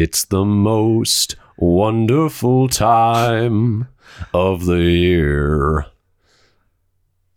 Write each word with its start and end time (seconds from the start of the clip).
It's 0.00 0.24
the 0.24 0.46
most 0.46 1.36
wonderful 1.58 2.68
time 2.68 3.86
of 4.32 4.64
the 4.64 4.80
year. 4.80 5.84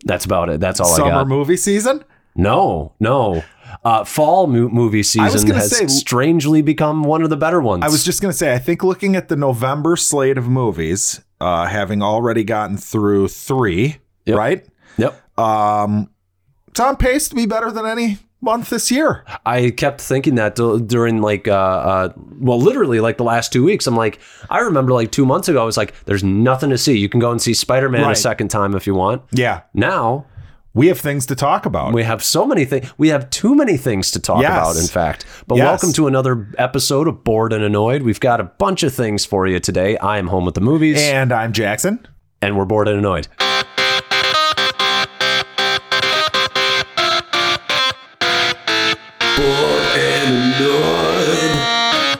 That's 0.06 0.24
about 0.24 0.48
it. 0.50 0.62
That's 0.62 0.80
all 0.80 0.94
I 0.94 0.98
got. 0.98 1.06
Summer 1.10 1.26
movie 1.26 1.58
season? 1.58 2.06
no, 2.36 2.94
no. 3.02 3.44
Uh, 3.84 4.06
fall 4.06 4.48
mo- 4.48 4.70
movie 4.70 5.04
season 5.04 5.50
has 5.56 5.76
say- 5.78 5.88
strangely 5.88 6.62
become 6.62 7.04
one 7.04 7.22
of 7.22 7.30
the 7.30 7.36
better 7.36 7.60
ones. 7.60 7.84
I 7.84 7.90
was 7.90 8.06
just 8.06 8.22
going 8.22 8.32
to 8.32 8.38
say, 8.38 8.54
I 8.54 8.60
think 8.60 8.82
looking 8.82 9.16
at 9.18 9.28
the 9.28 9.36
November 9.36 9.98
slate 9.98 10.38
of 10.38 10.48
movies, 10.48 11.20
uh, 11.42 11.66
having 11.66 12.02
already 12.02 12.46
gotten 12.46 12.78
through 12.78 13.28
three, 13.28 13.98
Yep. 14.26 14.38
right? 14.38 14.66
Yep. 14.98 15.38
Um, 15.40 16.10
it's 16.70 16.80
on 16.80 16.96
pace 16.96 17.28
to 17.28 17.36
be 17.36 17.46
better 17.46 17.72
than 17.72 17.86
any 17.86 18.20
month 18.44 18.70
this 18.70 18.92
year. 18.92 19.24
I 19.46 19.72
kept 19.72 20.02
thinking 20.02 20.36
that 20.36 20.56
during 20.56 21.22
like, 21.22 21.48
uh, 21.48 21.52
uh, 21.54 22.10
well, 22.40 22.60
literally 22.60 23.00
like 23.00 23.18
the 23.18 23.24
last 23.24 23.52
two 23.54 23.64
weeks. 23.64 23.88
I'm 23.88 23.96
like, 23.96 24.20
I 24.50 24.60
remember 24.60 24.92
like 24.92 25.12
two 25.12 25.26
months 25.26 25.48
ago, 25.48 25.62
I 25.62 25.66
was 25.66 25.78
like, 25.78 25.94
there's 26.06 26.24
nothing 26.24 26.70
to 26.70 26.78
see. 26.78 26.98
You 26.98 27.10
can 27.10 27.20
go 27.20 27.32
and 27.32 27.42
see 27.42 27.54
Spider 27.54 27.90
Man 27.90 28.10
a 28.12 28.16
second 28.16 28.50
time 28.50 28.76
if 28.76 28.86
you 28.86 28.94
want. 28.96 29.22
Yeah. 29.32 29.62
Now 29.74 30.26
We 30.76 30.88
have 30.88 31.00
things 31.00 31.28
to 31.28 31.36
talk 31.36 31.66
about. 31.68 31.94
we 31.94 32.02
have 32.04 32.24
so 32.24 32.46
many 32.48 32.66
things. 32.66 32.92
We 32.98 33.10
have 33.10 33.30
too 33.30 33.54
many 33.56 33.78
things 33.78 34.10
to 34.12 34.20
talk 34.20 34.42
Yes. 34.42 34.52
about, 34.52 34.76
in 34.76 34.88
fact. 34.88 35.26
But 35.48 35.56
Yes. 35.58 35.66
welcome 35.66 35.94
to 35.94 36.08
another 36.08 36.48
episode 36.58 37.08
of 37.08 37.24
Bored 37.24 37.54
and 37.54 37.64
Annoyed. 37.64 38.02
We've 38.02 38.20
got 38.20 38.40
a 38.42 38.46
bunch 38.46 38.82
of 38.84 38.92
things 38.94 39.24
for 39.24 39.46
you 39.48 39.60
today. 39.60 39.98
I 39.98 40.18
am 40.18 40.28
home 40.28 40.46
with 40.46 40.56
the 40.56 40.62
movies, 40.62 41.00
and 41.00 41.32
I'm 41.32 41.54
Jackson. 41.54 42.08
and 42.42 42.58
we're 42.58 42.66
bored 42.66 42.88
and 42.90 42.98
annoyed. 43.00 43.28
Bored 49.36 49.98
and 49.98 50.56
annoyed. 50.56 52.20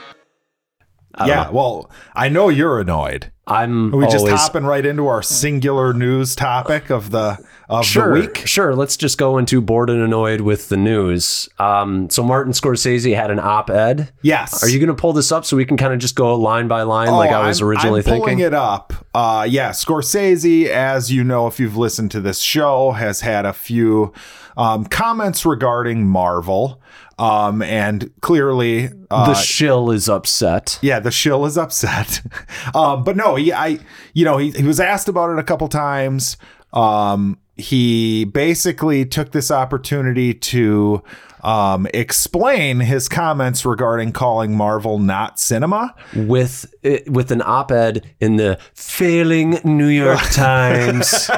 I 1.16 1.26
Yeah. 1.26 1.44
know. 1.44 1.50
Well, 1.52 1.90
I 2.16 2.28
know 2.28 2.48
you're 2.48 2.80
annoyed. 2.80 3.30
I'm 3.46 3.94
Are 3.94 3.98
we 3.98 4.06
just 4.08 4.26
hopping 4.26 4.64
right 4.64 4.84
into 4.84 5.06
our 5.06 5.22
singular 5.22 5.92
news 5.92 6.34
topic 6.34 6.90
of 6.90 7.10
the 7.12 7.38
of 7.68 7.84
sure, 7.84 8.08
the 8.14 8.20
week? 8.26 8.46
Sure, 8.46 8.74
let's 8.74 8.96
just 8.96 9.16
go 9.18 9.38
into 9.38 9.60
bored 9.60 9.88
and 9.90 10.00
annoyed 10.02 10.40
with 10.42 10.68
the 10.68 10.76
news. 10.76 11.48
Um, 11.58 12.10
so 12.10 12.22
Martin 12.22 12.52
Scorsese 12.52 13.14
had 13.16 13.30
an 13.30 13.38
op-ed. 13.38 14.12
Yes. 14.22 14.62
Are 14.62 14.68
you 14.68 14.78
going 14.78 14.88
to 14.88 14.94
pull 14.94 15.12
this 15.12 15.32
up 15.32 15.44
so 15.44 15.56
we 15.56 15.64
can 15.64 15.76
kind 15.76 15.92
of 15.92 15.98
just 15.98 16.14
go 16.14 16.34
line 16.36 16.68
by 16.68 16.82
line 16.82 17.10
like 17.12 17.30
I 17.30 17.46
was 17.46 17.60
Oh, 17.60 17.64
I'm- 17.64 17.70
originally 17.70 18.00
I'm 18.00 18.04
pulling 18.04 18.22
thinking? 18.24 18.46
it 18.46 18.54
up. 18.54 18.92
Uh, 19.14 19.46
yeah, 19.48 19.70
Scorsese, 19.70 20.66
as 20.66 21.10
you 21.12 21.24
know, 21.24 21.46
if 21.46 21.58
you've 21.60 21.76
listened 21.76 22.10
to 22.12 22.20
this 22.20 22.40
show, 22.40 22.92
has 22.92 23.20
had 23.22 23.46
a 23.46 23.52
few 23.52 24.12
um, 24.56 24.84
comments 24.84 25.44
regarding 25.46 26.06
Marvel, 26.06 26.80
um, 27.18 27.62
and 27.62 28.10
clearly, 28.20 28.88
uh, 29.10 29.26
the 29.28 29.34
shill 29.34 29.90
is 29.90 30.08
upset. 30.08 30.78
yeah, 30.82 30.98
the 31.00 31.10
shill 31.10 31.44
is 31.46 31.56
upset. 31.58 32.20
um, 32.74 33.02
but 33.04 33.16
no, 33.16 33.36
he, 33.36 33.52
I, 33.52 33.78
you 34.12 34.24
know, 34.24 34.36
he, 34.38 34.50
he 34.50 34.62
was 34.64 34.78
asked 34.80 35.08
about 35.08 35.30
it 35.30 35.38
a 35.38 35.42
couple 35.44 35.68
times. 35.68 36.36
Um, 36.72 37.38
he 37.56 38.24
basically 38.24 39.04
took 39.06 39.32
this 39.32 39.50
opportunity 39.50 40.34
to 40.34 41.02
um, 41.42 41.86
explain 41.92 42.80
his 42.80 43.08
comments 43.08 43.66
regarding 43.66 44.12
calling 44.12 44.56
Marvel 44.56 44.98
not 44.98 45.38
cinema. 45.38 45.94
with 46.16 46.72
with 47.06 47.30
an 47.30 47.42
op-ed 47.42 48.04
in 48.18 48.36
the 48.36 48.58
failing 48.72 49.60
New 49.62 49.88
York 49.88 50.20
Times. 50.32 51.28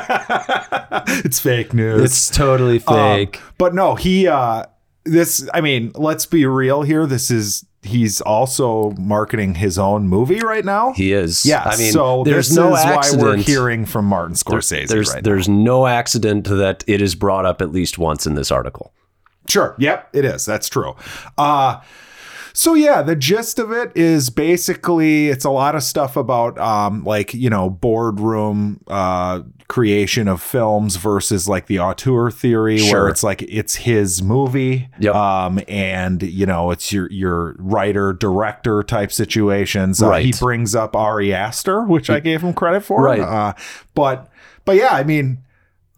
it's 1.25 1.41
fake 1.41 1.75
news. 1.75 2.03
it's 2.03 2.28
totally 2.30 2.80
Um, 2.86 2.95
fake. 2.95 3.41
but 3.58 3.75
no, 3.75 3.95
he 3.97 4.28
uh 4.28 4.64
this 5.07 5.49
I 5.55 5.61
mean, 5.61 5.93
let's 5.95 6.27
be 6.27 6.45
real 6.47 6.83
here. 6.83 7.07
This 7.07 7.31
is 7.31 7.65
he's 7.83 8.21
also 8.21 8.91
marketing 8.99 9.55
his 9.55 9.79
own 9.79 10.09
movie 10.09 10.41
right 10.41 10.65
now. 10.65 10.93
he 10.93 11.13
is. 11.13 11.47
yeah, 11.47 11.63
I 11.65 11.77
mean, 11.77 11.93
so 11.93 12.25
there's 12.25 12.48
this 12.48 12.57
no 12.57 12.75
is 12.75 12.81
accident. 12.85 13.23
why 13.23 13.29
we're 13.29 13.37
hearing 13.37 13.85
from 13.87 14.07
Martin 14.07 14.35
Scorsese 14.35 14.89
there's 14.89 15.15
right 15.15 15.23
there's 15.23 15.48
no 15.48 15.87
accident 15.87 16.45
that 16.48 16.83
it 16.89 17.01
is 17.01 17.14
brought 17.14 17.47
up 17.47 17.63
at 17.63 17.70
least 17.70 17.97
once 17.98 18.27
in 18.27 18.35
this 18.35 18.51
article. 18.51 18.92
Sure. 19.48 19.77
Yep, 19.79 20.08
it 20.13 20.25
is. 20.25 20.45
That's 20.45 20.69
true. 20.69 20.97
Uh 21.39 21.80
so 22.58 22.72
yeah, 22.72 23.02
the 23.02 23.14
gist 23.14 23.58
of 23.58 23.70
it 23.70 23.92
is 23.94 24.30
basically 24.30 25.28
it's 25.28 25.44
a 25.44 25.50
lot 25.50 25.74
of 25.74 25.83
stuff 25.83 26.17
about 26.17 26.58
um 26.58 27.05
like, 27.05 27.34
you 27.34 27.50
know, 27.50 27.68
boardroom 27.68 28.80
uh 28.89 29.42
creation 29.68 30.27
of 30.28 30.40
films 30.40 30.96
versus 30.96 31.48
like 31.48 31.67
the 31.67 31.78
auteur 31.80 32.30
theory 32.30 32.78
Sure. 32.78 33.02
where 33.02 33.08
it's 33.11 33.22
like 33.22 33.42
it's 33.42 33.74
his 33.74 34.22
movie 34.22 34.89
Yep. 35.00 35.14
um 35.14 35.61
and 35.68 36.22
you 36.22 36.46
know, 36.46 36.70
it's 36.70 36.92
your 36.92 37.11
your 37.12 37.56
writer 37.58 38.14
director 38.14 38.83
type 38.83 39.12
situations. 39.12 40.02
Uh, 40.02 40.08
Right. 40.08 40.24
he 40.24 40.33
brings 40.33 40.74
up 40.74 40.96
Ari 40.96 41.34
Aster, 41.34 41.83
which 41.83 42.08
I 42.08 42.20
gave 42.20 42.40
him 42.40 42.55
credit 42.55 42.80
for. 42.84 43.02
Right. 43.02 43.20
Uh 43.20 43.52
but 43.94 44.28
but 44.64 44.77
yeah, 44.77 44.90
I 44.92 45.05
mean 45.05 45.42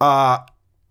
uh 0.01 0.39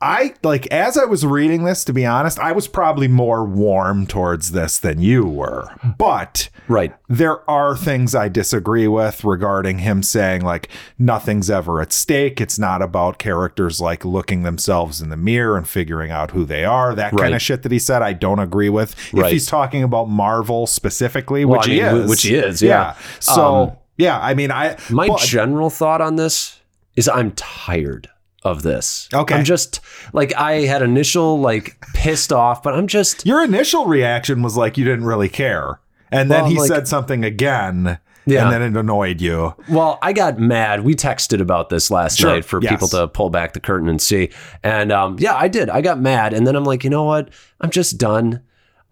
I 0.00 0.34
like 0.44 0.68
as 0.68 0.96
I 0.96 1.04
was 1.06 1.26
reading 1.26 1.64
this, 1.64 1.82
to 1.84 1.92
be 1.92 2.06
honest, 2.06 2.38
I 2.38 2.52
was 2.52 2.68
probably 2.68 3.08
more 3.08 3.44
warm 3.44 4.06
towards 4.06 4.52
this 4.52 4.78
than 4.78 5.00
you 5.00 5.24
were. 5.26 5.68
But 5.98 6.50
Right. 6.68 6.94
there 7.08 7.48
are 7.50 7.76
things 7.76 8.14
I 8.14 8.28
disagree 8.28 8.86
with 8.86 9.24
regarding 9.24 9.78
him 9.78 10.04
saying 10.04 10.42
like 10.42 10.68
nothing's 11.00 11.50
ever 11.50 11.80
at 11.80 11.92
stake. 11.92 12.40
It's 12.40 12.60
not 12.60 12.80
about 12.80 13.18
characters 13.18 13.80
like 13.80 14.04
looking 14.04 14.44
themselves 14.44 15.00
in 15.02 15.08
the 15.08 15.16
mirror 15.16 15.56
and 15.56 15.66
figuring 15.68 16.12
out 16.12 16.30
who 16.30 16.44
they 16.44 16.64
are. 16.64 16.94
That 16.94 17.16
kind 17.16 17.34
of 17.34 17.42
shit 17.42 17.64
that 17.64 17.72
he 17.72 17.80
said, 17.80 18.00
I 18.00 18.12
don't 18.12 18.38
agree 18.38 18.68
with. 18.68 18.94
If 19.12 19.26
he's 19.32 19.46
talking 19.46 19.82
about 19.82 20.08
Marvel 20.08 20.68
specifically, 20.68 21.44
Well, 21.44 21.58
which 21.58 21.68
I 21.68 21.72
he 21.72 21.82
mean, 21.82 21.96
is, 22.02 22.10
which 22.10 22.22
he 22.22 22.36
is, 22.36 22.62
yeah. 22.62 22.94
So 23.18 23.42
Um, 23.56 23.72
yeah, 23.96 24.20
I 24.20 24.34
mean, 24.34 24.52
I 24.52 24.76
My 24.90 25.08
but- 25.08 25.18
general 25.20 25.70
thought 25.70 26.00
on 26.00 26.14
this 26.14 26.60
is 26.94 27.08
I'm 27.08 27.32
tired 27.32 28.08
of 28.42 28.62
this. 28.62 29.08
Okay. 29.12 29.34
I'm 29.34 29.44
just 29.44 29.80
like 30.12 30.34
I 30.36 30.62
had 30.62 30.82
initial 30.82 31.40
like 31.40 31.76
pissed 31.94 32.32
off, 32.32 32.62
but 32.62 32.74
I'm 32.74 32.86
just 32.86 33.26
Your 33.26 33.42
initial 33.42 33.86
reaction 33.86 34.42
was 34.42 34.56
like 34.56 34.78
you 34.78 34.84
didn't 34.84 35.04
really 35.06 35.28
care. 35.28 35.80
And 36.10 36.30
then 36.30 36.42
Well, 36.42 36.50
he 36.50 36.58
like- 36.58 36.68
said 36.68 36.88
something 36.88 37.24
again. 37.24 37.98
Yeah. 38.26 38.44
And 38.44 38.52
then 38.52 38.60
it 38.62 38.78
annoyed 38.78 39.22
you. 39.22 39.54
well, 39.70 39.98
I 40.02 40.12
got 40.12 40.38
mad. 40.38 40.84
We 40.84 40.94
texted 40.94 41.40
about 41.40 41.70
this 41.70 41.90
last 41.90 42.18
Sure, 42.18 42.30
night 42.34 42.44
for 42.44 42.60
yes. 42.62 42.70
people 42.70 42.86
to 42.88 43.08
pull 43.08 43.30
back 43.30 43.54
the 43.54 43.60
curtain 43.60 43.88
and 43.88 44.02
see. 44.02 44.28
And 44.62 44.92
um, 44.92 45.16
yeah, 45.18 45.34
I 45.34 45.48
did. 45.48 45.70
I 45.70 45.80
got 45.80 45.98
mad, 45.98 46.34
and 46.34 46.46
then 46.46 46.54
I'm 46.54 46.64
like, 46.64 46.84
you 46.84 46.90
know 46.90 47.04
what? 47.04 47.30
I'm 47.62 47.70
just 47.70 47.96
done. 47.96 48.42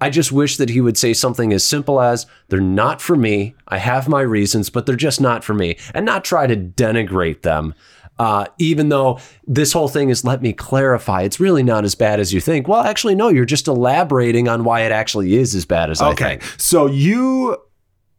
I 0.01 0.09
just 0.09 0.33
wish 0.33 0.57
that 0.57 0.71
he 0.71 0.81
would 0.81 0.97
say 0.97 1.13
something 1.13 1.53
as 1.53 1.65
simple 1.65 2.01
as, 2.01 2.25
they're 2.49 2.61
not 2.61 3.03
for 3.03 3.15
me. 3.15 3.55
I 3.69 3.77
have 3.77 4.09
my 4.09 4.23
reasons, 4.23 4.71
but 4.71 4.87
they're 4.87 4.97
just 4.97 5.21
not 5.21 5.45
for 5.45 5.53
me. 5.53 5.77
And 5.93 6.07
not 6.07 6.25
try 6.25 6.47
to 6.47 6.57
denigrate 6.57 7.43
them. 7.43 7.75
Uh, 8.19 8.47
even 8.59 8.89
though 8.89 9.19
this 9.47 9.73
whole 9.73 9.89
thing 9.89 10.09
is, 10.09 10.25
let 10.25 10.41
me 10.41 10.53
clarify, 10.53 11.23
it's 11.23 11.39
really 11.39 11.63
not 11.63 11.85
as 11.85 11.95
bad 11.95 12.19
as 12.19 12.33
you 12.33 12.41
think. 12.41 12.67
Well, 12.67 12.81
actually, 12.83 13.15
no, 13.15 13.29
you're 13.29 13.45
just 13.45 13.69
elaborating 13.69 14.49
on 14.49 14.65
why 14.65 14.81
it 14.83 14.93
actually 14.93 15.37
is 15.37 15.55
as 15.55 15.67
bad 15.67 15.91
as 15.91 16.01
I 16.01 16.11
Okay. 16.13 16.25
think. 16.39 16.45
So 16.57 16.87
you 16.87 17.59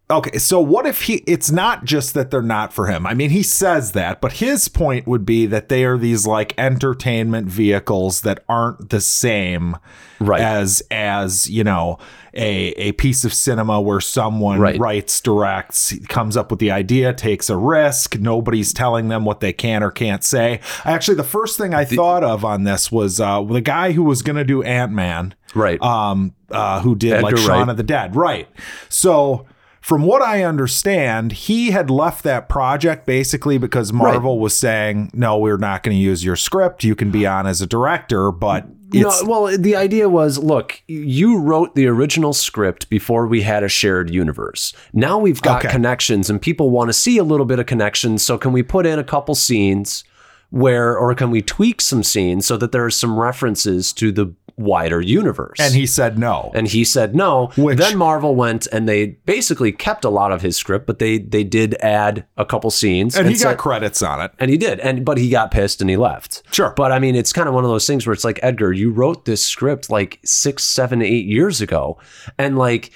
Okay, 0.09 0.37
so 0.37 0.61
what 0.61 0.85
if 0.85 1.01
he 1.01 1.15
it's 1.27 1.51
not 1.51 1.83
just 1.83 2.13
that 2.13 2.31
they're 2.31 2.41
not 2.41 2.71
for 2.71 2.87
him. 2.87 3.05
I 3.05 3.13
mean, 3.13 3.29
he 3.29 3.43
says 3.43 3.91
that, 3.91 4.21
but 4.21 4.33
his 4.33 4.69
point 4.69 5.05
would 5.05 5.25
be 5.25 5.45
that 5.47 5.67
they 5.67 5.83
are 5.83 5.97
these 5.97 6.25
like 6.25 6.53
entertainment 6.57 7.47
vehicles 7.47 8.21
that 8.21 8.41
aren't 8.47 8.89
the 8.89 9.01
same 9.01 9.75
Right. 10.19 10.39
as 10.41 10.81
as, 10.91 11.49
you 11.49 11.63
know, 11.65 11.97
a 12.37 12.69
a 12.77 12.91
piece 12.93 13.25
of 13.25 13.33
cinema 13.33 13.81
where 13.81 13.99
someone 13.99 14.59
Right. 14.59 14.79
writes, 14.79 15.19
directs, 15.19 15.93
comes 16.07 16.37
up 16.37 16.51
with 16.51 16.59
the 16.59 16.71
idea, 16.71 17.13
takes 17.13 17.49
a 17.49 17.57
risk, 17.57 18.17
nobody's 18.19 18.71
telling 18.73 19.07
them 19.09 19.25
what 19.25 19.39
they 19.39 19.51
can 19.53 19.83
or 19.83 19.91
can't 19.91 20.23
say. 20.23 20.59
Actually, 20.85 21.15
the 21.17 21.23
first 21.23 21.57
thing 21.57 21.73
I 21.73 21.83
thought 21.85 22.23
of 22.23 22.45
on 22.45 22.63
this 22.63 22.91
was 22.91 23.19
uh 23.19 23.41
the 23.43 23.61
guy 23.61 23.91
who 23.93 24.03
was 24.03 24.21
going 24.21 24.35
to 24.37 24.43
do 24.45 24.61
Ant-Man 24.63 25.33
Right. 25.55 25.81
um, 25.81 26.33
uh, 26.51 26.81
who 26.81 26.95
did 26.95 27.21
like 27.23 27.33
Edgar 27.33 27.41
Shaun 27.41 27.59
Wright. 27.59 27.69
of 27.69 27.77
the 27.77 27.83
Dead. 27.83 28.15
Right. 28.15 28.47
So, 28.89 29.45
from 29.81 30.03
what 30.03 30.21
I 30.21 30.43
understand, 30.43 31.31
he 31.31 31.71
had 31.71 31.89
left 31.89 32.23
that 32.25 32.49
project 32.49 33.05
basically 33.05 33.57
because 33.57 33.93
Marvel 33.93 34.37
was 34.39 34.55
saying, 34.55 35.11
no, 35.13 35.37
we're 35.37 35.57
not 35.57 35.81
going 35.83 35.95
to 35.95 36.01
use 36.01 36.25
your 36.25 36.35
script. 36.35 36.83
You 36.83 36.93
can 36.93 37.09
be 37.09 37.25
on 37.25 37.47
as 37.47 37.61
a 37.61 37.67
director, 37.67 38.31
but 38.31 38.67
it's. 38.93 39.23
no, 39.23 39.29
well, 39.29 39.57
the 39.57 39.75
idea 39.75 40.09
was 40.09 40.37
look, 40.37 40.81
you 40.87 41.37
wrote 41.39 41.75
the 41.75 41.87
original 41.87 42.33
script 42.33 42.89
before 42.89 43.27
we 43.27 43.41
had 43.41 43.63
a 43.63 43.67
shared 43.69 44.09
universe. 44.09 44.73
Now 44.93 45.17
we've 45.17 45.41
got 45.41 45.63
Okay. 45.65 45.71
connections 45.71 46.29
and 46.29 46.41
people 46.41 46.69
want 46.69 46.89
to 46.89 46.93
see 46.93 47.17
a 47.17 47.23
little 47.23 47.45
bit 47.45 47.59
of 47.59 47.65
connections. 47.65 48.23
So, 48.23 48.37
can 48.37 48.51
we 48.51 48.63
put 48.63 48.85
in 48.85 48.99
a 48.99 49.03
couple 49.03 49.35
scenes 49.35 50.03
where, 50.49 50.97
or 50.97 51.13
can 51.13 51.29
we 51.29 51.41
tweak 51.41 51.81
some 51.81 52.03
scenes 52.03 52.45
so 52.45 52.55
that 52.57 52.71
there 52.71 52.85
are 52.85 52.89
some 52.89 53.19
references 53.19 53.91
to 53.93 54.11
the 54.11 54.33
wider 54.57 54.99
universe? 54.99 55.59
and 55.59 55.73
he 55.73 55.85
said 55.85 56.17
no. 56.17 56.51
and 56.55 56.67
he 56.67 56.83
said 56.83 57.15
no. 57.15 57.51
Which- 57.57 57.77
then 57.77 57.97
Marvel 57.97 58.35
went 58.35 58.67
and 58.71 58.87
they 58.89 59.05
basically 59.25 59.71
kept 59.71 60.03
a 60.03 60.09
lot 60.09 60.31
of 60.31 60.41
his 60.41 60.57
script, 60.57 60.85
but 60.87 60.99
they 60.99 61.19
they 61.19 61.43
did 61.43 61.75
add 61.75 62.25
a 62.37 62.45
couple 62.45 62.69
scenes. 62.71 63.15
And 63.15 63.27
he 63.29 63.35
said- 63.35 63.51
got 63.51 63.57
credits 63.57 64.01
on 64.01 64.21
it. 64.21 64.31
and 64.39 64.49
he 64.51 64.57
did, 64.57 64.79
and 64.79 65.05
but 65.05 65.17
he 65.17 65.29
got 65.29 65.51
pissed 65.51 65.79
and 65.81 65.89
he 65.89 65.97
left. 65.97 66.43
Sure. 66.51 66.73
But 66.75 66.91
I 66.91 66.99
mean, 66.99 67.15
it's 67.15 67.31
kind 67.33 67.47
of 67.47 67.53
one 67.53 67.63
of 67.63 67.69
those 67.69 67.87
things 67.87 68.05
where 68.07 68.13
it's 68.13 68.23
like 68.23 68.39
Edgar, 68.43 68.73
you 68.73 68.91
wrote 68.91 69.25
this 69.25 69.45
script 69.45 69.89
like 69.89 70.19
six, 70.25 70.63
seven, 70.63 71.01
eight 71.01 71.25
years 71.25 71.61
ago, 71.61 71.97
and 72.37 72.57
like 72.57 72.91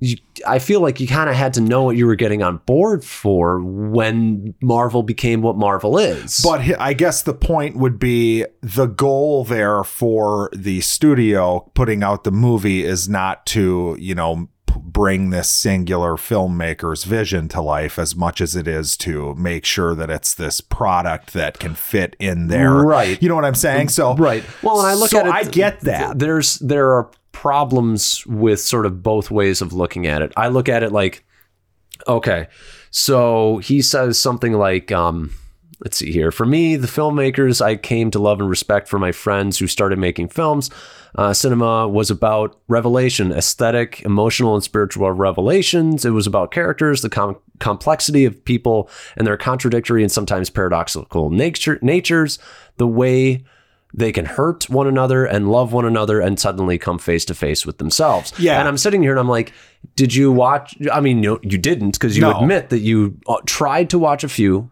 you, 0.00 0.16
I 0.46 0.58
feel 0.60 0.80
like 0.80 1.00
you 1.00 1.08
kind 1.08 1.28
of 1.28 1.34
had 1.34 1.54
to 1.54 1.60
know 1.60 1.82
what 1.82 1.96
you 1.96 2.06
were 2.06 2.14
getting 2.14 2.42
on 2.42 2.58
board 2.58 3.04
for 3.04 3.60
when 3.60 4.54
Marvel 4.62 5.02
became 5.02 5.42
what 5.42 5.56
Marvel 5.56 5.98
is. 5.98 6.40
But 6.42 6.60
I 6.80 6.92
guess 6.92 7.22
the 7.22 7.34
point 7.34 7.76
would 7.76 7.98
be 7.98 8.44
the 8.60 8.86
goal 8.86 9.44
there 9.44 9.82
for 9.82 10.50
the 10.54 10.80
studio 10.82 11.70
putting 11.74 12.02
out 12.02 12.24
the 12.24 12.30
movie 12.30 12.84
is 12.84 13.08
not 13.08 13.44
to, 13.46 13.96
you 13.98 14.14
know, 14.14 14.48
p- 14.68 14.74
bring 14.80 15.30
this 15.30 15.50
singular 15.50 16.12
filmmaker's 16.12 17.02
vision 17.02 17.48
to 17.48 17.60
life 17.60 17.98
as 17.98 18.14
much 18.14 18.40
as 18.40 18.54
it 18.54 18.68
is 18.68 18.96
to 18.98 19.34
make 19.34 19.64
sure 19.64 19.96
that 19.96 20.10
it's 20.10 20.32
this 20.32 20.60
product 20.60 21.32
that 21.32 21.58
can 21.58 21.74
fit 21.74 22.14
in 22.20 22.46
there. 22.46 22.74
Right. 22.74 23.20
You 23.20 23.28
know 23.28 23.34
what 23.34 23.44
I'm 23.44 23.56
saying? 23.56 23.88
So 23.88 24.14
right. 24.14 24.44
Well, 24.62 24.78
and 24.78 24.86
I 24.86 24.94
look 24.94 25.10
so 25.10 25.18
at 25.18 25.26
it. 25.26 25.32
I 25.32 25.42
get 25.42 25.80
that. 25.80 26.20
There's 26.20 26.54
there 26.60 26.92
are 26.92 27.10
problems 27.38 28.26
with 28.26 28.58
sort 28.58 28.84
of 28.84 29.00
both 29.00 29.30
ways 29.30 29.62
of 29.62 29.72
looking 29.72 30.08
at 30.08 30.22
it. 30.22 30.32
I 30.36 30.48
look 30.48 30.68
at 30.68 30.82
it 30.82 30.90
like, 30.90 31.24
okay, 32.08 32.48
so 32.90 33.58
he 33.58 33.80
says 33.80 34.18
something 34.18 34.54
like, 34.54 34.90
um, 34.90 35.32
let's 35.84 35.98
see 35.98 36.10
here. 36.10 36.32
For 36.32 36.44
me, 36.44 36.74
the 36.74 36.88
filmmakers 36.88 37.64
I 37.64 37.76
came 37.76 38.10
to 38.10 38.18
love 38.18 38.40
and 38.40 38.50
respect 38.50 38.88
for 38.88 38.98
my 38.98 39.12
friends 39.12 39.56
who 39.56 39.68
started 39.68 40.00
making 40.00 40.30
films. 40.30 40.68
Uh, 41.14 41.32
cinema 41.32 41.86
was 41.86 42.10
about 42.10 42.58
revelation, 42.66 43.30
aesthetic, 43.30 44.02
emotional, 44.02 44.56
and 44.56 44.64
spiritual 44.64 45.12
revelations. 45.12 46.04
It 46.04 46.10
was 46.10 46.26
about 46.26 46.50
characters, 46.50 47.02
the 47.02 47.08
com- 47.08 47.38
complexity 47.60 48.24
of 48.24 48.44
people, 48.44 48.90
and 49.16 49.28
their 49.28 49.36
contradictory 49.36 50.02
and 50.02 50.10
sometimes 50.10 50.50
paradoxical 50.50 51.30
nature 51.30 51.78
natures. 51.82 52.40
The 52.78 52.88
way 52.88 53.44
they 53.94 54.12
can 54.12 54.26
hurt 54.26 54.68
one 54.68 54.86
another 54.86 55.24
and 55.24 55.50
love 55.50 55.72
one 55.72 55.84
another 55.86 56.20
and 56.20 56.38
suddenly 56.38 56.76
come 56.78 56.98
face 56.98 57.24
to 57.24 57.34
face 57.34 57.64
with 57.64 57.78
themselves. 57.78 58.32
Yeah. 58.38 58.58
And 58.58 58.68
I'm 58.68 58.76
sitting 58.76 59.02
here 59.02 59.12
and 59.12 59.20
I'm 59.20 59.28
like, 59.28 59.52
did 59.96 60.14
you 60.14 60.30
watch? 60.30 60.76
I 60.92 61.00
mean, 61.00 61.22
you, 61.22 61.40
you 61.42 61.56
didn't 61.58 61.92
because 61.92 62.16
you 62.16 62.20
No. 62.22 62.38
admit 62.38 62.68
that 62.70 62.80
you 62.80 63.18
uh, 63.26 63.36
tried 63.46 63.88
to 63.90 63.98
watch 63.98 64.24
a 64.24 64.28
few, 64.28 64.70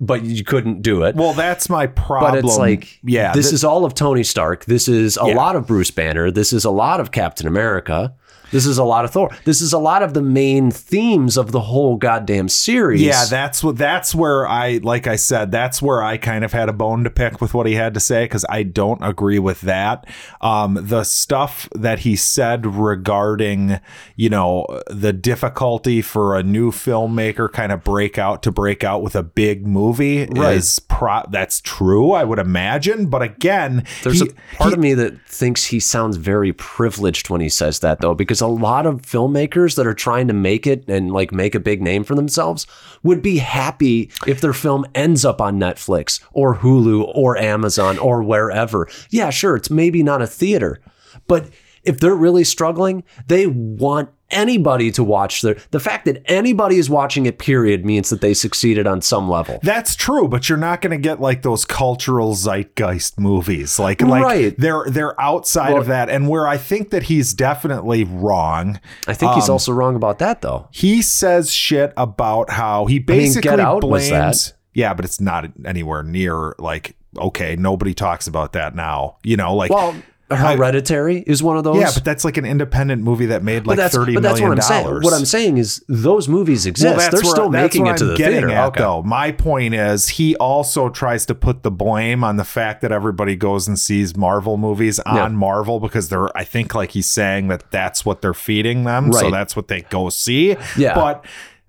but 0.00 0.24
you 0.24 0.42
couldn't 0.42 0.82
do 0.82 1.04
it. 1.04 1.14
well, 1.14 1.32
that's 1.34 1.68
my 1.68 1.86
problem. 1.86 2.32
but 2.32 2.38
it's 2.44 2.56
like, 2.58 2.98
yeah, 3.04 3.32
this 3.34 3.46
th- 3.46 3.54
is 3.54 3.64
all 3.64 3.84
of 3.84 3.94
Tony 3.94 4.24
Stark. 4.24 4.64
This 4.64 4.88
is 4.88 5.16
a 5.20 5.28
Yeah. 5.28 5.34
lot 5.34 5.56
of 5.56 5.66
Bruce 5.66 5.90
Banner. 5.90 6.30
This 6.30 6.52
is 6.52 6.64
a 6.64 6.70
lot 6.70 7.00
of 7.00 7.12
Captain 7.12 7.46
America. 7.46 8.14
This 8.50 8.66
is 8.66 8.78
a 8.78 8.84
lot 8.84 9.04
of 9.04 9.10
Thor. 9.12 9.30
This 9.44 9.60
is 9.60 9.72
a 9.72 9.78
lot 9.78 10.02
of 10.02 10.14
the 10.14 10.22
main 10.22 10.70
themes 10.70 11.36
of 11.36 11.52
the 11.52 11.60
whole 11.60 11.96
goddamn 11.96 12.48
series. 12.48 13.00
Yeah, 13.02 13.24
that's 13.26 13.62
what 13.62 13.76
that's 13.76 14.14
where 14.14 14.46
I 14.48 14.80
like 14.82 15.06
I 15.06 15.16
said, 15.16 15.50
that's 15.52 15.80
where 15.80 16.02
I 16.02 16.16
kind 16.16 16.44
of 16.44 16.52
had 16.52 16.68
a 16.68 16.72
bone 16.72 17.04
to 17.04 17.10
pick 17.10 17.40
with 17.40 17.54
what 17.54 17.66
he 17.66 17.74
had 17.74 17.94
to 17.94 18.00
say 18.00 18.26
cuz 18.28 18.44
I 18.48 18.62
don't 18.64 19.02
agree 19.02 19.38
with 19.38 19.60
that. 19.62 20.06
Um 20.40 20.78
the 20.80 21.04
stuff 21.04 21.68
that 21.74 22.00
he 22.00 22.16
said 22.16 22.66
regarding, 22.66 23.80
you 24.16 24.28
know, 24.30 24.66
the 24.88 25.12
difficulty 25.12 26.02
for 26.02 26.36
a 26.36 26.42
new 26.42 26.70
filmmaker 26.70 27.50
kind 27.52 27.72
of 27.72 27.82
break 27.84 28.18
out 28.18 28.42
to 28.42 28.50
break 28.52 28.84
out 28.84 29.02
with 29.02 29.14
a 29.16 29.22
big 29.22 29.66
movie 29.66 30.26
Right. 30.26 30.56
is 30.56 30.78
pro- 30.80 31.24
that's 31.30 31.60
true, 31.60 32.12
I 32.12 32.24
would 32.24 32.38
imagine, 32.38 33.06
but 33.06 33.22
again, 33.22 33.84
There's 34.02 34.20
he- 34.20 34.28
a 34.28 34.56
part 34.56 34.70
he- 34.70 34.74
of 34.74 34.80
me 34.80 34.94
that 34.94 35.20
thinks 35.26 35.66
he 35.66 35.80
sounds 35.80 36.16
very 36.16 36.52
privileged 36.52 37.30
when 37.30 37.40
he 37.40 37.48
says 37.48 37.80
that, 37.80 38.00
though, 38.00 38.14
because 38.14 38.39
a 38.40 38.46
lot 38.46 38.86
of 38.86 39.02
filmmakers 39.02 39.76
that 39.76 39.86
are 39.86 39.94
trying 39.94 40.28
to 40.28 40.34
make 40.34 40.66
it 40.66 40.88
and 40.88 41.12
like 41.12 41.32
make 41.32 41.54
a 41.54 41.60
big 41.60 41.82
name 41.82 42.04
for 42.04 42.14
themselves 42.14 42.66
would 43.02 43.22
be 43.22 43.38
happy 43.38 44.10
if 44.26 44.40
their 44.40 44.52
film 44.52 44.86
ends 44.94 45.24
up 45.24 45.40
on 45.40 45.58
Netflix 45.58 46.20
or 46.32 46.56
Hulu 46.56 47.10
or 47.14 47.36
Amazon 47.36 47.98
or 47.98 48.22
wherever. 48.22 48.88
Yeah, 49.10 49.30
sure, 49.30 49.56
it's 49.56 49.70
maybe 49.70 50.02
not 50.02 50.22
a 50.22 50.26
theater, 50.26 50.80
but 51.26 51.48
if 51.82 51.98
they're 52.00 52.14
really 52.14 52.44
struggling, 52.44 53.04
they 53.26 53.46
want 53.46 54.10
anybody 54.30 54.90
to 54.92 55.02
watch 55.04 55.42
their 55.42 55.56
the 55.70 55.80
fact 55.80 56.04
that 56.04 56.22
anybody 56.26 56.76
is 56.78 56.88
watching 56.90 57.26
it 57.26 57.38
period 57.38 57.84
means 57.84 58.10
that 58.10 58.20
they 58.20 58.34
succeeded 58.34 58.86
on 58.86 59.00
some 59.02 59.28
level 59.28 59.58
That's 59.62 59.94
true, 59.94 60.28
but 60.28 60.48
you're 60.48 60.58
not 60.58 60.80
going 60.80 60.90
to 60.92 61.02
get 61.02 61.20
like 61.20 61.42
those 61.42 61.64
cultural 61.64 62.34
zeitgeist 62.34 63.18
movies. 63.18 63.78
Like, 63.78 64.02
like 64.02 64.22
Right. 64.22 64.54
they're 64.58 64.84
they're 64.88 65.20
outside 65.20 65.72
Well- 65.72 65.82
of 65.82 65.86
that, 65.88 66.08
and 66.10 66.28
where 66.28 66.46
I 66.46 66.56
think 66.56 66.90
that 66.90 67.04
he's 67.04 67.34
definitely 67.34 68.04
wrong. 68.04 68.80
i 69.06 69.14
think 69.14 69.32
he's 69.32 69.48
Um, 69.48 69.54
also 69.54 69.72
wrong 69.72 69.96
about 69.96 70.18
that 70.18 70.40
though 70.42 70.68
He 70.70 71.02
says 71.02 71.52
shit 71.52 71.92
about 71.96 72.50
how 72.50 72.86
he 72.86 72.94
mean, 72.96 73.06
basically 73.06 73.60
Out 73.60 73.82
was 73.84 74.08
blames. 74.10 74.54
Yeah, 74.74 74.94
but 74.94 75.04
it's 75.04 75.20
not 75.20 75.46
anywhere 75.64 76.02
near 76.02 76.54
like 76.58 76.94
okay. 77.18 77.56
Nobody 77.56 77.92
talks 77.92 78.26
about 78.28 78.52
that 78.52 78.74
now. 78.76 79.16
You 79.24 79.36
know, 79.36 79.54
like 79.56 79.70
Well, 79.72 79.94
Hereditary 80.30 81.24
is 81.26 81.42
one 81.42 81.56
of 81.56 81.64
those. 81.64 81.80
yeah, 81.80 81.90
but 81.94 82.04
that's 82.04 82.24
like 82.24 82.36
an 82.36 82.44
independent 82.44 83.02
movie 83.02 83.26
that 83.26 83.42
made 83.42 83.66
like 83.66 83.76
but 83.76 83.82
that's 83.82 83.94
thirty 83.94 84.14
but 84.14 84.22
that's 84.22 84.40
million 84.40 84.58
what 84.58 84.58
I'm 84.58 84.84
saying. 84.84 85.00
What 85.02 85.12
I'm 85.14 85.24
saying 85.24 85.58
is 85.58 85.84
those 85.88 86.28
movies 86.28 86.66
exist. 86.66 87.10
They're 87.10 87.20
where- 87.22 87.30
still 87.30 87.50
making 87.50 87.86
it 87.86 87.96
to 87.98 88.04
I'm 88.04 88.10
the 88.12 88.16
getting 88.16 88.38
theater. 88.40 88.50
At, 88.50 88.66
okay. 88.68 88.80
Though 88.80 89.02
my 89.02 89.32
point 89.32 89.74
is, 89.74 90.08
he 90.08 90.36
also 90.36 90.88
tries 90.88 91.26
to 91.26 91.34
put 91.34 91.62
the 91.62 91.70
blame 91.70 92.22
on 92.24 92.36
the 92.36 92.44
fact 92.44 92.80
that 92.82 92.92
everybody 92.92 93.36
goes 93.36 93.66
and 93.68 93.78
sees 93.78 94.16
Marvel 94.16 94.56
movies 94.56 94.98
on 95.00 95.16
Yeah. 95.16 95.28
Marvel 95.28 95.80
because 95.80 96.08
they're. 96.08 96.36
I 96.36 96.44
think 96.44 96.74
like 96.74 96.92
he's 96.92 97.08
saying 97.08 97.48
that 97.48 97.70
that's 97.70 98.04
what 98.04 98.22
they're 98.22 98.34
feeding 98.34 98.84
them, 98.84 99.12
so 99.12 99.30
that's 99.30 99.56
what 99.56 99.68
they 99.68 99.82
go 99.82 100.08
see. 100.10 100.56
Yeah. 100.76 100.94
but 100.94 101.24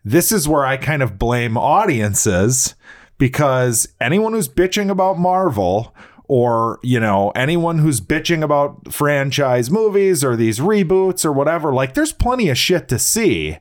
this 0.05 0.31
is 0.31 0.47
where 0.47 0.65
I 0.65 0.77
kind 0.77 1.03
of 1.03 1.19
blame 1.19 1.57
audiences 1.57 2.75
because 3.17 3.87
anyone 3.99 4.33
who's 4.33 4.49
bitching 4.49 4.89
about 4.89 5.17
Marvel. 5.19 5.93
Or, 6.33 6.79
you 6.81 6.97
know, 6.97 7.31
anyone 7.35 7.79
who's 7.79 7.99
bitching 7.99 8.41
about 8.41 8.93
franchise 8.93 9.69
movies 9.69 10.23
or 10.23 10.37
these 10.37 10.59
reboots 10.59 11.25
or 11.25 11.33
whatever, 11.33 11.73
like 11.73 11.93
there's 11.93 12.13
plenty 12.13 12.47
of 12.47 12.57
shit 12.57 12.87
to 12.87 12.97
see. 12.97 13.57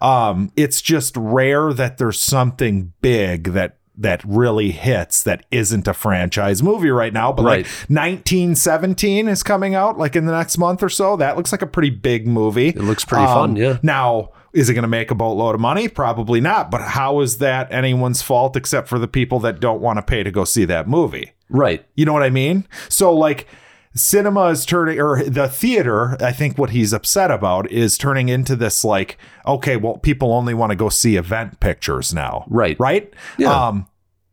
Um, 0.00 0.52
it's 0.54 0.80
just 0.80 1.16
rare 1.16 1.72
that 1.72 1.98
there's 1.98 2.20
something 2.20 2.92
big 3.02 3.54
that 3.54 3.78
that 3.98 4.22
really 4.24 4.70
hits 4.70 5.24
that 5.24 5.44
isn't 5.50 5.88
a 5.88 5.92
franchise 5.94 6.62
movie 6.62 6.90
right 6.90 7.12
now. 7.12 7.32
But 7.32 7.42
Right. 7.44 7.64
like 7.66 7.90
1917 7.90 9.26
is 9.28 9.42
coming 9.42 9.74
out 9.74 9.98
like 9.98 10.14
in 10.14 10.26
the 10.26 10.32
next 10.32 10.58
month 10.58 10.82
or 10.82 10.88
so. 10.88 11.16
That 11.16 11.36
looks 11.36 11.50
like 11.50 11.62
a 11.62 11.66
pretty 11.66 11.90
big 11.90 12.26
movie. 12.28 12.68
It 12.68 12.82
looks 12.82 13.04
pretty 13.04 13.26
fun, 13.26 13.56
yeah. 13.56 13.78
Now, 13.82 14.30
is 14.52 14.68
it 14.68 14.74
going 14.74 14.82
to 14.82 14.88
make 14.88 15.10
a 15.10 15.14
boatload 15.14 15.54
of 15.54 15.60
money? 15.60 15.88
Probably 15.88 16.40
not. 16.40 16.70
But 16.70 16.82
how 16.82 17.20
is 17.20 17.38
that 17.38 17.72
anyone's 17.72 18.22
fault 18.22 18.56
except 18.56 18.88
for 18.88 18.98
the 18.98 19.08
people 19.08 19.40
that 19.40 19.60
don't 19.60 19.80
want 19.80 19.98
to 19.98 20.02
pay 20.02 20.22
to 20.22 20.30
go 20.30 20.44
see 20.44 20.64
that 20.66 20.88
movie? 20.88 21.32
Right. 21.48 21.84
You 21.94 22.04
know 22.04 22.12
what 22.12 22.22
I 22.22 22.30
mean? 22.30 22.66
So 22.88 23.12
like 23.14 23.46
cinema 23.94 24.46
is 24.46 24.64
turning 24.64 24.98
or 25.00 25.22
the 25.24 25.48
theater, 25.48 26.16
I 26.20 26.32
think 26.32 26.56
what 26.58 26.70
he's 26.70 26.92
upset 26.92 27.30
about 27.30 27.70
is 27.70 27.98
turning 27.98 28.28
into 28.28 28.56
this 28.56 28.84
like, 28.84 29.18
okay, 29.46 29.76
well, 29.76 29.98
people 29.98 30.32
only 30.32 30.54
want 30.54 30.70
to 30.70 30.76
go 30.76 30.88
see 30.88 31.16
event 31.16 31.60
pictures 31.60 32.14
now. 32.14 32.44
Right. 32.48 32.78
Right? 32.80 33.12
Yeah. 33.38 33.68
Um 33.68 33.86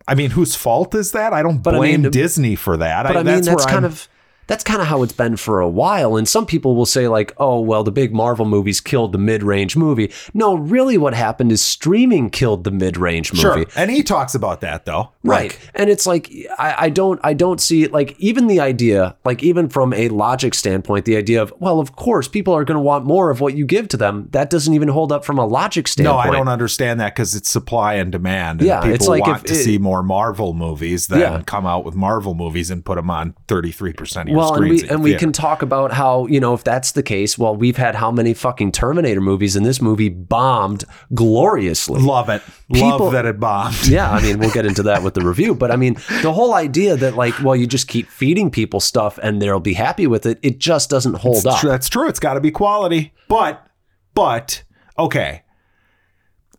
I 0.07 0.15
mean, 0.15 0.31
whose 0.31 0.55
fault 0.55 0.95
is 0.95 1.11
that? 1.11 1.33
I 1.33 1.43
don't 1.43 1.59
But 1.61 1.75
I 1.75 1.77
blame 1.77 2.01
mean, 2.01 2.11
Disney 2.11 2.55
for 2.55 2.77
that. 2.77 3.03
But 3.03 3.15
I, 3.15 3.23
mean, 3.23 3.25
that's, 3.25 3.47
where 3.47 3.57
kind 3.57 3.85
I'm- 3.85 3.85
of 3.85 4.07
that's 4.49 4.63
kind 4.65 4.81
of 4.81 4.87
how 4.87 5.01
it's 5.03 5.13
been 5.13 5.37
for 5.37 5.61
a 5.61 5.69
while. 5.69 6.17
And 6.17 6.27
some 6.27 6.45
people 6.45 6.75
will 6.75 6.85
say 6.85 7.07
like, 7.07 7.33
"Oh, 7.37 7.61
well, 7.61 7.83
the 7.85 7.91
big 7.91 8.13
Marvel 8.13 8.45
movies 8.45 8.81
killed 8.81 9.13
the 9.13 9.17
mid-range 9.17 9.77
movie." 9.77 10.11
No, 10.33 10.55
really, 10.55 10.97
what 10.97 11.13
happened 11.13 11.51
is 11.53 11.61
streaming 11.61 12.29
killed 12.29 12.63
the 12.65 12.71
mid-range 12.71 13.31
movie. 13.31 13.41
sure. 13.41 13.65
And 13.77 13.89
he 13.89 14.03
talks 14.03 14.35
about 14.35 14.59
that 14.61 14.85
though. 14.85 15.11
Right. 15.23 15.51
Like, 15.51 15.59
and 15.75 15.89
it's 15.89 16.05
like 16.05 16.29
I, 16.57 16.75
I 16.85 16.89
don't 16.89 17.19
I 17.23 17.33
don't 17.33 17.61
see 17.61 17.83
it 17.83 17.93
like 17.93 18.15
even 18.19 18.47
the 18.47 18.59
idea, 18.59 19.15
like 19.23 19.41
even 19.43 19.69
from 19.69 19.93
a 19.93 20.09
logic 20.09 20.53
standpoint, 20.55 21.05
the 21.05 21.15
idea 21.15 21.41
of, 21.41 21.53
well, 21.59 21.79
of 21.79 21.95
course, 21.95 22.27
people 22.27 22.53
are 22.55 22.65
gonna 22.65 22.81
want 22.81 23.05
more 23.05 23.29
of 23.29 23.39
what 23.41 23.53
you 23.55 23.65
give 23.65 23.87
to 23.89 23.97
them. 23.97 24.27
That 24.31 24.49
doesn't 24.49 24.73
even 24.73 24.87
hold 24.89 25.11
up 25.11 25.23
from 25.23 25.37
a 25.37 25.45
logic 25.45 25.87
standpoint. 25.87 26.25
no. 26.25 26.31
I 26.31 26.35
don't 26.35 26.47
understand 26.47 26.99
that 26.99 27.13
because 27.15 27.35
it's 27.35 27.49
supply 27.49 27.93
and 27.93 28.11
demand. 28.11 28.61
And 28.61 28.67
Yeah, 28.67 28.79
people 28.81 28.95
it's 28.95 29.07
like 29.07 29.21
want 29.27 29.37
if 29.37 29.43
to 29.45 29.53
it- 29.53 29.63
see 29.63 29.77
more 29.77 30.01
Marvel 30.01 30.53
movies 30.53 31.05
than 31.07 31.19
Yeah. 31.19 31.41
come 31.45 31.65
out 31.67 31.85
with 31.85 31.93
Marvel 31.95 32.33
movies 32.33 32.71
and 32.71 32.83
put 32.83 32.95
them 32.95 33.09
on 33.11 33.35
33% 33.47 34.21
of 34.23 34.27
your 34.29 34.38
well, 34.39 34.55
and 34.55 34.69
we 34.69 34.89
and 34.89 35.03
we 35.03 35.11
theater. 35.11 35.19
can 35.19 35.31
talk 35.33 35.61
about 35.61 35.91
how 35.91 36.25
you 36.27 36.39
know 36.39 36.53
if 36.53 36.63
that's 36.63 36.93
the 36.93 37.03
case. 37.03 37.37
Well, 37.37 37.55
we've 37.55 37.77
had 37.77 37.95
how 37.95 38.09
many 38.11 38.33
fucking 38.33 38.71
Terminator 38.71 39.21
movies, 39.21 39.55
and 39.55 39.65
this 39.65 39.81
movie 39.81 40.09
bombed 40.09 40.83
gloriously. 41.13 42.01
Love 42.01 42.29
it. 42.29 42.41
People- 42.73 42.99
Love 42.99 43.11
that 43.13 43.25
it 43.25 43.39
bombed. 43.39 43.75
yeah, 43.87 44.09
I 44.11 44.21
mean, 44.21 44.39
we'll 44.39 44.51
get 44.51 44.65
into 44.65 44.83
that 44.83 45.03
with 45.03 45.13
the 45.13 45.21
review, 45.21 45.53
but 45.53 45.71
I 45.71 45.75
mean, 45.75 45.95
the 46.21 46.33
whole 46.33 46.53
idea 46.53 46.95
that 46.95 47.15
like, 47.15 47.39
well, 47.41 47.55
you 47.55 47.67
just 47.67 47.87
keep 47.87 48.07
feeding 48.09 48.49
people 48.49 48.79
stuff 48.79 49.19
and 49.21 49.41
they'll 49.41 49.59
be 49.59 49.73
happy 49.73 50.07
with 50.07 50.25
it, 50.25 50.39
it 50.41 50.59
just 50.59 50.89
doesn't 50.89 51.15
hold 51.15 51.45
up. 51.45 51.59
Tr- 51.59 51.67
That's 51.67 51.89
true. 51.89 52.07
It's 52.07 52.19
got 52.19 52.33
to 52.35 52.41
be 52.41 52.51
quality. 52.51 53.13
But, 53.27 53.65
but, 54.13 54.63
okay. 54.97 55.43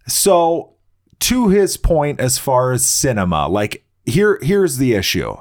So, 0.06 0.74
to 1.20 1.48
his 1.48 1.76
point, 1.76 2.20
as 2.20 2.38
far 2.38 2.72
as 2.72 2.84
cinema, 2.86 3.48
like 3.48 3.84
here, 4.06 4.38
here's 4.42 4.78
the 4.78 4.94
issue. 4.94 5.36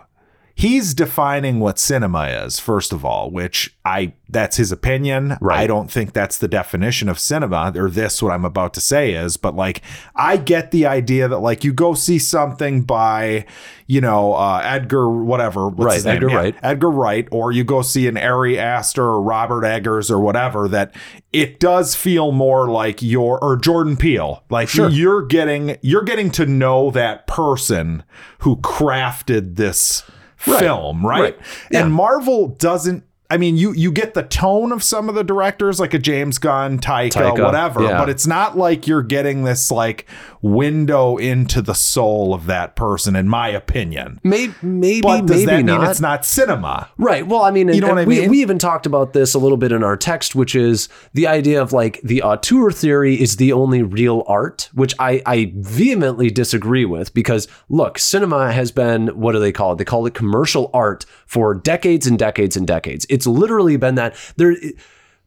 He's 0.60 0.94
defining 0.94 1.62
what 1.62 1.80
cinema 1.80 2.24
is, 2.28 2.60
first 2.60 2.92
of 2.92 3.06
all, 3.06 3.32
which 3.32 3.74
I 3.86 4.12
that's 4.28 4.58
his 4.58 4.74
opinion. 4.74 5.38
Right. 5.40 5.62
I 5.62 5.68
don't 5.68 5.90
think 5.90 6.12
that's 6.12 6.38
the 6.38 6.50
definition 6.50 7.08
of 7.08 7.18
cinema 7.18 7.72
or 7.78 7.90
this 7.90 8.22
what 8.22 8.34
I'm 8.34 8.44
about 8.44 8.74
to 8.74 8.82
say 8.82 9.14
is, 9.14 9.38
but 9.38 9.56
like 9.56 9.82
I 10.18 10.36
get 10.36 10.72
the 10.72 10.86
idea 10.86 11.30
that 11.30 11.40
like 11.40 11.64
you 11.64 11.72
go 11.72 11.94
see 11.94 12.20
something 12.20 12.82
by, 12.84 13.46
you 13.88 14.02
know, 14.02 14.34
uh, 14.34 14.60
Edgar 14.62 15.10
whatever, 15.10 15.70
what's 15.70 15.86
Right, 15.86 15.96
his 15.96 16.06
name? 16.06 16.16
Edgar 16.18 16.30
Yeah, 16.30 16.36
Wright. 16.36 16.56
Edgar 16.62 16.90
Wright, 16.92 17.28
or 17.32 17.54
you 17.54 17.64
go 17.64 17.82
see 17.82 18.08
an 18.08 18.18
Ari 18.18 18.60
Aster 18.60 19.04
or 19.04 19.22
Robert 19.22 19.64
Eggers 19.64 20.12
or 20.12 20.20
whatever, 20.20 20.68
that 20.68 20.94
it 21.32 21.62
does 21.62 21.96
feel 21.96 22.34
more 22.34 22.68
like 22.70 23.02
you're 23.02 23.40
or 23.42 23.56
Jordan 23.56 23.96
Peele. 23.96 24.44
Like 24.50 24.68
Sure. 24.68 24.90
you're 24.90 25.26
getting 25.26 25.78
you're 25.82 26.04
getting 26.04 26.32
to 26.32 26.46
know 26.46 26.92
that 26.92 27.28
person 27.28 28.04
who 28.40 28.58
crafted 28.58 29.56
this 29.56 30.04
film, 30.40 31.06
right? 31.06 31.22
Right. 31.22 31.38
Yeah. 31.72 31.84
And 31.84 31.94
Marvel 31.94 32.50
doesn't 32.50 33.04
I 33.32 33.38
mean, 33.38 33.58
you 33.58 33.74
you 33.74 33.92
get 33.92 34.16
the 34.16 34.24
tone 34.24 34.72
of 34.72 34.82
some 34.82 35.08
of 35.08 35.14
the 35.14 35.24
directors, 35.24 35.80
like 35.80 35.94
a 35.94 36.00
James 36.00 36.40
Gunn, 36.40 36.80
Taika, 36.80 37.12
Taika, 37.12 37.46
whatever, 37.46 37.84
yeah. 37.84 38.00
but 38.00 38.10
it's 38.10 38.26
not 38.26 38.58
like 38.58 38.88
you're 38.88 39.04
getting 39.04 39.44
this 39.44 39.70
like 39.70 40.08
window 40.42 41.18
into 41.18 41.62
the 41.62 41.74
soul 41.76 42.34
of 42.34 42.46
that 42.48 42.76
person, 42.76 43.16
in 43.16 43.28
my 43.28 43.50
opinion. 43.50 44.20
Maybe, 44.24 44.54
maybe, 44.62 45.02
But 45.02 45.26
does 45.26 45.38
maybe 45.38 45.46
that 45.46 45.58
mean 45.58 45.66
not. 45.66 45.90
it's 45.90 46.00
not 46.00 46.26
cinema? 46.26 46.90
Right. 46.98 47.28
Well, 47.28 47.42
I 47.42 47.52
mean, 47.52 47.68
You 47.68 47.82
know 47.82 47.90
what 47.90 47.98
I 48.00 48.06
we, 48.06 48.22
mean? 48.22 48.30
we 48.30 48.42
even 48.42 48.58
talked 48.58 48.86
about 48.86 49.14
this 49.14 49.34
a 49.34 49.40
little 49.40 49.58
bit 49.58 49.72
in 49.72 49.84
our 49.84 49.98
text, 49.98 50.36
which 50.36 50.56
is 50.56 50.90
the 51.14 51.28
idea 51.28 51.62
of 51.62 51.74
like 51.74 52.00
the 52.02 52.24
auteur 52.24 52.72
theory 52.72 53.20
is 53.20 53.36
the 53.36 53.52
only 53.52 53.84
real 53.84 54.24
art, 54.28 54.70
which 54.74 54.96
I, 54.98 55.22
I 55.26 55.52
vehemently 55.56 56.30
disagree 56.30 56.86
with 56.86 57.14
because 57.14 57.48
look, 57.68 58.00
cinema 58.00 58.52
has 58.52 58.72
been, 58.72 59.08
what 59.10 59.34
do 59.34 59.40
they 59.40 59.52
call 59.52 59.74
it? 59.74 59.78
They 59.78 59.86
call 59.86 60.06
it 60.06 60.14
commercial 60.14 60.70
art 60.74 61.06
for 61.26 61.54
decades 61.54 62.08
and 62.08 62.18
decades 62.18 62.56
and 62.56 62.66
decades. 62.66 63.06
It's 63.10 63.19
literally 63.28 63.78
been 63.78 63.96
that 63.96 64.16
there. 64.38 64.56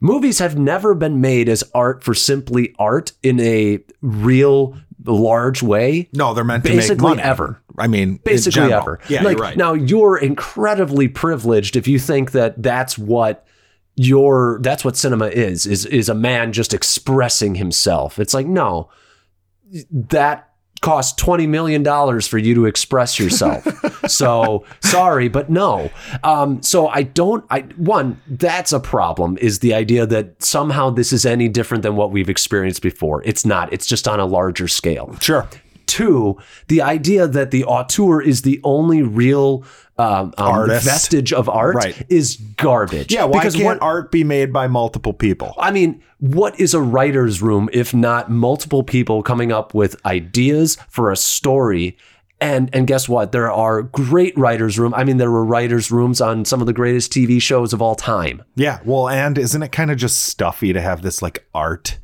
Movies 0.01 0.41
have 0.41 0.59
never 0.59 0.95
been 0.95 1.21
made 1.21 1.49
as 1.49 1.63
art 1.75 2.03
for 2.03 2.13
simply 2.13 2.75
art 2.77 3.13
in 3.23 3.39
a 3.39 3.79
real 4.01 4.77
large 5.05 5.63
way. 5.63 6.09
No, 6.13 6.35
they're 6.35 6.45
meant 6.45 6.65
to 6.65 6.71
make 6.71 6.81
Basically 6.81 7.11
money. 7.11 7.23
ever. 7.23 7.63
I 7.79 7.87
mean, 7.87 8.17
basically 8.25 8.73
ever. 8.73 8.99
Yeah, 9.09 9.23
like 9.23 9.37
you're 9.37 9.47
right. 9.47 9.57
now 9.57 9.75
you're 9.75 10.19
incredibly 10.19 11.09
privileged 11.09 11.77
if 11.77 11.87
you 11.87 11.99
think 11.99 12.33
that 12.33 12.61
that's 12.63 12.99
what 12.99 13.47
your 13.95 14.59
that's 14.63 14.85
what 14.85 14.97
cinema 14.97 15.27
is 15.27 15.67
is 15.67 15.85
is 15.87 16.09
a 16.09 16.15
man 16.15 16.53
just 16.53 16.75
expressing 16.75 17.55
himself. 17.55 18.19
It's 18.19 18.35
like 18.35 18.47
no, 18.47 18.91
that 19.91 20.52
cost 20.83 21.17
20 21.17 21.47
million 21.47 21.83
dollars 21.83 22.29
for 22.29 22.37
you 22.37 22.55
to 22.55 22.67
express 22.67 23.19
yourself. 23.19 23.65
so 24.11 24.67
sorry, 24.81 25.29
but 25.29 25.49
no. 25.49 25.91
Um, 26.23 26.63
so 26.63 26.89
I 26.89 27.05
don't. 27.05 27.45
I 27.51 27.61
one 27.77 28.21
that's 28.27 28.73
a 28.73 28.81
problem 28.81 29.39
is 29.39 29.61
the 29.61 29.73
idea 29.73 30.05
that 30.07 30.43
somehow 30.43 30.91
this 30.91 31.13
is 31.13 31.25
any 31.25 31.49
different 31.49 31.83
than 31.83 31.97
what 31.97 32.11
we've 32.11 32.29
experienced 32.29 32.83
before. 32.83 33.23
It's 33.25 33.47
not. 33.47 33.73
It's 33.73 33.87
just 33.87 34.07
on 34.07 34.21
a 34.21 34.27
larger 34.27 34.69
scale. 34.69 35.17
sure. 35.21 35.49
Two, 35.87 36.39
the 36.69 36.81
idea 36.81 37.27
that 37.27 37.51
the 37.51 37.65
auteur 37.65 38.23
is 38.23 38.43
the 38.43 38.61
only 38.65 39.03
real 39.03 39.63
um, 39.99 40.33
um, 40.39 40.69
vestige 40.69 41.33
of 41.33 41.49
art 41.49 41.75
Right. 41.75 42.07
is 42.09 42.37
garbage. 42.57 43.13
Yeah, 43.13 43.25
why 43.25 43.41
because 43.41 43.55
can't 43.55 43.65
what, 43.65 43.83
art 43.83 44.11
be 44.11 44.25
made 44.25 44.53
by 44.53 44.67
multiple 44.67 45.13
people? 45.13 45.55
I 45.59 45.71
mean, 45.71 46.03
what 46.19 46.59
is 46.59 46.75
a 46.75 46.81
writer's 46.81 47.43
room 47.43 47.69
if 47.73 47.93
not 47.93 48.31
multiple 48.31 48.83
people 48.83 49.23
coming 49.23 49.53
up 49.53 49.75
with 49.75 49.95
ideas 50.07 50.77
for 50.89 51.11
a 51.11 51.17
story? 51.17 51.97
And 52.41 52.71
and 52.73 52.89
guess 52.89 53.09
what? 53.09 53.31
There 53.31 53.53
are 53.53 53.83
great 53.83 54.37
writers' 54.37 54.77
room. 54.79 54.93
I 54.95 55.05
mean, 55.05 55.19
there 55.19 55.31
were 55.31 55.45
writers' 55.45 55.93
rooms 55.93 56.21
on 56.21 56.45
some 56.45 56.61
of 56.61 56.67
the 56.67 56.73
greatest 56.73 57.13
TV 57.13 57.41
shows 57.41 57.73
of 57.73 57.81
all 57.81 57.95
time. 57.95 58.43
Yeah, 58.57 58.81
well, 58.85 59.09
and 59.09 59.39
isn't 59.39 59.63
it 59.63 59.71
kind 59.71 59.93
of 59.93 59.97
just 59.97 60.25
stuffy 60.25 60.73
to 60.73 60.81
have 60.81 61.03
this 61.03 61.23
like 61.23 61.47
art? 61.55 61.99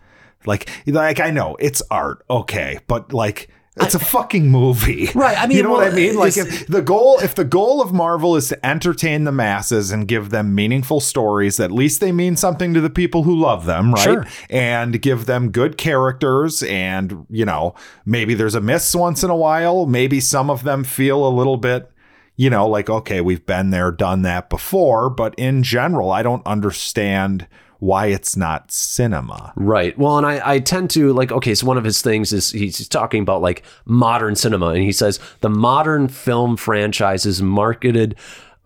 Like, 0.47 0.71
like 0.87 1.19
I 1.19 1.31
know 1.33 1.57
it's 1.59 1.83
art, 1.91 2.25
okay, 2.31 2.79
but 2.87 3.13
like 3.13 3.49
it's 3.81 3.95
a 3.95 3.99
fucking 3.99 4.51
movie, 4.51 5.09
Right, 5.15 5.37
I 5.39 5.47
mean, 5.47 5.57
you 5.57 5.63
know 5.63 5.71
what 5.71 5.87
I 5.87 5.95
mean? 5.95 6.17
Like, 6.17 6.37
if 6.37 6.67
the 6.67 6.83
goal, 6.83 7.19
if 7.21 7.35
the 7.35 7.45
goal 7.45 7.81
of 7.81 7.93
Marvel 7.93 8.37
is 8.37 8.49
to 8.49 8.67
entertain 8.67 9.25
the 9.25 9.33
masses 9.33 9.91
and 9.91 10.07
give 10.07 10.31
them 10.31 10.55
meaningful 10.55 11.01
stories, 11.01 11.61
at 11.61 11.71
least 11.71 12.01
they 12.01 12.13
mean 12.13 12.37
something 12.37 12.75
to 12.75 12.81
the 12.81 12.91
people 12.91 13.23
who 13.23 13.35
love 13.35 13.67
them, 13.67 13.93
right? 13.95 14.05
Sure. 14.05 14.27
And 14.51 15.01
give 15.01 15.27
them 15.27 15.51
good 15.51 15.77
characters, 15.77 16.63
and 16.65 17.27
you 17.31 17.45
know, 17.45 17.75
maybe 18.05 18.35
there's 18.35 18.55
a 18.55 18.61
miss 18.61 18.95
once 18.95 19.23
in 19.23 19.31
a 19.31 19.37
while. 19.37 19.87
Maybe 19.87 20.21
some 20.21 20.51
of 20.51 20.65
them 20.65 20.85
feel 20.85 21.27
a 21.27 21.31
little 21.31 21.57
bit 21.57 21.91
you 22.39 22.49
know, 22.49 22.69
like, 22.69 22.89
okay, 22.89 23.21
we've 23.21 23.45
been 23.45 23.71
there, 23.71 23.91
done 23.91 24.23
that 24.23 24.49
before. 24.49 25.11
But 25.11 25.35
in 25.35 25.65
general, 25.65 26.13
I 26.13 26.23
don't 26.23 26.47
understand 26.47 27.49
why 27.79 28.07
it's 28.07 28.37
not 28.37 28.73
cinema. 28.73 29.53
Right. 29.57 29.97
Well, 29.99 30.19
and 30.19 30.27
I, 30.27 30.55
I 30.55 30.59
tend 30.59 30.91
to 30.91 31.13
like, 31.13 31.31
okay, 31.31 31.55
so 31.55 31.67
one 31.67 31.79
of 31.79 31.85
his 31.85 32.03
things 32.03 32.33
is 32.33 32.51
he's 32.51 32.89
talking 32.89 33.23
about 33.23 33.41
like 33.43 33.63
modern 33.85 34.35
cinema. 34.35 34.69
And 34.69 34.83
he 34.83 34.93
says 34.93 35.21
the 35.41 35.49
modern 35.49 36.09
film 36.09 36.57
franchises 36.57 37.41
marketed, 37.41 38.17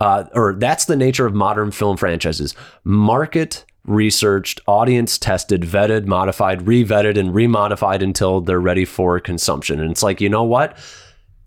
uh, 0.01 0.25
or 0.35 0.55
that's 0.55 0.87
the 0.87 0.97
nature 0.97 1.27
of 1.27 1.35
modern 1.35 1.71
film 1.71 1.97
franchises 1.97 2.55
market 2.85 3.65
researched, 3.85 4.61
audience 4.67 5.19
tested, 5.19 5.63
vetted, 5.63 6.07
modified, 6.07 6.67
re 6.67 6.85
vetted, 6.85 7.19
and 7.19 7.31
remodified 7.31 8.03
until 8.03 8.41
they're 8.41 8.61
ready 8.61 8.85
for 8.85 9.19
consumption. 9.19 9.81
And 9.81 9.91
it's 9.91 10.03
like, 10.03 10.21
you 10.21 10.29
know 10.29 10.45
what? 10.45 10.79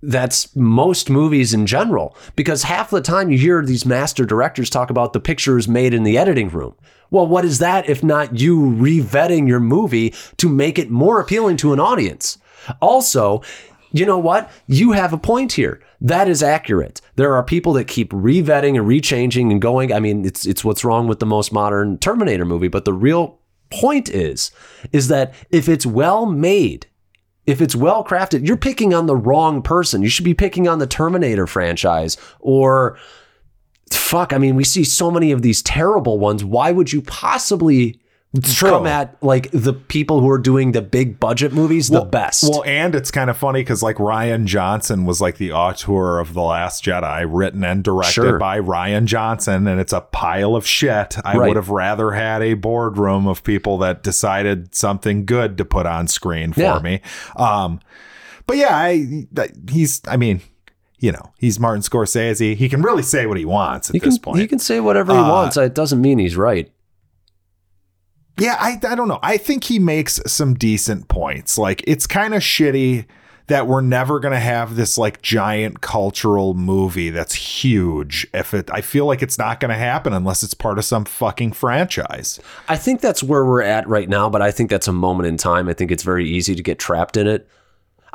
that's 0.08 0.56
most 0.56 1.10
movies 1.10 1.54
in 1.54 1.66
general 1.66 2.16
because 2.36 2.64
half 2.64 2.92
the 2.92 3.02
time 3.02 3.32
you 3.32 3.38
hear 3.38 3.64
these 3.64 3.86
master 3.86 4.26
directors 4.26 4.70
talk 4.70 4.90
about 4.90 5.14
the 5.14 5.20
pictures 5.20 5.68
made 5.68 5.94
in 5.94 6.04
the 6.04 6.18
editing 6.18 6.50
room. 6.50 6.76
Well, 7.12 7.28
what 7.28 7.46
is 7.46 7.60
that 7.60 7.90
if 7.90 8.04
not 8.04 8.40
you 8.40 8.76
revetting 8.76 9.48
your 9.48 9.60
movie 9.60 10.14
to 10.38 10.50
make 10.50 10.80
it 10.80 10.90
more 10.90 11.20
appealing 11.20 11.58
to 11.58 11.74
an 11.74 11.80
audience? 11.80 12.38
Also, 12.82 13.42
you 13.92 14.06
know 14.06 14.18
what? 14.18 14.52
You 14.68 14.92
have 14.92 15.14
a 15.14 15.18
point 15.18 15.54
here. 15.54 15.82
That 16.02 16.28
is 16.28 16.44
accurate. 16.44 17.00
There 17.16 17.34
are 17.34 17.44
people 17.44 17.74
that 17.74 17.88
keep 17.88 18.12
revetting 18.12 18.78
and 18.78 18.86
rechanging 18.86 19.52
and 19.52 19.62
going. 19.62 19.94
I 19.94 20.00
mean, 20.00 20.26
it's 20.26 20.46
it's 20.46 20.66
what's 20.66 20.84
wrong 20.84 21.08
with 21.08 21.20
the 21.20 21.26
most 21.26 21.54
modern 21.54 21.98
Terminator 22.00 22.46
movie, 22.46 22.68
but 22.68 22.86
the 22.86 22.94
real 22.94 23.40
point 23.72 24.10
is 24.10 24.52
is 24.92 25.08
that 25.08 25.34
if 25.50 25.70
it's 25.70 25.86
well 25.86 26.26
made, 26.26 26.88
if 27.46 27.62
it's 27.62 27.76
well 27.76 28.04
crafted, 28.04 28.46
you're 28.46 28.58
picking 28.58 28.94
on 28.94 29.06
the 29.06 29.16
wrong 29.16 29.62
person. 29.62 30.02
You 30.02 30.10
should 30.10 30.26
be 30.26 30.34
picking 30.34 30.68
on 30.68 30.80
the 30.80 30.88
Terminator 30.88 31.48
franchise 31.48 32.18
or 32.40 32.98
fuck. 33.92 34.34
I 34.34 34.38
mean, 34.38 34.56
we 34.56 34.64
see 34.64 34.84
so 34.84 35.12
many 35.12 35.32
of 35.32 35.42
these 35.42 35.62
terrible 35.62 36.20
ones. 36.20 36.44
Why 36.44 36.72
would 36.72 36.92
you 36.94 37.02
possibly 37.02 38.00
come 38.60 38.86
at 38.86 39.16
like 39.24 39.50
the 39.52 39.72
people 39.72 40.20
who 40.20 40.30
are 40.30 40.38
doing 40.38 40.74
the 40.74 40.82
big 40.82 41.22
budget 41.22 41.54
movies 41.54 41.88
the 41.88 42.02
best? 42.04 42.44
Well, 42.44 42.64
and 42.66 42.94
it's 42.94 43.10
kind 43.10 43.30
of 43.30 43.38
funny 43.38 43.62
because 43.62 43.82
like 43.82 43.96
Rian 43.96 44.44
Johnson 44.46 45.06
was 45.06 45.22
like 45.22 45.38
the 45.38 45.54
auteur 45.54 46.20
of 46.20 46.34
The 46.34 46.42
Last 46.42 46.84
Jedi, 46.84 47.26
written 47.30 47.64
and 47.64 47.82
directed 47.82 48.12
Sure. 48.12 48.38
by 48.38 48.60
Rian 48.60 49.06
Johnson, 49.06 49.68
and 49.68 49.80
it's 49.80 49.94
a 49.94 50.02
pile 50.02 50.56
of 50.58 50.68
shit. 50.68 51.16
I 51.24 51.38
Right. 51.38 51.48
would 51.48 51.56
have 51.56 51.70
rather 51.70 52.12
had 52.12 52.42
a 52.42 52.56
boardroom 52.56 53.26
of 53.26 53.42
people 53.44 53.78
that 53.78 54.04
decided 54.04 54.76
something 54.76 55.26
good 55.26 55.58
to 55.58 55.64
put 55.64 55.86
on 55.86 56.08
screen 56.08 56.52
for 56.52 56.60
Yeah. 56.62 56.80
me. 56.80 57.00
Um, 57.38 57.80
but 58.48 58.58
yeah, 58.58 58.76
I 58.76 59.28
he's. 59.70 60.02
I 60.10 60.18
mean. 60.18 60.42
You 61.06 61.12
know, 61.12 61.32
he's 61.38 61.60
Martin 61.60 61.84
Scorsese. 61.84 62.56
He 62.56 62.68
can 62.68 62.82
really 62.82 63.04
say 63.04 63.28
what 63.28 63.38
he 63.38 63.46
wants 63.46 63.92
at 63.92 63.94
he 63.94 64.00
this 64.00 64.16
can 64.16 64.22
point. 64.24 64.40
he 64.40 64.48
can 64.48 64.58
say 64.58 64.80
whatever 64.80 65.14
he 65.14 65.20
Uh, 65.20 65.30
wants. 65.30 65.56
It 65.56 65.76
doesn't 65.76 66.02
mean 66.02 66.18
he's 66.18 66.36
right. 66.36 66.72
Yeah, 68.40 68.58
I, 68.60 68.80
I 68.90 68.96
don't 68.96 69.08
know. 69.08 69.20
I 69.22 69.38
think 69.38 69.66
he 69.66 69.78
makes 69.78 70.20
some 70.26 70.56
decent 70.56 71.08
points. 71.08 71.60
Like, 71.60 71.84
it's 71.88 72.08
kind 72.08 72.34
of 72.34 72.42
shitty 72.42 73.06
that 73.48 73.68
we're 73.68 73.82
never 73.82 74.20
going 74.20 74.34
to 74.34 74.40
have 74.40 74.76
this 74.76 74.98
like 74.98 75.22
giant 75.22 75.80
cultural 75.82 76.56
movie 76.56 77.12
that's 77.12 77.36
huge. 77.36 78.26
If 78.34 78.56
it, 78.56 78.72
I 78.74 78.82
feel 78.82 79.06
like 79.06 79.22
it's 79.22 79.38
not 79.38 79.60
going 79.60 79.70
to 79.70 79.78
happen 79.78 80.12
unless 80.12 80.42
it's 80.42 80.56
part 80.56 80.80
of 80.80 80.86
some 80.86 81.06
fucking 81.06 81.52
franchise. 81.54 82.40
I 82.68 82.78
think 82.78 83.00
that's 83.02 83.22
where 83.22 83.46
we're 83.46 83.62
at 83.62 83.88
right 83.88 84.10
now, 84.10 84.28
but 84.30 84.42
I 84.42 84.50
think 84.50 84.72
that's 84.72 84.88
a 84.88 84.92
moment 84.94 85.28
in 85.28 85.38
time. 85.38 85.70
I 85.70 85.74
think 85.74 85.92
it's 85.92 86.02
very 86.04 86.28
easy 86.28 86.56
to 86.56 86.64
get 86.64 86.80
trapped 86.80 87.16
in 87.16 87.28
it. 87.28 87.48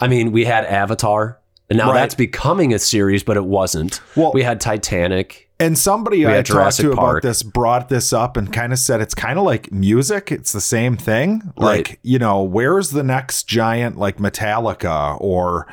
I 0.01 0.09
mean, 0.09 0.33
we 0.33 0.45
had 0.45 0.65
Avatar, 0.65 1.39
and 1.71 1.79
now 1.79 1.93
Right. 1.93 2.01
that's 2.01 2.15
becoming 2.15 2.75
a 2.75 2.79
series, 2.79 3.23
but 3.23 3.37
it 3.39 3.45
wasn't. 3.47 4.01
Well- 4.17 4.33
we 4.35 4.43
had 4.43 4.61
Titanic. 4.61 5.47
And 5.59 5.77
somebody 5.77 6.25
I 6.25 6.31
had 6.37 6.47
talked 6.47 6.57
Jurassic 6.57 6.87
to 6.87 6.93
about 6.93 7.21
this 7.23 7.43
brought 7.43 7.91
this 7.91 8.15
up 8.15 8.39
and 8.39 8.51
kind 8.51 8.73
of 8.73 8.79
said 8.79 9.03
it's 9.03 9.15
kind 9.15 9.39
of 9.39 9.45
like 9.45 9.71
music. 9.71 10.33
It's 10.33 10.53
the 10.53 10.61
same 10.61 10.97
thing. 10.97 11.43
Right. 11.59 11.87
Like, 11.89 12.01
you 12.03 12.19
know, 12.19 12.43
where's 12.43 12.91
the 12.91 13.03
next 13.03 13.43
giant 13.45 13.99
like 13.99 14.17
Metallica 14.17 15.19
or, 15.21 15.67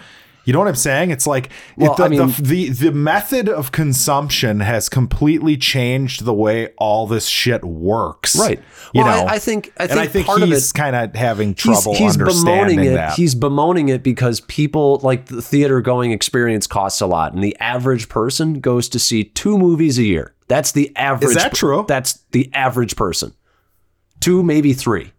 You 0.47 0.53
know 0.53 0.59
what 0.59 0.69
I'm 0.69 0.75
saying? 0.75 1.11
It's 1.11 1.27
like 1.27 1.49
Well, 1.75 1.91
it, 1.91 1.97
the, 1.97 2.03
I 2.05 2.07
mean- 2.07 2.19
the, 2.27 2.41
the 2.41 2.69
the 2.69 2.91
method 2.93 3.49
of 3.49 3.73
consumption 3.73 4.61
has 4.61 4.87
completely 4.87 5.57
changed 5.57 6.23
the 6.23 6.33
way 6.33 6.69
all 6.77 7.05
this 7.05 7.27
shit 7.27 7.65
works. 7.65 8.33
Right. 8.39 8.57
You 8.93 9.03
Well, 9.03 9.25
know, 9.25 9.27
I, 9.29 9.33
I 9.35 9.39
think 9.39 9.73
I 9.77 9.87
think, 9.87 9.99
I 9.99 10.07
think 10.07 10.25
part 10.25 10.41
he's 10.41 10.69
of 10.69 10.75
it 10.75 10.77
kind 10.79 10.95
of 10.95 11.13
having 11.15 11.53
trouble 11.53 11.95
he's 11.95 12.13
understanding 12.13 12.77
bemoaning 12.77 12.91
it. 12.93 12.95
that. 12.95 13.13
He's 13.17 13.35
bemoaning 13.35 13.89
it 13.89 14.03
because 14.03 14.39
people 14.39 15.01
like 15.03 15.25
the 15.25 15.41
theater 15.41 15.81
going 15.81 16.11
experience 16.13 16.65
costs 16.65 17.01
a 17.01 17.07
lot, 17.07 17.33
and 17.33 17.43
the 17.43 17.57
average 17.59 18.07
person 18.07 18.61
goes 18.61 18.87
to 18.87 18.99
see 18.99 19.25
two 19.25 19.57
movies 19.57 19.99
a 19.99 20.03
year. 20.03 20.33
That's 20.47 20.71
the 20.71 20.95
average. 20.95 21.31
Is 21.31 21.35
that 21.35 21.53
true? 21.55 21.83
That's 21.89 22.19
the 22.31 22.49
average 22.53 22.95
person. 22.95 23.33
Two, 24.21 24.43
maybe 24.43 24.71
three. 24.71 25.11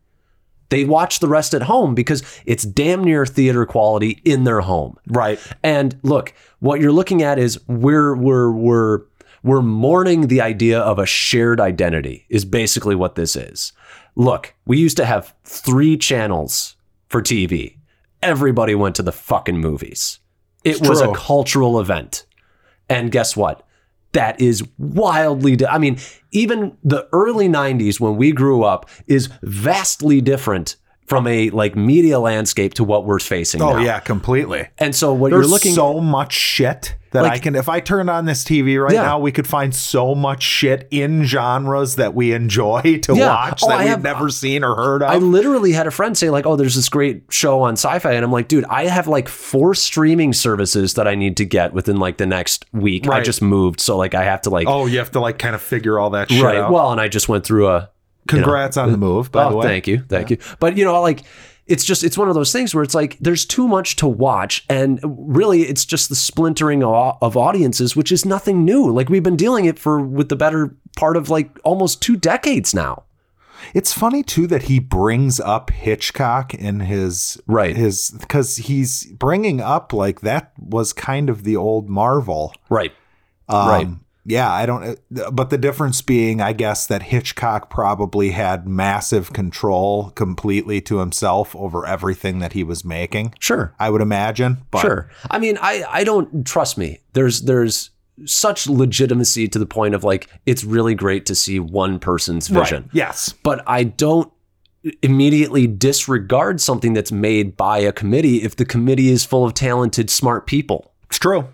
They 0.70 0.84
watch 0.84 1.20
the 1.20 1.28
rest 1.28 1.54
at 1.54 1.62
home 1.62 1.94
because 1.94 2.22
it's 2.44 2.64
damn 2.64 3.02
near 3.02 3.25
theater 3.25 3.64
quality 3.64 4.20
in 4.25 4.44
their 4.44 4.60
home. 4.60 4.98
right. 5.08 5.40
And 5.62 5.98
look, 6.02 6.34
what 6.60 6.80
you're 6.80 6.92
looking 6.92 7.22
at 7.22 7.38
is 7.38 7.58
we're 7.68 8.14
we're 8.14 8.50
we're 8.50 9.02
we're 9.42 9.62
mourning 9.62 10.26
the 10.26 10.40
idea 10.40 10.80
of 10.80 10.98
a 10.98 11.06
shared 11.06 11.60
identity 11.60 12.26
is 12.28 12.44
basically 12.44 12.94
what 12.94 13.14
this 13.14 13.37
is. 13.37 13.72
Look, 14.16 14.54
we 14.66 14.78
used 14.78 14.96
to 14.96 15.06
have 15.06 15.34
three 15.44 15.96
channels 15.96 16.76
for 17.08 17.22
TV. 17.22 17.76
Everybody 18.22 18.75
went 18.75 18.96
to 18.96 19.02
the 19.02 19.12
fucking 19.12 19.58
movies. 19.58 20.18
It 20.64 20.80
was 20.80 21.00
true. 21.00 21.12
a 21.12 21.16
cultural 21.16 21.80
event. 21.80 22.26
And 22.88 23.12
guess 23.12 23.37
what? 23.37 23.66
That 24.18 24.40
is 24.40 24.64
wildly. 24.78 25.54
Di- 25.54 25.66
I 25.66 25.78
mean, 25.78 25.96
even 26.32 26.76
the 26.82 27.06
early 27.12 27.48
'90s 27.48 28.00
when 28.00 28.16
we 28.16 28.32
grew 28.32 28.64
up 28.64 28.90
is 29.06 29.28
vastly 29.42 30.20
different 30.20 30.75
from 31.09 31.27
a 31.27 31.50
like 31.50 31.75
media 31.75 32.19
landscape 32.21 32.75
to 32.75 32.85
what 32.85 33.05
we're 33.05 33.19
facing 33.19 33.62
Oh 33.62 33.75
now. 33.75 33.79
yeah, 33.83 33.99
completely. 34.00 34.69
And 34.79 34.95
so 34.95 35.12
what 35.12 35.31
There's 35.31 35.47
you're 35.47 35.50
looking 35.50 35.73
so 35.73 36.00
much 36.00 36.33
shit 36.33 36.95
that 37.12 37.23
Like- 37.23 37.33
I 37.33 37.38
can. 37.38 37.55
If 37.57 37.71
I 37.71 37.81
turned 37.81 38.11
on 38.11 38.27
this 38.27 38.45
TV 38.45 38.77
right 38.79 38.93
Yeah. 38.93 39.00
now, 39.03 39.19
we 39.19 39.33
could 39.33 39.47
find 39.47 39.75
so 39.75 40.15
much 40.15 40.43
shit 40.43 40.87
in 40.91 41.25
genres 41.25 41.97
that 41.97 42.15
we 42.15 42.33
enjoy 42.35 42.99
to 43.05 43.15
Yeah. 43.17 43.29
watch 43.29 43.62
Oh, 43.65 43.69
that 43.69 43.77
I 43.79 43.85
we've 43.85 43.88
have- 43.88 44.03
never 44.03 44.29
seen 44.29 44.62
or 44.62 44.75
heard 44.75 45.03
of. 45.03 45.11
I 45.11 45.17
literally 45.17 45.73
had 45.73 45.87
a 45.87 45.91
friend 45.91 46.17
say 46.19 46.29
like, 46.29 46.45
"Oh, 46.45 46.57
there's 46.57 46.75
this 46.75 46.91
great 46.91 47.23
show 47.31 47.62
on 47.62 47.73
Sci-Fi," 47.79 48.12
and 48.12 48.23
I'm 48.23 48.31
like, 48.33 48.49
"Dude, 48.49 48.67
I 48.69 48.85
have 48.88 49.09
like 49.09 49.27
four 49.29 49.75
streaming 49.75 50.35
services 50.35 50.93
that 50.95 51.09
I 51.09 51.15
need 51.15 51.38
to 51.38 51.47
get 51.47 51.73
within 51.73 51.97
like 51.97 52.19
the 52.19 52.27
next 52.27 52.67
week. 52.75 53.09
I 53.09 53.23
just 53.23 53.41
moved, 53.41 53.81
so 53.81 53.97
like 53.97 54.15
I 54.15 54.25
have 54.25 54.43
to 54.43 54.50
like 54.50 54.67
oh, 54.69 54.85
you 54.85 54.99
have 54.99 55.12
to 55.12 55.21
like 55.21 55.38
kind 55.38 55.55
of 55.55 55.62
figure 55.62 55.99
all 55.99 56.11
that 56.11 56.31
shit 56.31 56.45
right. 56.45 56.57
out. 56.59 56.71
Well, 56.71 56.93
and 56.93 57.00
I 57.00 57.09
just 57.09 57.27
went 57.31 57.45
through 57.45 57.69
a 57.69 57.88
Congrats 58.28 58.76
on 58.76 58.92
the 58.92 58.99
move, 58.99 59.32
by 59.32 59.44
oh, 59.44 59.50
the 59.50 59.56
way. 59.56 59.66
thank 59.66 59.87
you, 59.87 60.04
thank 60.08 60.30
you. 60.30 60.38
But 60.61 60.76
you 60.76 60.85
know, 60.85 61.00
like 61.00 61.23
it's 61.66 61.85
just 61.85 62.02
it's 62.02 62.16
one 62.16 62.28
of 62.28 62.35
those 62.35 62.52
things 62.52 62.75
where 62.75 62.82
it's 62.82 62.94
like 62.94 63.18
there's 63.18 63.44
too 63.44 63.68
much 63.68 63.97
to 63.97 64.08
watch, 64.08 64.64
and 64.68 65.00
really 65.04 65.62
it's 65.62 65.85
just 65.85 66.08
the 66.08 66.16
splintering 66.16 66.82
of, 66.82 67.18
of 67.20 67.37
audiences, 67.37 67.94
which 67.94 68.11
is 68.11 68.25
nothing 68.25 68.64
new. 68.64 68.90
Like 68.90 69.08
we've 69.08 69.23
been 69.23 69.37
dealing 69.37 69.66
it 69.66 69.78
for 69.78 70.00
with 70.00 70.28
the 70.28 70.37
better 70.37 70.75
part 70.97 71.16
of 71.16 71.28
like 71.28 71.58
almost 71.64 72.00
two 72.00 72.16
decades 72.16 72.75
now. 72.75 73.04
It's 73.75 73.92
funny 73.92 74.23
too 74.23 74.47
that 74.47 74.62
he 74.62 74.78
brings 74.78 75.40
up 75.40 75.70
Hitchcock 75.70 76.54
in 76.54 76.80
his 76.80 77.40
Right. 77.47 77.76
his 77.76 78.11
because 78.18 78.56
he's 78.56 79.04
bringing 79.06 79.61
up 79.61 79.92
like 79.92 80.20
that 80.20 80.52
was 80.58 80.92
kind 80.92 81.28
of 81.28 81.44
the 81.44 81.56
old 81.56 81.88
Marvel. 81.88 82.54
Right. 82.70 82.92
Um, 83.49 83.68
Right. 83.68 83.88
Yeah, 84.28 84.52
I 84.52 84.66
don't. 84.66 84.99
Uh, 85.18 85.30
but 85.30 85.49
the 85.49 85.56
difference 85.56 86.02
being, 86.02 86.42
I 86.42 86.52
guess, 86.52 86.87
that 86.87 87.04
Hitchcock 87.04 87.70
probably 87.70 88.30
had 88.32 88.68
massive 88.68 89.32
control 89.32 90.11
completely 90.11 90.82
to 90.82 90.99
himself 90.99 91.56
over 91.56 91.87
everything 91.87 92.38
that 92.40 92.52
he 92.52 92.62
was 92.62 92.85
making. 92.85 93.35
Sure. 93.40 93.75
I 93.78 93.88
would 93.88 94.02
imagine. 94.02 94.58
But 94.70 94.82
Sure. 94.82 95.11
I 95.30 95.38
mean, 95.38 95.56
I 95.62 95.82
I 95.88 96.04
don't 96.04 96.47
trust 96.47 96.76
me. 96.76 96.99
There's 97.14 97.40
there's 97.42 97.90
such 98.26 98.66
legitimacy 98.68 99.49
to 99.49 99.58
the 99.58 99.64
point 99.66 99.94
of 99.94 100.04
like 100.04 100.28
it's 100.44 100.62
really 100.62 100.94
great 100.94 101.25
to 101.26 101.35
see 101.35 101.58
one 101.58 101.99
person's 101.99 102.50
Right. 102.50 102.61
vision. 102.64 102.90
Yes. 102.92 103.32
But 103.42 103.62
I 103.66 103.85
don't 103.85 104.30
immediately 105.02 105.66
disregard 105.66 106.61
something 106.61 106.92
that's 106.92 107.12
made 107.12 107.56
by 107.56 107.78
a 107.78 107.92
committee 107.92 108.42
if 108.42 108.56
the 108.56 108.64
committee 108.64 109.08
is 109.11 109.25
full 109.25 109.44
of 109.44 109.54
talented 109.54 110.11
smart 110.11 110.47
people. 110.47 110.92
It's 111.08 111.18
true. 111.18 111.49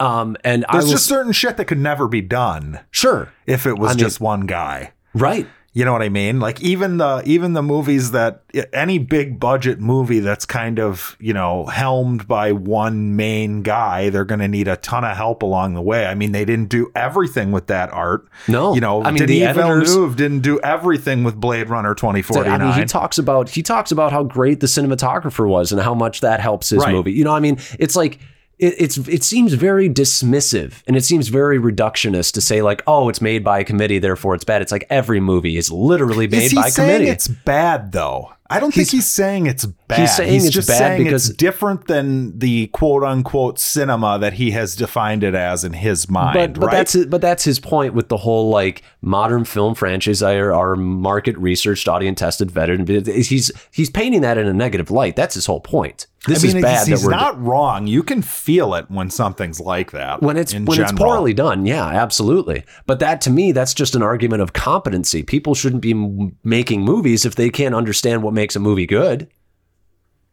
Um 0.00 0.36
and 0.44 0.64
I 0.68 0.72
There's 0.72 0.84
was 0.84 0.92
just 0.92 1.06
certain 1.06 1.32
shit 1.32 1.56
that 1.58 1.66
could 1.66 1.78
never 1.78 2.08
be 2.08 2.20
done 2.22 2.80
sure. 2.90 3.32
if 3.46 3.66
it 3.66 3.78
was 3.78 3.90
I 3.90 3.94
mean- 3.94 3.98
just 3.98 4.20
one 4.20 4.46
guy. 4.46 4.92
Right. 5.14 5.46
You 5.72 5.84
know 5.84 5.92
what 5.92 6.02
I 6.02 6.08
mean? 6.08 6.40
Like 6.40 6.60
even 6.62 6.96
the 6.96 7.22
even 7.24 7.52
the 7.52 7.62
movies 7.62 8.10
that 8.10 8.42
any 8.72 8.98
big 8.98 9.38
budget 9.38 9.78
movie 9.78 10.18
that's 10.18 10.44
kind 10.44 10.80
of, 10.80 11.16
you 11.20 11.32
know, 11.32 11.66
helmed 11.66 12.26
by 12.26 12.50
one 12.50 13.14
main 13.14 13.62
guy, 13.62 14.10
they're 14.10 14.24
going 14.24 14.40
to 14.40 14.48
need 14.48 14.66
a 14.66 14.74
ton 14.78 15.04
of 15.04 15.16
help 15.16 15.44
along 15.44 15.74
the 15.74 15.80
way. 15.80 16.06
I 16.06 16.16
mean, 16.16 16.32
they 16.32 16.44
didn't 16.44 16.70
do 16.70 16.90
everything 16.96 17.52
with 17.52 17.68
that 17.68 17.92
art. 17.92 18.26
No. 18.48 18.74
You 18.74 18.80
know, 18.80 19.04
I 19.04 19.12
mean, 19.12 19.26
the 19.26 19.38
Denis 19.38 19.56
editors- 19.58 19.92
Villeneuve 19.92 20.16
didn't 20.16 20.40
do 20.40 20.58
everything 20.58 21.22
with 21.22 21.36
Blade 21.36 21.68
Runner 21.70 21.94
2049. 21.94 22.60
I 22.60 22.64
mean, 22.64 22.74
he 22.80 22.84
talks 22.84 23.16
about 23.18 23.48
he 23.50 23.62
talks 23.62 23.92
about 23.92 24.10
how 24.10 24.24
great 24.24 24.58
the 24.58 24.66
cinematographer 24.66 25.46
was 25.48 25.70
and 25.70 25.80
how 25.80 25.94
much 25.94 26.20
that 26.22 26.40
helps 26.40 26.70
his 26.70 26.80
Right. 26.82 26.92
movie. 26.92 27.12
You 27.12 27.22
know, 27.22 27.32
I 27.34 27.38
mean, 27.38 27.58
it's 27.78 27.94
like 27.94 28.18
it, 28.60 28.74
it's 28.78 28.96
it 29.08 29.24
seems 29.24 29.54
very 29.54 29.88
dismissive 29.88 30.82
and 30.86 30.96
it 30.96 31.04
seems 31.04 31.28
very 31.28 31.58
reductionist 31.58 32.32
to 32.34 32.40
say 32.40 32.62
like, 32.62 32.82
oh, 32.86 33.08
it's 33.08 33.20
made 33.20 33.42
by 33.42 33.60
a 33.60 33.64
committee, 33.64 33.98
therefore 33.98 34.34
it's 34.34 34.44
bad. 34.44 34.62
It's 34.62 34.72
like 34.72 34.86
every 34.90 35.20
movie 35.20 35.56
is 35.56 35.70
literally 35.72 36.28
made 36.28 36.44
Is 36.44 36.54
by 36.54 36.66
a 36.66 36.70
saying 36.70 36.88
committee. 36.88 37.10
it's 37.10 37.28
bad 37.28 37.92
though? 37.92 38.32
I 38.52 38.58
don't 38.58 38.74
think 38.74 38.90
he's 38.90 39.06
saying 39.08 39.46
it's 39.46 39.64
bad. 39.64 40.00
he's 40.00 40.16
saying 40.16 40.34
it's 40.34 40.50
just 40.50 40.66
bad 40.66 40.78
saying 40.78 41.04
because- 41.04 41.28
it's 41.28 41.36
different 41.36 41.86
than 41.86 42.36
the 42.40 42.66
quote 42.68 43.04
unquote 43.04 43.60
cinema 43.60 44.18
that 44.18 44.32
he 44.34 44.50
has 44.50 44.74
defined 44.74 45.22
it 45.22 45.36
as 45.36 45.62
in 45.62 45.72
his 45.72 46.10
mind. 46.10 46.34
but 46.34 46.54
but 46.60 46.66
right? 46.66 46.72
that's 46.72 46.92
his, 46.94 47.06
but 47.06 47.20
that's 47.20 47.44
his 47.44 47.60
point 47.60 47.94
with 47.94 48.08
the 48.08 48.16
whole 48.16 48.50
like 48.50 48.82
modern 49.02 49.44
film 49.44 49.76
franchise 49.76 50.20
are, 50.20 50.52
are 50.52 50.74
market 50.74 51.38
researched, 51.38 51.86
audience 51.88 52.18
tested, 52.18 52.50
vetted. 52.50 53.06
He's 53.24 53.52
he's 53.70 53.88
painting 53.88 54.22
that 54.22 54.36
in 54.36 54.48
a 54.48 54.52
negative 54.52 54.90
light. 54.90 55.14
That's 55.14 55.34
his 55.36 55.46
whole 55.46 55.60
point. 55.60 56.08
This 56.26 56.44
I 56.44 56.48
mean, 56.48 56.56
is 56.58 56.62
bad. 56.62 56.86
He's, 56.86 57.06
not 57.08 57.42
wrong. 57.42 57.86
You 57.86 58.02
can 58.02 58.20
feel 58.20 58.74
it 58.74 58.90
when 58.90 59.08
something's 59.08 59.58
like 59.58 59.92
that. 59.92 60.20
when 60.22 60.36
it's 60.36 60.52
when 60.52 60.80
it's 60.80 60.92
poorly 60.92 61.32
done 61.32 61.64
yeah 61.64 61.86
absolutely 61.86 62.64
but 62.86 62.98
that 62.98 63.20
to 63.22 63.30
me 63.30 63.52
that's 63.52 63.72
just 63.72 63.94
an 63.94 64.02
argument 64.02 64.42
of 64.42 64.52
competency 64.52 65.22
people 65.22 65.54
shouldn't 65.54 65.82
be 65.82 65.92
m- 65.92 66.36
making 66.44 66.82
movies 66.82 67.24
if 67.24 67.34
they 67.36 67.48
can't 67.48 67.74
understand 67.74 68.22
what 68.22 68.34
makes 68.34 68.54
a 68.54 68.60
movie 68.60 68.86
good 68.86 69.28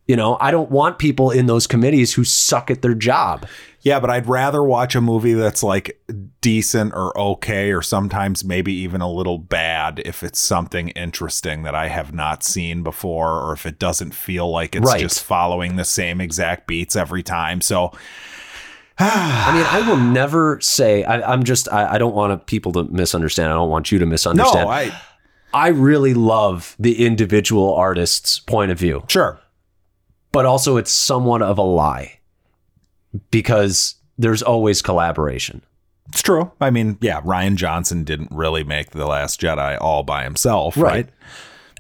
you 0.08 0.16
know 0.16 0.38
i 0.42 0.52
don't 0.52 0.72
want 0.72 0.98
people 1.00 1.32
in 1.32 1.46
those 1.48 1.68
committees 1.68 2.14
who 2.14 2.24
suck 2.24 2.72
at 2.72 2.82
their 2.82 2.96
job 2.96 3.46
Yeah, 3.82 4.02
but 4.02 4.10
I'd 4.10 4.28
rather 4.28 4.62
watch 4.64 4.96
a 4.96 5.02
movie 5.02 5.34
that's 5.34 5.64
like 5.64 5.98
decent 6.42 6.94
or 6.94 7.18
okay, 7.18 7.72
or 7.72 7.82
sometimes 7.82 8.44
maybe 8.44 8.74
even 8.74 9.00
a 9.00 9.10
little 9.10 9.38
bad 9.38 10.02
if 10.04 10.24
it's 10.24 10.40
something 10.40 10.90
interesting 10.90 11.64
that 11.64 11.74
I 11.74 11.88
have 11.88 12.12
not 12.14 12.44
seen 12.44 12.84
before, 12.84 13.40
or 13.42 13.54
if 13.54 13.66
it 13.66 13.80
doesn't 13.80 14.14
feel 14.14 14.50
like 14.52 14.76
it's 14.76 14.86
Right. 14.92 15.00
just 15.00 15.24
following 15.24 15.78
the 15.78 15.86
same 15.86 16.20
exact 16.20 16.68
beats 16.68 16.98
every 16.98 17.24
time. 17.24 17.62
So 17.62 17.92
i 19.00 19.52
mean 19.54 19.66
i 19.70 19.88
will 19.88 19.96
never 19.98 20.60
say 20.60 21.04
I, 21.04 21.32
i'm 21.32 21.44
just 21.44 21.72
I, 21.72 21.94
I 21.94 21.98
don't 21.98 22.16
want 22.16 22.46
people 22.48 22.72
to 22.74 22.84
misunderstand 22.86 23.52
i 23.52 23.54
don't 23.56 23.70
want 23.70 23.92
you 23.92 24.00
to 24.00 24.06
misunderstand. 24.06 24.66
no, 24.68 24.72
I 24.72 24.92
I 25.54 25.68
really 25.70 26.14
love 26.14 26.76
the 26.80 27.06
individual 27.06 27.74
artist's 27.76 28.40
point 28.40 28.72
of 28.72 28.80
view 28.80 29.04
sure. 29.08 29.40
But 30.38 30.46
also 30.46 30.78
it's 30.78 30.92
somewhat 30.92 31.42
of 31.42 31.58
a 31.58 31.64
lie 31.64 32.20
because 33.32 33.96
there's 34.20 34.44
always 34.44 34.84
collaboration 34.84 35.64
It's 36.10 36.22
true. 36.22 36.52
I 36.62 36.70
mean, 36.70 37.00
yeah, 37.02 37.22
Rian 37.22 37.56
Johnson 37.56 38.04
didn't 38.04 38.30
really 38.32 38.64
make 38.64 38.92
The 38.92 39.08
Last 39.08 39.42
Jedi 39.42 39.80
all 39.82 40.04
by 40.04 40.24
himself, 40.26 40.78
right? 40.78 40.84
Right. 41.08 41.10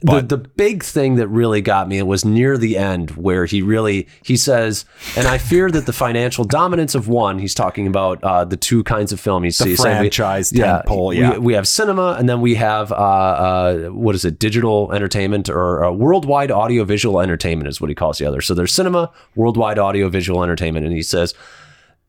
The 0.02 0.22
the 0.22 0.38
big 0.38 0.84
thing 0.84 1.16
that 1.16 1.28
really 1.28 1.62
got 1.62 1.88
me 1.88 2.02
was 2.04 2.24
near 2.24 2.58
the 2.58 2.78
end 2.78 3.12
where 3.12 3.46
he 3.46 3.62
really 3.62 4.08
he 4.24 4.38
says, 4.38 4.86
and 5.16 5.28
I 5.28 5.38
fear 5.38 5.72
that 5.72 5.86
the 5.86 5.94
financial 5.94 6.44
dominance 6.44 6.94
of 6.96 7.08
one. 7.08 7.40
He's 7.40 7.56
talking 7.56 7.88
about 7.88 8.24
uh, 8.24 8.46
the 8.46 8.58
two 8.58 8.84
kinds 8.84 9.12
of 9.12 9.20
film 9.20 9.44
you 9.44 9.52
see. 9.52 9.70
He's 9.70 9.80
we- 9.80 9.84
franchise 9.84 10.52
tentpole, 10.52 11.10
we- 11.10 11.20
yeah. 11.20 11.38
We, 11.38 11.54
have 11.54 11.68
cinema, 11.68 12.16
and 12.20 12.30
then 12.30 12.42
we 12.42 12.56
have 12.56 12.92
uh, 12.92 12.96
uh, 12.96 13.78
what 13.88 14.14
is 14.16 14.24
it? 14.26 14.40
Digital 14.40 14.92
entertainment 14.94 15.50
or 15.50 15.84
uh, 15.84 15.92
worldwide 15.92 16.52
audiovisual 16.52 17.20
entertainment 17.20 17.68
is 17.68 17.82
what 17.82 17.90
he 17.90 17.96
calls 17.96 18.18
the 18.20 18.26
other. 18.26 18.42
So 18.42 18.54
there's 18.54 18.74
cinema, 18.74 19.12
worldwide 19.36 19.80
audiovisual 19.80 20.44
entertainment, 20.44 20.86
and 20.86 20.96
he 20.96 21.04
says. 21.04 21.34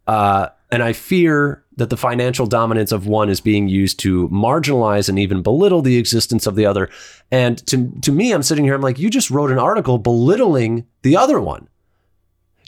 Uh, 0.06 0.48
and 0.70 0.82
I 0.82 0.94
fear 0.94 1.64
that 1.78 1.90
the 1.90 1.96
financial 1.96 2.46
dominance 2.46 2.92
of 2.92 3.06
one 3.06 3.28
is 3.28 3.40
being 3.40 3.68
used 3.68 3.98
to 4.00 4.28
marginalize 4.28 5.08
and 5.08 5.18
even 5.18 5.42
belittle 5.42 5.80
the 5.80 5.96
existence 5.96 6.46
of 6.46 6.54
the 6.54 6.66
other. 6.66 6.90
And 7.30 7.64
to 7.66 7.90
to 8.02 8.12
me, 8.12 8.32
I'm 8.32 8.42
sitting 8.42 8.64
here, 8.64 8.74
I'm 8.74 8.82
like, 8.82 8.98
you 8.98 9.10
just 9.10 9.30
wrote 9.30 9.50
an 9.50 9.58
article 9.58 9.98
belittling 9.98 10.86
the 11.02 11.16
other 11.16 11.40
one. 11.40 11.68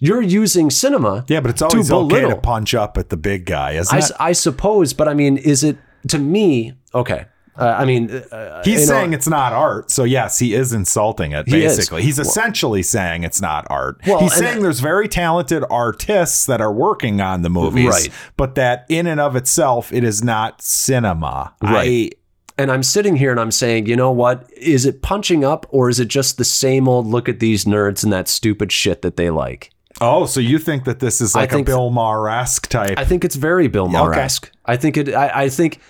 You're 0.01 0.23
using 0.23 0.71
cinema. 0.71 1.27
Yeah, 1.29 1.41
but 1.41 1.51
it's 1.51 1.59
to 1.61 1.67
always 1.67 1.93
okay 1.93 2.23
to 2.23 2.37
punch 2.37 2.75
up 2.75 2.97
at 2.97 3.11
the 3.11 3.19
big 3.19 3.45
guy, 3.45 3.73
isn't 3.73 3.95
I, 3.95 3.99
it? 3.99 4.13
I 4.19 4.33
suppose, 4.33 4.95
but 4.95 5.09
I 5.09 5.15
mean, 5.15 5.37
is 5.37 5.63
it 5.63 5.77
to 6.09 6.19
me? 6.19 6.73
Okay, 6.95 7.27
Uh, 7.59 7.77
I 7.79 7.85
mean, 7.85 8.11
uh, 8.11 8.63
He's 8.65 8.83
you 8.83 8.87
know, 8.87 8.93
saying 8.93 9.13
it's 9.13 9.29
not 9.29 9.53
art, 9.53 9.91
so 9.91 10.05
yes, 10.05 10.39
he 10.39 10.55
is 10.55 10.73
insulting 10.73 11.33
it. 11.33 11.47
He. 11.47 11.53
Basically, 11.61 12.03
he's 12.03 12.19
essentially 12.19 12.83
saying 12.83 13.25
it's 13.25 13.41
not 13.41 13.67
art. 13.69 14.01
Well, 14.07 14.21
he's 14.21 14.35
saying 14.35 14.63
there's 14.63 14.81
very 14.81 15.09
talented 15.09 15.65
artists 15.71 16.47
that 16.47 16.61
are 16.61 16.73
working 16.73 17.21
on 17.21 17.43
the 17.43 17.51
movies, 17.51 17.87
Right. 17.89 18.09
But 18.37 18.55
that 18.55 18.87
in 18.89 19.07
and 19.07 19.21
of 19.21 19.37
itself, 19.37 19.93
it 19.93 20.05
is 20.05 20.23
not 20.25 20.63
cinema. 20.63 21.55
Right. 21.63 22.15
and 22.57 22.71
I'm 22.71 22.83
sitting 22.83 23.17
here 23.17 23.31
and 23.31 23.41
I'm 23.41 23.51
saying, 23.51 23.87
you 23.87 23.97
know 23.97 24.11
what? 24.11 24.51
Is 24.57 24.87
it 24.87 25.03
punching 25.03 25.45
up 25.45 25.67
or 25.71 25.89
is 25.89 25.99
it 26.01 26.09
just 26.09 26.39
the 26.39 26.45
same 26.45 26.89
old 26.89 27.07
look 27.07 27.29
at 27.29 27.41
these 27.41 27.65
nerds 27.65 28.05
and 28.05 28.13
that 28.13 28.29
stupid 28.29 28.71
shit 28.73 29.03
that 29.03 29.17
they 29.17 29.31
like? 29.31 29.71
Oh, 30.01 30.25
so 30.27 30.41
you 30.41 30.59
think 30.59 30.85
that 30.85 31.01
this 31.01 31.21
is 31.21 31.35
I 31.37 31.41
like 31.41 31.53
a 31.53 31.55
think- 31.57 31.67
Bill 31.67 31.91
Maher 31.91 32.29
esque 32.29 32.69
type? 32.69 32.95
I 32.99 33.05
think 33.05 33.25
it's 33.25 33.37
very 33.37 33.67
Bill 33.69 33.89
Maher 33.89 34.15
esque. 34.15 34.51
I 34.65 34.77
think 34.77 34.97
it. 34.97 35.13
I, 35.15 35.45
I 35.45 35.49
think. 35.49 35.81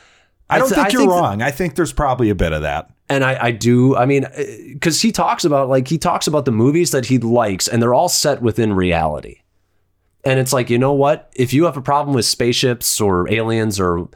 I 0.51 0.59
don't 0.59 0.69
th- 0.69 0.81
think 0.81 0.93
you're 0.93 1.03
that- 1.03 1.09
wrong. 1.09 1.43
I 1.43 1.51
think 1.51 1.75
there's 1.77 1.93
probably 1.93 2.31
a 2.31 2.35
bit 2.35 2.53
of 2.53 2.63
that. 2.63 2.91
and 3.09 3.25
I, 3.25 3.47
I 3.47 3.51
do. 3.53 3.97
I 3.97 4.07
mean, 4.07 4.25
uh, 4.25 4.31
because 4.73 5.01
he 5.03 5.13
talks 5.13 5.45
about 5.45 5.69
like 5.69 5.89
he 5.89 5.99
talks 5.99 6.27
about 6.27 6.45
the 6.45 6.53
movies 6.53 6.91
that 6.91 7.07
he 7.07 7.19
likes, 7.19 7.69
and 7.69 7.83
they're 7.83 7.95
all 7.95 8.09
set 8.09 8.43
within 8.43 8.73
reality. 8.73 9.39
And 10.25 10.39
it's 10.39 10.53
like, 10.53 10.69
you 10.69 10.79
know 10.79 10.93
what? 10.93 11.33
If 11.35 11.53
you 11.55 11.65
have 11.65 11.77
a 11.79 11.83
problem 11.83 12.15
with 12.15 12.27
spaceships 12.27 13.01
or 13.01 13.31
aliens 13.33 13.81
or 13.81 14.09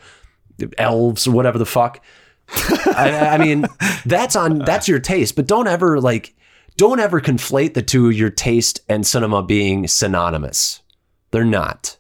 elves 0.77 1.27
or 1.27 1.31
whatever 1.33 1.57
the 1.59 1.65
fuck, 1.67 2.05
I, 2.95 3.31
I 3.33 3.39
mean, 3.39 3.65
that's 4.05 4.37
on 4.37 4.59
that's 4.59 4.87
your 4.87 4.99
taste. 5.01 5.35
But 5.35 5.47
don't 5.47 5.67
ever 5.67 6.01
like, 6.01 6.35
don't 6.77 7.01
ever 7.01 7.21
conflate 7.23 7.73
the 7.75 7.83
two, 7.83 8.11
your 8.11 8.29
taste 8.31 8.81
and 8.89 9.07
cinema 9.07 9.43
being 9.43 9.87
synonymous. 9.87 10.83
They're 11.31 11.45
not. 11.45 11.97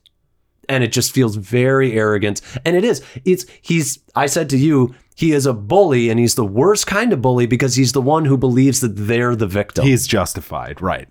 And 0.68 0.85
it 0.85 0.92
just 0.92 1.12
feels 1.12 1.37
very 1.37 1.92
arrogant. 1.92 2.40
And 2.64 2.77
it 2.77 2.85
is. 2.85 3.03
It's 3.24 3.46
he's 3.62 3.98
I 4.14 4.27
said 4.27 4.48
to 4.50 4.57
you, 4.57 4.94
he 5.14 5.33
is 5.33 5.46
a 5.46 5.53
bully 5.53 6.11
and 6.11 6.18
he's 6.18 6.35
the 6.35 6.44
worst 6.44 6.87
kind 6.87 7.12
of 7.12 7.22
bully 7.22 7.46
because 7.46 7.77
he's 7.77 7.92
the 7.92 8.03
one 8.03 8.24
who 8.24 8.37
believes 8.37 8.81
that 8.81 8.96
they're 8.96 9.37
the 9.37 9.46
victim. 9.46 9.85
He's 9.85 10.07
justified, 10.07 10.81
right? 10.81 11.09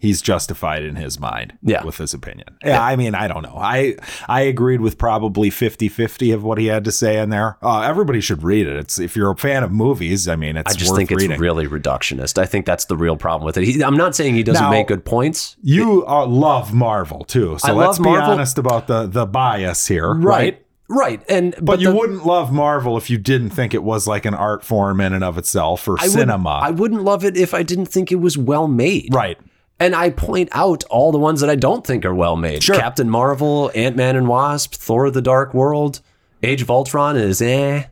He's 0.00 0.22
justified 0.22 0.82
in 0.82 0.96
his 0.96 1.20
mind 1.20 1.52
Yeah. 1.62 1.84
with 1.84 1.98
his 1.98 2.14
opinion. 2.14 2.48
Yeah, 2.64 2.82
I 2.82 2.96
mean, 2.96 3.14
I 3.14 3.28
don't 3.28 3.42
know. 3.42 3.54
I 3.56 3.96
I 4.28 4.40
agreed 4.40 4.80
with 4.80 4.96
probably 4.96 5.50
50-50 5.50 6.34
of 6.34 6.42
what 6.42 6.56
he 6.58 6.66
had 6.66 6.84
to 6.86 6.90
say 6.92 7.18
in 7.20 7.28
there. 7.30 7.58
Uh, 7.62 7.82
everybody 7.82 8.20
should 8.22 8.42
read 8.42 8.66
it. 8.66 8.76
It's 8.76 8.98
if 8.98 9.14
you're 9.14 9.30
a 9.30 9.36
fan 9.36 9.62
of 9.62 9.70
movies, 9.70 10.26
I 10.26 10.36
mean, 10.36 10.56
it's 10.56 10.74
I 10.74 10.78
just 10.78 10.96
think 10.96 11.10
reading. 11.10 11.32
it's 11.32 11.40
really 11.40 11.66
reductionist. 11.68 12.38
I 12.38 12.46
think 12.46 12.64
that's 12.66 12.86
the 12.86 12.96
real 12.96 13.16
problem 13.16 13.44
with 13.44 13.56
it. 13.58 13.64
He, 13.64 13.84
I'm 13.84 13.96
not 13.96 14.16
saying 14.16 14.34
he 14.34 14.42
doesn't 14.42 14.62
Now- 14.64 14.70
make 14.70 14.88
good 14.88 15.04
points. 15.04 15.56
you 15.62 16.06
uh, 16.06 16.26
love 16.26 16.72
Marvel 16.72 17.24
too, 17.24 17.58
so 17.58 17.68
I 17.68 17.72
let's 17.72 17.98
be 17.98 18.04
Marvel. 18.04 18.32
honest 18.32 18.56
about 18.58 18.86
the 18.86 19.06
the 19.06 19.26
bias 19.26 19.86
here, 19.86 20.14
right? 20.14 20.64
Right. 20.88 21.22
And 21.28 21.52
but, 21.56 21.64
But, 21.66 21.80
you 21.80 21.90
the- 21.90 21.94
wouldn't 21.94 22.26
love 22.26 22.52
Marvel 22.52 22.96
if 22.96 23.10
you 23.10 23.16
didn't 23.18 23.50
think 23.50 23.74
it 23.74 23.84
was 23.84 24.08
like 24.08 24.24
an 24.24 24.34
art 24.34 24.64
form 24.64 25.00
in 25.00 25.12
and 25.12 25.22
of 25.22 25.38
itself 25.38 25.86
or 25.86 25.96
I 26.00 26.04
would- 26.04 26.10
cinema, 26.10 26.60
I 26.64 26.70
wouldn't 26.72 27.04
love 27.04 27.24
it 27.24 27.36
if 27.36 27.54
I 27.54 27.62
didn't 27.62 27.86
think 27.86 28.10
it 28.10 28.16
was 28.16 28.36
well 28.36 28.66
made. 28.66 29.14
right? 29.14 29.38
And 29.80 29.94
I 29.96 30.10
point 30.10 30.50
out 30.52 30.84
all 30.84 31.10
the 31.10 31.18
ones 31.18 31.40
that 31.40 31.48
I 31.50 31.56
don't 31.56 31.86
think 31.86 32.04
are 32.04 32.14
well 32.14 32.36
made. 32.36 32.62
Sure. 32.62 32.76
Captain 32.76 33.08
Marvel, 33.10 33.70
Ant 33.74 33.96
Man 33.96 34.14
and 34.14 34.28
Wasp, 34.28 34.74
Thor: 34.74 35.10
The 35.10 35.22
Dark 35.22 35.54
World, 35.54 36.00
Age 36.42 36.60
of 36.62 36.70
Ultron 36.70 37.16
is 37.16 37.40
eh. 37.42 37.84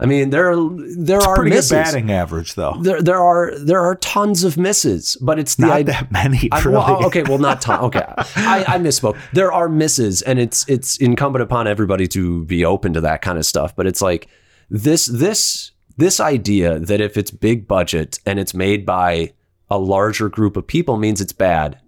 I 0.00 0.06
mean, 0.06 0.30
there 0.30 0.50
are 0.50 0.56
there 0.96 1.20
are 1.20 1.36
Pretty 1.36 1.50
misses. 1.54 1.70
good 1.70 1.76
batting 1.84 2.10
average 2.10 2.54
though. 2.56 2.74
There 2.82 3.00
there 3.00 3.20
are 3.20 3.56
there 3.56 3.80
are 3.80 3.94
tons 3.94 4.42
of 4.42 4.58
misses, 4.58 5.16
but 5.20 5.38
it's 5.38 5.54
the 5.54 5.66
Not 5.66 5.76
idea. 5.76 5.94
that 5.94 6.10
many, 6.10 6.48
I- 6.50 6.58
really. 6.62 6.72
well, 6.74 7.06
okay, 7.06 7.22
well, 7.22 7.38
not 7.38 7.60
ton. 7.60 7.80
Okay, 7.84 8.02
I, 8.18 8.64
I 8.66 8.78
misspoke. 8.78 9.16
There 9.32 9.52
are 9.52 9.68
misses, 9.68 10.20
and 10.22 10.40
it's 10.40 10.68
it's 10.68 10.96
incumbent 10.96 11.44
upon 11.44 11.68
everybody 11.68 12.08
to 12.08 12.44
be 12.46 12.64
open 12.64 12.92
to 12.94 13.00
that 13.02 13.22
kind 13.22 13.38
of 13.38 13.46
stuff. 13.46 13.76
But 13.76 13.86
it's 13.86 14.02
like 14.02 14.26
this 14.68 15.06
this 15.06 15.70
this 15.96 16.18
idea 16.18 16.80
that 16.80 17.00
if 17.00 17.16
it's 17.16 17.30
big 17.30 17.68
budget 17.68 18.18
and 18.26 18.40
it's 18.40 18.52
made 18.52 18.84
by 18.84 19.32
a 19.74 19.78
larger 19.78 20.28
group 20.28 20.56
of 20.56 20.64
people 20.66 20.96
means 20.96 21.20
it's 21.20 21.32
bad 21.32 21.80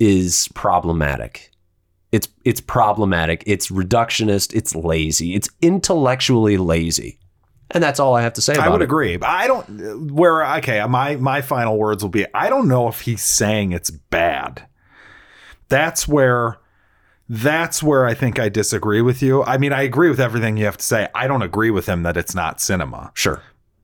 is 0.00 0.48
problematic. 0.54 1.50
It's 2.10 2.28
it's 2.44 2.60
problematic. 2.60 3.44
It's 3.46 3.70
reductionist. 3.70 4.52
It's 4.52 4.74
lazy. 4.74 5.36
It's 5.36 5.48
intellectually 5.62 6.56
lazy, 6.56 7.20
and 7.70 7.84
that's 7.84 8.00
all 8.00 8.16
I 8.16 8.22
have 8.22 8.32
to 8.32 8.40
say 8.40 8.54
about 8.54 8.66
I 8.66 8.68
would 8.70 8.80
it. 8.80 8.84
agree. 8.84 9.16
I 9.22 9.46
don't 9.46 10.10
where 10.12 10.44
okay, 10.56 10.84
my 10.86 11.14
my 11.16 11.40
final 11.40 11.78
words 11.78 12.02
will 12.02 12.10
be 12.10 12.26
I 12.34 12.48
don't 12.48 12.66
know 12.66 12.88
if 12.88 13.02
he's 13.02 13.22
saying 13.22 13.70
it's 13.70 13.90
bad. 13.90 14.66
That's 15.68 16.08
where 16.08 16.58
that's 17.28 17.80
where 17.80 18.06
I 18.06 18.14
think 18.14 18.40
I 18.40 18.48
disagree 18.48 19.02
with 19.02 19.22
you. 19.22 19.44
I 19.44 19.56
mean, 19.56 19.72
I 19.72 19.82
agree 19.82 20.10
with 20.10 20.18
everything 20.18 20.56
you 20.56 20.64
have 20.64 20.78
to 20.78 20.84
say. 20.84 21.06
I 21.14 21.28
don't 21.28 21.42
agree 21.42 21.70
with 21.70 21.86
him 21.86 22.02
that 22.02 22.16
it's 22.16 22.34
not 22.34 22.60
cinema. 22.60 23.12
Sure. 23.14 23.40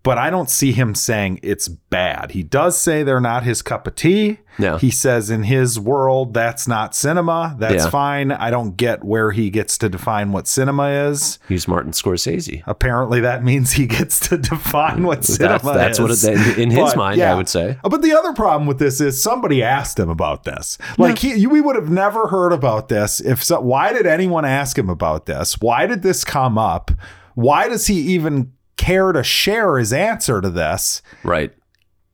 But 0.07 0.19
I 0.19 0.31
don't 0.31 0.49
see 0.49 0.71
him 0.71 0.95
saying 0.95 1.41
it's 1.43 1.67
bad. 1.67 2.31
He 2.31 2.45
does 2.45 2.79
say 2.81 3.03
they're 3.03 3.21
not 3.21 3.43
his 3.43 3.61
cup 3.61 3.89
of 3.89 3.97
tea. 3.97 4.39
Yeah. 4.57 4.79
He 4.79 4.91
says 4.91 5.29
in 5.31 5.43
his 5.43 5.79
world 5.81 6.33
that's 6.33 6.69
not 6.69 6.95
cinema. 6.95 7.57
That's 7.59 7.85
Yeah. 7.85 7.91
fine. 7.91 8.31
I 8.33 8.51
don't 8.51 8.77
get 8.77 9.03
where 9.05 9.33
he 9.33 9.51
gets 9.51 9.77
to 9.79 9.89
define 9.89 10.31
what 10.31 10.47
cinema 10.47 10.89
is. 10.91 11.41
He's 11.49 11.67
Martin 11.67 11.91
Scorsese. 11.91 12.63
Apparently, 12.67 13.21
that 13.21 13.43
means 13.43 13.73
he 13.73 13.87
gets 13.87 14.21
to 14.29 14.39
define 14.39 15.03
what 15.03 15.25
cinema 15.25 15.59
That's, 15.59 15.99
that's 15.99 16.01
what 16.01 16.11
is. 16.13 16.25
it, 16.25 16.57
in 16.57 16.71
his 16.71 16.79
But, 16.79 16.97
mind, 16.97 17.19
yeah. 17.19 17.33
I 17.33 17.35
would 17.35 17.49
say. 17.49 17.77
But 17.83 18.01
the 18.03 18.13
other 18.17 18.33
problem 18.33 18.67
with 18.69 18.79
this 18.79 19.01
is 19.01 19.21
somebody 19.21 19.61
asked 19.63 19.99
him 19.99 20.09
about 20.09 20.45
this. 20.45 20.79
Like 20.99 21.19
he, 21.19 21.47
we 21.49 21.61
would 21.61 21.75
have 21.75 21.91
never 21.91 22.29
heard 22.29 22.53
about 22.53 22.89
this 22.89 23.19
if. 23.21 23.43
So, 23.43 23.61
why 23.61 23.93
did 23.93 24.07
anyone 24.07 24.45
ask 24.45 24.79
him 24.79 24.89
about 24.89 25.27
this? 25.27 25.61
Why 25.61 25.87
did 25.87 26.03
this 26.03 26.25
come 26.25 26.57
up? 26.57 26.93
Why 27.35 27.69
does 27.69 27.87
he 27.89 27.97
even 28.15 28.53
care 28.77 29.13
to 29.13 29.23
share 29.23 29.79
his 29.79 29.93
answer 29.93 30.41
to 30.41 30.51
this? 30.51 31.03
Right. 31.25 31.53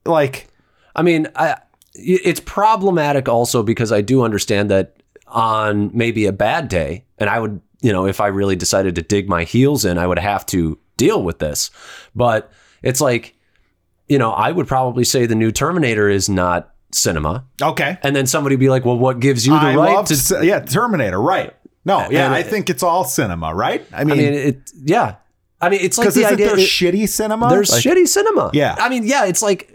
Like, 0.05 0.47
I 0.95 1.01
mean, 1.01 1.27
I, 1.35 1.57
it's 1.95 2.39
problematic 2.39 3.27
also 3.29 3.63
because 3.63 3.91
I 3.91 4.01
do 4.01 4.23
understand 4.23 4.69
that 4.71 4.97
on 5.27 5.91
maybe 5.93 6.25
a 6.25 6.31
bad 6.33 6.67
day, 6.67 7.05
and 7.17 7.29
I 7.29 7.39
would, 7.39 7.61
you 7.81 7.91
know, 7.91 8.05
if 8.05 8.19
I 8.21 8.27
really 8.27 8.55
decided 8.55 8.95
to 8.95 9.01
dig 9.01 9.27
my 9.29 9.43
heels 9.43 9.85
in, 9.85 9.97
I 9.97 10.07
would 10.07 10.19
have 10.19 10.45
to 10.47 10.77
deal 10.97 11.23
with 11.23 11.39
this. 11.39 11.71
But 12.15 12.51
it's 12.81 13.01
like, 13.01 13.35
you 14.07 14.17
know, 14.17 14.31
I 14.31 14.51
would 14.51 14.67
probably 14.67 15.03
say 15.03 15.25
the 15.25 15.35
new 15.35 15.51
Terminator 15.51 16.09
is 16.09 16.29
not 16.29 16.73
cinema. 16.91 17.45
okay, 17.61 17.97
And 18.03 18.15
then 18.15 18.27
somebody 18.27 18.55
would 18.55 18.59
be 18.59 18.69
like, 18.69 18.85
well, 18.85 18.97
what 18.97 19.19
gives 19.19 19.47
you 19.47 19.53
the 19.53 19.59
I 19.59 19.75
right 19.75 20.05
to. 20.05 20.15
ci- 20.15 20.45
yeah, 20.47 20.59
Terminator, 20.59 21.19
right? 21.19 21.53
No, 21.85 22.07
yeah, 22.11 22.25
And- 22.25 22.33
I 22.35 22.43
think 22.43 22.69
it's 22.69 22.83
all 22.83 23.03
cinema, 23.03 23.53
right? 23.55 23.85
I 23.91 24.01
I 24.01 24.03
mean, 24.03 24.17
mean, 24.17 24.33
it, 24.33 24.71
yeah. 24.83 25.15
I 25.63 25.69
mean, 25.69 25.79
it's 25.81 25.97
like 25.97 26.05
the 26.13 26.19
isn't 26.21 26.33
idea. 26.33 26.47
there 26.47 26.57
it- 26.59 26.67
shitty 26.67 27.07
cinema? 27.09 27.49
there's 27.49 27.71
Like, 27.71 27.83
shitty 27.83 28.07
cinema. 28.07 28.51
Yeah. 28.53 28.75
I 28.79 28.89
mean, 28.89 29.05
yeah, 29.05 29.25
it's 29.25 29.41
like 29.41 29.69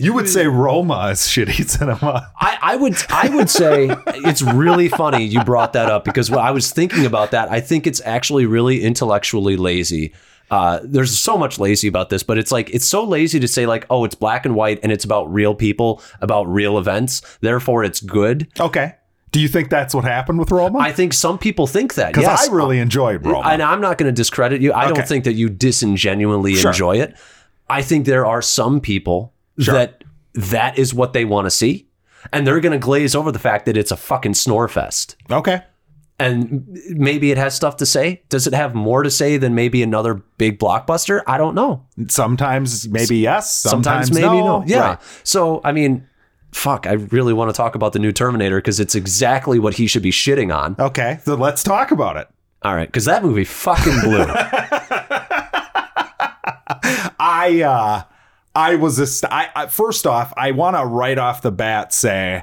You 0.00 0.12
would 0.14 0.28
say 0.28 0.46
Roma 0.46 1.08
is 1.12 1.20
shitty 1.20 1.68
cinema. 1.76 2.30
I, 2.40 2.58
I 2.62 2.76
would 2.76 2.96
I 3.10 3.28
would 3.34 3.50
say 3.50 3.88
it's 4.06 4.42
really 4.42 4.88
funny 4.88 5.24
you 5.24 5.42
brought 5.44 5.72
that 5.74 5.90
up 5.90 6.04
because 6.04 6.30
when 6.30 6.40
I 6.40 6.50
was 6.50 6.70
thinking 6.72 7.04
about 7.06 7.30
that, 7.32 7.50
I 7.50 7.60
think 7.60 7.86
it's 7.86 8.00
actually 8.04 8.46
really 8.46 8.82
intellectually 8.82 9.56
lazy. 9.56 10.14
Uh, 10.48 10.78
there's 10.84 11.18
so 11.18 11.36
much 11.36 11.58
lazy 11.58 11.88
about 11.88 12.08
this, 12.08 12.22
but 12.22 12.38
it's 12.38 12.52
like 12.52 12.70
it's 12.70 12.84
so 12.86 13.02
lazy 13.02 13.40
to 13.40 13.48
say 13.48 13.66
like, 13.66 13.84
oh, 13.90 14.04
it's 14.04 14.14
black 14.14 14.46
and 14.46 14.54
white 14.54 14.78
and 14.84 14.92
it's 14.92 15.04
about 15.04 15.32
real 15.32 15.54
people, 15.56 16.00
about 16.20 16.44
real 16.44 16.78
events, 16.78 17.20
therefore 17.40 17.82
it's 17.82 18.00
good. 18.00 18.46
Okay. 18.60 18.94
Do 19.36 19.42
you 19.42 19.48
think 19.48 19.68
that's 19.68 19.94
what 19.94 20.04
happened 20.04 20.38
with 20.38 20.50
Roma? 20.50 20.78
I 20.78 20.92
think 20.92 21.12
some 21.12 21.36
people 21.36 21.66
think 21.66 21.92
that. 21.96 22.14
Because 22.14 22.22
Yes, 22.22 22.48
I 22.48 22.52
really 22.54 22.78
enjoyed 22.78 23.22
Roma. 23.26 23.46
and 23.46 23.62
I'm 23.62 23.82
not 23.82 23.98
going 23.98 24.08
to 24.08 24.16
discredit 24.22 24.62
you. 24.62 24.72
I 24.72 24.86
Okay. 24.86 24.94
don't 24.94 25.06
think 25.06 25.24
that 25.24 25.34
you 25.34 25.50
disingenuinely 25.50 26.54
Sure. 26.54 26.70
enjoy 26.70 26.96
it. 27.00 27.14
I 27.68 27.82
think 27.82 28.06
there 28.06 28.24
are 28.24 28.40
some 28.40 28.80
people 28.80 29.34
that 29.58 30.02
that 30.32 30.78
is 30.78 30.94
what 30.94 31.12
they 31.12 31.26
want 31.26 31.44
to 31.44 31.50
see, 31.50 31.86
and 32.32 32.46
they're 32.46 32.60
going 32.60 32.72
to 32.72 32.78
glaze 32.78 33.14
over 33.14 33.30
the 33.30 33.38
fact 33.38 33.66
that 33.66 33.76
it's 33.76 33.90
a 33.90 33.96
fucking 33.98 34.32
snore 34.32 34.68
fest. 34.68 35.16
okay. 35.30 35.60
And 36.18 36.66
maybe 36.88 37.30
it 37.30 37.36
has 37.36 37.54
stuff 37.54 37.76
to 37.76 37.84
say. 37.84 38.22
Does 38.30 38.46
it 38.46 38.54
have 38.54 38.74
more 38.74 39.02
to 39.02 39.10
say 39.10 39.36
than 39.36 39.54
maybe 39.54 39.82
another 39.82 40.14
big 40.38 40.58
blockbuster? 40.58 41.20
I 41.26 41.36
don't 41.36 41.54
know. 41.54 41.82
Sometimes 42.08 42.88
maybe 42.88 43.18
yes. 43.18 43.54
Sometimes, 43.54 44.10
maybe 44.10 44.24
no. 44.28 44.60
no. 44.60 44.64
Yeah. 44.66 44.80
Right. 44.80 44.98
So 45.24 45.60
I 45.62 45.72
mean, 45.72 46.06
fuck. 46.52 46.86
I 46.86 46.92
really 46.92 47.32
want 47.32 47.50
to 47.50 47.56
talk 47.56 47.74
about 47.74 47.92
the 47.92 47.98
new 47.98 48.12
Terminator 48.12 48.58
because 48.58 48.80
it's 48.80 48.94
exactly 48.94 49.58
what 49.58 49.74
he 49.74 49.86
should 49.86 50.02
be 50.02 50.10
shitting 50.10 50.54
on. 50.54 50.76
Okay. 50.78 51.20
So 51.24 51.34
let's 51.34 51.62
talk 51.62 51.90
about 51.90 52.16
it. 52.16 52.28
All 52.62 52.74
right, 52.74 52.88
because 52.88 53.04
that 53.04 53.22
movie 53.22 53.44
fucking 53.44 54.00
blew. 54.00 54.24
I 57.18 57.62
uh 57.62 58.02
I 58.54 58.74
was 58.76 58.98
a 58.98 59.06
st- 59.06 59.32
I, 59.32 59.50
I 59.54 59.66
first 59.66 60.06
off, 60.06 60.32
I 60.36 60.52
want 60.52 60.76
to 60.76 60.84
right 60.84 61.18
off 61.18 61.42
the 61.42 61.52
bat 61.52 61.92
say 61.92 62.42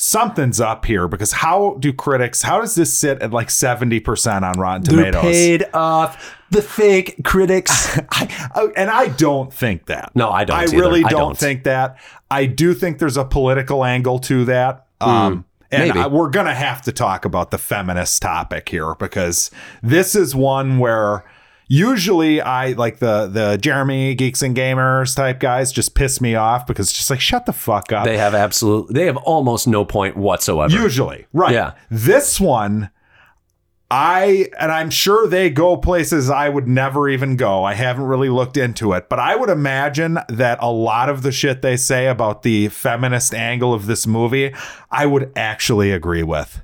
something's 0.00 0.60
up 0.60 0.86
here 0.86 1.06
because 1.06 1.30
how 1.32 1.76
do 1.78 1.92
critics 1.92 2.40
how 2.42 2.58
does 2.60 2.74
this 2.74 2.92
sit 2.98 3.20
at 3.20 3.32
like 3.32 3.48
70% 3.48 4.42
on 4.42 4.58
Rotten 4.58 4.82
They're 4.82 5.12
Tomatoes? 5.12 5.22
paid 5.22 5.64
off 5.74 6.36
the 6.50 6.62
fake 6.62 7.16
critics. 7.22 7.98
I, 8.10 8.50
I- 8.54 8.68
and 8.76 8.90
I 8.90 9.08
don't 9.08 9.52
think 9.52 9.86
that. 9.86 10.10
No, 10.14 10.30
I 10.30 10.44
don't 10.44 10.56
I 10.56 10.62
either. 10.64 10.78
really 10.78 11.04
I 11.04 11.08
don't, 11.10 11.20
don't. 11.20 11.38
think 11.38 11.64
that. 11.64 11.98
I 12.30 12.46
do 12.46 12.74
think 12.74 12.98
there's 12.98 13.16
a 13.16 13.24
political 13.24 13.84
angle 13.84 14.18
to 14.20 14.44
that. 14.46 14.86
Um, 15.00 15.44
and. 15.70 15.92
I, 15.92 16.06
we're 16.08 16.30
gonna 16.30 16.54
have 16.54 16.82
to 16.82 16.92
talk 16.92 17.24
about 17.24 17.50
the 17.50 17.58
feminist 17.58 18.20
topic 18.22 18.68
here 18.70 18.94
because 18.96 19.50
this 19.82 20.14
is 20.16 20.34
one 20.34 20.78
where 20.78 21.24
usually 21.70 22.40
I 22.42 22.72
like 22.72 22.98
the 22.98 23.28
the 23.28 23.56
Jeremy 23.56 24.14
Geeks 24.14 24.42
and 24.42 24.54
Gamers 24.54 25.14
type 25.16 25.38
guys 25.38 25.72
just 25.72 25.94
piss 25.94 26.20
me 26.20 26.34
off 26.34 26.66
because 26.66 26.88
it's 26.88 26.98
just 26.98 27.08
like 27.08 27.20
shut 27.20 27.46
the 27.46 27.52
fuck 27.52 27.92
up. 27.92 28.04
They 28.04 28.18
have 28.18 28.34
absolute. 28.34 28.92
They 28.92 29.06
have 29.06 29.16
almost 29.18 29.66
no 29.66 29.84
point 29.84 30.16
whatsoever. 30.16 30.74
Usually, 30.74 31.26
right? 31.32 31.54
Yeah. 31.54 31.74
This 31.88 32.40
one, 32.40 32.90
I 33.88 34.48
and 34.58 34.72
I'm 34.72 34.90
sure 34.90 35.28
they 35.28 35.48
go 35.48 35.76
places 35.76 36.28
I 36.28 36.48
would 36.48 36.66
never 36.66 37.08
even 37.08 37.36
go. 37.36 37.62
I 37.62 37.74
haven't 37.74 38.04
really 38.04 38.30
looked 38.30 38.56
into 38.56 38.92
it, 38.92 39.08
but 39.08 39.20
I 39.20 39.36
would 39.36 39.50
imagine 39.50 40.18
that 40.28 40.58
a 40.60 40.70
lot 40.70 41.08
of 41.08 41.22
the 41.22 41.32
shit 41.32 41.62
they 41.62 41.76
say 41.76 42.08
about 42.08 42.42
the 42.42 42.68
feminist 42.68 43.32
angle 43.32 43.72
of 43.72 43.86
this 43.86 44.08
movie, 44.08 44.52
I 44.90 45.06
would 45.06 45.32
actually 45.36 45.92
agree 45.92 46.24
with. 46.24 46.60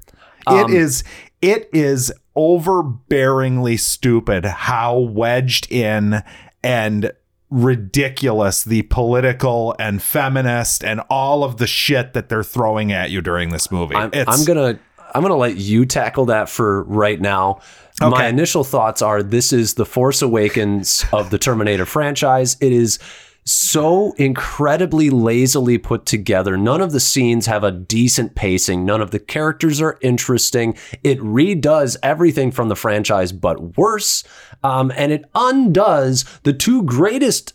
Um, 0.49 0.59
it 0.59 0.77
is 0.77 1.05
it 1.41 1.71
is 1.73 2.13
overbearingly 2.37 3.79
stupid 3.79 4.45
how 4.45 4.99
wedged 4.99 5.71
in 5.71 6.23
and 6.63 7.13
ridiculous 7.49 8.65
the 8.65 8.83
political 8.83 9.75
and 9.79 10.03
feminist 10.03 10.85
and 10.85 11.01
all 11.09 11.45
of 11.45 11.59
the 11.59 11.67
shit 11.67 12.13
that 12.13 12.29
they're 12.29 12.43
throwing 12.43 12.93
at 12.93 13.11
you 13.11 13.23
during 13.23 13.51
this 13.51 13.71
movie. 13.71 13.95
I'm, 13.95 14.11
I'm 14.15 14.45
gonna 14.45 14.79
I'm 15.15 15.23
gonna 15.23 15.37
let 15.37 15.57
you 15.57 15.87
tackle 15.87 16.27
that 16.27 16.49
for 16.49 16.83
right 16.85 17.21
now. 17.21 17.61
My 18.01 18.27
initial 18.27 18.63
thoughts 18.63 19.01
are 19.01 19.23
this 19.23 19.55
is 19.55 19.75
the 19.75 19.87
Force 19.87 20.21
Awakens 20.21 21.07
of 21.13 21.31
the 21.31 21.39
Terminator 21.39 21.87
franchise. 21.87 22.57
It 22.61 22.73
is 22.73 22.99
so 23.47 24.13
incredibly 24.19 25.09
lazily 25.09 25.79
put 25.79 26.05
together. 26.05 26.57
None 26.57 26.81
of 26.81 26.91
the 26.93 26.99
scenes 27.01 27.47
have 27.47 27.63
a 27.63 27.71
decent 27.71 28.35
pacing. 28.35 28.85
None 28.85 29.01
of 29.01 29.13
the 29.13 29.21
characters 29.21 29.81
are 29.81 29.99
interesting. 30.03 30.77
It 31.05 31.19
redoes 31.21 31.97
everything 32.03 32.51
from 32.51 32.69
the 32.69 32.75
franchise, 32.77 33.31
but 33.31 33.77
worse. 33.79 34.25
Um, 34.65 34.93
and 34.97 35.13
it 35.13 35.25
undoes 35.37 36.25
the 36.43 36.53
two 36.53 36.83
greatest 36.83 37.55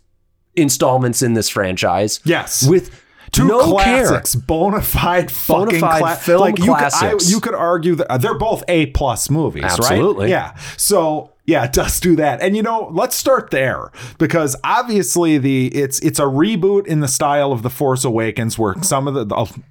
installments 0.56 1.22
in 1.22 1.34
this 1.34 1.50
franchise. 1.50 2.22
Yes. 2.24 2.66
With 2.68 2.98
Two 3.32 3.48
no 3.48 3.78
care. 3.78 4.06
classics, 4.08 4.36
bona 4.36 4.82
fide 4.82 5.32
fucking 5.32 5.80
fide 5.80 6.02
cla- 6.02 6.16
film 6.18 6.42
like 6.42 6.58
you 6.60 6.66
Could, 6.66 6.78
classics. 6.78 7.28
I, 7.28 7.32
you 7.32 7.40
could 7.40 7.54
argue 7.56 7.96
that 7.96 8.20
they're 8.22 8.38
both 8.38 8.62
A 8.68 8.88
plus 8.88 9.30
movies, 9.30 9.64
Absolutely. 9.64 10.26
right? 10.26 10.30
Yeah. 10.32 10.56
So 10.76 11.31
yeah, 11.46 11.66
it 11.66 11.74
does 11.74 12.00
do 12.00 12.16
that. 12.18 12.42
And 12.42 12.56
you 12.56 12.64
know, 12.64 12.90
let's 12.94 13.16
start 13.16 13.52
there 13.52 13.92
because 14.18 14.56
obviously 14.64 15.38
the 15.38 15.68
it's 15.68 16.00
it's 16.00 16.20
a 16.20 16.24
reboot 16.24 16.88
in 16.88 17.00
the 17.00 17.08
style 17.08 17.52
of 17.52 17.64
the 17.64 17.70
Force 17.70 18.04
Awakens, 18.04 18.58
where 18.58 18.74
mm-hmm. 18.74 18.84
some 18.84 19.08
of 19.08 19.14
the, 19.14 19.26
the 19.26 19.62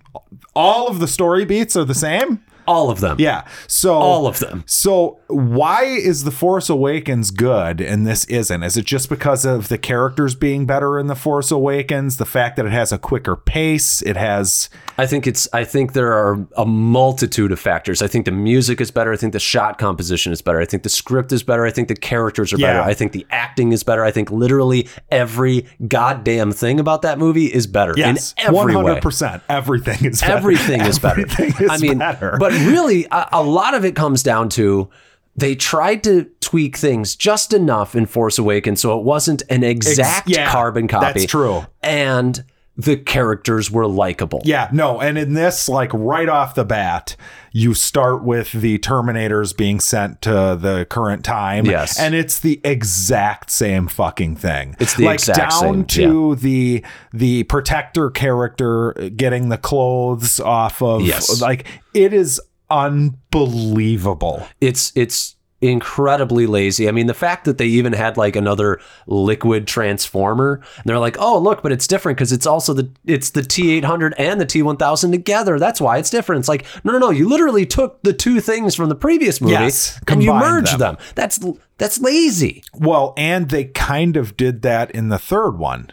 all 0.55 0.89
of 0.89 0.99
the 0.99 1.09
story 1.09 1.45
beats 1.45 1.77
are 1.77 1.85
the 1.85 1.95
same. 1.95 2.43
All 2.71 2.91
of 2.91 3.01
them. 3.01 3.17
Yeah. 3.19 3.47
So 3.67 3.95
All 3.95 4.27
of 4.27 4.39
them. 4.39 4.63
So 4.67 5.19
why 5.27 5.85
is 5.85 6.25
The 6.25 6.31
Force 6.31 6.69
Awakens 6.71 7.31
good 7.31 7.81
and 7.81 8.07
this 8.07 8.25
isn't? 8.27 8.63
Is 8.63 8.77
it 8.77 8.85
just 8.85 9.09
because 9.09 9.45
of 9.45 9.69
the 9.69 9.79
characters 9.79 10.35
being 10.35 10.67
better 10.67 10.99
in 10.99 11.07
The 11.09 11.17
Force 11.17 11.51
Awakens? 11.51 12.17
The 12.17 12.25
fact 12.27 12.57
that 12.57 12.67
it 12.67 12.73
has 12.73 12.93
a 12.93 12.99
quicker 12.99 13.37
pace? 13.37 14.03
It 14.03 14.17
has 14.17 14.69
I 15.01 15.07
think 15.07 15.27
it's. 15.27 15.49
I 15.55 15.65
think 15.65 15.95
there 15.95 16.13
are 16.13 16.47
a 16.59 16.67
multitude 16.67 17.53
of 17.53 17.59
factors. 17.59 18.03
I 18.03 18.07
think 18.07 18.27
the 18.27 18.33
music 18.33 18.83
is 18.83 18.91
better. 18.91 19.13
I 19.13 19.17
think 19.17 19.33
the 19.33 19.41
shot 19.41 19.79
composition 19.79 20.31
is 20.31 20.43
better. 20.43 20.61
I 20.61 20.67
think 20.67 20.83
the 20.83 20.91
script 20.91 21.33
is 21.33 21.43
better. 21.43 21.65
I 21.65 21.71
think 21.71 21.89
the 21.89 21.97
characters 21.97 22.53
are 22.53 22.59
better. 22.59 22.81
I 22.81 22.93
think 22.93 23.13
the 23.13 23.27
acting 23.31 23.73
is 23.73 23.83
better. 23.83 24.05
I 24.05 24.11
think 24.11 24.31
literally 24.31 24.89
every 25.11 25.65
goddamn 25.89 26.53
thing 26.53 26.79
about 26.79 27.01
that 27.03 27.19
movie 27.19 27.47
is 27.47 27.67
better 27.67 27.95
yes, 27.97 28.35
in 28.37 28.49
every 28.49 28.75
one 28.75 28.85
way. 28.85 28.91
hundred 28.91 29.03
percent. 29.03 29.43
Everything 29.49 30.05
is 30.05 30.21
better. 30.21 30.33
Everything 30.35 30.81
is 30.83 30.99
better. 30.99 31.21
Everything 31.23 31.65
is 31.65 31.71
I 31.71 31.79
mean, 31.79 31.99
better. 31.99 32.37
but 32.39 32.53
really, 32.67 33.07
a, 33.11 33.29
a 33.33 33.43
lot 33.43 33.75
of 33.75 33.85
it 33.85 33.95
comes 33.95 34.23
down 34.23 34.49
to 34.51 34.89
they 35.37 35.55
tried 35.55 36.03
to 36.05 36.25
tweak 36.41 36.77
things 36.77 37.17
just 37.17 37.53
enough 37.53 37.95
in 37.95 38.07
Force 38.07 38.39
Awakens 38.39 38.81
so 38.81 38.99
it 38.99 39.05
wasn't 39.05 39.43
an 39.49 39.63
exact 39.63 40.29
yeah, 40.29 40.51
carbon 40.51 40.89
copy. 40.89 41.21
that's 41.21 41.27
true. 41.27 41.65
And 41.83 42.45
the 42.77 42.97
characters 42.97 43.71
were 43.71 43.87
likable. 43.87 44.41
Yeah, 44.45 44.71
no, 44.73 45.01
and 45.01 45.19
in 45.19 45.35
this, 45.35 45.69
like 45.69 45.93
right 45.93 46.29
off 46.29 46.55
the 46.55 46.65
bat, 46.65 47.15
you 47.53 47.75
start 47.75 48.23
with 48.25 48.53
the 48.53 48.79
Terminators 48.79 49.55
being 49.57 49.81
sent 49.81 50.23
to 50.23 50.57
the 50.59 50.87
current 50.89 51.25
time. 51.25 51.67
Yes. 51.67 51.99
And 51.99 52.15
it's 52.15 52.39
the 52.39 52.61
exact 52.65 53.51
same 53.51 53.87
fucking 53.87 54.37
thing. 54.37 54.77
It's 54.79 54.95
the 54.95 55.05
like 55.05 55.15
exact 55.17 55.39
down 55.39 55.61
same, 55.61 55.85
to 55.87 56.37
the 56.37 56.85
the 57.13 57.43
protector 57.45 58.09
character 58.11 58.93
getting 59.15 59.49
the 59.49 59.59
clothes 59.59 60.41
off 60.41 60.81
of 60.81 61.03
Yes. 61.03 61.41
like 61.43 61.67
it 61.93 62.13
is 62.15 62.41
unbelievable. 62.71 64.47
it's 64.61 64.93
it's 64.95 65.37
incredibly 65.63 66.47
lazy. 66.47 66.89
I 66.89 66.93
mean, 66.93 67.07
the 67.07 67.13
fact 67.13 67.45
that 67.45 67.59
they 67.59 67.67
even 67.67 67.93
had 67.93 68.17
like 68.17 68.35
another 68.35 68.81
liquid 69.07 69.67
transformer, 69.67 70.63
and 70.77 70.85
they're 70.87 70.99
like, 70.99 71.17
"Oh, 71.19 71.39
look, 71.39 71.63
but 71.63 71.71
it's 71.71 71.87
different 71.87 72.17
because 72.17 72.33
it's 72.33 72.47
also 72.47 72.73
the 72.73 72.91
it's 73.05 73.31
the 73.31 73.43
T800 73.43 74.13
and 74.17 74.41
the 74.41 74.47
T1000 74.47 75.11
together. 75.13 75.59
That's 75.59 75.79
why 75.81 75.99
it's 75.99 76.09
different." 76.09 76.41
It's 76.41 76.49
like, 76.49 76.65
"No, 76.83 76.93
no, 76.93 76.99
no, 76.99 77.11
you 77.11 77.29
literally 77.29 77.67
took 77.67 78.03
the 78.03 78.15
two 78.15 78.41
things 78.41 78.75
from 78.75 78.89
the 78.89 78.95
previous 78.95 79.41
movie 79.41 79.53
Yes, 79.53 80.01
and 80.09 80.23
you 80.23 80.33
merged 80.33 80.79
them. 80.79 80.95
them. 80.95 80.97
That's 81.15 81.39
that's 81.77 82.01
lazy." 82.01 82.65
Well, 82.75 83.13
and 83.19 83.51
they 83.51 83.65
kind 83.65 84.17
of 84.17 84.37
did 84.39 84.63
that 84.63 84.91
in 84.93 85.11
the 85.11 85.19
third 85.19 85.59
one. 85.59 85.93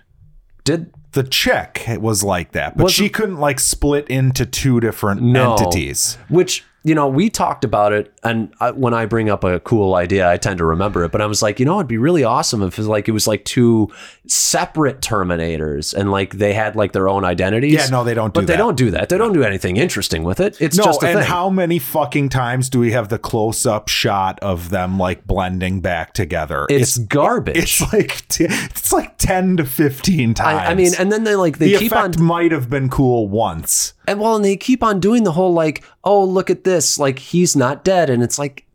Did 0.63 0.91
The 1.17 1.23
chick 1.23 1.83
was 1.99 2.23
like 2.23 2.51
that, 2.51 2.77
but 2.77 2.83
Was- 2.83 2.93
she 2.93 3.09
couldn't 3.09 3.37
like 3.39 3.59
split 3.59 4.07
into 4.07 4.45
two 4.45 4.79
different 4.79 5.23
No. 5.23 5.53
entities. 5.55 6.15
Which 6.29 6.63
you 6.87 6.95
know, 6.95 7.07
we 7.07 7.29
talked 7.29 7.65
about 7.65 7.91
it, 7.91 8.13
and 8.23 8.53
I, 8.61 8.71
when 8.71 8.93
I 8.93 9.05
bring 9.05 9.29
up 9.29 9.43
a 9.43 9.59
cool 9.59 9.95
idea, 9.95 10.29
I 10.31 10.37
tend 10.37 10.57
to 10.59 10.65
remember 10.65 11.03
it. 11.03 11.11
But 11.11 11.21
I 11.21 11.25
was 11.25 11.41
like, 11.41 11.59
you 11.59 11.65
know, 11.65 11.75
it'd 11.79 11.87
be 11.87 11.97
really 11.97 12.23
awesome 12.23 12.63
if 12.63 12.73
it 12.73 12.77
was 12.77 12.87
like 12.87 13.09
it 13.09 13.11
was 13.11 13.27
like 13.27 13.43
two 13.43 13.91
separate 14.25 15.01
Terminators, 15.01 15.93
and 15.93 16.11
like 16.11 16.35
they 16.37 16.53
had 16.53 16.75
like 16.75 16.93
their 16.93 17.09
own 17.09 17.25
identities. 17.25 17.73
Yeah, 17.73 17.87
no, 17.87 18.03
they 18.03 18.13
don't 18.13 18.33
do 18.33 18.39
But 18.39 18.47
they 18.47 18.53
that. 18.53 18.57
don't 18.57 18.77
do 18.77 18.91
that. 18.91 19.09
They 19.09 19.17
don't 19.17 19.33
do 19.33 19.43
anything 19.43 19.77
interesting 19.77 20.23
with 20.23 20.39
it. 20.39 20.59
It's 20.61 20.77
No, 20.77 20.83
just 20.85 21.03
a 21.03 21.07
and 21.07 21.19
thing. 21.19 21.27
how 21.27 21.49
many 21.49 21.79
fucking 21.79 22.29
times 22.29 22.69
do 22.69 22.79
we 22.79 22.91
have 22.93 23.09
the 23.09 23.19
close 23.19 23.65
up 23.65 23.89
shot 23.89 24.39
of 24.41 24.69
them 24.69 24.97
like 24.97 25.27
blending 25.27 25.81
back 25.81 26.13
together? 26.13 26.67
it's, 26.69 26.97
garbage. 26.97 27.57
it's 27.57 27.93
like 27.93 28.27
t- 28.29 28.45
it's 28.49 28.93
like 28.93 29.17
ten 29.17 29.57
to 29.57 29.65
fifteen 29.65 30.33
times. 30.33 30.59
I, 30.61 30.71
I 30.71 30.73
mean, 30.75 30.93
and 30.97 31.11
then 31.11 31.23
they 31.25 31.35
like 31.35 31.57
they 31.57 31.73
the 31.73 31.79
keep 31.79 31.95
on 31.95 32.13
might 32.19 32.51
have 32.53 32.69
been 32.69 32.89
cool 32.89 33.27
once. 33.27 33.93
And 34.07 34.19
well, 34.19 34.35
and 34.35 34.45
they 34.45 34.55
keep 34.57 34.81
on 34.81 34.99
doing 34.99 35.23
the 35.23 35.33
whole 35.33 35.53
like, 35.53 35.83
oh, 36.03 36.23
look 36.23 36.49
at 36.49 36.63
this, 36.63 36.97
like 36.97 37.19
he's 37.19 37.55
not 37.55 37.83
dead, 37.83 38.09
and 38.09 38.23
it's 38.23 38.39
like, 38.39 38.65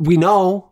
we 0.00 0.16
know, 0.16 0.70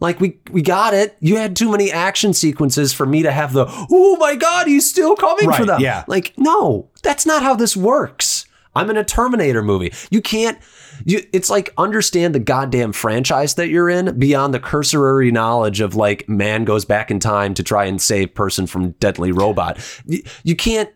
like 0.00 0.20
we 0.20 0.38
we 0.50 0.60
got 0.60 0.92
it. 0.92 1.16
You 1.20 1.36
had 1.36 1.56
too 1.56 1.70
many 1.70 1.90
action 1.90 2.34
sequences 2.34 2.92
for 2.92 3.06
me 3.06 3.22
to 3.22 3.30
have 3.30 3.52
the, 3.52 3.66
oh 3.90 4.16
my 4.16 4.34
god, 4.34 4.66
he's 4.66 4.88
still 4.88 5.16
coming 5.16 5.50
for 5.52 5.64
them. 5.64 5.80
yeah. 5.80 6.04
like 6.06 6.34
no, 6.36 6.90
that's 7.02 7.24
not 7.24 7.42
how 7.42 7.54
this 7.54 7.76
works. 7.76 8.46
I'm 8.74 8.90
in 8.90 8.98
a 8.98 9.04
Terminator 9.04 9.62
movie. 9.62 9.92
You 10.10 10.20
can't. 10.20 10.58
You, 11.04 11.22
it's 11.32 11.48
like 11.48 11.72
understand 11.78 12.34
the 12.34 12.40
goddamn 12.40 12.92
franchise 12.92 13.54
that 13.54 13.68
you're 13.68 13.88
in 13.88 14.18
beyond 14.18 14.52
the 14.52 14.60
cursory 14.60 15.30
knowledge 15.30 15.80
of 15.80 15.94
like 15.94 16.28
man 16.28 16.64
goes 16.64 16.84
back 16.84 17.10
in 17.10 17.18
time 17.18 17.54
to 17.54 17.62
try 17.62 17.86
and 17.86 18.00
save 18.00 18.34
person 18.34 18.66
from 18.66 18.90
deadly 18.92 19.32
robot. 19.32 19.78
You, 20.04 20.22
you 20.42 20.56
can't 20.56 20.90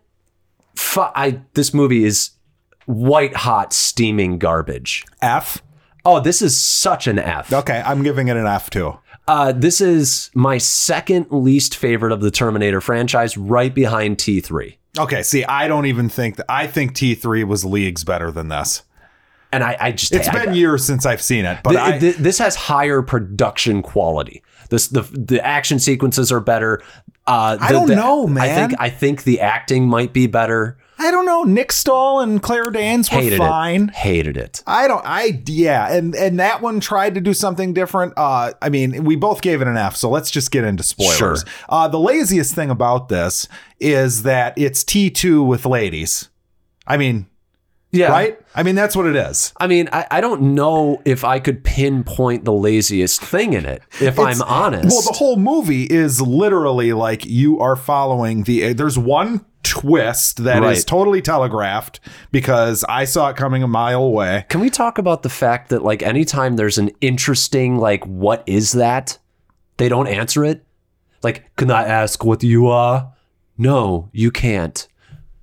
fu- 0.74 1.00
I 1.00 1.40
this 1.54 1.72
movie 1.72 2.04
is 2.04 2.30
white 2.90 3.35
hot 3.37 3.72
steaming 3.72 4.38
garbage. 4.38 5.05
F. 5.22 5.62
Oh, 6.05 6.20
this 6.20 6.40
is 6.42 6.57
such 6.57 7.07
an 7.07 7.18
F. 7.18 7.53
Okay, 7.53 7.83
I'm 7.85 8.03
giving 8.03 8.29
it 8.29 8.37
an 8.37 8.46
F 8.46 8.70
too. 8.70 8.98
Uh, 9.29 9.53
this 9.53 9.81
is 9.81 10.31
my 10.35 10.59
second 10.59 11.26
least 11.31 11.76
favorite 11.76 12.11
of 12.12 12.20
the 12.20 12.31
Terminator 12.31 12.81
franchise, 12.81 13.37
right 13.37 13.72
behind 13.74 14.18
T3. 14.18 14.76
Okay, 14.98 15.22
see, 15.22 15.44
I 15.44 15.68
don't 15.68 15.87
even 15.87 16.09
think 16.09 16.37
that 16.37 16.46
I 16.48 16.66
think 16.66 16.94
T3 16.94 17.44
was 17.44 17.64
leagues 17.64 18.03
better 18.03 18.33
than 18.33 18.48
this. 18.48 18.83
And 19.53 19.62
I, 19.62 19.76
I 19.81 19.92
just 19.92 20.12
It's 20.12 20.29
I- 20.29 20.44
been 20.46 20.55
years 20.55 20.85
since 20.85 21.07
I've 21.07 21.22
seen 21.22 21.44
it, 21.44 21.59
but 21.62 21.70
Th- 21.72 21.81
I, 21.83 21.98
th- 21.98 22.16
this 22.16 22.38
has 22.38 22.57
higher 22.57 23.03
production 23.03 23.83
quality. 23.83 24.42
This 24.70 24.88
the 24.88 25.03
the 25.03 25.44
action 25.44 25.79
sequences 25.81 26.31
are 26.33 26.40
better. 26.40 26.81
Uh, 27.26 27.59
I 27.61 27.70
don't 27.72 27.88
the- 27.88 27.96
know, 27.96 28.24
I 28.26 28.31
man. 28.31 28.68
think 28.68 28.81
I 28.81 28.88
think 28.90 29.24
the 29.24 29.40
acting 29.40 29.87
might 29.88 30.12
be 30.12 30.26
better. 30.29 30.79
I 31.00 31.10
don't 31.10 31.24
know. 31.24 31.42
Nick 31.44 31.72
Stahl 31.72 32.20
and 32.20 32.42
Claire 32.42 32.70
Danes 32.70 33.10
were 33.10 33.18
Hated 33.20 33.38
fine. 33.38 33.88
it. 33.88 33.94
Hated 33.94 34.36
it. 34.36 34.62
I 34.66 34.86
don't. 34.86 35.02
I 35.04 35.42
yeah, 35.46 35.90
and 35.92 36.14
and 36.14 36.38
that 36.38 36.60
one 36.60 36.78
tried 36.78 37.14
to 37.14 37.20
do 37.20 37.32
something 37.32 37.72
different. 37.72 38.12
Uh, 38.16 38.52
I 38.60 38.68
mean, 38.68 39.04
we 39.04 39.16
both 39.16 39.40
gave 39.40 39.62
it 39.62 39.66
an 39.68 39.76
F, 39.78 39.96
so 39.96 40.10
let's 40.10 40.30
just 40.30 40.50
get 40.50 40.62
into 40.64 40.82
spoilers. 40.82 41.16
Sure. 41.16 41.36
Uh, 41.68 41.88
the 41.88 41.98
laziest 41.98 42.54
thing 42.54 42.68
about 42.70 43.08
this 43.08 43.48
is 43.80 44.24
that 44.24 44.52
it's 44.58 44.84
T 44.84 45.08
two 45.10 45.42
with 45.42 45.64
ladies. 45.64 46.28
I 46.86 46.96
mean, 46.98 47.26
Yeah. 47.92 48.10
right? 48.10 48.38
I 48.54 48.62
mean, 48.62 48.74
that's 48.74 48.94
what 48.96 49.06
it 49.06 49.14
is. 49.16 49.52
I 49.58 49.68
mean, 49.68 49.88
I, 49.92 50.06
I 50.10 50.20
don't 50.20 50.54
know 50.54 51.00
if 51.04 51.24
I 51.24 51.38
could 51.38 51.62
pinpoint 51.62 52.44
the 52.44 52.52
laziest 52.52 53.20
thing 53.22 53.52
in 53.52 53.64
it, 53.64 53.82
if 54.00 54.18
I'm 54.18 54.42
honest. 54.42 54.88
Well, 54.90 55.02
the 55.02 55.16
whole 55.16 55.36
movie 55.36 55.84
is 55.84 56.20
literally 56.20 56.92
like 56.92 57.24
you 57.24 57.60
are 57.60 57.76
following 57.76 58.42
the. 58.42 58.72
There's 58.72 58.98
one 58.98 59.46
twist 59.62 60.44
that 60.44 60.59
is 60.59 60.62
Right. 60.62 60.87
totally 60.87 61.23
telegraphed 61.23 62.01
because 62.33 62.85
I 62.88 63.05
saw 63.05 63.29
it 63.31 63.37
coming 63.37 63.62
a 63.62 63.68
mile 63.68 64.03
away. 64.03 64.46
Can 64.49 64.61
we 64.61 64.70
talk 64.70 64.99
about 64.99 65.23
the 65.23 65.29
fact 65.29 65.68
that 65.70 65.83
like 65.83 66.03
anytime 66.03 66.57
there's 66.57 66.79
an 66.79 66.90
interesting 67.01 67.79
like 67.79 68.05
what 68.07 68.42
is 68.46 68.73
that? 68.73 69.18
they 69.77 69.88
don't 69.88 70.09
answer 70.09 70.44
it. 70.44 70.62
Like, 71.23 71.51
can 71.57 71.70
I 71.70 71.85
ask 71.85 72.23
what 72.23 72.42
you 72.42 72.66
are? 72.66 73.14
No, 73.57 74.11
you 74.12 74.31
can't. 74.31 74.87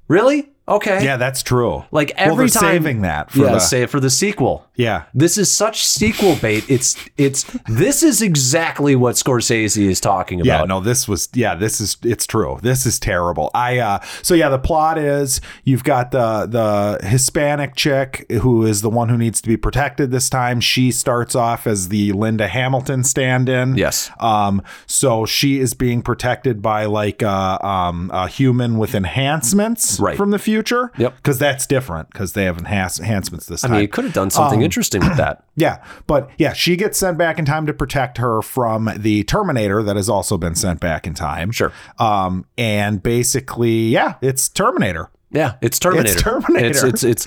Really? 0.08 0.52
Okay. 0.70 1.04
Yeah, 1.04 1.16
that's 1.18 1.42
true. 1.44 1.86
Like 1.92 2.12
well, 2.18 2.32
every 2.32 2.48
they're 2.48 2.62
time, 2.62 2.72
saving 2.84 3.02
that 3.02 3.32
for 3.32 3.40
yeah, 3.46 3.52
the 3.54 3.60
say 3.60 3.86
for 3.86 4.00
the 4.02 4.10
sequel. 4.10 4.68
yeah. 4.76 5.04
This 5.14 5.38
is 5.38 5.50
such 5.52 5.86
sequel 5.86 6.36
bait. 6.36 6.66
It's 6.70 6.96
it's 7.18 7.46
this 7.68 8.04
is 8.04 8.22
exactly 8.22 8.94
what 8.96 9.16
Scorsese 9.16 9.88
is 9.90 10.02
talking 10.02 10.42
about. 10.42 10.48
Yeah, 10.60 10.66
no, 10.66 10.82
this 10.82 11.08
was 11.08 11.30
yeah, 11.34 11.56
this 11.56 11.80
is 11.80 11.96
it's 12.04 12.26
true. 12.28 12.60
This 12.62 12.86
is 12.86 13.00
terrible. 13.00 13.50
I 13.54 13.78
uh 13.80 14.00
so 14.22 14.34
yeah, 14.34 14.50
the 14.50 14.60
plot 14.60 14.98
is 14.98 15.40
you've 15.64 15.86
got 15.86 16.12
the 16.12 16.46
the 16.46 17.08
Hispanic 17.08 17.76
chick 17.76 18.26
who 18.42 18.66
is 18.66 18.82
the 18.82 18.90
one 18.90 19.08
who 19.08 19.18
needs 19.18 19.40
to 19.42 19.48
be 19.48 19.56
protected 19.56 20.12
this 20.12 20.30
time. 20.30 20.60
She 20.60 20.92
starts 20.92 21.34
off 21.34 21.66
as 21.66 21.88
the 21.88 22.12
Linda 22.12 22.48
Hamilton 22.50 23.06
stand-in. 23.06 23.78
Yes. 23.78 24.12
Um 24.20 24.62
so 24.86 25.26
she 25.26 25.60
is 25.60 25.74
being 25.74 26.02
protected 26.02 26.62
by 26.62 26.86
like 26.86 27.24
uh 27.24 27.58
um 27.62 28.12
a 28.14 28.28
human 28.28 28.78
with 28.78 28.94
enhancements 28.94 29.98
Right. 30.00 30.18
from 30.18 30.32
the 30.32 30.40
future. 30.40 30.57
Yep. 30.98 31.24
Cuz 31.24 31.38
that's 31.40 31.66
different 31.66 32.14
cuz 32.14 32.34
they 32.34 32.46
have 32.46 32.58
enhance- 32.58 33.00
enhancements 33.00 33.46
this 33.46 33.62
time. 33.62 33.72
I 33.72 33.76
mean, 33.76 33.82
you 33.84 33.88
could 33.88 34.04
have 34.06 34.14
done 34.14 34.26
Um, 34.28 34.30
something 34.32 34.62
interesting 34.62 35.02
with 35.02 35.18
that. 35.18 35.44
Yeah, 35.60 35.78
but 36.06 36.30
yeah, 36.38 36.54
she 36.54 36.76
gets 36.76 37.00
sent 37.00 37.18
back 37.18 37.40
in 37.40 37.46
time 37.46 37.66
to 37.66 37.74
protect 37.74 38.20
her 38.20 38.44
from 38.44 38.92
the 38.96 39.24
Terminator 39.24 39.82
that 39.82 39.96
has 39.96 40.08
also 40.08 40.38
been 40.38 40.54
sent 40.54 40.80
back 40.80 41.08
in 41.08 41.16
time. 41.16 41.50
Sure. 41.52 41.72
Um, 41.98 42.46
and 42.60 43.02
basically, 43.02 43.88
yeah, 43.88 44.14
it's 44.22 44.50
Terminator. 44.50 45.10
Yeah, 45.32 45.54
it's 45.62 45.80
Terminator. 45.80 46.12
It's 46.14 46.22
Terminator. 46.22 46.68
It's 46.88 47.04
it's. 47.04 47.04
it's 47.04 47.26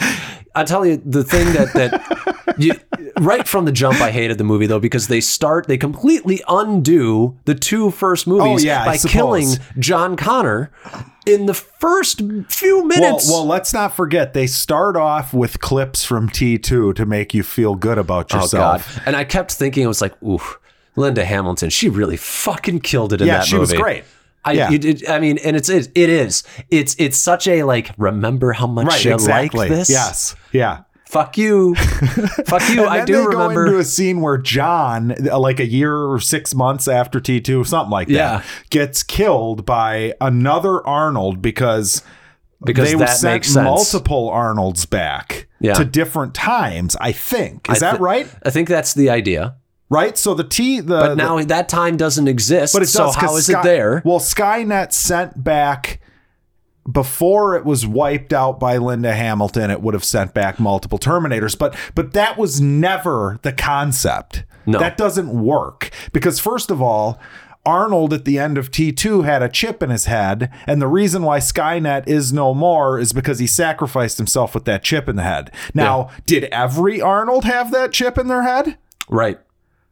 I 0.54 0.64
tell 0.64 0.86
you 0.86 1.00
the 1.04 1.22
thing 1.24 1.52
that 1.54 1.72
that 1.74 1.92
you, 2.62 2.74
right 3.20 3.46
from 3.46 3.64
the 3.64 3.72
jump, 3.72 4.00
I 4.00 4.10
hated 4.10 4.38
the 4.38 4.44
movie 4.44 4.66
though 4.66 4.78
because 4.80 5.08
they 5.08 5.20
start 5.20 5.66
they 5.66 5.78
completely 5.78 6.42
undo 6.48 7.36
the 7.44 7.54
two 7.54 7.90
first 7.90 8.26
oh, 8.28 8.32
movies 8.32 8.64
Oh, 8.64 8.66
yeah, 8.66 8.84
by 8.84 8.96
killing 8.98 9.48
John 9.78 10.16
Connor 10.16 10.70
in 11.26 11.46
the 11.46 11.54
first 11.54 12.22
few 12.48 12.86
minutes. 12.86 13.28
well, 13.30 13.44
let's 13.46 13.72
not 13.72 13.94
forget 13.94 14.32
they 14.34 14.46
start 14.46 14.96
off 14.96 15.32
with 15.34 15.60
clips 15.60 16.04
from 16.04 16.28
T2 16.28 16.94
to 16.94 17.06
make 17.06 17.34
you 17.34 17.42
feel 17.42 17.74
good 17.74 17.98
about 17.98 18.32
oh, 18.34 18.38
yourself. 18.38 18.52
oh 18.54 18.56
god! 18.56 18.80
yourself. 18.80 19.06
And 19.06 19.16
I 19.16 19.24
kept 19.24 19.52
thinking, 19.52 19.84
I 19.84 19.88
was 19.88 20.00
like, 20.00 20.20
ooh, 20.22 20.40
Linda 20.96 21.24
Hamilton, 21.24 21.70
she 21.70 21.88
really 21.88 22.16
fucking 22.16 22.80
killed 22.80 23.12
it 23.12 23.20
in 23.20 23.26
Yeah, 23.26 23.38
that 23.38 23.52
movie. 23.52 23.56
Yeah, 23.56 23.56
she 23.56 23.58
was 23.58 23.72
great. 23.72 24.04
I, 24.44 24.52
Yeah. 24.52 24.70
did- 24.70 25.06
I 25.06 25.20
mean, 25.20 25.38
and 25.44 25.54
it's 25.56 25.68
it, 25.68 25.88
it 25.94 26.08
is. 26.08 26.42
It's 26.70 26.96
it's 26.98 27.18
such 27.18 27.46
a 27.46 27.62
like. 27.64 27.90
Remember 27.98 28.52
how 28.52 28.66
much 28.66 28.86
Right, 28.86 29.04
you 29.04 29.12
exactly. 29.12 29.58
like 29.60 29.68
this? 29.68 29.90
Yes. 29.90 30.34
Yeah. 30.52 30.84
Fuck 31.10 31.36
you. 31.36 31.74
Fuck 32.46 32.68
you. 32.70 32.86
I 32.86 33.04
do 33.04 33.26
remember. 33.26 33.66
into 33.66 33.78
a 33.78 33.84
scene 33.84 34.20
where 34.20 34.38
John, 34.38 35.08
like 35.20 35.58
a 35.58 35.66
year 35.66 35.94
or 35.96 36.20
six 36.20 36.54
months 36.54 36.86
after 36.86 37.18
T2, 37.20 37.66
something 37.66 37.90
like 37.90 38.06
that, 38.08 38.44
gets 38.70 39.02
killed 39.02 39.66
by 39.66 40.14
another 40.20 40.86
Arnold 40.86 41.42
because 41.42 42.02
Because 42.64 42.92
they 42.92 42.98
that 42.98 43.16
sent 43.16 43.34
makes 43.34 43.48
sense. 43.48 43.64
multiple 43.64 44.28
Arnolds 44.28 44.86
back 44.86 45.48
Yeah. 45.58 45.74
to 45.74 45.84
different 45.84 46.32
times. 46.34 46.94
I 47.00 47.10
think 47.10 47.68
is 47.68 47.82
I 47.82 47.90
that 47.92 48.00
right? 48.00 48.28
I 48.44 48.50
think 48.50 48.68
that's 48.68 48.94
the 48.94 49.10
idea. 49.10 49.56
Right. 49.88 50.16
So 50.16 50.34
the 50.34 50.44
T, 50.44 50.78
the 50.78 51.00
But 51.00 51.16
now 51.16 51.42
that 51.42 51.68
time 51.68 51.96
doesn't 51.96 52.28
exist. 52.28 52.72
but 52.72 52.82
it 52.82 52.86
so 52.86 53.06
does. 53.06 53.16
how 53.16 53.26
'cause 53.26 53.38
is 53.40 53.46
Sky- 53.46 53.58
it 53.60 53.64
there? 53.64 54.02
Well, 54.04 54.20
Skynet 54.20 54.92
sent 54.92 55.42
back. 55.42 56.00
Before 56.90 57.55
it 57.57 57.64
was 57.64 57.87
wiped 57.87 58.33
out 58.33 58.59
by 58.59 58.76
Linda 58.79 59.14
Hamilton, 59.14 59.70
it 59.70 59.83
would 59.83 59.94
have 59.94 60.05
sent 60.05 60.35
back 60.35 60.59
multiple 60.59 60.98
Terminators, 60.98 61.59
but 61.59 61.76
but 61.94 62.12
that 62.12 62.38
was 62.38 62.61
never 62.61 63.38
the 63.42 63.53
concept. 63.53 64.44
No. 64.66 64.79
That 64.79 64.96
doesn't 64.96 65.29
work 65.29 65.90
because 66.12 66.38
first 66.38 66.70
of 66.70 66.81
all, 66.81 67.20
Arnold 67.66 68.14
at 68.14 68.24
the 68.24 68.38
end 68.38 68.57
of 68.57 68.70
T2 68.70 69.24
had 69.24 69.42
a 69.42 69.48
chip 69.48 69.83
in 69.83 69.90
his 69.90 70.07
head, 70.07 70.50
and 70.66 70.81
the 70.81 70.87
reason 70.87 71.22
why 71.22 71.38
Skynet 71.38 72.09
is 72.09 72.33
no 72.33 72.55
more 72.55 72.98
is 72.98 73.12
because 73.12 73.38
he 73.38 73.46
sacrificed 73.46 74.16
himself 74.16 74.55
with 74.55 74.64
that 74.64 74.83
chip 74.83 75.09
in 75.09 75.16
the 75.16 75.22
head. 75.22 75.50
Now, 75.74 76.11
did 76.24 76.44
every 76.44 77.03
Arnold 77.03 77.44
have 77.44 77.70
that 77.72 77.92
chip 77.92 78.16
in 78.16 78.29
their 78.29 78.42
head? 78.42 78.79
right. 79.09 79.38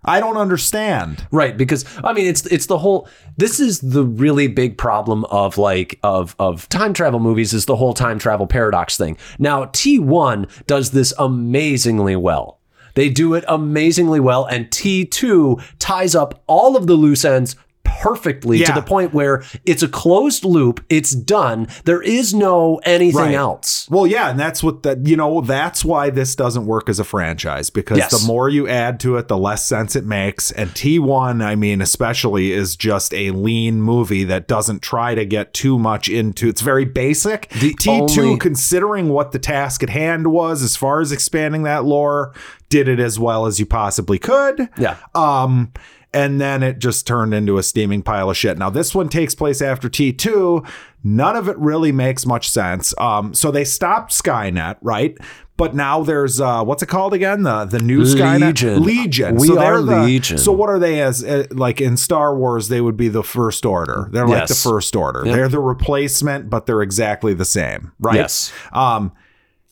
I 0.05 0.21
don't 0.21 0.37
understand. 0.37 1.27
Right, 1.31 1.57
because 1.57 1.85
I 2.05 2.13
mean 2.13 2.27
it's 2.27 2.47
it's 2.47 2.67
the 2.67 2.79
whole 2.79 3.09
this 3.37 3.61
is 3.61 3.81
the 3.81 4.05
really 4.05 4.47
big 4.47 4.79
problem 4.79 5.25
of 5.27 5.59
like 5.59 5.99
of 6.03 6.37
of 6.39 6.69
time 6.69 6.95
travel 6.95 7.21
movies 7.21 7.53
is 7.53 7.67
the 7.67 7.77
whole 7.77 7.95
time 7.95 8.19
travel 8.19 8.47
paradox 8.47 8.97
thing. 8.97 9.17
Now 9.39 9.67
T1 9.67 10.67
does 10.67 10.93
this 10.93 11.13
amazingly 11.19 12.17
well. 12.17 12.59
They 12.95 13.09
do 13.09 13.35
it 13.35 13.45
amazingly 13.49 14.21
well 14.21 14.45
and 14.45 14.71
T2 14.71 15.63
ties 15.79 16.15
up 16.15 16.43
all 16.47 16.77
of 16.77 16.87
the 16.87 16.95
loose 16.95 17.25
ends 17.25 17.57
perfectly 18.01 18.59
to 18.65 18.73
the 18.73 18.83
point 18.83 19.13
where 19.15 19.43
it's 19.65 19.83
a 19.83 19.89
closed 19.89 20.45
loop, 20.45 20.85
it's 20.89 21.13
done. 21.13 21.67
There 21.85 22.03
is 22.03 22.35
no 22.35 22.81
anything 22.85 23.19
Right. 23.19 23.35
else. 23.35 23.89
Well, 23.91 24.07
yeah, 24.07 24.31
and 24.31 24.39
that's 24.39 24.63
what 24.63 24.83
that 24.83 25.07
you 25.07 25.17
know 25.17 25.41
that's 25.41 25.85
why 25.85 26.11
this 26.11 26.35
doesn't 26.35 26.67
work 26.67 26.89
as 26.89 26.99
a 26.99 27.05
franchise 27.05 27.71
because 27.71 27.99
Yes. 27.99 28.11
the 28.21 28.27
more 28.27 28.49
you 28.49 28.69
add 28.69 29.01
to 29.01 29.17
it, 29.17 29.29
the 29.29 29.39
less 29.39 29.65
sense 29.67 29.97
it 29.97 30.05
makes. 30.05 30.51
And 30.53 30.71
T1, 30.75 31.43
I 31.43 31.55
mean, 31.55 31.81
especially 31.81 32.53
is 32.53 32.77
just 32.77 33.13
a 33.15 33.31
lean 33.31 33.81
movie 33.83 34.25
that 34.25 34.47
doesn't 34.49 34.83
try 34.83 35.15
to 35.15 35.25
get 35.25 35.55
too 35.55 35.79
much 35.79 36.09
into. 36.09 36.49
It's 36.49 36.63
very 36.63 36.85
basic. 36.85 37.49
T2, 37.51 38.19
only- 38.23 38.39
considering 38.39 39.09
what 39.09 39.33
the 39.33 39.39
task 39.39 39.83
at 39.83 39.91
hand 39.91 40.29
was 40.29 40.63
as 40.63 40.77
far 40.77 41.01
as 41.01 41.13
expanding 41.13 41.63
that 41.65 41.85
lore, 41.85 42.33
did 42.69 42.87
it 42.89 43.01
as 43.01 43.19
well 43.19 43.47
as 43.47 43.59
you 43.59 43.67
possibly 43.67 44.19
could. 44.19 44.69
Yeah. 44.79 44.97
Um, 45.15 45.73
and 46.15 46.41
then 46.41 46.63
it 46.63 46.79
just 46.79 47.07
turned 47.07 47.35
into 47.35 47.59
a 47.59 47.63
steaming 47.63 48.03
pile 48.03 48.31
of 48.31 48.37
shit. 48.37 48.57
Now 48.59 48.71
this 48.71 48.95
one 48.95 49.09
takes 49.09 49.35
place 49.35 49.61
after 49.61 49.89
T2. 49.89 50.69
None 51.05 51.37
of 51.37 51.49
it 51.49 51.57
really 51.59 51.93
makes 51.93 52.27
much 52.27 52.49
sense. 52.51 52.93
Um, 52.99 53.33
so 53.35 53.51
they 53.51 53.65
stopped 53.65 54.13
Skynet, 54.13 54.77
right? 54.83 55.17
But 55.57 55.75
now 55.75 56.03
there's 56.03 56.41
uh, 56.41 56.63
what's 56.65 56.83
it 56.85 56.87
called 56.87 57.13
again? 57.15 57.43
The 57.43 57.65
the 57.65 57.81
new 57.81 58.03
Skynet 58.03 58.41
Legion. 58.49 58.83
Legion. 58.85 59.35
We 59.37 59.49
so 59.49 59.59
are 59.59 59.83
the- 59.83 60.03
Legion. 60.03 60.39
So 60.39 60.53
what 60.53 60.71
are 60.71 60.79
they 60.79 61.01
as 61.03 61.25
uh, 61.25 61.47
like 61.51 61.81
in 61.81 61.97
Star 61.97 62.37
Wars? 62.37 62.69
They 62.69 62.81
would 62.81 62.97
be 62.97 63.09
the 63.09 63.25
First 63.25 63.67
Order. 63.67 64.09
They're 64.13 64.27
like 64.29 64.49
Yes. 64.49 64.49
the 64.63 64.69
First 64.71 64.95
Order. 64.95 65.25
They're 65.25 65.49
the 65.49 65.59
replacement, 65.61 66.49
but 66.49 66.67
they're 66.67 66.83
exactly 66.83 67.35
the 67.35 67.45
same, 67.45 67.91
right? 67.99 68.15
Yes. 68.17 68.53
Um, 68.73 69.13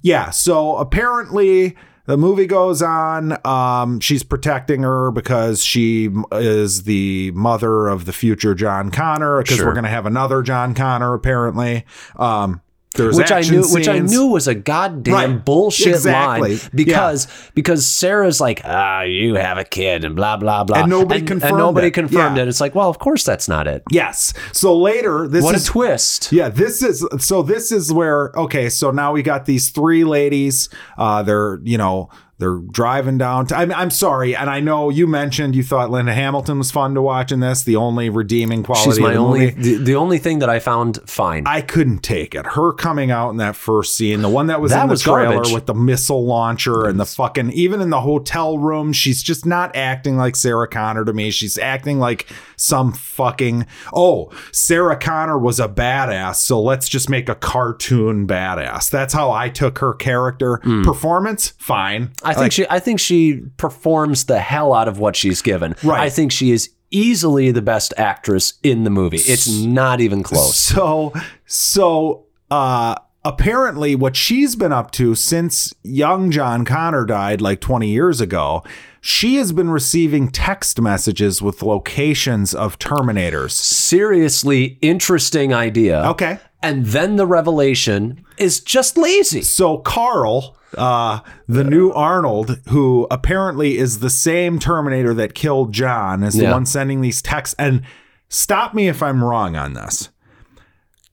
yeah. 0.02 0.30
So 0.30 0.76
apparently 0.76 1.76
the 2.06 2.16
movie 2.16 2.46
goes 2.46 2.82
on. 2.82 3.36
Um, 3.46 4.00
she's 4.00 4.22
protecting 4.22 4.82
her 4.82 5.10
because 5.10 5.62
she 5.64 6.10
is 6.32 6.84
the 6.84 7.30
mother 7.32 7.88
of 7.88 8.04
the 8.04 8.12
future 8.12 8.54
John 8.54 8.90
Connor. 8.90 9.42
Because 9.42 9.56
Sure. 9.58 9.66
we're 9.66 9.74
gonna 9.74 9.88
have 9.88 10.06
another 10.06 10.42
John 10.42 10.74
Connor 10.74 11.14
apparently. 11.14 11.84
Um, 12.16 12.60
there's 12.96 13.16
which 13.16 13.30
I 13.32 13.40
knew, 13.40 13.62
which 13.72 13.88
I 13.88 13.98
knew 14.00 14.26
was 14.26 14.48
a 14.48 14.54
goddamn 14.54 15.14
Right. 15.14 15.44
bullshit 15.44 15.88
Exactly. 15.94 16.56
line 16.56 16.60
because 16.74 17.28
because 17.54 17.86
Sarah's 17.86 18.40
like, 18.40 18.62
ah, 18.64 19.02
you 19.02 19.34
have 19.34 19.58
a 19.58 19.64
kid 19.64 20.04
and 20.04 20.16
blah 20.16 20.36
blah 20.36 20.64
blah, 20.64 20.80
And 20.80 20.90
nobody 20.90 21.22
confirmed 21.22 21.50
and 21.52 21.58
nobody 21.58 21.88
it. 21.88 21.94
confirmed 21.94 22.36
Yeah. 22.36 22.42
it. 22.42 22.48
It's 22.48 22.60
like, 22.60 22.74
well, 22.74 22.88
of 22.88 22.98
course 22.98 23.24
that's 23.24 23.48
not 23.48 23.66
it. 23.66 23.82
Yes. 23.90 24.32
So 24.52 24.76
later, 24.76 25.28
this 25.28 25.44
What 25.44 25.54
is 25.54 25.64
a 25.68 25.70
twist! 25.70 26.32
Yeah, 26.32 26.48
this 26.48 26.82
is 26.82 27.06
so 27.18 27.42
this 27.42 27.70
is 27.72 27.92
where 27.92 28.32
okay, 28.36 28.68
so 28.68 28.90
now 28.90 29.12
we 29.12 29.22
got 29.22 29.46
these 29.46 29.70
three 29.70 30.04
ladies. 30.04 30.68
Uh 30.98 31.22
they're, 31.22 31.60
you 31.64 31.78
know, 31.78 32.08
they're 32.38 32.58
driving 32.58 33.16
down 33.16 33.46
to, 33.46 33.56
I'm, 33.56 33.72
I'm 33.72 33.90
sorry, 33.90 34.36
and 34.36 34.50
I 34.50 34.60
know 34.60 34.90
you 34.90 35.06
mentioned 35.06 35.56
you 35.56 35.62
thought 35.62 35.90
Linda 35.90 36.12
Hamilton 36.12 36.58
was 36.58 36.70
fun 36.70 36.94
to 36.94 37.00
watch 37.00 37.32
in 37.32 37.40
this, 37.40 37.62
the 37.62 37.76
only 37.76 38.10
redeeming 38.10 38.62
quality 38.62 38.90
She's 38.90 39.00
my 39.00 39.12
the 39.12 39.18
only 39.18 39.50
the, 39.50 39.76
the 39.76 39.94
only 39.96 40.18
thing 40.18 40.40
that 40.40 40.50
I 40.50 40.58
found 40.58 40.98
fine. 41.08 41.44
I 41.46 41.62
couldn't 41.62 42.00
take 42.00 42.34
it. 42.34 42.44
Her 42.44 42.72
coming 42.72 43.10
out 43.10 43.30
in 43.30 43.38
that 43.38 43.56
first 43.56 43.96
scene, 43.96 44.20
the 44.20 44.28
one 44.28 44.48
that 44.48 44.60
was 44.60 44.72
That 44.72 44.82
in 44.82 44.88
the 44.88 44.92
was 44.92 45.02
trailer 45.02 45.34
garbage. 45.36 45.52
with 45.52 45.66
the 45.66 45.74
missile 45.74 46.26
launcher 46.26 46.86
and 46.86 47.00
the 47.00 47.06
fucking 47.06 47.52
even 47.52 47.80
in 47.80 47.90
the 47.90 48.02
hotel 48.02 48.58
room, 48.58 48.92
she's 48.92 49.22
just 49.22 49.46
not 49.46 49.74
acting 49.74 50.16
like 50.16 50.36
Sarah 50.36 50.68
Connor 50.68 51.04
to 51.06 51.12
me. 51.12 51.30
She's 51.30 51.56
acting 51.56 51.98
like 51.98 52.26
some 52.56 52.92
fucking 52.92 53.66
oh, 53.94 54.30
Sarah 54.52 54.98
Connor 54.98 55.38
was 55.38 55.58
a 55.58 55.68
badass, 55.68 56.36
so 56.36 56.60
let's 56.60 56.88
just 56.88 57.08
make 57.08 57.28
a 57.28 57.34
cartoon 57.34 58.26
badass. 58.26 58.90
That's 58.90 59.14
how 59.14 59.30
I 59.30 59.48
took 59.48 59.78
her 59.78 59.94
character. 59.94 60.60
Hmm. 60.62 60.82
Performance, 60.82 61.54
fine. 61.58 62.12
I 62.30 62.34
think 62.34 62.52
she 62.52 62.66
I 62.68 62.78
think 62.78 63.00
she 63.00 63.42
performs 63.56 64.24
the 64.24 64.38
hell 64.38 64.72
out 64.72 64.88
of 64.88 64.98
what 64.98 65.16
she's 65.16 65.42
given. 65.42 65.74
Right. 65.82 66.00
I 66.00 66.10
think 66.10 66.32
she 66.32 66.50
is 66.50 66.70
easily 66.90 67.50
the 67.50 67.62
best 67.62 67.92
actress 67.96 68.54
in 68.62 68.84
the 68.84 68.90
movie. 68.90 69.18
It's 69.18 69.48
not 69.48 70.00
even 70.00 70.22
close. 70.22 70.56
So, 70.56 71.12
so, 71.46 72.26
uh, 72.50 72.96
apparently 73.24 73.96
what 73.96 74.14
she's 74.14 74.54
been 74.54 74.72
up 74.72 74.92
to 74.92 75.14
since 75.16 75.74
young 75.82 76.30
John 76.30 76.64
Connor 76.64 77.04
died 77.04 77.40
like 77.40 77.60
20 77.60 77.88
years 77.88 78.20
ago, 78.20 78.62
she 79.00 79.36
has 79.36 79.52
been 79.52 79.68
receiving 79.68 80.28
text 80.28 80.80
messages 80.80 81.42
with 81.42 81.62
locations 81.62 82.54
of 82.54 82.78
Terminators. 82.78 83.50
Seriously 83.50 84.78
interesting 84.80 85.52
idea. 85.52 86.04
Okay. 86.06 86.38
And 86.62 86.86
then 86.86 87.16
the 87.16 87.26
revelation 87.26 88.24
is 88.38 88.60
just 88.60 88.96
lazy. 88.96 89.42
So 89.42 89.78
Carl, 89.78 90.56
uh, 90.76 91.20
the 91.48 91.64
new 91.64 91.90
Arnold, 91.92 92.60
who 92.68 93.06
apparently 93.10 93.78
is 93.78 93.98
the 94.00 94.10
same 94.10 94.58
Terminator 94.58 95.14
that 95.14 95.34
killed 95.34 95.72
John, 95.72 96.22
is 96.22 96.34
the 96.34 96.44
Yeah. 96.44 96.52
one 96.52 96.66
sending 96.66 97.00
these 97.00 97.22
texts. 97.22 97.54
And 97.58 97.82
stop 98.28 98.74
me 98.74 98.88
if 98.88 99.02
I'm 99.02 99.22
wrong 99.24 99.56
on 99.56 99.72
this. 99.74 100.10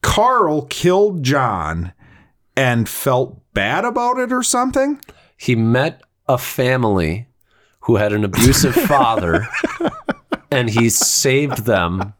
Carl 0.02 0.62
killed 0.66 1.22
John 1.22 1.92
and 2.56 2.88
felt 2.88 3.40
bad 3.54 3.84
about 3.84 4.18
it 4.18 4.32
or 4.32 4.42
something. 4.42 5.00
He 5.36 5.54
met 5.56 6.02
a 6.28 6.38
family 6.38 7.28
who 7.80 7.96
had 7.96 8.12
an 8.12 8.24
abusive 8.24 8.74
father 8.86 9.46
and 10.50 10.70
he 10.70 10.88
saved 10.90 11.64
them 11.64 12.12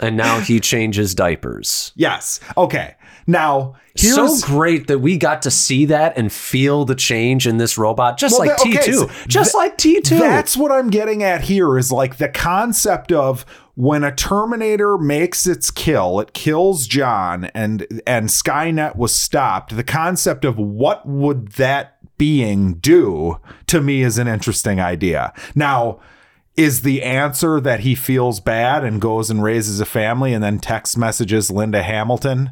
and 0.00 0.16
now 0.16 0.40
he 0.40 0.60
changes 0.60 1.14
diapers. 1.14 1.92
Yes. 1.96 2.40
Okay. 2.56 2.94
Now 3.26 3.74
so 3.96 4.36
great 4.42 4.88
that 4.88 4.98
we 4.98 5.16
got 5.16 5.40
to 5.42 5.50
see 5.50 5.86
that 5.86 6.16
and 6.18 6.30
feel 6.30 6.84
the 6.84 6.94
change 6.94 7.46
in 7.46 7.56
this 7.56 7.78
robot 7.78 8.18
just 8.18 8.38
Well, 8.38 8.48
like 8.48 8.56
that- 8.58 8.66
T2. 8.84 8.94
so 8.94 9.10
just 9.26 9.54
like 9.54 9.78
T2. 9.78 10.18
That's 10.18 10.56
what 10.56 10.70
I'm 10.70 10.90
getting 10.90 11.22
at 11.22 11.40
here 11.42 11.78
is 11.78 11.90
like 11.90 12.18
the 12.18 12.28
concept 12.28 13.10
of 13.10 13.46
when 13.74 14.04
a 14.04 14.14
Terminator 14.14 14.96
makes 14.98 15.46
its 15.46 15.70
kill, 15.70 16.20
it 16.20 16.32
kills 16.34 16.86
John 16.86 17.46
and 17.54 17.86
and 18.06 18.28
Skynet 18.28 18.96
was 18.96 19.14
stopped. 19.16 19.74
The 19.76 19.84
concept 19.84 20.44
of 20.44 20.58
what 20.58 21.06
would 21.06 21.52
that 21.52 21.94
being 22.18 22.74
do 22.74 23.38
to 23.66 23.80
me 23.80 24.02
is 24.02 24.16
an 24.18 24.28
interesting 24.28 24.80
idea. 24.80 25.32
Now, 25.54 26.00
is 26.56 26.80
the 26.82 27.02
answer 27.02 27.60
that 27.60 27.80
he 27.80 27.94
feels 27.94 28.40
bad 28.40 28.82
and 28.82 28.98
goes 29.00 29.28
and 29.28 29.42
raises 29.42 29.78
a 29.80 29.84
family 29.84 30.32
and 30.32 30.42
then 30.42 30.58
text 30.58 30.96
messages 30.96 31.50
Linda 31.50 31.82
Hamilton 31.82 32.50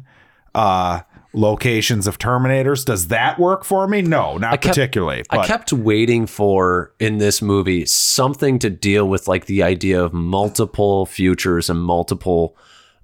uh 0.55 1.01
locations 1.33 2.07
of 2.07 2.17
terminators 2.17 2.85
does 2.85 3.09
that 3.09 3.37
work 3.37 3.65
for 3.65 3.87
me 3.89 4.01
no 4.01 4.37
not 4.37 4.51
kept- 4.51 4.67
particularly 4.67 5.21
I 5.29 5.45
kept 5.45 5.73
waiting 5.73 6.27
for 6.27 6.93
in 6.97 7.17
this 7.17 7.41
movie 7.41 7.85
something 7.85 8.57
to 8.59 8.69
deal 8.69 9.07
with 9.07 9.27
like 9.27 9.45
the 9.45 9.61
idea 9.61 10.01
of 10.01 10.13
multiple 10.13 11.05
futures 11.05 11.69
and 11.69 11.81
multiple 11.81 12.55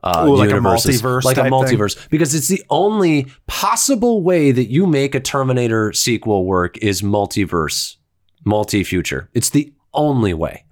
uh, 0.03 0.25
Ooh, 0.27 0.35
like 0.35 0.49
a 0.49 0.53
universes, 0.53 1.01
multiverse 1.01 1.23
like 1.23 1.37
a 1.37 1.41
type 1.41 1.51
thing? 1.51 1.77
multiverse, 1.77 2.09
because 2.09 2.33
it's 2.33 2.47
the 2.47 2.63
only 2.69 3.27
possible 3.47 4.23
way 4.23 4.51
that 4.51 4.69
you 4.69 4.87
make 4.87 5.13
a 5.13 5.19
Terminator 5.19 5.93
sequel 5.93 6.45
work 6.45 6.77
is 6.79 7.01
multiverse, 7.01 7.97
multi-future. 8.43 9.29
It's 9.33 9.51
the 9.51 9.71
only 9.93 10.33
way. 10.33 10.65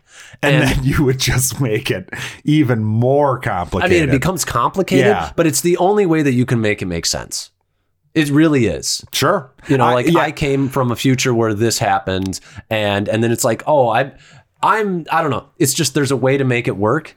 And, 0.44 0.56
And- 0.64 0.70
then 0.70 0.84
you 0.84 1.04
would 1.04 1.20
just 1.20 1.60
make 1.62 1.90
it 1.92 2.10
even 2.44 2.84
more 2.84 3.40
complicated. 3.40 3.96
I 3.98 4.00
mean, 4.02 4.10
it 4.10 4.12
becomes 4.12 4.46
complicated, 4.46 5.06
Yeah. 5.08 5.32
but 5.36 5.48
it's 5.48 5.62
the 5.62 5.78
only 5.78 6.06
way 6.06 6.22
that 6.22 6.34
you 6.34 6.46
can 6.46 6.62
make 6.62 6.82
it 6.82 6.86
make 6.88 7.06
sense. 7.06 7.52
It 8.16 8.30
really 8.30 8.66
is. 8.66 9.06
sure. 9.14 9.52
You 9.68 9.78
know, 9.78 9.86
I- 9.86 9.94
like 9.94 10.08
yeah, 10.08 10.20
I 10.20 10.32
came 10.32 10.68
from 10.70 10.92
a 10.92 10.96
future 10.96 11.34
where 11.34 11.54
this 11.54 11.78
happened, 11.78 12.40
and 12.70 13.08
and 13.08 13.24
then 13.24 13.32
it's 13.32 13.46
like, 13.46 13.62
oh, 13.68 13.88
I, 13.90 14.12
I'm, 14.64 15.06
I 15.12 15.22
don't 15.22 15.32
know. 15.32 15.48
It's 15.60 15.74
just 15.74 15.94
there's 15.94 16.12
a 16.12 16.18
way 16.18 16.38
to 16.38 16.44
make 16.44 16.68
it 16.68 16.76
work, 16.76 17.16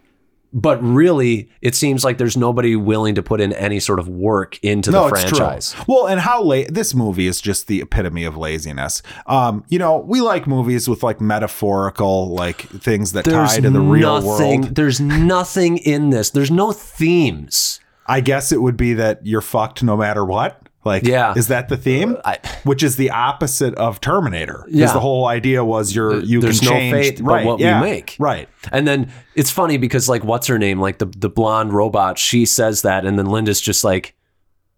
but 0.52 0.82
really, 0.82 1.50
it 1.60 1.74
seems 1.74 2.04
like 2.04 2.18
there's 2.18 2.36
nobody 2.36 2.76
willing 2.76 3.14
to 3.14 3.22
put 3.22 3.40
in 3.40 3.52
any 3.54 3.80
sort 3.80 3.98
of 3.98 4.08
work 4.08 4.58
into 4.62 4.90
no, 4.90 5.04
the 5.04 5.08
franchise. 5.10 5.74
Well, 5.86 6.06
and 6.06 6.20
how 6.20 6.42
late 6.42 6.74
this 6.74 6.94
movie 6.94 7.26
is 7.26 7.40
just 7.40 7.66
the 7.66 7.80
epitome 7.80 8.24
of 8.24 8.36
laziness. 8.36 9.02
Um, 9.26 9.64
you 9.68 9.78
know, 9.78 9.98
we 9.98 10.20
like 10.20 10.46
movies 10.46 10.88
with 10.88 11.02
like 11.02 11.20
metaphorical 11.20 12.28
like 12.28 12.62
things 12.68 13.12
that 13.12 13.24
There's 13.24 13.54
tie 13.54 13.60
to 13.60 13.70
the 13.70 13.80
real 13.80 14.20
nothing. 14.20 14.60
world. 14.62 14.74
There's 14.74 15.00
nothing 15.00 15.78
in 15.78 16.10
this. 16.10 16.30
There's 16.30 16.50
no 16.50 16.72
themes. 16.72 17.80
I 18.06 18.20
guess 18.20 18.52
it 18.52 18.60
would 18.60 18.76
be 18.76 18.94
that 18.94 19.24
you're 19.24 19.40
fucked 19.40 19.82
no 19.82 19.96
matter 19.96 20.24
what. 20.24 20.61
Like, 20.84 21.04
Yeah. 21.06 21.34
is 21.36 21.46
that 21.48 21.68
the 21.68 21.76
theme? 21.76 22.16
Uh, 22.24 22.34
I, 22.42 22.48
Which 22.64 22.82
is 22.82 22.96
the 22.96 23.10
opposite 23.10 23.74
of 23.76 24.00
Terminator. 24.00 24.62
Because 24.66 24.80
Yeah. 24.80 24.92
the 24.92 25.00
whole 25.00 25.26
idea 25.26 25.64
was 25.64 25.94
you're 25.94 26.20
you 26.20 26.40
There's 26.40 26.58
can 26.60 26.68
no 26.68 26.74
change 26.74 26.92
fate 26.94 27.20
right, 27.20 27.46
what 27.46 27.58
we 27.58 27.64
make. 27.66 28.16
Right. 28.18 28.48
And 28.72 28.86
then 28.86 29.12
it's 29.36 29.50
funny 29.50 29.76
because 29.76 30.08
like 30.08 30.24
what's 30.24 30.48
her 30.48 30.58
name? 30.58 30.80
Like 30.80 30.98
the 30.98 31.06
the 31.06 31.28
blonde 31.30 31.72
robot, 31.72 32.18
she 32.18 32.44
says 32.46 32.82
that 32.82 33.04
and 33.06 33.18
then 33.18 33.26
Linda's 33.26 33.60
just 33.60 33.84
like, 33.84 34.14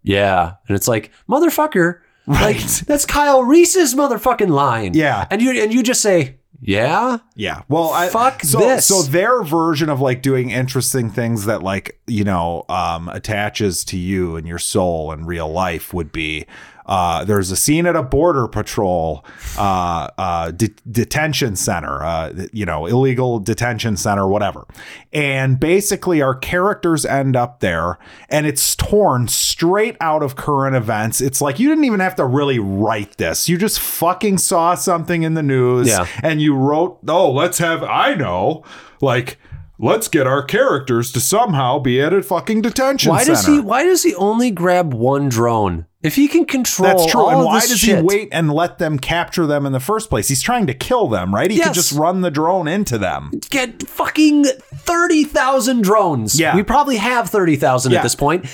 Yeah. 0.03 0.53
And 0.67 0.75
it's 0.75 0.87
like, 0.87 1.11
motherfucker. 1.27 1.99
Like 2.27 2.57
Right. 2.57 2.83
that's 2.87 3.05
Kyle 3.05 3.43
Reese's 3.43 3.93
motherfucking 3.95 4.49
line. 4.49 4.93
Yeah. 4.93 5.25
And 5.31 5.41
you 5.41 5.51
and 5.61 5.73
you 5.73 5.81
just 5.83 6.01
say, 6.01 6.37
Yeah? 6.61 7.17
Yeah. 7.35 7.61
Well, 7.67 7.91
I, 7.91 8.09
Fuck 8.09 8.43
so, 8.43 8.59
this. 8.59 8.87
So 8.87 9.01
their 9.01 9.43
version 9.43 9.89
of 9.89 10.01
like 10.01 10.21
doing 10.21 10.49
interesting 10.49 11.09
things 11.09 11.45
that 11.45 11.61
like, 11.63 11.99
you 12.07 12.23
know, 12.23 12.65
um, 12.69 13.09
attaches 13.09 13.83
to 13.85 13.97
you 13.97 14.35
and 14.35 14.47
your 14.47 14.59
soul 14.59 15.11
in 15.11 15.25
real 15.25 15.49
life 15.49 15.93
would 15.93 16.11
be 16.11 16.45
uh, 16.85 17.23
there's 17.25 17.49
a 17.51 17.55
scene 17.55 17.85
at 17.85 17.95
a 17.95 18.03
border 18.03 18.47
patrol 18.47 19.25
uh, 19.57 20.09
uh, 20.17 20.51
de- 20.51 20.69
detention 20.91 21.55
center, 21.55 22.03
uh, 22.03 22.31
you 22.53 22.65
know, 22.65 22.85
illegal 22.85 23.39
detention 23.39 23.97
center, 23.97 24.27
whatever. 24.27 24.67
And 25.11 25.59
basically, 25.59 26.21
our 26.21 26.35
characters 26.35 27.05
end 27.05 27.35
up 27.35 27.59
there, 27.59 27.97
and 28.29 28.45
it's 28.45 28.75
torn 28.75 29.27
straight 29.27 29.97
out 29.99 30.21
of 30.21 30.35
current 30.35 30.75
events. 30.75 31.21
It's 31.21 31.41
like 31.41 31.59
you 31.59 31.69
didn't 31.69 31.85
even 31.85 31.99
have 32.01 32.15
to 32.17 32.25
really 32.25 32.59
write 32.59 33.17
this; 33.17 33.49
you 33.49 33.57
just 33.57 33.79
fucking 33.79 34.37
saw 34.37 34.75
something 34.75 35.23
in 35.23 35.33
the 35.33 35.43
news, 35.43 35.87
Yeah. 35.87 36.05
and 36.21 36.41
you 36.41 36.55
wrote, 36.55 36.99
"Oh, 37.07 37.31
let's 37.31 37.57
have 37.57 37.83
I 37.83 38.13
know, 38.15 38.63
like." 39.01 39.37
Let's 39.77 40.07
get 40.07 40.25
our 40.25 40.41
characters 40.41 41.11
to 41.11 41.19
somehow 41.19 41.79
be 41.79 41.99
at 41.99 42.13
a 42.13 42.23
fucking 42.23 42.61
detention 42.61 43.09
Why 43.09 43.23
center. 43.23 43.33
does 43.35 43.45
he 43.45 43.59
why 43.59 43.83
does 43.83 44.03
he 44.03 44.15
only 44.15 44.49
grab 44.49 44.93
one 44.93 45.27
drone? 45.27 45.85
If 46.05 46.15
he 46.15 46.27
can 46.27 46.45
control 46.45 46.87
That's 46.89 47.11
true. 47.11 47.27
And 47.29 47.43
why 47.43 47.59
does 47.61 47.79
shit, 47.79 47.97
he 47.97 48.01
wait 48.03 48.29
and 48.31 48.51
let 48.51 48.77
them 48.77 48.99
capture 48.99 49.45
them 49.47 49.65
in 49.65 49.71
the 49.71 49.79
first 49.79 50.09
place? 50.09 50.27
He's 50.27 50.41
trying 50.41 50.67
to 50.67 50.73
kill 50.73 51.07
them, 51.07 51.33
right? 51.33 51.49
He 51.49 51.59
could 51.59 51.73
just 51.73 51.91
run 51.91 52.21
the 52.21 52.31
drone 52.31 52.67
into 52.67 52.97
them. 52.97 53.31
get 53.49 53.83
fucking 53.87 54.45
30,000 54.45 55.81
drones. 55.83 56.39
Yeah. 56.39 56.55
We 56.55 56.63
probably 56.63 56.97
have 56.97 57.29
30,000 57.29 57.91
Yeah. 57.91 57.99
at 57.99 58.03
this 58.03 58.15
point. 58.15 58.45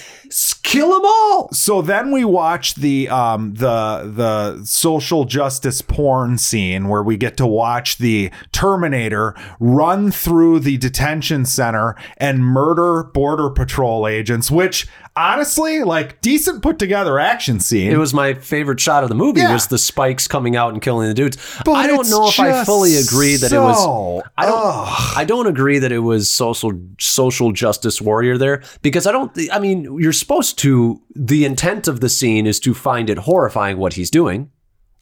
Kill 0.64 0.92
them 0.92 1.02
all. 1.04 1.50
So 1.52 1.82
then 1.82 2.12
we 2.12 2.24
watch 2.24 2.76
the 2.76 3.10
um 3.10 3.54
the 3.56 4.10
the 4.16 4.64
social 4.66 5.26
justice 5.26 5.82
porn 5.82 6.38
scene 6.38 6.88
where 6.88 7.04
we 7.04 7.18
get 7.18 7.36
to 7.38 7.46
watch 7.48 7.98
the 7.98 8.32
Terminator 8.54 9.36
run 9.60 10.12
through 10.12 10.60
the 10.60 10.78
detention 10.78 11.46
center 11.46 11.96
and 12.18 12.46
murder 12.46 13.04
border 13.04 13.50
patrol 13.50 14.08
agents, 14.08 14.50
which 14.50 14.88
honestly, 15.18 15.84
like 15.84 16.22
decent 16.22 16.62
put 16.64 16.80
together 16.80 17.20
action 17.20 17.60
scene. 17.60 17.92
It 17.92 17.98
was 17.98 18.14
my 18.14 18.34
favorite 18.34 18.80
shot 18.80 19.04
of 19.04 19.10
the 19.10 19.16
movie 19.16 19.42
Yeah. 19.42 19.52
was 19.52 19.68
the 19.68 19.78
spikes 19.78 20.28
coming 20.28 20.56
out 20.56 20.72
and 20.72 20.82
killing 20.82 21.08
the 21.10 21.14
dudes. 21.14 21.38
But 21.66 21.74
I 21.74 21.88
don't 21.88 22.10
know 22.10 22.30
if 22.30 22.40
I 22.40 22.64
fully 22.64 22.96
agree 22.96 23.36
that 23.36 23.52
it 23.52 23.60
was 23.60 24.24
I 24.38 24.46
don't 24.46 24.56
Ugh. 24.58 25.14
I 25.18 25.26
don't 25.26 25.48
agree 25.48 25.80
that 25.80 25.92
it 25.92 26.00
was 26.00 26.32
social 26.32 26.72
social 27.00 27.52
justice 27.52 28.02
warrior 28.02 28.38
there 28.38 28.64
because 28.82 29.06
I 29.06 29.12
don't 29.12 29.32
I 29.52 29.60
mean 29.60 29.98
you're 30.00 30.14
supposed 30.22 30.58
to 30.60 31.02
the 31.16 31.44
intent 31.46 31.88
of 31.88 32.00
the 32.00 32.10
scene 32.10 32.48
is 32.48 32.60
to 32.62 32.74
find 32.74 33.10
it 33.10 33.20
horrifying 33.20 33.78
what 33.78 33.94
he's 33.94 34.10
doing. 34.10 34.50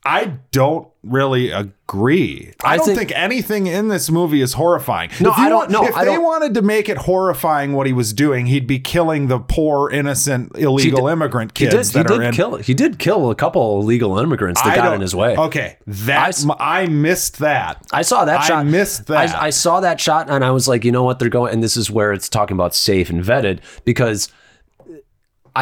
I 0.06 0.36
don't 0.54 0.88
really 1.04 1.52
agree. 1.52 2.54
I, 2.64 2.74
I 2.74 2.78
don't 2.78 2.86
think- 2.86 2.98
think, 3.00 3.12
anything 3.16 3.68
in 3.68 3.90
this 3.90 4.10
movie 4.10 4.42
is 4.42 4.54
horrifying. 4.54 5.10
No, 5.20 5.32
I 5.36 5.50
don't- 5.50 5.70
know. 5.70 5.84
If 5.86 5.94
I 5.94 6.06
they 6.06 6.14
don't- 6.16 6.24
wanted 6.24 6.54
to 6.54 6.62
make 6.62 6.88
it 6.88 7.00
horrifying 7.00 7.74
what 7.74 7.86
he 7.86 7.92
was 7.92 8.14
doing, 8.14 8.46
he'd 8.46 8.66
be 8.66 8.80
killing 8.80 9.28
the 9.28 9.40
poor, 9.40 9.90
innocent, 9.90 10.54
illegal 10.58 11.06
did- 11.06 11.12
immigrant 11.12 11.58
He 11.58 11.66
kids 11.68 11.92
did 11.92 11.98
he 11.98 12.04
that 12.04 12.12
are 12.12 12.18
did 12.20 12.28
in. 12.28 12.34
kill 12.34 12.56
he 12.58 12.74
did 12.74 12.98
kill 12.98 13.30
a 13.30 13.36
couple 13.36 13.82
illegal 13.82 14.18
immigrants 14.18 14.62
that 14.62 14.72
I 14.72 14.76
got 14.78 14.94
in 14.94 15.02
his 15.02 15.14
way. 15.14 15.36
Okay, 15.36 15.76
that 15.86 16.46
I, 16.60 16.88
missed 16.88 17.40
that. 17.40 17.86
I 17.92 18.02
saw 18.02 18.24
that 18.24 18.40
I 18.40 18.48
shot. 18.48 18.66
missed 18.68 19.08
that. 19.08 19.36
I, 19.36 19.48
I 19.48 19.50
saw 19.50 19.82
that 19.82 20.00
shot 20.00 20.30
and 20.30 20.46
I 20.46 20.52
was 20.52 20.68
like, 20.70 20.86
you 20.86 20.94
know 20.94 21.04
what, 21.04 21.20
they're 21.20 21.28
going, 21.28 21.54
and 21.54 21.62
this 21.62 21.76
is 21.76 21.92
where 21.92 22.14
it's 22.14 22.30
talking 22.30 22.56
about 22.56 22.74
safe 22.74 23.10
and 23.10 23.22
vetted 23.22 23.60
because 23.84 24.30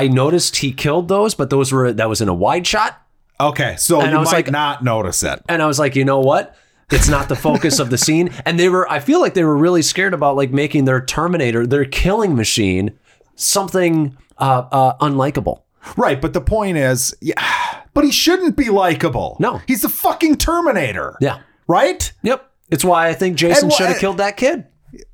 I 0.03 0.07
noticed 0.07 0.57
he 0.57 0.71
killed 0.71 1.07
those, 1.07 1.35
but 1.35 1.49
those 1.49 1.71
were 1.71 1.91
that 1.93 2.07
was 2.09 2.21
in 2.21 2.29
a 2.29 2.33
wide 2.33 2.65
shot, 2.67 3.01
Okay, 3.39 3.75
so 3.77 4.01
And 4.01 4.11
you 4.11 4.17
I 4.17 4.19
was 4.19 4.31
might 4.31 4.45
like- 4.47 4.51
not 4.51 4.83
notice 4.83 5.21
it. 5.23 5.39
and 5.47 5.61
I 5.61 5.67
was 5.67 5.77
like, 5.79 5.95
you 5.95 6.03
know 6.05 6.19
what, 6.19 6.55
it's 6.91 7.07
not 7.09 7.29
the 7.29 7.35
focus 7.35 7.79
of 7.79 7.89
the 7.89 7.97
scene, 7.97 8.29
and 8.45 8.59
they 8.59 8.69
were, 8.69 8.89
I 8.91 8.99
feel 8.99 9.19
like 9.21 9.33
they 9.35 9.43
were 9.43 9.57
really 9.57 9.81
scared 9.83 10.13
about 10.13 10.35
like 10.35 10.51
making 10.51 10.85
their 10.85 11.01
Terminator, 11.01 11.67
their 11.67 11.85
killing 11.85 12.35
machine, 12.35 12.97
something 13.35 14.17
uh, 14.39 14.63
uh, 14.71 14.97
unlikable. 14.97 15.61
Right, 15.95 16.19
but 16.19 16.33
the 16.33 16.41
point 16.41 16.77
is, 16.77 17.15
yeah, 17.21 17.35
but 17.93 18.03
he 18.03 18.11
shouldn't 18.11 18.55
be 18.57 18.69
likable. 18.69 19.37
No. 19.39 19.61
he's 19.67 19.81
the 19.81 19.89
fucking 19.89 20.37
Terminator. 20.37 21.15
Yeah. 21.21 21.39
Right? 21.67 22.11
Yep. 22.23 22.49
It's 22.69 22.83
why 22.83 23.07
I 23.07 23.13
think 23.13 23.37
Jason 23.37 23.69
should 23.69 23.87
have 23.87 23.99
killed 23.99 24.17
that 24.17 24.35
kid, 24.37 24.65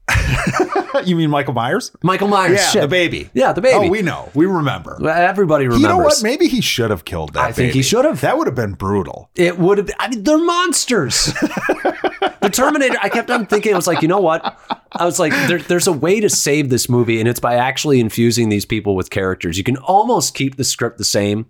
You 1.06 1.16
mean 1.16 1.32
Michael 1.32 1.54
Myers? 1.54 1.92
Michael 2.04 2.28
Myers. 2.28 2.60
Yeah, 2.60 2.68
shit. 2.68 2.82
the 2.84 2.88
baby. 2.88 3.30
Yeah, 3.34 3.52
the 3.52 3.62
baby. 3.62 3.88
Oh, 3.88 3.90
we 3.90 4.02
know. 4.04 4.30
We 4.36 4.46
remember. 4.46 4.98
Everybody 5.10 5.66
remembers. 5.66 5.82
You 5.82 5.88
know 5.88 5.98
what? 5.98 6.22
Maybe 6.22 6.48
he 6.48 6.62
should 6.62 6.92
have 6.92 7.04
killed 7.04 7.34
that. 7.34 7.44
I 7.44 7.52
think 7.52 7.74
he 7.74 7.82
should 7.82 8.06
have. 8.06 8.22
That 8.22 8.38
would 8.38 8.48
have 8.48 8.56
been 8.56 8.74
brutal. 8.74 9.30
It 9.36 9.58
would 9.58 9.80
have 9.80 9.88
been, 9.88 9.96
I 10.00 10.10
mean, 10.10 10.24
they're 10.24 10.38
monsters. 10.38 11.26
the 12.42 12.50
Terminator, 12.52 12.98
I 13.02 13.10
kept 13.10 13.32
on 13.32 13.48
thinking, 13.48 13.74
I 13.74 13.76
was 13.76 13.88
like, 13.88 14.02
you 14.02 14.08
know 14.08 14.22
what? 14.22 14.60
I 14.92 15.06
was 15.06 15.20
like, 15.20 15.32
there, 15.48 15.60
there's 15.60 15.88
a 15.88 15.94
way 15.94 16.20
to 16.20 16.30
save 16.30 16.70
this 16.70 16.88
movie, 16.88 17.20
and 17.20 17.28
it's 17.28 17.40
by 17.40 17.56
actually 17.56 18.00
infusing 18.00 18.50
these 18.50 18.66
people 18.66 18.96
with 18.96 19.10
characters. 19.10 19.58
You 19.58 19.64
can 19.64 19.78
almost 19.78 20.36
keep 20.36 20.58
the 20.58 20.64
script 20.64 21.00
the 21.00 21.04
same, 21.04 21.48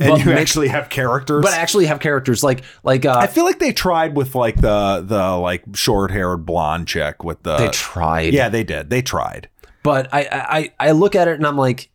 and 0.00 0.10
But 0.10 0.24
you 0.24 0.32
actually 0.32 0.68
have 0.68 0.88
characters. 0.88 1.42
but 1.42 1.52
actually 1.52 1.86
have 1.86 2.00
characters 2.00 2.42
like 2.44 2.62
like 2.82 3.04
uh, 3.04 3.16
I 3.18 3.26
feel 3.26 3.44
like 3.44 3.58
they 3.58 3.72
tried 3.72 4.16
with 4.16 4.34
like 4.34 4.56
the 4.60 5.04
the 5.06 5.36
like 5.36 5.64
short 5.74 6.10
haired 6.10 6.44
blonde 6.46 6.88
chick 6.88 7.24
with 7.24 7.42
the. 7.42 7.56
they 7.56 7.68
tried. 7.68 8.32
yeah, 8.34 8.48
they 8.48 8.64
did. 8.64 8.90
They 8.90 9.02
tried. 9.02 9.48
but 9.82 10.08
I, 10.12 10.70
I 10.78 10.88
I 10.88 10.90
look 10.92 11.14
at 11.14 11.28
it 11.28 11.34
and 11.34 11.46
I'm 11.46 11.56
like, 11.56 11.90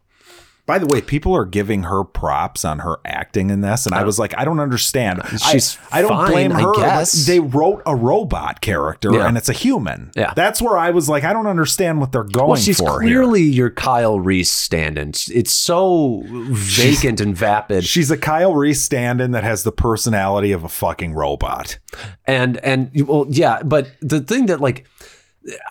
By 0.72 0.80
the 0.80 0.86
way, 0.86 1.02
people 1.02 1.36
are 1.36 1.44
giving 1.44 1.84
her 1.84 2.06
props 2.06 2.64
on 2.64 2.80
her 2.80 3.02
acting 3.04 3.50
in 3.50 3.60
this, 3.60 3.86
and 3.86 3.94
I 3.94 4.04
oh. 4.04 4.06
was 4.06 4.18
like, 4.18 4.34
I 4.38 4.46
don't 4.46 4.62
understand. 4.62 5.20
Uh, 5.20 5.36
she's 5.36 5.78
I, 5.92 6.00
I 6.00 6.02
don't 6.02 6.12
fine, 6.12 6.32
blame 6.32 6.52
her. 6.52 7.06
They 7.26 7.42
wrote 7.42 7.82
a 7.86 7.94
robot 7.94 8.62
character, 8.62 9.12
Yeah. 9.12 9.28
and 9.28 9.36
it's 9.36 9.50
a 9.50 9.54
human. 9.54 10.12
Yeah. 10.16 10.32
that's 10.34 10.62
where 10.62 10.78
I 10.78 10.92
was 10.92 11.10
like, 11.10 11.26
I 11.26 11.34
don't 11.34 11.48
understand 11.48 12.00
what 12.00 12.14
they're 12.14 12.24
going 12.24 12.52
well, 12.52 12.56
she's 12.56 12.80
for 12.80 13.02
here. 13.02 13.10
clearly 13.10 13.42
your 13.42 13.70
Kyle 13.70 14.18
Reese 14.18 14.50
stand-in. 14.50 15.10
It's 15.10 15.52
so 15.52 16.24
vacant 16.26 17.20
and 17.20 17.36
vapid. 17.36 17.84
She's 17.84 18.10
a 18.10 18.18
Kyle 18.18 18.56
Reese 18.56 18.82
stand-in 18.82 19.32
that 19.32 19.44
has 19.44 19.64
the 19.64 19.74
personality 19.74 20.54
of 20.54 20.64
a 20.64 20.70
fucking 20.70 21.12
robot. 21.14 21.80
and 22.26 22.56
and 22.64 22.90
well 23.06 23.26
yeah 23.30 23.62
but 23.64 23.92
the 24.00 24.22
thing 24.22 24.46
that 24.46 24.62
like 24.62 24.88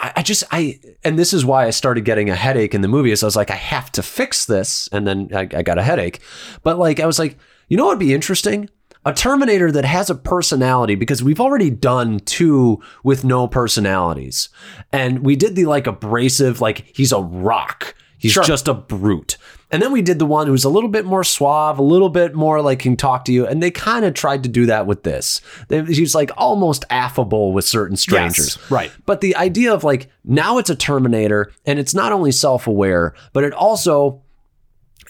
I, 0.00 0.12
I 0.16 0.22
just 0.22 0.42
i 0.50 0.80
and 1.04 1.18
this 1.18 1.32
is 1.32 1.44
why 1.44 1.66
i 1.66 1.70
started 1.70 2.04
getting 2.04 2.28
a 2.28 2.34
headache 2.34 2.74
in 2.74 2.80
the 2.80 2.88
movie 2.88 3.12
is 3.12 3.22
i 3.22 3.26
was 3.26 3.36
like 3.36 3.50
i 3.50 3.56
have 3.56 3.92
to 3.92 4.02
fix 4.02 4.44
this. 4.46 4.88
And 4.92 5.06
then 5.06 5.28
i, 5.34 5.40
I 5.40 5.62
got 5.62 5.78
a 5.78 5.82
headache. 5.82 6.20
But 6.62 6.78
like 6.78 6.98
i 7.00 7.06
was 7.06 7.18
like 7.18 7.38
you 7.68 7.76
know 7.76 7.84
what 7.86 7.92
would 7.98 8.06
be 8.06 8.12
interesting? 8.14 8.68
A 9.06 9.14
terminator 9.14 9.70
that 9.72 9.84
has 9.84 10.10
a 10.10 10.14
personality 10.14 10.94
because 10.94 11.22
we've 11.22 11.40
already 11.40 11.70
done 11.70 12.18
two 12.20 12.80
with 13.04 13.24
no 13.24 13.46
personalities. 13.48 14.48
And 14.92 15.20
we 15.20 15.36
did 15.36 15.54
the 15.56 15.64
like 15.66 15.86
abrasive 15.86 16.60
like 16.60 16.84
he's 16.94 17.12
a 17.12 17.20
rock. 17.20 17.94
He's 18.18 18.32
Sure. 18.32 18.42
just 18.44 18.68
a 18.68 18.74
brute 18.74 19.38
and 19.70 19.80
then 19.80 19.92
we 19.92 20.02
did 20.02 20.18
the 20.18 20.26
one 20.26 20.46
who 20.46 20.52
was 20.52 20.64
a 20.64 20.68
little 20.68 20.88
bit 20.88 21.04
more 21.04 21.22
suave, 21.22 21.78
a 21.78 21.82
little 21.82 22.08
bit 22.08 22.34
more 22.34 22.60
like 22.60 22.80
can 22.80 22.96
talk 22.96 23.24
to 23.26 23.32
you. 23.32 23.46
And 23.46 23.62
they 23.62 23.70
kind 23.70 24.04
of 24.04 24.14
tried 24.14 24.42
to 24.42 24.48
do 24.48 24.66
that 24.66 24.86
with 24.86 25.04
this. 25.04 25.40
They, 25.68 25.84
he's 25.84 26.14
like 26.14 26.30
almost 26.36 26.84
affable 26.90 27.52
with 27.52 27.64
certain 27.64 27.96
strangers. 27.96 28.58
right. 28.70 28.90
But 29.06 29.20
the 29.20 29.36
idea 29.36 29.72
of 29.72 29.84
like 29.84 30.10
now 30.24 30.58
it's 30.58 30.70
a 30.70 30.76
Terminator 30.76 31.52
and 31.64 31.78
it's 31.78 31.94
not 31.94 32.12
only 32.12 32.32
self 32.32 32.66
aware, 32.66 33.14
but 33.32 33.44
it 33.44 33.52
also 33.52 34.22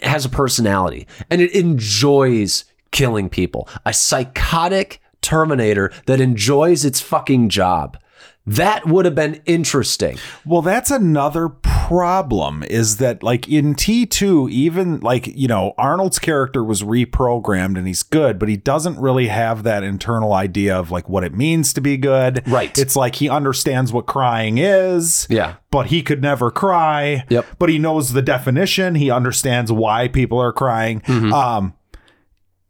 has 0.02 0.24
a 0.24 0.30
personality 0.30 1.06
and 1.30 1.40
it 1.40 1.54
enjoys 1.54 2.64
killing 2.90 3.28
people. 3.28 3.68
A 3.86 3.92
psychotic 3.92 5.00
Terminator 5.22 5.92
that 6.06 6.20
enjoys 6.20 6.84
its 6.84 7.00
fucking 7.00 7.48
job. 7.48 7.98
That 8.46 8.86
would 8.86 9.04
have 9.04 9.14
been 9.14 9.42
interesting. 9.44 10.18
Well, 10.44 10.62
that's 10.62 10.90
another 10.90 11.48
problem 11.48 12.62
is 12.64 12.96
that 12.96 13.22
like 13.22 13.48
in 13.48 13.74
T2 13.74 14.50
even 14.50 15.00
like 15.00 15.26
you 15.26 15.46
know 15.46 15.74
Arnold's 15.76 16.18
character 16.18 16.64
was 16.64 16.82
reprogrammed 16.82 17.76
and 17.76 17.86
he's 17.86 18.02
good 18.02 18.38
but 18.38 18.48
he 18.48 18.56
doesn't 18.56 18.98
really 18.98 19.28
have 19.28 19.62
that 19.64 19.82
internal 19.82 20.32
idea 20.32 20.76
of 20.78 20.90
like 20.90 21.08
what 21.08 21.24
it 21.24 21.34
means 21.34 21.72
to 21.74 21.80
be 21.80 21.96
good. 21.96 22.46
Right. 22.48 22.76
It's 22.78 22.96
like 22.96 23.16
he 23.16 23.28
understands 23.28 23.92
what 23.92 24.06
crying 24.06 24.58
is. 24.58 25.26
Yeah. 25.28 25.56
But 25.70 25.86
he 25.86 26.02
could 26.02 26.22
never 26.22 26.50
cry. 26.50 27.24
Yep. 27.28 27.46
But 27.58 27.68
he 27.68 27.78
knows 27.78 28.12
the 28.12 28.22
definition. 28.22 28.94
He 28.94 29.10
understands 29.10 29.70
why 29.70 30.08
people 30.08 30.38
are 30.38 30.52
crying. 30.52 31.02
Um 31.08 31.10
Mm-hmm. 31.10 31.76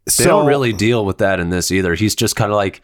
They 0.05 0.11
so 0.11 0.25
don't 0.25 0.47
really 0.47 0.73
deal 0.73 1.05
with 1.05 1.19
that 1.19 1.39
in 1.39 1.49
this 1.49 1.71
either. 1.71 1.93
He's 1.93 2.15
just 2.15 2.35
kind 2.35 2.51
of 2.51 2.55
like, 2.55 2.81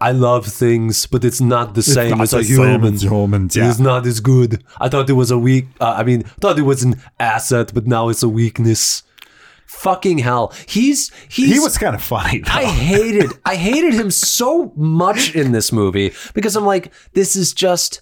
I 0.00 0.12
love 0.12 0.46
things, 0.46 1.06
but 1.06 1.24
it's 1.24 1.40
not 1.40 1.74
the 1.74 1.82
same 1.82 2.18
not 2.18 2.20
as 2.20 2.32
a 2.32 2.38
the 2.38 2.44
same 2.44 2.56
human. 2.56 2.94
as 2.94 3.02
humans, 3.02 3.56
yeah. 3.56 3.68
It's 3.68 3.80
not 3.80 4.06
as 4.06 4.20
good. 4.20 4.62
I 4.78 4.88
thought 4.88 5.10
it 5.10 5.14
was 5.14 5.32
a 5.32 5.38
weak. 5.38 5.66
Uh, 5.80 5.94
I 5.98 6.04
mean, 6.04 6.22
thought 6.22 6.58
it 6.58 6.62
was 6.62 6.84
an 6.84 7.02
asset, 7.18 7.72
but 7.74 7.86
now 7.86 8.08
it's 8.08 8.22
a 8.22 8.28
weakness. 8.28 9.02
Fucking 9.66 10.18
hell, 10.18 10.52
he's 10.66 11.10
he's. 11.28 11.52
he 11.52 11.60
was 11.60 11.76
kind 11.76 11.94
of 11.94 12.02
funny 12.02 12.38
though. 12.40 12.52
I 12.52 12.64
hated 12.64 13.32
I 13.44 13.56
hated 13.56 13.92
him 13.94 14.10
so 14.10 14.72
much 14.76 15.34
in 15.34 15.52
this 15.52 15.72
movie 15.72 16.14
because 16.32 16.56
I'm 16.56 16.64
like, 16.64 16.92
this 17.12 17.36
is 17.36 17.52
just 17.52 18.00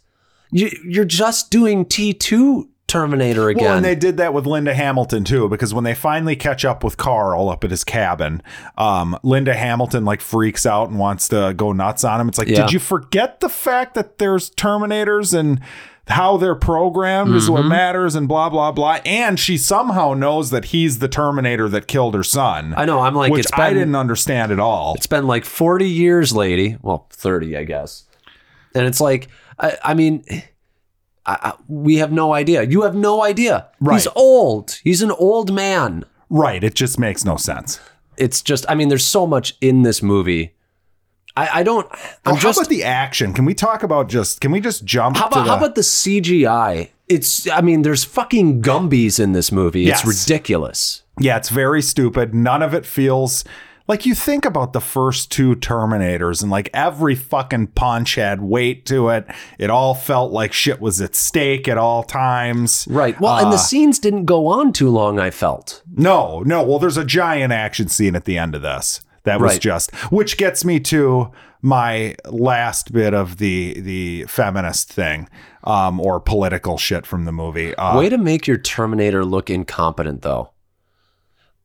you, 0.52 0.70
you're 0.84 1.04
just 1.04 1.50
doing 1.50 1.84
T 1.84 2.12
two 2.12 2.68
Terminator 2.88 3.48
again. 3.48 3.64
Well, 3.64 3.76
and 3.76 3.84
they 3.84 3.96
did 3.96 4.16
that 4.18 4.32
with 4.32 4.46
Linda 4.46 4.72
Hamilton 4.72 5.24
too, 5.24 5.48
because 5.48 5.74
when 5.74 5.82
they 5.84 5.94
finally 5.94 6.36
catch 6.36 6.64
up 6.64 6.84
with 6.84 6.96
Carl 6.96 7.48
up 7.48 7.64
at 7.64 7.70
his 7.70 7.82
cabin, 7.82 8.40
um, 8.78 9.18
Linda 9.24 9.54
Hamilton 9.54 10.04
like 10.04 10.20
freaks 10.20 10.64
out 10.64 10.88
and 10.90 10.98
wants 10.98 11.28
to 11.28 11.52
go 11.56 11.72
nuts 11.72 12.04
on 12.04 12.20
him. 12.20 12.28
It's 12.28 12.38
like, 12.38 12.48
Yeah. 12.48 12.62
did 12.62 12.72
you 12.72 12.78
forget 12.78 13.40
the 13.40 13.48
fact 13.48 13.94
that 13.94 14.18
there's 14.18 14.50
Terminators 14.50 15.36
and 15.36 15.60
how 16.08 16.36
they're 16.36 16.54
programmed 16.54 17.34
is 17.34 17.44
Mm-hmm. 17.46 17.52
what 17.54 17.62
matters 17.66 18.14
and 18.14 18.28
blah 18.28 18.48
blah 18.48 18.70
blah. 18.70 19.00
And 19.04 19.40
she 19.40 19.58
somehow 19.58 20.14
knows 20.14 20.50
that 20.50 20.66
he's 20.66 21.00
the 21.00 21.08
Terminator 21.08 21.68
that 21.68 21.88
killed 21.88 22.14
her 22.14 22.22
son. 22.22 22.72
I 22.76 22.84
know. 22.84 23.00
I'm 23.00 23.16
like, 23.16 23.32
which 23.32 23.46
it's 23.46 23.52
I 23.52 23.70
been- 23.70 23.78
didn't 23.78 23.96
understand 23.96 24.52
at 24.52 24.60
all. 24.60 24.94
It's 24.94 25.08
been 25.08 25.26
like 25.26 25.44
40 25.44 25.88
years, 25.88 26.32
lady. 26.32 26.76
Well, 26.82 27.08
30, 27.10 27.56
I 27.56 27.64
guess. 27.64 28.04
And 28.76 28.86
it's 28.86 29.00
like, 29.00 29.26
I, 29.58 29.76
I 29.82 29.94
mean, 29.94 30.22
I, 31.26 31.38
I, 31.42 31.52
we 31.68 31.96
have 31.96 32.12
no 32.12 32.32
idea. 32.32 32.62
You 32.62 32.82
have 32.82 32.94
no 32.94 33.22
idea. 33.22 33.68
Right. 33.80 33.94
He's 33.94 34.06
old. 34.14 34.78
He's 34.84 35.02
an 35.02 35.10
old 35.10 35.52
man. 35.52 36.04
Right. 36.30 36.62
It 36.62 36.74
just 36.74 36.98
makes 36.98 37.24
no 37.24 37.36
sense. 37.36 37.80
It's 38.16 38.40
just, 38.42 38.64
I 38.68 38.74
mean, 38.74 38.88
there's 38.88 39.04
so 39.04 39.26
much 39.26 39.56
in 39.60 39.82
this 39.82 40.02
movie. 40.02 40.54
I, 41.36 41.60
I 41.60 41.62
don't, 41.62 41.86
I'm 41.92 41.98
Oh, 42.26 42.34
how 42.34 42.40
just, 42.40 42.58
about 42.58 42.70
the 42.70 42.84
action? 42.84 43.32
Can 43.34 43.44
we 43.44 43.54
talk 43.54 43.82
about 43.82 44.08
just? 44.08 44.40
Can 44.40 44.52
we 44.52 44.60
just 44.60 44.84
jump? 44.84 45.16
how 45.16 45.28
to 45.28 45.34
about, 45.34 45.44
the, 45.44 45.50
how 45.50 45.56
about 45.58 45.74
the 45.74 45.82
CGI? 45.82 46.90
It's, 47.08 47.48
I 47.50 47.60
mean, 47.60 47.82
there's 47.82 48.04
fucking 48.04 48.62
Gumbies 48.62 49.20
in 49.20 49.32
this 49.32 49.52
movie. 49.52 49.88
It's 49.88 50.04
ridiculous. 50.04 51.02
Yeah, 51.20 51.36
it's 51.36 51.50
very 51.50 51.82
stupid. 51.82 52.34
None 52.34 52.62
of 52.62 52.74
it 52.74 52.86
feels 52.86 53.44
like 53.88 54.04
you 54.06 54.14
think 54.14 54.44
about 54.44 54.72
the 54.72 54.80
first 54.80 55.30
two 55.30 55.54
Terminators 55.56 56.42
and 56.42 56.50
like 56.50 56.68
every 56.74 57.14
fucking 57.14 57.68
punch 57.68 58.16
had 58.16 58.40
weight 58.40 58.84
to 58.86 59.08
it. 59.10 59.26
It 59.58 59.70
all 59.70 59.94
felt 59.94 60.32
like 60.32 60.52
shit 60.52 60.80
was 60.80 61.00
at 61.00 61.14
stake 61.14 61.68
at 61.68 61.78
all 61.78 62.02
times. 62.02 62.86
Right. 62.90 63.18
Well, 63.20 63.36
and 63.38 63.52
the 63.52 63.56
Uh, 63.56 63.58
scenes 63.58 63.98
didn't 63.98 64.24
go 64.24 64.46
on 64.48 64.72
too 64.72 64.88
long, 64.90 65.18
I 65.20 65.30
felt. 65.30 65.82
No, 65.94 66.40
no. 66.44 66.62
Well, 66.62 66.78
there's 66.78 66.96
a 66.96 67.04
giant 67.04 67.52
action 67.52 67.88
scene 67.88 68.16
at 68.16 68.24
the 68.24 68.38
end 68.38 68.54
of 68.54 68.62
this. 68.62 69.00
That 69.24 69.40
was 69.40 69.52
Right. 69.52 69.60
just 69.60 69.94
which 70.12 70.36
gets 70.36 70.64
me 70.64 70.78
to 70.80 71.30
my 71.62 72.14
last 72.30 72.92
bit 72.92 73.12
of 73.12 73.38
the 73.38 73.80
the 73.80 74.24
feminist 74.28 74.92
thing 74.92 75.28
um 75.64 75.98
or 76.00 76.20
political 76.20 76.78
shit 76.78 77.04
from 77.06 77.24
the 77.24 77.32
movie. 77.32 77.74
Uh, 77.74 77.98
Way 77.98 78.08
to 78.08 78.18
make 78.18 78.46
your 78.46 78.56
Terminator 78.56 79.24
look 79.24 79.50
incompetent, 79.50 80.22
though. 80.22 80.50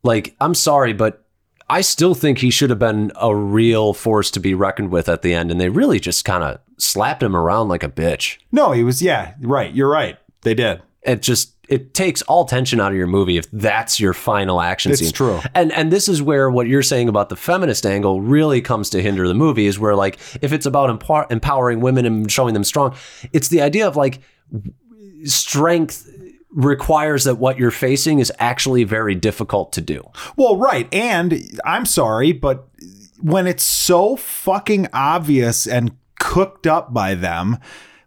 Like, 0.04 0.36
I'm 0.42 0.56
sorry, 0.56 0.94
but 0.94 1.24
I 1.72 1.82
still 1.82 2.14
think 2.14 2.40
he 2.40 2.50
should 2.52 2.70
have 2.70 2.80
been 2.80 3.12
a 3.16 3.34
real 3.36 3.94
force 3.94 4.30
to 4.32 4.40
be 4.40 4.54
reckoned 4.54 4.92
with 4.92 5.08
at 5.10 5.22
the 5.22 5.34
end, 5.34 5.52
and 5.52 5.60
they 5.62 5.70
really 5.70 6.00
just 6.00 6.26
kind 6.26 6.44
of 6.44 6.60
slapped 6.78 7.24
him 7.24 7.36
around 7.36 7.70
like 7.70 7.84
a 7.84 7.90
bitch. 7.90 8.38
no, 8.52 8.72
he 8.74 8.84
was 8.84 9.02
yeah, 9.02 9.34
right. 9.42 9.74
You're 9.74 9.90
right. 9.90 10.18
They 10.42 10.54
did. 10.54 10.82
It 11.04 11.22
just 11.22 11.54
it 11.70 11.94
takes 11.94 12.22
all 12.24 12.44
tension 12.46 12.82
out 12.82 12.92
of 12.92 12.98
your 12.98 13.08
movie 13.08 13.38
if 13.38 13.50
that's 13.52 13.98
your 14.00 14.14
final 14.14 14.60
action 14.60 14.92
It's 14.92 15.00
scene. 15.02 15.14
true. 15.14 15.40
And 15.56 15.72
and 15.72 15.92
this 15.92 16.10
is 16.10 16.22
where 16.22 16.50
what 16.52 16.68
you're 16.68 16.84
saying 16.84 17.08
about 17.08 17.30
the 17.30 17.36
feminist 17.38 17.86
angle 17.86 18.20
really 18.22 18.62
comes 18.62 18.90
to 18.92 19.02
hinder 19.02 19.26
the 19.28 19.34
movie 19.34 19.66
is 19.68 19.80
where 19.80 19.96
like 19.96 20.20
if 20.42 20.52
it's 20.52 20.66
about 20.66 20.90
empower- 20.90 21.28
empowering 21.30 21.80
women 21.80 22.06
and 22.06 22.30
showing 22.32 22.54
them 22.54 22.64
strong, 22.66 22.94
it's 23.32 23.48
the 23.48 23.62
idea 23.62 23.88
of 23.88 23.96
like 23.96 24.20
strength 25.24 26.08
requires 26.52 27.24
that 27.24 27.36
what 27.36 27.58
you're 27.58 27.72
facing 27.72 28.20
is 28.20 28.32
actually 28.40 28.84
very 28.84 29.16
difficult 29.16 29.72
to 29.74 29.82
do. 29.82 30.04
Well, 30.36 30.58
right. 30.58 30.94
And 30.94 31.60
I'm 31.66 31.86
sorry, 31.86 32.32
but 32.32 32.68
when 33.20 33.48
it's 33.48 33.64
so 33.64 34.16
fucking 34.16 34.88
obvious 34.94 35.68
and 35.68 35.96
cooked 36.20 36.68
up 36.68 36.94
by 36.94 37.16
them, 37.16 37.58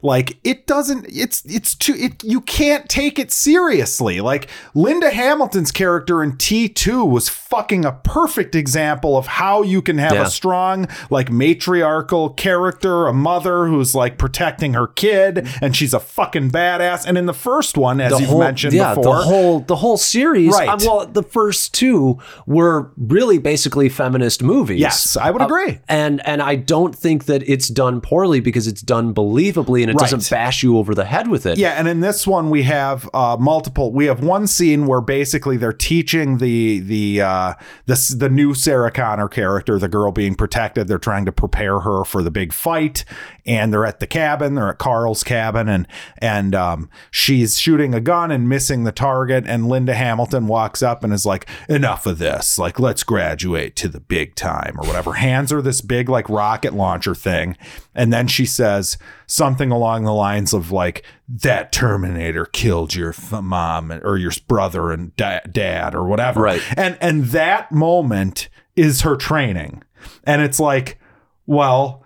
like 0.04 0.36
it 0.44 0.66
doesn't 0.66 1.06
it's 1.08 1.42
it's 1.46 1.74
too 1.74 1.94
it 1.96 2.22
you 2.22 2.40
can't 2.42 2.88
take 2.88 3.18
it 3.18 3.32
seriously. 3.32 4.20
Like 4.20 4.48
Linda 4.74 5.10
Hamilton's 5.10 5.72
character 5.72 6.22
in 6.22 6.32
T2 6.32 7.08
was 7.10 7.28
fucking 7.30 7.86
a 7.86 7.92
perfect 7.92 8.54
example 8.54 9.16
of 9.16 9.26
how 9.26 9.62
you 9.62 9.80
can 9.80 9.96
have 9.96 10.12
Yeah. 10.12 10.24
a 10.26 10.30
strong 10.30 10.86
like 11.08 11.30
matriarchal 11.30 12.30
character, 12.36 13.06
a 13.06 13.14
mother 13.14 13.66
who's 13.66 13.94
like 13.94 14.18
protecting 14.18 14.74
her 14.74 14.86
kid 14.86 15.48
and 15.62 15.74
she's 15.74 15.94
a 15.94 16.00
fucking 16.00 16.50
badass. 16.50 17.06
And 17.06 17.16
in 17.16 17.24
the 17.24 17.32
first 17.32 17.78
one 17.78 17.98
as 18.00 18.12
you've 18.20 18.28
whole, 18.28 18.40
mentioned 18.40 18.74
yeah, 18.74 18.94
before, 18.94 19.14
the 19.16 19.22
whole 19.22 19.60
the 19.60 19.76
whole 19.76 19.96
series. 19.96 20.52
Right. 20.52 20.68
uh, 20.68 20.76
well, 20.82 21.06
the 21.06 21.22
first 21.22 21.72
two 21.72 22.18
were 22.46 22.92
really 22.98 23.38
basically 23.38 23.88
feminist 23.88 24.42
movies. 24.42 24.80
yes, 24.80 25.16
I 25.16 25.30
would 25.30 25.40
agree. 25.40 25.78
and 25.88 26.20
and 26.26 26.42
I 26.42 26.56
don't 26.56 26.94
think 26.94 27.24
that 27.24 27.42
it's 27.48 27.68
done 27.68 28.02
poorly 28.02 28.40
because 28.40 28.66
it's 28.66 28.82
done 28.82 29.14
believably 29.14 29.82
and 29.82 29.93
it 29.94 30.00
Right. 30.02 30.10
doesn't 30.10 30.34
bash 30.34 30.62
you 30.62 30.76
over 30.78 30.94
the 30.94 31.04
head 31.04 31.28
with 31.28 31.46
it. 31.46 31.58
Yeah, 31.58 31.70
and 31.70 31.86
in 31.88 32.00
this 32.00 32.26
one 32.26 32.50
we 32.50 32.64
have 32.64 33.08
uh, 33.14 33.36
multiple. 33.38 33.92
We 33.92 34.06
have 34.06 34.20
one 34.22 34.46
scene 34.46 34.86
where 34.86 35.00
basically 35.00 35.56
they're 35.56 35.72
teaching 35.72 36.38
the 36.38 36.80
the 36.80 37.20
uh, 37.22 37.54
this 37.86 38.08
the 38.08 38.28
new 38.28 38.54
Sarah 38.54 38.90
Connor 38.90 39.28
character, 39.28 39.78
the 39.78 39.88
girl 39.88 40.12
being 40.12 40.34
protected. 40.34 40.88
They're 40.88 40.98
trying 40.98 41.24
to 41.26 41.32
prepare 41.32 41.80
her 41.80 42.04
for 42.04 42.22
the 42.22 42.30
big 42.30 42.52
fight, 42.52 43.04
and 43.46 43.72
they're 43.72 43.86
at 43.86 44.00
the 44.00 44.06
cabin. 44.06 44.54
They're 44.54 44.70
at 44.70 44.78
Carl's 44.78 45.22
cabin, 45.22 45.68
and 45.68 45.86
and 46.18 46.54
um, 46.54 46.90
she's 47.10 47.58
shooting 47.58 47.94
a 47.94 48.00
gun 48.00 48.30
and 48.30 48.48
missing 48.48 48.84
the 48.84 48.92
target. 48.92 49.44
And 49.46 49.68
Linda 49.68 49.94
Hamilton 49.94 50.46
walks 50.46 50.82
up 50.82 51.04
and 51.04 51.12
is 51.12 51.24
like, 51.24 51.46
"Enough 51.68 52.06
of 52.06 52.18
this! 52.18 52.58
Like, 52.58 52.78
let's 52.80 53.02
graduate 53.04 53.76
to 53.76 53.88
the 53.88 54.00
big 54.00 54.34
time 54.34 54.74
or 54.78 54.86
whatever." 54.86 55.12
Hands 55.14 55.50
her 55.50 55.62
this 55.62 55.80
big 55.80 56.08
like 56.08 56.28
rocket 56.28 56.74
launcher 56.74 57.14
thing, 57.14 57.56
and 57.94 58.12
then 58.12 58.26
she 58.26 58.44
says 58.46 58.98
something 59.26 59.70
along 59.70 59.83
the 60.04 60.12
lines 60.12 60.52
of 60.52 60.70
like 60.72 61.04
that 61.28 61.70
terminator 61.72 62.44
killed 62.46 62.94
your 62.94 63.10
f- 63.10 63.32
mom 63.42 63.92
or 63.92 64.16
your 64.16 64.32
brother 64.48 64.90
and 64.92 65.14
da- 65.16 65.40
dad 65.50 65.94
or 65.94 66.04
whatever 66.04 66.40
Right. 66.42 66.62
and 66.76 66.96
and 67.00 67.24
that 67.26 67.70
moment 67.72 68.48
is 68.76 69.02
her 69.02 69.16
training 69.16 69.82
and 70.24 70.42
it's 70.42 70.58
like 70.60 70.98
well 71.46 72.03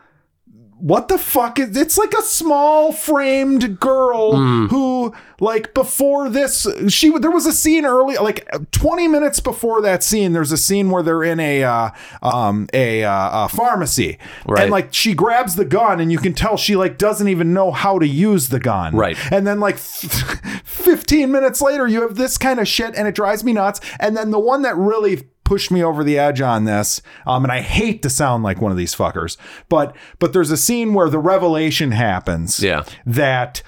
what 0.81 1.09
the 1.09 1.19
fuck 1.19 1.59
is 1.59 1.77
it's 1.77 1.99
like 1.99 2.13
a 2.15 2.23
small 2.23 2.93
framed 2.93 3.81
girl 3.81 4.37
who 4.69 5.13
like 5.41 5.75
before 5.75 6.29
this 6.29 6.67
she 6.89 7.11
there 7.19 7.31
was 7.31 7.47
a 7.47 7.53
scene 7.53 7.85
early 7.85 8.17
like 8.17 8.47
20 8.71 9.09
minutes 9.09 9.41
before 9.41 9.81
that 9.83 10.03
scene 10.05 10.33
there's 10.33 10.53
a 10.53 10.57
scene 10.57 10.91
where 10.91 11.03
they're 11.03 11.25
in 11.25 11.41
a 11.41 11.65
uh, 11.65 11.91
um 12.23 12.69
a, 12.73 13.03
uh, 13.05 13.45
a 13.45 13.49
pharmacy 13.49 14.19
Right. 14.47 14.63
and 14.63 14.71
like 14.71 14.95
she 14.95 15.15
grabs 15.15 15.57
the 15.57 15.65
gun 15.65 16.01
and 16.01 16.13
you 16.13 16.19
can 16.19 16.33
tell 16.33 16.57
she 16.57 16.77
like 16.77 16.97
doesn't 16.97 17.29
even 17.29 17.53
know 17.53 17.73
how 17.73 17.99
to 17.99 18.07
use 18.07 18.49
the 18.49 18.61
gun 18.61 18.95
Right. 18.95 19.17
and 19.33 19.47
then 19.47 19.59
like 19.61 19.79
15 20.65 21.31
minutes 21.31 21.61
later 21.61 21.87
you 21.87 22.03
have 22.03 22.15
this 22.17 22.39
kind 22.39 22.61
of 22.61 22.69
shit 22.69 22.95
and 22.95 23.07
it 23.09 23.15
drives 23.15 23.45
me 23.45 23.53
nuts 23.53 23.81
and 24.01 24.17
then 24.17 24.31
the 24.31 24.39
one 24.39 24.63
that 24.63 24.77
really 24.77 25.25
pushed 25.49 25.71
me 25.71 25.83
over 25.83 26.05
the 26.05 26.19
edge 26.19 26.43
on 26.43 26.65
this 26.65 27.01
um 27.27 27.43
and 27.43 27.51
I 27.51 27.61
hate 27.63 28.03
to 28.03 28.11
sound 28.11 28.45
like 28.45 28.61
one 28.61 28.71
of 28.71 28.77
these 28.77 28.95
fuckers 28.95 29.39
but 29.71 29.97
but 30.19 30.35
there's 30.35 30.51
a 30.51 30.59
scene 30.59 30.93
where 30.93 31.09
the 31.09 31.19
revelation 31.19 31.93
happens 31.93 32.61
Yeah. 32.63 32.85
that 33.07 33.63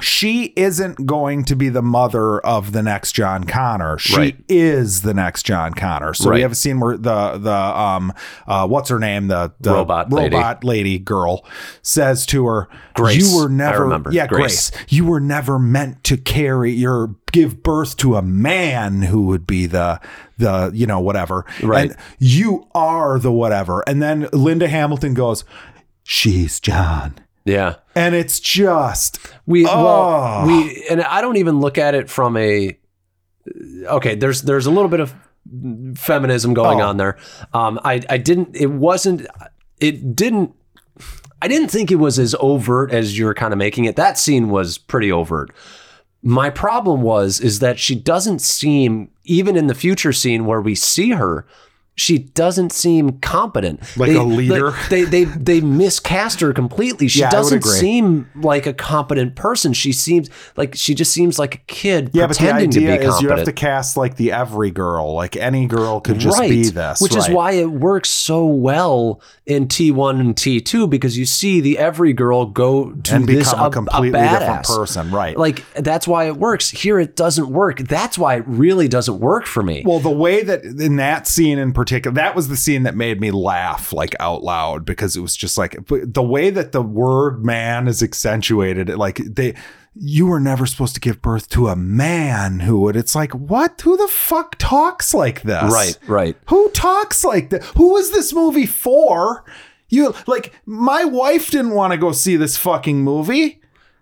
she 0.00 0.52
isn't 0.56 1.06
going 1.06 1.44
to 1.44 1.56
be 1.56 1.68
the 1.68 1.82
mother 1.82 2.38
of 2.40 2.72
the 2.72 2.82
next 2.82 3.12
John 3.12 3.44
Connor. 3.44 3.98
She 3.98 4.16
Right. 4.16 4.36
is 4.48 5.02
the 5.02 5.14
next 5.14 5.44
John 5.44 5.74
Connor. 5.74 6.14
So 6.14 6.30
we 6.32 6.40
have 6.42 6.52
a 6.52 6.54
scene 6.54 6.80
where 6.80 6.96
the 6.96 7.38
the 7.38 7.52
um 7.54 8.12
uh 8.46 8.66
what's 8.66 8.88
her 8.90 8.98
name 8.98 9.28
the, 9.28 9.52
the 9.60 9.72
Robot 9.72 10.12
lady. 10.12 10.34
robot 10.36 10.64
lady 10.64 10.98
girl 10.98 11.44
says 11.82 12.26
to 12.26 12.46
her, 12.46 12.68
Grace. 12.94 13.32
"You 13.32 13.38
were 13.42 13.48
never 13.48 14.02
yeah 14.10 14.26
Grace. 14.26 14.70
Grace. 14.70 14.84
You 14.88 15.04
were 15.06 15.20
never 15.20 15.58
meant 15.58 16.02
to 16.04 16.16
carry 16.16 16.72
your 16.72 17.14
give 17.32 17.62
birth 17.62 17.96
to 17.98 18.16
a 18.16 18.22
man 18.22 19.02
who 19.02 19.22
would 19.26 19.46
be 19.46 19.66
the 19.66 20.00
the 20.38 20.70
you 20.74 20.86
know 20.86 21.00
whatever. 21.00 21.44
Right. 21.62 21.90
And 21.90 21.96
you 22.18 22.66
are 22.74 23.18
the 23.18 23.32
whatever." 23.32 23.82
And 23.86 24.00
then 24.02 24.28
Linda 24.32 24.68
Hamilton 24.68 25.14
goes, 25.14 25.44
"She's 26.04 26.60
John." 26.60 27.14
Yeah. 27.48 27.76
And 27.94 28.14
it's 28.14 28.38
just 28.40 29.18
We 29.46 29.66
Oh. 29.66 29.82
well 29.84 30.46
we 30.46 30.86
and 30.90 31.02
I 31.02 31.20
don't 31.20 31.36
even 31.36 31.60
look 31.60 31.78
at 31.78 31.94
it 31.94 32.08
from 32.10 32.36
a 32.36 32.78
okay. 33.86 34.14
There's 34.14 34.42
there's 34.42 34.66
a 34.66 34.70
little 34.70 34.88
bit 34.88 35.00
of 35.00 35.14
feminism 35.96 36.54
going 36.54 36.80
Oh. 36.80 36.88
on 36.88 36.96
there. 36.98 37.16
Um, 37.54 37.80
I 37.84 38.02
I 38.08 38.18
didn't. 38.18 38.54
It 38.54 38.70
wasn't. 38.70 39.26
It 39.80 40.14
didn't. 40.14 40.52
I 41.40 41.48
didn't 41.48 41.68
think 41.68 41.90
it 41.90 41.96
was 41.96 42.18
as 42.18 42.34
overt 42.40 42.92
as 42.92 43.16
you're 43.18 43.34
kind 43.34 43.52
of 43.52 43.58
making 43.58 43.84
it. 43.84 43.96
That 43.96 44.18
scene 44.18 44.50
was 44.50 44.76
pretty 44.76 45.10
overt. 45.12 45.50
My 46.22 46.50
problem 46.50 47.00
was 47.02 47.40
is 47.40 47.60
that 47.60 47.78
she 47.78 47.94
doesn't 47.94 48.40
seem 48.40 49.10
even 49.24 49.56
in 49.56 49.68
the 49.68 49.74
future 49.74 50.12
scene 50.12 50.46
where 50.46 50.60
we 50.60 50.74
see 50.74 51.10
her. 51.10 51.46
She 51.98 52.18
doesn't 52.18 52.70
seem 52.70 53.18
competent, 53.18 53.80
Like 53.96 54.12
a 54.12 54.22
leader? 54.22 54.72
They 54.88 55.02
they 55.02 55.24
they 55.24 55.60
miscast 55.60 56.40
her 56.40 56.52
completely. 56.52 57.08
She 57.08 57.20
Yeah, 57.20 57.30
doesn't 57.30 57.64
seem 57.64 58.30
like 58.36 58.66
a 58.66 58.72
competent 58.72 59.34
person. 59.34 59.72
She 59.72 59.92
seems 59.92 60.30
like 60.56 60.76
she 60.76 60.94
just 60.94 61.12
seems 61.12 61.40
like 61.40 61.56
a 61.56 61.58
kid 61.66 62.10
Yeah, 62.12 62.28
but 62.28 62.38
the 62.38 62.44
pretending 62.44 62.70
to 62.70 62.78
be 62.78 62.88
idea 62.88 63.08
is 63.08 63.20
you 63.20 63.30
have 63.30 63.44
to 63.44 63.52
cast 63.52 63.96
like 63.96 64.14
the 64.14 64.30
every 64.30 64.70
girl. 64.70 65.12
Like 65.14 65.36
any 65.36 65.66
girl 65.66 66.00
could 66.00 66.20
just 66.20 66.40
be 66.40 66.68
this. 66.68 67.00
Which 67.00 67.16
is 67.16 67.28
why 67.28 67.52
it 67.52 67.70
works 67.72 68.10
so 68.10 68.46
well 68.46 69.20
in 69.44 69.66
T1 69.66 70.20
and 70.20 70.36
T2 70.36 70.88
because 70.88 71.18
you 71.18 71.26
see 71.26 71.60
the 71.60 71.78
every 71.78 72.12
girl 72.12 72.46
go 72.46 72.92
to 72.92 73.14
and 73.14 73.26
this 73.26 73.50
become 73.50 73.64
a, 73.64 73.66
a, 73.66 73.70
completely 73.72 74.20
a 74.20 74.30
different 74.30 74.66
person. 74.66 75.10
Right. 75.10 75.36
Like 75.36 75.64
that's 75.74 76.06
why 76.06 76.26
it 76.26 76.36
works. 76.36 76.70
Here 76.70 77.00
it 77.00 77.16
doesn't 77.16 77.48
work. 77.48 77.80
That's 77.80 78.16
why 78.16 78.36
it 78.36 78.44
really 78.46 78.86
doesn't 78.86 79.18
work 79.18 79.46
for 79.46 79.64
me. 79.64 79.82
Well, 79.84 79.98
the 79.98 80.10
way 80.10 80.44
that 80.44 80.62
in 80.64 80.96
that 80.96 81.26
scene 81.26 81.58
in 81.58 81.72
particular, 81.72 81.87
that 81.88 82.34
was 82.34 82.48
the 82.48 82.56
scene 82.56 82.84
that 82.84 82.96
made 82.96 83.20
me 83.20 83.30
laugh 83.30 83.92
like 83.92 84.14
out 84.20 84.42
loud 84.42 84.84
because 84.84 85.16
it 85.16 85.20
was 85.20 85.36
just 85.36 85.58
like 85.58 85.76
the 85.86 86.22
way 86.22 86.50
that 86.50 86.72
the 86.72 86.82
word 86.82 87.44
man 87.44 87.88
is 87.88 88.02
accentuated. 88.02 88.88
Like 88.90 89.16
they, 89.16 89.54
you 89.94 90.26
were 90.26 90.40
never 90.40 90.66
supposed 90.66 90.94
to 90.94 91.00
give 91.00 91.20
birth 91.22 91.48
to 91.50 91.68
a 91.68 91.76
man 91.76 92.60
who 92.60 92.80
would. 92.80 92.96
It's 92.96 93.14
like 93.14 93.32
what? 93.32 93.80
Who 93.80 93.96
the 93.96 94.08
fuck 94.08 94.56
talks 94.58 95.12
like 95.14 95.42
this? 95.42 95.72
right, 95.72 95.98
right. 96.06 96.36
Who 96.48 96.70
talks 96.70 97.24
like 97.24 97.50
that? 97.50 97.64
Who 97.76 97.96
is 97.96 98.10
this 98.10 98.32
movie 98.32 98.66
for? 98.66 99.44
You 99.88 100.14
like 100.26 100.52
my 100.66 101.04
wife 101.04 101.50
didn't 101.50 101.74
want 101.74 101.92
to 101.92 101.98
go 101.98 102.12
see 102.12 102.36
this 102.36 102.56
fucking 102.56 103.02
movie. 103.02 103.57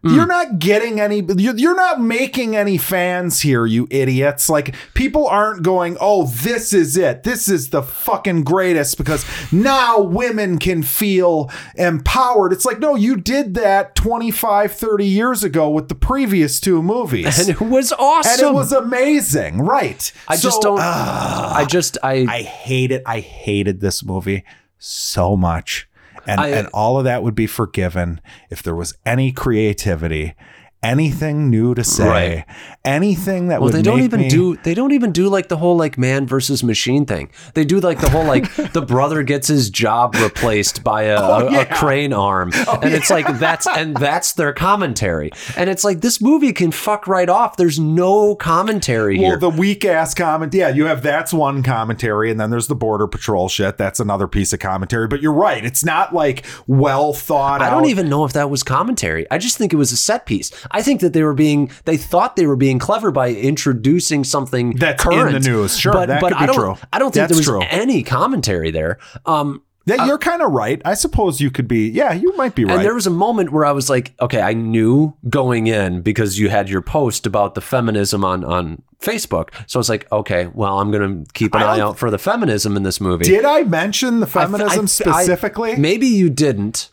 Hmm. 0.07 0.15
You're 0.15 0.27
not 0.27 0.59
getting 0.59 1.01
any. 1.01 1.23
You're, 1.23 1.57
you're 1.57 1.77
not 1.77 2.01
making 2.01 2.55
any 2.57 2.79
fans 2.79 3.41
here, 3.41 3.67
you 3.67 3.87
idiots. 3.91 4.49
Like 4.49 4.75
people 4.95 5.27
aren't 5.27 5.63
going, 5.63 5.97
"Oh, 6.01 6.27
this 6.27 6.73
is 6.73 6.97
it. 6.97 7.23
This 7.23 7.49
is 7.49 7.71
the 7.71 7.83
fucking 7.83 8.45
greatest," 8.45 8.97
because 8.99 9.25
now 9.53 10.01
women 10.01 10.59
can 10.59 10.83
feel 10.83 11.51
empowered. 11.77 12.53
It's 12.53 12.65
like, 12.65 12.79
no, 12.79 12.95
you 12.95 13.17
did 13.17 13.55
that 13.55 13.95
25, 13.95 14.73
30 14.73 15.05
years 15.07 15.43
ago 15.45 15.69
with 15.71 15.89
the 15.89 15.95
previous 15.95 16.61
two 16.61 16.83
movies, 16.83 17.39
And 17.39 17.49
it 17.49 17.61
was 17.61 17.93
awesome. 17.93 18.33
and 18.33 18.43
it 18.43 18.55
was 18.55 18.73
amazing, 18.73 19.63
right? 19.63 20.13
I 20.29 20.37
just 20.37 20.63
don't 20.63 20.81
I 20.81 21.65
just 21.69 21.99
I, 22.03 22.27
I 22.29 22.43
hate 22.43 22.93
it. 22.93 23.03
I 23.07 23.21
hated 23.21 23.81
this 23.81 24.05
movie 24.05 24.45
so 24.79 25.37
much. 25.37 25.89
And 26.27 26.41
I- 26.41 26.49
and 26.49 26.69
all 26.75 26.99
of 26.99 27.05
that 27.05 27.23
would 27.23 27.35
be 27.35 27.47
forgiven 27.47 28.21
if 28.51 28.63
there 28.63 28.75
was 28.75 28.97
any 29.07 29.33
creativity, 29.33 30.35
anything 30.83 31.51
new 31.51 31.75
to 31.75 31.83
say, 31.83 32.07
Right. 32.07 32.45
anything 32.85 33.49
that 33.49 33.61
well, 33.61 33.67
would 33.71 33.75
they 33.75 33.83
don't 33.83 34.03
even 34.03 34.21
me- 34.21 34.29
do 34.29 34.57
they 34.63 34.75
don't 34.75 34.93
even 34.93 35.11
do 35.13 35.29
like 35.29 35.49
the 35.49 35.57
whole 35.57 35.77
like 35.77 35.99
man 35.99 36.27
versus 36.27 36.63
machine 36.63 37.05
thing. 37.07 37.31
They 37.55 37.65
do 37.65 37.81
like 37.81 38.01
the 38.01 38.09
whole 38.11 38.25
like 38.25 38.55
the 38.73 38.83
brother 38.87 39.23
gets 39.23 39.49
his 39.49 39.71
job 39.71 40.15
replaced 40.15 40.85
by 40.85 41.03
a, 41.05 41.17
oh, 41.21 41.47
a, 41.49 41.53
yeah. 41.53 41.61
a 41.63 41.75
crane 41.75 42.13
arm, 42.13 42.51
oh, 42.55 42.79
and 42.83 42.95
it's 42.95 43.11
like 43.11 43.27
that's 43.39 43.67
and 43.67 43.97
that's 43.97 44.33
their 44.35 44.53
commentary. 44.53 45.31
And 45.57 45.69
it's 45.69 45.83
like 45.85 46.01
this 46.01 46.21
movie 46.21 46.53
can 46.53 46.71
fuck 46.71 47.07
right 47.09 47.29
off. 47.29 47.57
There's 47.57 47.79
no 47.81 48.35
commentary 48.37 49.19
Well, 49.19 49.31
here. 49.31 49.39
the 49.39 49.51
weak 49.51 49.85
ass 49.85 50.15
comment. 50.15 50.55
Yeah, 50.55 50.69
you 50.69 50.85
have 50.87 51.03
that's 51.03 51.33
one 51.33 51.63
commentary, 51.63 52.31
and 52.31 52.39
then 52.39 52.51
there's 52.51 52.69
the 52.69 52.77
border 52.77 53.07
patrol 53.07 53.49
shit. 53.49 53.77
That's 53.79 53.99
another 54.01 54.29
piece 54.29 54.53
of 54.53 54.61
commentary. 54.61 55.09
But 55.09 55.21
you're 55.21 55.33
right. 55.33 55.65
It's 55.65 55.85
not 55.85 56.15
like 56.15 56.45
well 56.67 57.13
thought 57.13 57.61
out. 57.61 57.65
I 57.65 57.69
out. 57.69 57.81
don't 57.81 57.89
even 57.91 58.09
know 58.09 58.25
if 58.25 58.33
that 58.35 58.51
was 58.51 58.63
commentary. 58.63 59.27
I 59.31 59.39
just 59.39 59.57
think 59.59 59.73
it 59.73 59.77
was 59.77 59.91
a 59.93 59.97
set 59.97 60.27
piece. 60.27 60.51
I 60.71 60.83
think 60.83 61.01
that 61.01 61.13
they 61.13 61.23
were 61.23 61.35
being 61.35 61.71
they 61.85 61.97
thought 61.97 62.37
they 62.37 62.47
were 62.47 62.57
being 62.57 62.79
clever 62.79 63.11
by 63.11 63.31
introducing 63.33 64.25
something 64.25 64.77
That's 64.77 65.05
in 65.05 65.11
current. 65.11 65.43
the 65.43 65.51
news. 65.51 65.79
Sure, 65.79 65.93
but 65.93 66.07
that 66.07 66.21
but 66.21 66.33
could 66.33 66.37
I 66.39 66.47
be 66.47 66.53
don't 66.53 66.57
true. 66.57 66.77
I 66.93 66.99
don't 66.99 67.13
think 67.13 67.29
That's 67.29 67.33
there 67.47 67.55
was 67.57 67.67
true. 67.69 67.81
any 67.83 68.03
commentary 68.03 68.71
there. 68.71 68.99
Um, 69.25 69.63
Yeah, 69.89 70.05
you're 70.07 70.19
kind 70.19 70.43
of 70.43 70.51
right. 70.51 70.83
I 70.85 70.95
suppose 70.95 71.41
you 71.41 71.49
could 71.51 71.69
be. 71.69 71.89
Yeah, 71.89 72.13
you 72.13 72.35
might 72.37 72.57
be 72.57 72.65
right. 72.65 72.75
and 72.77 72.85
there 72.85 72.93
was 72.95 73.07
a 73.07 73.11
moment 73.11 73.53
where 73.53 73.65
I 73.65 73.71
was 73.71 73.89
like, 73.89 74.15
okay, 74.21 74.41
I 74.41 74.53
knew 74.53 75.15
going 75.31 75.69
in 75.69 76.03
because 76.03 76.41
you 76.41 76.49
had 76.49 76.69
your 76.69 76.83
post 76.83 77.25
about 77.27 77.55
the 77.55 77.61
feminism 77.61 78.25
on 78.25 78.43
on 78.45 78.83
Facebook. 79.01 79.51
So 79.69 79.79
I 79.79 79.81
was 79.81 79.89
like, 79.89 80.11
okay, 80.11 80.49
well, 80.55 80.81
I'm 80.81 80.91
gonna 80.91 81.23
keep 81.35 81.55
an 81.55 81.63
I 81.63 81.77
eye 81.77 81.81
out 81.81 81.99
for 81.99 82.11
the 82.11 82.19
feminism 82.19 82.77
in 82.77 82.83
this 82.83 83.01
movie. 83.01 83.27
Did 83.27 83.45
I 83.45 83.63
mention 83.63 84.19
the 84.19 84.27
feminism 84.27 84.81
I- 84.81 84.83
I- 84.83 84.87
specifically? 84.87 85.77
maybe 85.77 86.09
you 86.09 86.31
didn't. 86.31 86.91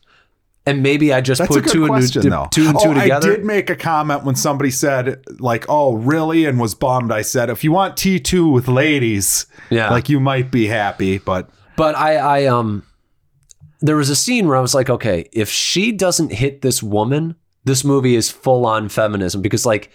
And 0.66 0.82
maybe 0.82 1.12
I 1.12 1.20
just 1.20 1.40
That's 1.40 1.54
put 1.54 1.68
two 1.68 1.84
and, 1.84 1.90
question, 1.90 2.22
two, 2.22 2.30
though. 2.30 2.48
two 2.50 2.68
and 2.70 2.80
two 2.80 2.90
oh, 2.92 2.94
together. 2.94 3.32
I 3.34 3.36
did 3.36 3.44
make 3.46 3.70
a 3.70 3.76
comment 3.76 4.24
when 4.24 4.36
somebody 4.36 4.72
said, 4.72 5.22
like, 5.40 5.66
"Oh, 5.68 5.96
really?" 5.96 6.46
and 6.46 6.58
was 6.58 6.74
bummed. 6.74 7.12
I 7.12 7.22
said, 7.22 7.50
"If 7.50 7.66
you 7.66 7.74
want 7.74 7.98
T 7.98 8.18
two 8.20 8.48
with 8.48 8.70
ladies, 8.70 9.46
Yeah. 9.70 9.90
like 9.90 10.08
you 10.08 10.22
might 10.22 10.52
be 10.52 10.68
happy." 10.68 11.18
But 11.18 11.50
But 11.76 11.98
I, 11.98 12.16
I, 12.16 12.46
um, 12.46 12.84
there 13.82 13.98
was 13.98 14.10
a 14.10 14.16
scene 14.16 14.48
where 14.48 14.56
I 14.56 14.62
was 14.62 14.74
like, 14.74 14.90
okay, 14.90 15.28
if 15.34 15.50
she 15.50 15.92
doesn't 15.92 16.32
hit 16.32 16.62
this 16.62 16.82
woman, 16.82 17.36
this 17.66 17.84
movie 17.84 18.16
is 18.16 18.32
full 18.32 18.66
on 18.66 18.88
feminism 18.88 19.42
because, 19.42 19.66
like, 19.66 19.92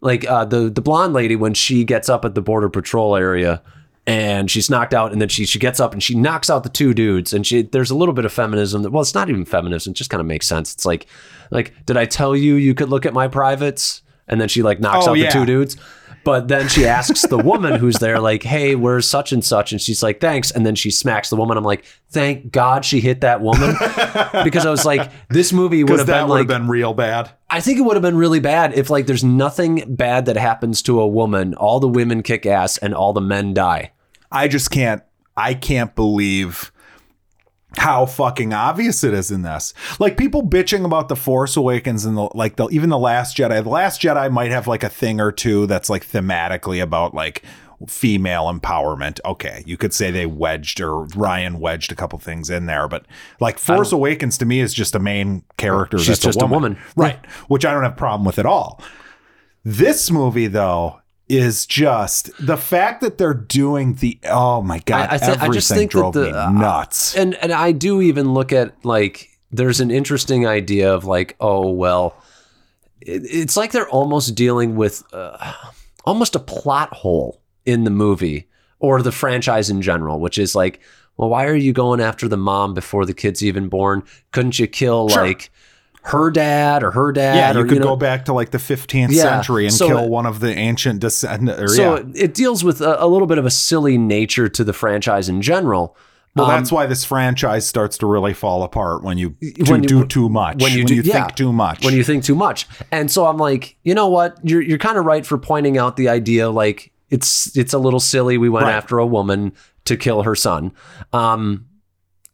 like 0.00 0.28
uh, 0.28 0.44
the 0.44 0.70
the 0.70 0.80
blonde 0.80 1.12
lady 1.12 1.36
when 1.36 1.54
she 1.54 1.84
gets 1.84 2.08
up 2.08 2.24
at 2.24 2.34
the 2.34 2.42
border 2.42 2.68
patrol 2.68 3.14
area 3.14 3.62
and 4.06 4.50
she's 4.50 4.70
knocked 4.70 4.94
out 4.94 5.12
and 5.12 5.20
then 5.20 5.28
she 5.28 5.44
she 5.46 5.58
gets 5.58 5.78
up 5.80 5.92
and 5.92 6.02
she 6.02 6.14
knocks 6.14 6.48
out 6.50 6.62
the 6.62 6.68
two 6.70 6.94
dudes 6.94 7.32
and 7.32 7.46
she 7.46 7.62
there's 7.62 7.90
a 7.90 7.94
little 7.94 8.14
bit 8.14 8.24
of 8.24 8.32
feminism 8.32 8.82
that 8.82 8.90
well 8.90 9.02
it's 9.02 9.14
not 9.14 9.28
even 9.28 9.44
feminism 9.44 9.90
it 9.92 9.94
just 9.94 10.10
kind 10.10 10.20
of 10.20 10.26
makes 10.26 10.46
sense. 10.48 10.72
It's 10.74 10.86
like 10.86 11.06
like 11.50 11.74
did 11.86 11.96
i 11.96 12.06
tell 12.06 12.34
you 12.34 12.54
you 12.54 12.74
could 12.74 12.88
look 12.88 13.04
at 13.06 13.12
my 13.14 13.28
privates? 13.28 14.02
And 14.26 14.40
then 14.40 14.48
she 14.48 14.62
like 14.62 14.78
knocks 14.80 15.06
Oh, 15.06 15.10
out 15.10 15.18
yeah. 15.18 15.26
the 15.26 15.32
two 15.32 15.44
dudes 15.46 15.76
but 16.24 16.48
then 16.48 16.68
she 16.68 16.86
asks 16.86 17.22
the 17.22 17.38
woman 17.38 17.78
who's 17.78 17.98
there 17.98 18.18
like 18.18 18.42
hey 18.42 18.74
where's 18.74 19.06
such 19.06 19.32
and 19.32 19.44
such 19.44 19.72
and 19.72 19.80
she's 19.80 20.02
like 20.02 20.20
thanks 20.20 20.50
and 20.50 20.66
then 20.66 20.74
she 20.74 20.90
smacks 20.90 21.30
the 21.30 21.36
woman 21.36 21.56
i'm 21.56 21.64
like 21.64 21.84
thank 22.10 22.50
god 22.50 22.84
she 22.84 23.00
hit 23.00 23.20
that 23.20 23.40
woman 23.40 23.74
because 24.44 24.66
i 24.66 24.70
was 24.70 24.84
like 24.84 25.10
this 25.28 25.52
movie 25.52 25.84
would 25.84 25.98
have 25.98 26.06
been 26.06 26.28
like 26.28 26.40
have 26.40 26.48
been 26.48 26.68
real 26.68 26.94
bad. 26.94 27.30
I 27.48 27.60
think 27.60 27.78
it 27.78 27.82
would 27.82 27.96
have 27.96 28.02
been 28.02 28.16
really 28.16 28.40
bad 28.40 28.74
if 28.74 28.90
like 28.90 29.06
there's 29.06 29.24
nothing 29.24 29.84
bad 29.94 30.26
that 30.26 30.36
happens 30.36 30.82
to 30.82 31.00
a 31.00 31.06
woman, 31.06 31.54
all 31.54 31.80
the 31.80 31.88
women 31.88 32.22
kick 32.22 32.46
ass 32.46 32.78
and 32.78 32.94
all 32.94 33.12
the 33.12 33.20
men 33.20 33.54
die. 33.54 33.92
I 34.30 34.48
just 34.48 34.70
can't. 34.70 35.02
I 35.36 35.54
can't 35.54 35.94
believe 35.94 36.72
how 37.76 38.06
fucking 38.06 38.52
obvious 38.52 39.04
it 39.04 39.14
is 39.14 39.30
in 39.30 39.42
this. 39.42 39.74
Like 39.98 40.16
people 40.16 40.42
bitching 40.42 40.84
about 40.84 41.08
the 41.08 41.16
Force 41.16 41.56
Awakens 41.56 42.04
and 42.04 42.16
the 42.16 42.28
like 42.34 42.56
the 42.56 42.68
even 42.68 42.90
the 42.90 42.98
Last 42.98 43.36
Jedi. 43.36 43.62
The 43.62 43.68
Last 43.68 44.02
Jedi 44.02 44.30
might 44.30 44.50
have 44.50 44.66
like 44.66 44.82
a 44.82 44.88
thing 44.88 45.20
or 45.20 45.32
two 45.32 45.66
that's 45.66 45.88
like 45.90 46.06
thematically 46.06 46.82
about 46.82 47.14
like 47.14 47.42
female 47.86 48.52
empowerment. 48.52 49.20
Okay, 49.24 49.62
you 49.66 49.76
could 49.76 49.94
say 49.94 50.10
they 50.10 50.26
wedged 50.26 50.80
or 50.80 51.06
Rian 51.06 51.58
wedged 51.58 51.92
a 51.92 51.96
couple 51.96 52.18
things 52.18 52.50
in 52.50 52.66
there, 52.66 52.88
but 52.88 53.06
like 53.40 53.58
Force 53.58 53.92
Awakens 53.92 54.36
to 54.38 54.44
me 54.44 54.60
is 54.60 54.74
just 54.74 54.94
a 54.94 54.98
main 55.00 55.44
character. 55.56 55.98
She's 55.98 56.08
that's 56.08 56.20
just 56.20 56.42
a 56.42 56.46
woman. 56.46 56.78
right? 56.96 57.24
Which 57.48 57.64
I 57.64 57.72
don't 57.72 57.82
have 57.82 57.92
a 57.92 57.96
problem 57.96 58.24
with 58.24 58.38
at 58.38 58.46
all. 58.46 58.82
This 59.64 60.10
movie 60.10 60.46
though 60.46 60.99
is 61.30 61.64
just 61.64 62.30
the 62.44 62.56
fact 62.56 63.00
that 63.02 63.16
they're 63.16 63.32
doing 63.32 63.94
the 63.94 64.18
oh 64.28 64.60
my 64.62 64.80
god 64.80 65.08
I- 65.10 65.14
I 65.14 65.18
thi- 65.18 65.26
I 65.26 65.30
everything 65.34 65.52
just 65.52 65.68
think 65.70 65.92
that 65.92 65.98
drove 65.98 66.14
the- 66.14 66.24
me 66.26 66.30
uh, 66.32 66.50
nuts. 66.50 67.16
And 67.16 67.34
and 67.36 67.52
I 67.52 67.72
do 67.72 68.00
even 68.02 68.34
look 68.34 68.52
at 68.52 68.74
like 68.84 69.28
there's 69.52 69.80
an 69.80 69.90
interesting 69.90 70.46
idea 70.46 70.92
of 70.92 71.04
like 71.04 71.36
oh 71.40 71.70
well, 71.70 72.16
it, 73.00 73.22
it's 73.24 73.56
like 73.56 73.72
they're 73.72 73.88
almost 73.88 74.34
dealing 74.34 74.76
with 74.76 75.02
uh, 75.12 75.52
almost 76.04 76.34
a 76.34 76.40
plot 76.40 76.92
hole 76.92 77.40
in 77.64 77.84
the 77.84 77.90
movie 77.90 78.48
or 78.80 79.00
the 79.02 79.12
franchise 79.12 79.70
in 79.70 79.80
general, 79.82 80.18
which 80.20 80.36
is 80.38 80.54
like. 80.54 80.80
Well, 81.16 81.28
why 81.28 81.44
are 81.48 81.54
you 81.54 81.74
going 81.74 82.00
after 82.00 82.28
the 82.28 82.38
mom 82.38 82.72
before 82.72 83.04
the 83.04 83.12
kid's 83.12 83.44
even 83.44 83.68
born? 83.68 84.04
Couldn't 84.32 84.58
you 84.58 84.66
kill 84.66 85.10
Sure. 85.10 85.26
like 85.26 85.50
her 86.02 86.30
dad 86.30 86.82
or 86.82 86.90
her 86.92 87.12
dad? 87.12 87.36
yeah, 87.36 87.52
you 87.52 87.60
or, 87.60 87.64
could 87.66 87.78
know, 87.78 87.88
go 87.88 87.96
back 87.96 88.24
to 88.26 88.32
like 88.32 88.50
the 88.50 88.58
15th 88.58 89.08
Yeah, 89.10 89.22
century 89.22 89.64
and 89.66 89.74
so- 89.74 89.86
kill 89.88 90.08
one 90.08 90.26
of 90.26 90.40
the 90.40 90.54
ancient 90.54 91.00
descendants. 91.00 91.76
So 91.76 91.98
yeah. 91.98 92.04
it 92.14 92.34
deals 92.34 92.64
with 92.64 92.80
a, 92.80 93.02
a 93.02 93.06
little 93.06 93.26
bit 93.26 93.38
of 93.38 93.46
a 93.46 93.50
silly 93.50 93.98
nature 93.98 94.48
to 94.48 94.64
the 94.64 94.72
franchise 94.72 95.28
in 95.28 95.42
general. 95.42 95.96
Well, 96.36 96.46
Um, 96.46 96.52
that's 96.52 96.70
why 96.70 96.86
this 96.86 97.04
franchise 97.04 97.66
starts 97.66 97.98
to 97.98 98.06
really 98.06 98.34
fall 98.34 98.62
apart 98.62 99.02
when 99.02 99.18
you 99.18 99.30
do, 99.40 99.64
when 99.70 99.82
you- 99.82 99.88
do 99.88 100.06
too 100.06 100.28
much. 100.28 100.62
when 100.62 100.72
you 100.72 100.84
do- 100.84 100.94
yeah. 100.96 101.24
think 101.24 101.34
too 101.34 101.52
much. 101.52 101.84
when 101.84 101.92
you 101.94 102.04
think 102.04 102.22
too 102.24 102.36
much. 102.36 102.66
And 102.92 103.10
so 103.10 103.26
I'm 103.26 103.36
like, 103.36 103.76
you 103.82 103.94
know 103.94 104.08
what? 104.08 104.38
You're 104.44 104.62
you're 104.62 104.78
kind 104.78 104.96
of 104.96 105.04
right 105.04 105.26
for 105.26 105.38
pointing 105.38 105.76
out 105.76 105.96
the 105.96 106.08
idea 106.08 106.48
like 106.48 106.92
it's 107.10 107.56
it's 107.56 107.72
a 107.74 107.78
little 107.78 107.98
silly 107.98 108.38
we 108.38 108.48
went 108.48 108.66
Right. 108.66 108.74
after 108.74 108.98
a 108.98 109.06
woman 109.06 109.52
to 109.86 109.96
kill 109.96 110.22
her 110.22 110.36
son. 110.36 110.70
Um 111.12 111.66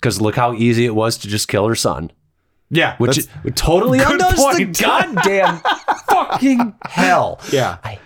cuz 0.03 0.21
look 0.21 0.37
how 0.37 0.53
easy 0.53 0.85
it 0.85 0.95
was 0.95 1.17
to 1.19 1.27
just 1.29 1.49
kill 1.49 1.67
her 1.67 1.75
son, 1.75 2.13
yeah, 2.71 2.97
which 2.99 3.19
it 3.19 3.57
totally 3.57 3.99
undoes 4.01 4.35
point. 4.35 4.57
the 4.59 4.65
goddamn 4.85 5.61
fucking 6.09 6.75
hell. 6.87 7.41
yeah. 7.53 7.79
I 7.85 7.99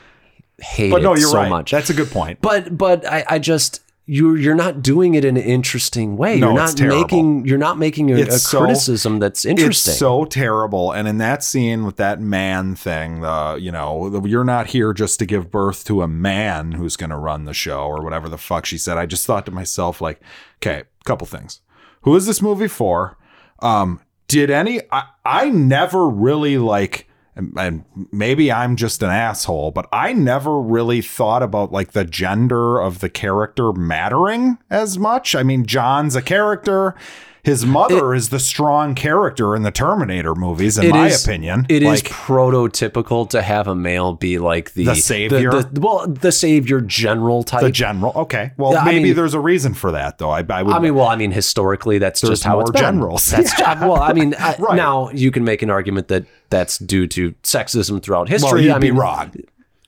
hate 0.61 0.91
But 0.91 1.03
no, 1.03 1.13
it 1.15 1.21
you're 1.21 1.29
so 1.31 1.39
right. 1.39 1.49
much. 1.49 1.71
That's 1.71 1.91
a 1.91 1.95
good 1.95 2.11
point. 2.11 2.41
but 2.41 2.77
but 2.77 3.07
I, 3.07 3.25
I 3.29 3.39
just 3.39 3.81
you're 4.07 4.37
you're 4.37 4.55
not 4.57 4.83
doing 4.83 5.15
it 5.15 5.25
in 5.25 5.37
an 5.37 5.43
interesting 5.45 6.17
way. 6.17 6.39
No, 6.41 6.49
you're 6.49 6.57
not 6.57 6.81
making 6.81 7.47
you're 7.47 7.59
not 7.59 7.79
making 7.79 8.11
a, 8.11 8.23
a 8.23 8.33
so- 8.33 8.59
criticism 8.59 9.21
that's 9.21 9.45
interesting. 9.45 9.93
It's 9.93 9.99
so 9.99 10.25
terrible. 10.25 10.91
And 10.93 11.07
in 11.07 11.19
that 11.19 11.45
scene 11.45 11.85
with 11.87 11.97
that 11.97 12.21
man 12.21 12.75
thing, 12.75 13.21
the 13.21 13.57
you 13.61 13.71
know, 13.71 14.11
the, 14.11 14.23
you're 14.29 14.45
not 14.45 14.69
here 14.69 14.93
just 14.93 15.19
to 15.21 15.27
give 15.27 15.51
birth 15.51 15.85
to 15.85 16.03
a 16.03 16.09
man 16.09 16.73
who's 16.73 16.97
going 16.97 17.11
to 17.11 17.17
run 17.17 17.45
the 17.45 17.55
show 17.55 17.83
or 17.85 18.03
whatever 18.03 18.29
the 18.29 18.39
fuck 18.39 18.67
she 18.67 18.79
said. 18.79 18.99
I 18.99 19.07
just 19.07 19.27
thought 19.27 19.47
to 19.47 19.53
myself, 19.53 20.01
like, 20.01 20.21
okay, 20.59 20.85
couple 21.05 21.27
things. 21.27 21.61
Who 22.03 22.17
is 22.17 22.27
this 22.27 22.43
movie 22.43 22.69
for? 22.69 23.17
Um, 23.61 24.01
did 24.31 24.51
any? 24.51 24.81
I, 24.91 25.05
I 25.25 25.51
never 25.51 26.09
really 26.09 26.59
like. 26.59 27.07
And, 27.37 27.85
maybe 28.13 28.53
I'm 28.53 28.77
just 28.77 29.03
an 29.03 29.11
asshole, 29.11 29.71
but 29.71 29.89
I 29.93 30.13
never 30.13 30.61
really 30.61 31.01
thought 31.01 31.43
about 31.43 31.73
like 31.73 31.93
the 31.93 32.05
gender 32.05 32.79
of 32.79 32.99
the 32.99 33.09
character 33.09 33.73
mattering 33.73 34.59
as 34.69 34.99
much. 34.99 35.35
I 35.35 35.43
mean, 35.43 35.65
John's 35.65 36.17
a 36.17 36.23
character. 36.23 36.95
His 37.43 37.65
mother 37.65 38.13
is 38.15 38.29
the 38.29 38.39
strong 38.39 38.95
character 38.95 39.57
in 39.57 39.63
the 39.63 39.71
Terminator 39.71 40.35
movies, 40.35 40.77
in 40.79 40.91
my 40.91 41.07
is- 41.09 41.25
opinion. 41.25 41.67
It 41.69 41.83
is 41.83 41.89
like, 42.03 42.05
prototypical 42.05 43.29
to 43.31 43.43
have 43.43 43.67
a 43.69 43.75
male 43.75 44.13
be 44.13 44.39
like 44.39 44.73
the 44.75 44.85
The 44.85 44.95
savior? 44.95 45.51
the- 45.51 45.81
well, 45.81 46.07
the 46.07 46.33
savior 46.33 46.81
general 46.81 47.43
type. 47.43 47.63
the 47.63 47.71
general. 47.71 48.13
Okay, 48.15 48.53
well, 48.57 48.77
I 48.77 48.85
maybe 48.85 49.05
mean- 49.05 49.17
there's 49.17 49.35
a 49.35 49.41
reason 49.41 49.75
for 49.75 49.93
that, 49.93 50.19
though. 50.19 50.31
I, 50.31 50.45
I 50.49 50.63
would. 50.63 50.75
I 50.75 50.79
mean, 50.79 50.95
well, 50.95 51.07
I 51.09 51.17
mean, 51.17 51.31
historically, 51.33 51.99
that's 51.99 52.21
just 52.21 52.43
how 52.45 52.61
it's 52.61 52.71
been. 52.71 52.81
generals. 52.81 53.31
That's 53.31 53.59
well, 53.81 53.97
I 53.97 54.13
mean, 54.13 54.35
I, 54.39 54.57
Right. 54.59 54.77
now 54.77 55.11
you 55.11 55.31
can 55.31 55.45
make 55.45 55.63
an 55.63 55.71
argument 55.71 56.09
that 56.09 56.25
that's 56.51 56.79
due 56.79 57.07
to 57.09 57.33
sexism 57.43 58.03
throughout 58.03 58.29
well, 58.29 58.39
history. 58.39 58.65
you'd 58.65 58.73
I 58.73 58.79
be 58.79 58.91
mean, 58.91 59.01
wrong. 59.01 59.33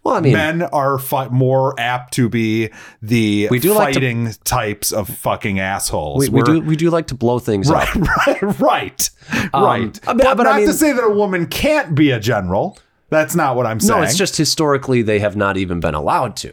Well, 0.04 0.16
I 0.16 0.20
mean, 0.20 0.32
Men 0.32 0.62
are 0.62 0.98
fi- 0.98 1.28
more 1.28 1.78
apt 1.78 2.14
to 2.14 2.28
be 2.28 2.70
the 3.00 3.46
We 3.50 3.60
do 3.60 3.72
like 3.72 3.92
to- 3.92 4.00
fighting 4.00 4.32
types 4.44 4.90
of 4.92 5.08
fucking 5.08 5.60
assholes. 5.60 6.28
we, 6.28 6.40
we 6.40 6.42
do 6.42 6.60
we 6.60 6.74
do 6.76 6.90
like 6.90 7.06
to 7.08 7.14
blow 7.14 7.38
things 7.38 7.70
up. 7.70 7.94
right, 7.94 8.42
right, 8.42 8.60
right, 8.60 9.10
Um, 9.54 9.64
right. 9.64 9.80
Mean- 10.08 10.16
but, 10.18 10.36
but 10.36 10.46
I 10.46 10.60
not 10.60 10.66
to 10.66 10.72
say 10.72 10.92
that 10.92 11.04
a 11.04 11.10
woman 11.10 11.46
can't 11.46 11.94
be 11.94 12.10
a 12.10 12.18
general. 12.18 12.78
That's 13.10 13.34
not 13.36 13.54
what 13.56 13.66
I'm 13.66 13.78
saying. 13.78 14.00
No, 14.00 14.04
it's 14.04 14.16
just 14.16 14.36
historically 14.36 15.02
they 15.02 15.18
have 15.20 15.36
not 15.36 15.56
even 15.56 15.78
been 15.80 15.94
allowed 15.94 16.34
to, 16.38 16.52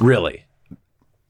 really, 0.00 0.44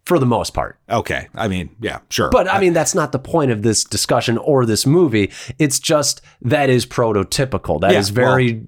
for 0.05 0.19
the 0.19 0.27
most 0.27 0.55
part. 0.55 0.79
okay. 0.91 1.29
I 1.37 1.47
mean, 1.49 1.71
yeah, 1.81 2.01
sure. 2.11 2.31
But 2.31 2.49
I 2.53 2.61
mean, 2.61 2.73
that's 2.73 2.95
not 2.95 3.13
the 3.13 3.19
point 3.21 3.51
of 3.53 3.63
this 3.63 3.83
discussion 3.85 4.37
or 4.39 4.67
this 4.67 4.85
movie. 4.85 5.31
It's 5.59 5.79
just 5.79 6.21
that 6.43 6.69
is 6.69 6.85
prototypical. 6.85 7.81
That 7.81 7.95
is 7.95 8.11
Yeah, 8.11 8.15
very 8.15 8.63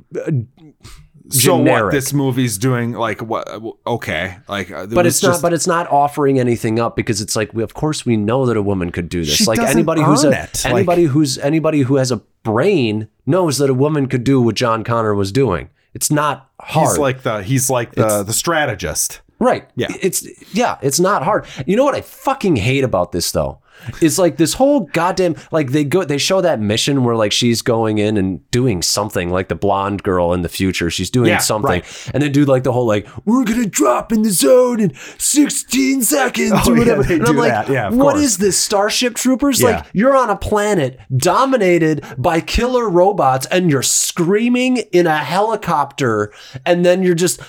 so 1.31 1.57
what? 1.57 1.93
This 1.93 2.13
movie's 2.13 2.59
doing 2.59 2.93
like 2.93 3.21
what? 3.21 3.49
Okay, 3.87 4.39
like, 4.49 4.71
uh, 4.71 4.87
but 4.87 5.07
it's 5.07 5.23
not. 5.23 5.43
But 5.43 5.53
it's 5.53 5.67
not 5.67 5.91
offering 5.91 6.39
anything 6.39 6.79
up 6.79 6.97
because 6.97 7.21
it's 7.21 7.37
like, 7.37 7.53
we, 7.53 7.63
of 7.63 7.75
course, 7.75 8.07
we 8.07 8.17
know 8.17 8.47
that 8.47 8.57
a 8.57 8.63
woman 8.63 8.91
could 8.91 9.09
do 9.09 9.25
this. 9.25 9.47
Like 9.47 9.59
anybody 9.59 10.03
who's 10.03 10.25
a, 10.25 10.31
it. 10.31 10.65
Like- 10.65 10.73
anybody 10.75 11.05
who's 11.05 11.39
anybody 11.39 11.81
who 11.81 11.97
has 11.97 12.11
a 12.11 12.19
brain 12.43 13.09
knows 13.27 13.59
that 13.59 13.69
a 13.71 13.75
woman 13.75 14.07
could 14.07 14.25
do 14.25 14.41
what 14.41 14.55
John 14.55 14.85
Connor 14.85 15.15
was 15.15 15.33
doing. 15.33 15.69
It's 15.95 16.11
not 16.11 16.51
hard. 16.61 16.89
he's 16.91 16.99
like 16.99 17.23
the 17.23 17.43
he's 17.43 17.71
like 17.71 17.93
the 17.95 18.23
the 18.23 18.33
strategist. 18.33 19.21
Right. 19.39 19.69
Yeah. 19.77 19.89
It's 20.01 20.27
yeah, 20.55 20.79
it's 20.83 20.99
not 20.99 21.23
hard. 21.23 21.47
You 21.67 21.77
know 21.77 21.85
what 21.85 21.95
I 21.95 22.01
fucking 22.01 22.57
hate 22.57 22.85
about 22.85 23.13
this 23.13 23.31
though? 23.31 23.61
Is 24.01 24.19
like 24.19 24.37
this 24.37 24.55
whole 24.55 24.81
goddamn 24.81 25.37
like 25.51 25.73
they 25.73 25.85
go 25.85 26.05
they 26.05 26.19
show 26.19 26.41
that 26.41 26.61
mission 26.61 27.05
where 27.05 27.17
like 27.17 27.33
she's 27.33 27.63
going 27.63 27.99
in 27.99 28.17
and 28.17 28.49
doing 28.51 28.83
something 28.83 29.31
like 29.31 29.49
the 29.49 29.55
blonde 29.55 30.03
girl 30.03 30.33
in 30.33 30.43
the 30.43 30.49
future. 30.49 30.91
She's 30.91 31.11
doing 31.11 31.29
Yeah, 31.31 31.39
something. 31.39 31.69
right. 31.71 32.11
And 32.15 32.23
they 32.23 32.29
do 32.29 32.45
like 32.45 32.63
the 32.65 32.73
whole 32.73 32.87
like, 32.87 33.07
we're 33.27 33.45
gonna 33.45 33.67
drop 33.67 34.13
in 34.13 34.23
the 34.23 34.31
zone 34.31 34.81
in 34.81 34.95
16 35.19 36.03
seconds 36.03 36.53
Oh, 36.55 36.73
or 36.73 36.79
whatever. 36.79 37.03
they 37.03 37.15
and 37.15 37.27
I'm 37.27 37.37
like, 37.37 37.51
that. 37.53 37.69
Yeah, 37.69 37.89
what 37.91 38.13
course. 38.15 38.23
is 38.25 38.37
this? 38.39 38.59
Starship 38.59 39.15
Troopers? 39.15 39.61
Yeah. 39.61 39.69
Like 39.69 39.87
you're 39.93 40.17
on 40.17 40.31
a 40.31 40.37
planet 40.37 40.99
dominated 41.17 42.05
by 42.17 42.41
killer 42.41 42.89
robots 42.89 43.47
and 43.47 43.71
you're 43.71 43.83
screaming 43.83 44.79
in 44.93 45.07
a 45.07 45.19
helicopter 45.19 46.33
and 46.67 46.85
then 46.85 47.03
you're 47.03 47.15
just 47.15 47.41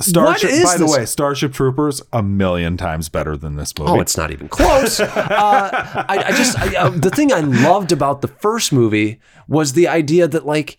Starship. 0.00 0.14
what 0.14 0.44
is 0.44 0.64
by 0.64 0.76
the 0.76 0.86
way, 0.86 1.04
Starship 1.06 1.52
Troopers 1.52 2.00
a 2.12 2.22
million 2.22 2.76
times 2.76 3.08
better 3.08 3.36
than 3.36 3.56
this 3.56 3.76
movie. 3.78 3.90
Oh, 3.90 4.00
it's 4.00 4.16
not 4.16 4.30
even 4.30 4.48
close. 4.48 5.00
uh, 5.00 5.65
I, 5.72 6.24
I 6.28 6.30
just 6.32 6.58
I, 6.58 6.76
uh, 6.76 6.90
the 6.90 7.10
thing 7.10 7.32
I 7.32 7.40
loved 7.40 7.92
about 7.92 8.20
the 8.22 8.28
first 8.28 8.72
movie 8.72 9.20
was 9.48 9.72
the 9.74 9.88
idea 9.88 10.26
that 10.28 10.46
like 10.46 10.78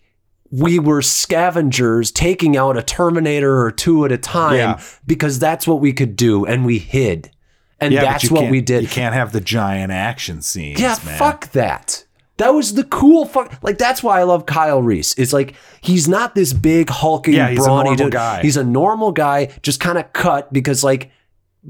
we 0.50 0.78
were 0.78 1.02
scavengers 1.02 2.10
taking 2.10 2.56
out 2.56 2.76
a 2.76 2.82
Terminator 2.82 3.60
or 3.62 3.70
two 3.70 4.04
at 4.04 4.12
a 4.12 4.18
time 4.18 4.54
Yeah. 4.56 4.80
because 5.06 5.38
that's 5.38 5.66
what 5.66 5.80
we 5.80 5.92
could 5.92 6.16
do, 6.16 6.44
and 6.46 6.64
we 6.64 6.78
hid, 6.78 7.30
and 7.80 7.92
yeah, 7.92 8.00
that's 8.02 8.30
what 8.30 8.50
we 8.50 8.60
did. 8.60 8.82
You 8.82 8.88
can't 8.88 9.14
have 9.14 9.32
the 9.32 9.40
giant 9.40 9.92
action 9.92 10.42
scenes. 10.42 10.80
Yeah, 10.80 10.96
man. 11.04 11.18
fuck 11.18 11.52
that. 11.52 12.04
That 12.38 12.54
was 12.54 12.74
the 12.74 12.84
cool 12.84 13.26
fuck. 13.26 13.52
Like 13.62 13.78
that's 13.78 14.00
why 14.02 14.20
I 14.20 14.22
love 14.22 14.46
Kyle 14.46 14.80
Reese. 14.80 15.12
It's 15.18 15.32
like 15.32 15.54
he's 15.80 16.06
not 16.08 16.34
this 16.36 16.52
big 16.52 16.88
hulking, 16.88 17.34
Yeah, 17.34 17.50
he's 17.50 17.58
brawny 17.58 17.96
dude. 17.96 18.12
guy. 18.12 18.42
He's 18.42 18.56
a 18.56 18.62
normal 18.64 19.10
guy, 19.12 19.46
just 19.62 19.80
kind 19.80 19.98
of 19.98 20.12
cut 20.12 20.52
because 20.52 20.84
like 20.84 21.10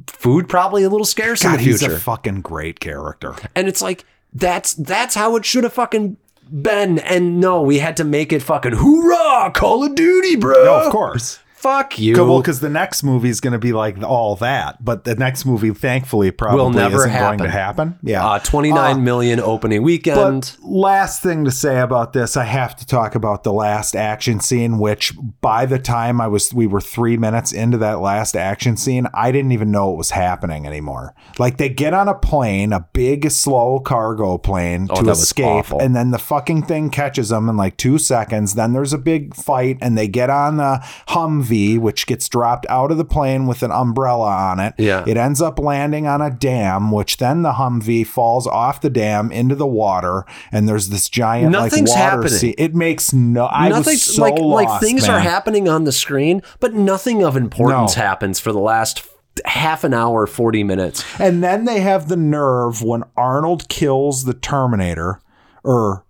food 0.07 0.49
probably 0.49 0.83
a 0.85 0.89
little 0.89 1.05
scarce 1.07 1.43
God, 1.43 1.53
in 1.53 1.57
the 1.59 1.65
future. 1.65 1.87
he's 1.87 1.97
a 1.97 2.01
fucking 2.01 2.41
great 2.43 2.81
character. 2.81 3.35
and 3.55 3.69
it's 3.69 3.83
like 3.83 4.05
that's 4.33 4.75
that's 4.75 5.15
how 5.15 5.37
it 5.37 5.45
should 5.45 5.65
have 5.65 5.73
fucking 5.73 6.17
been. 6.63 6.99
And 7.01 7.41
no, 7.41 7.63
we 7.63 7.79
had 7.79 7.97
to 7.99 8.05
make 8.05 8.33
it 8.33 8.41
fucking 8.43 8.73
hoorah, 8.73 9.51
Call 9.55 9.85
of 9.85 9.95
Duty, 9.95 10.37
bro. 10.37 10.65
No, 10.65 10.75
of 10.87 10.93
course. 10.93 11.39
Fuck 11.59 11.99
you. 11.99 12.15
well, 12.25 12.41
because 12.41 12.61
the 12.61 12.69
next 12.69 13.03
movie 13.03 13.29
is 13.29 13.41
going 13.41 13.53
to 13.53 13.59
be 13.59 13.73
like 13.73 14.01
all 14.03 14.37
that, 14.37 14.85
but 14.85 15.03
the 15.05 15.17
next 15.17 15.45
movie, 15.45 15.71
thankfully, 15.73 16.31
probably 16.31 16.59
Will 16.59 16.71
never 16.71 16.99
isn't 16.99 17.11
happen. 17.11 17.39
going 17.39 17.51
to 17.51 17.57
happen. 17.57 17.99
Yeah, 18.03 18.25
uh, 18.25 18.39
29 18.39 19.03
million 19.03 19.41
opening 19.41 19.83
weekend. 19.83 20.17
But 20.17 20.57
last 20.63 21.21
thing 21.21 21.45
to 21.47 21.51
say 21.51 21.81
about 21.81 22.13
this, 22.13 22.37
I 22.37 22.45
have 22.45 22.77
to 22.77 22.87
talk 22.87 23.17
about 23.17 23.43
the 23.43 23.53
last 23.53 23.97
action 23.97 24.39
scene, 24.39 24.79
which 24.79 25.13
by 25.41 25.67
the 25.67 25.81
time 25.81 26.21
I 26.21 26.29
was 26.29 26.55
we 26.55 26.69
were 26.69 26.81
three 26.81 27.17
minutes 27.17 27.53
into 27.53 27.77
that 27.79 27.99
last 28.01 28.37
action 28.37 28.77
scene, 28.77 29.09
I 29.13 29.33
didn't 29.33 29.51
even 29.51 29.73
know 29.73 29.93
it 29.93 29.97
was 29.97 30.11
happening 30.13 30.65
anymore. 30.65 31.13
Like 31.41 31.57
they 31.59 31.69
get 31.69 31.93
on 31.93 32.07
a 32.07 32.15
plane, 32.15 32.73
a 32.73 32.87
big 32.93 33.31
slow 33.33 33.81
cargo 33.81 34.39
plane 34.39 34.87
Oh, 34.91 35.03
to 35.03 35.11
escape, 35.11 35.71
and 35.73 35.97
then 35.97 36.13
the 36.13 36.19
fucking 36.19 36.63
thing 36.63 36.91
catches 36.91 37.31
them 37.31 37.49
in 37.49 37.57
like 37.57 37.77
two 37.77 37.99
seconds. 37.99 38.55
Then 38.55 38.75
there's 38.75 38.93
a 38.93 38.99
big 38.99 39.35
fight, 39.35 39.79
and 39.81 39.99
they 39.99 40.07
get 40.07 40.31
on 40.31 40.57
the 40.59 40.79
Humvee, 41.09 41.48
which 41.79 42.07
gets 42.07 42.29
dropped 42.29 42.67
out 42.69 42.91
of 42.91 42.99
the 42.99 43.05
plane 43.05 43.47
with 43.47 43.63
an 43.63 43.71
umbrella 43.71 44.29
on 44.29 44.61
it. 44.61 44.75
Yeah. 44.79 45.05
It 45.07 45.17
ends 45.17 45.41
up 45.41 45.59
landing 45.59 46.07
on 46.07 46.21
a 46.21 46.31
dam, 46.31 46.91
which 46.91 47.17
then 47.19 47.43
the 47.43 47.53
Humvee 47.53 48.07
falls 48.07 48.47
off 48.47 48.81
the 48.81 48.91
dam 48.91 49.31
into 49.33 49.55
the 49.55 49.67
water, 49.67 50.25
and 50.53 50.69
there's 50.69 50.89
this 50.89 51.09
giant 51.09 51.53
Nothing's 51.53 51.91
like 51.91 51.99
water 51.99 52.11
happening. 52.17 52.29
sea. 52.39 52.55
It 52.59 52.75
makes 52.75 53.13
no. 53.13 53.47
I 53.47 53.69
was 53.69 53.79
Nothing's 53.79 54.03
so 54.03 54.23
like 54.23 54.39
like 54.39 54.69
lost, 54.69 54.83
things 54.85 55.09
are 55.09 55.21
happening 55.21 55.69
on 55.69 55.85
the 55.85 55.93
screen, 55.93 56.43
but 56.61 56.75
nothing 56.75 57.23
of 57.25 57.37
importance 57.37 57.97
No. 57.97 58.03
happens 58.03 58.39
for 58.41 58.53
the 58.53 58.59
last 58.61 59.07
half 59.45 59.85
an 59.85 59.95
hour, 59.95 60.27
40 60.27 60.65
minutes. 60.65 61.05
And 61.21 61.45
then 61.45 61.65
they 61.65 61.81
have 61.81 62.09
the 62.09 62.17
nerve 62.17 62.83
when 62.83 63.05
Arnold 63.17 63.69
kills 63.69 64.25
the 64.25 64.35
Terminator, 64.35 65.21
or 65.63 66.05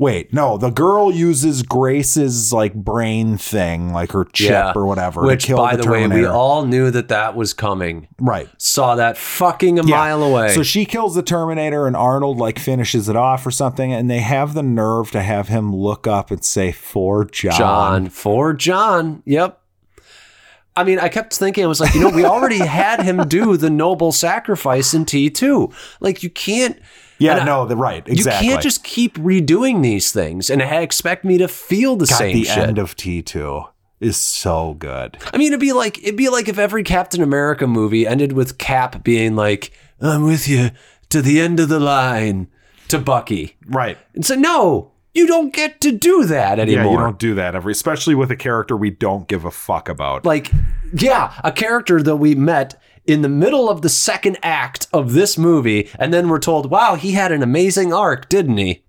wait, 0.00 0.32
no, 0.32 0.56
the 0.56 0.70
girl 0.70 1.12
uses 1.12 1.62
Grace's 1.62 2.52
like 2.54 2.72
brain 2.74 3.36
thing, 3.36 3.92
like 3.92 4.12
her 4.12 4.24
chip 4.24 4.74
or 4.74 4.86
whatever, 4.86 5.20
Which, 5.22 5.42
to 5.42 5.46
kill 5.48 5.56
by 5.58 5.76
the, 5.76 5.82
the, 5.82 5.90
way, 5.90 6.06
we 6.08 6.24
all 6.24 6.64
knew 6.64 6.90
that 6.90 7.08
that 7.08 7.36
was 7.36 7.52
coming. 7.52 8.08
right. 8.18 8.48
Saw 8.56 8.94
that 8.96 9.18
fucking 9.18 9.78
a 9.78 9.84
Yeah. 9.86 9.96
mile 9.96 10.22
away. 10.22 10.54
So 10.54 10.62
she 10.62 10.86
kills 10.86 11.14
the 11.14 11.22
Terminator, 11.22 11.86
and 11.86 11.94
Arnold 11.94 12.38
like 12.38 12.58
finishes 12.58 13.08
it 13.08 13.14
off 13.16 13.46
or 13.46 13.50
something, 13.50 13.92
and 13.92 14.10
they 14.10 14.20
have 14.20 14.54
the 14.54 14.62
nerve 14.62 15.10
to 15.10 15.20
have 15.22 15.48
him 15.48 15.76
look 15.76 16.06
up 16.06 16.30
and 16.30 16.42
say, 16.42 16.72
"For 16.72 17.26
John." 17.26 17.52
John 17.58 18.08
for 18.08 18.54
John. 18.54 19.22
Yep. 19.26 19.58
I 20.76 20.84
mean, 20.84 20.98
I 20.98 21.08
kept 21.08 21.34
thinking, 21.34 21.64
I 21.64 21.66
was 21.66 21.80
like, 21.80 21.94
you 21.94 22.00
know, 22.00 22.08
we 22.08 22.24
already 22.24 22.58
had 22.58 23.02
him 23.02 23.28
do 23.28 23.56
the 23.58 23.68
noble 23.68 24.12
sacrifice 24.12 24.94
in 24.94 25.04
T2. 25.04 25.70
Like, 26.00 26.22
you 26.22 26.30
can't. 26.30 26.78
Yeah, 27.20 27.32
and 27.32 27.42
I- 27.42 27.44
no, 27.44 27.66
the 27.66 27.76
right, 27.76 28.02
exactly. 28.08 28.46
You 28.48 28.52
can't 28.54 28.62
just 28.62 28.82
keep 28.82 29.16
redoing 29.18 29.82
these 29.82 30.10
things 30.10 30.50
and 30.50 30.60
expect 30.60 31.24
me 31.24 31.38
to 31.38 31.46
feel 31.48 31.94
the 31.96 32.06
God, 32.06 32.16
same 32.16 32.34
the 32.34 32.44
shit. 32.44 32.58
end 32.58 32.78
of 32.78 32.96
T 32.96 33.22
two 33.22 33.62
is 34.00 34.16
so 34.16 34.74
good. 34.78 35.18
I 35.32 35.36
mean, 35.36 35.48
it'd 35.48 35.60
be 35.60 35.72
like 35.72 35.98
it'd 36.02 36.16
be 36.16 36.28
like 36.30 36.48
if 36.48 36.58
every 36.58 36.82
Captain 36.82 37.22
America 37.22 37.66
movie 37.66 38.06
ended 38.06 38.32
with 38.32 38.56
Cap 38.58 39.04
being 39.04 39.36
like, 39.36 39.70
"I'm 40.00 40.24
with 40.24 40.48
you 40.48 40.70
to 41.10 41.20
the 41.22 41.40
end 41.40 41.60
of 41.60 41.68
the 41.68 41.78
line," 41.80 42.48
to 42.88 42.98
Bucky, 42.98 43.56
Right. 43.66 43.98
and 44.14 44.24
so 44.24 44.34
no, 44.34 44.92
you 45.12 45.26
don't 45.26 45.52
get 45.52 45.80
to 45.82 45.92
do 45.92 46.24
that 46.24 46.58
anymore. 46.58 46.84
Yeah, 46.84 46.90
you 46.92 46.96
don't 46.96 47.18
do 47.18 47.34
that 47.34 47.54
every, 47.54 47.72
especially 47.72 48.14
with 48.14 48.30
a 48.30 48.36
character 48.36 48.76
we 48.76 48.90
don't 48.90 49.28
give 49.28 49.44
a 49.44 49.50
fuck 49.50 49.88
about. 49.88 50.24
like 50.24 50.50
yeah 50.94 51.32
a 51.44 51.52
character 51.52 52.02
that 52.02 52.16
we 52.16 52.34
met 52.34 52.80
in 53.10 53.22
the 53.22 53.28
middle 53.28 53.68
of 53.68 53.82
the 53.82 53.88
second 53.88 54.38
act 54.42 54.86
of 54.92 55.12
this 55.12 55.36
movie 55.36 55.88
and 55.98 56.12
then 56.14 56.28
we're 56.28 56.38
told 56.38 56.70
wow 56.70 56.94
he 56.94 57.12
had 57.12 57.32
an 57.32 57.42
amazing 57.42 57.92
arc 57.92 58.28
didn't 58.28 58.56
he 58.58 58.82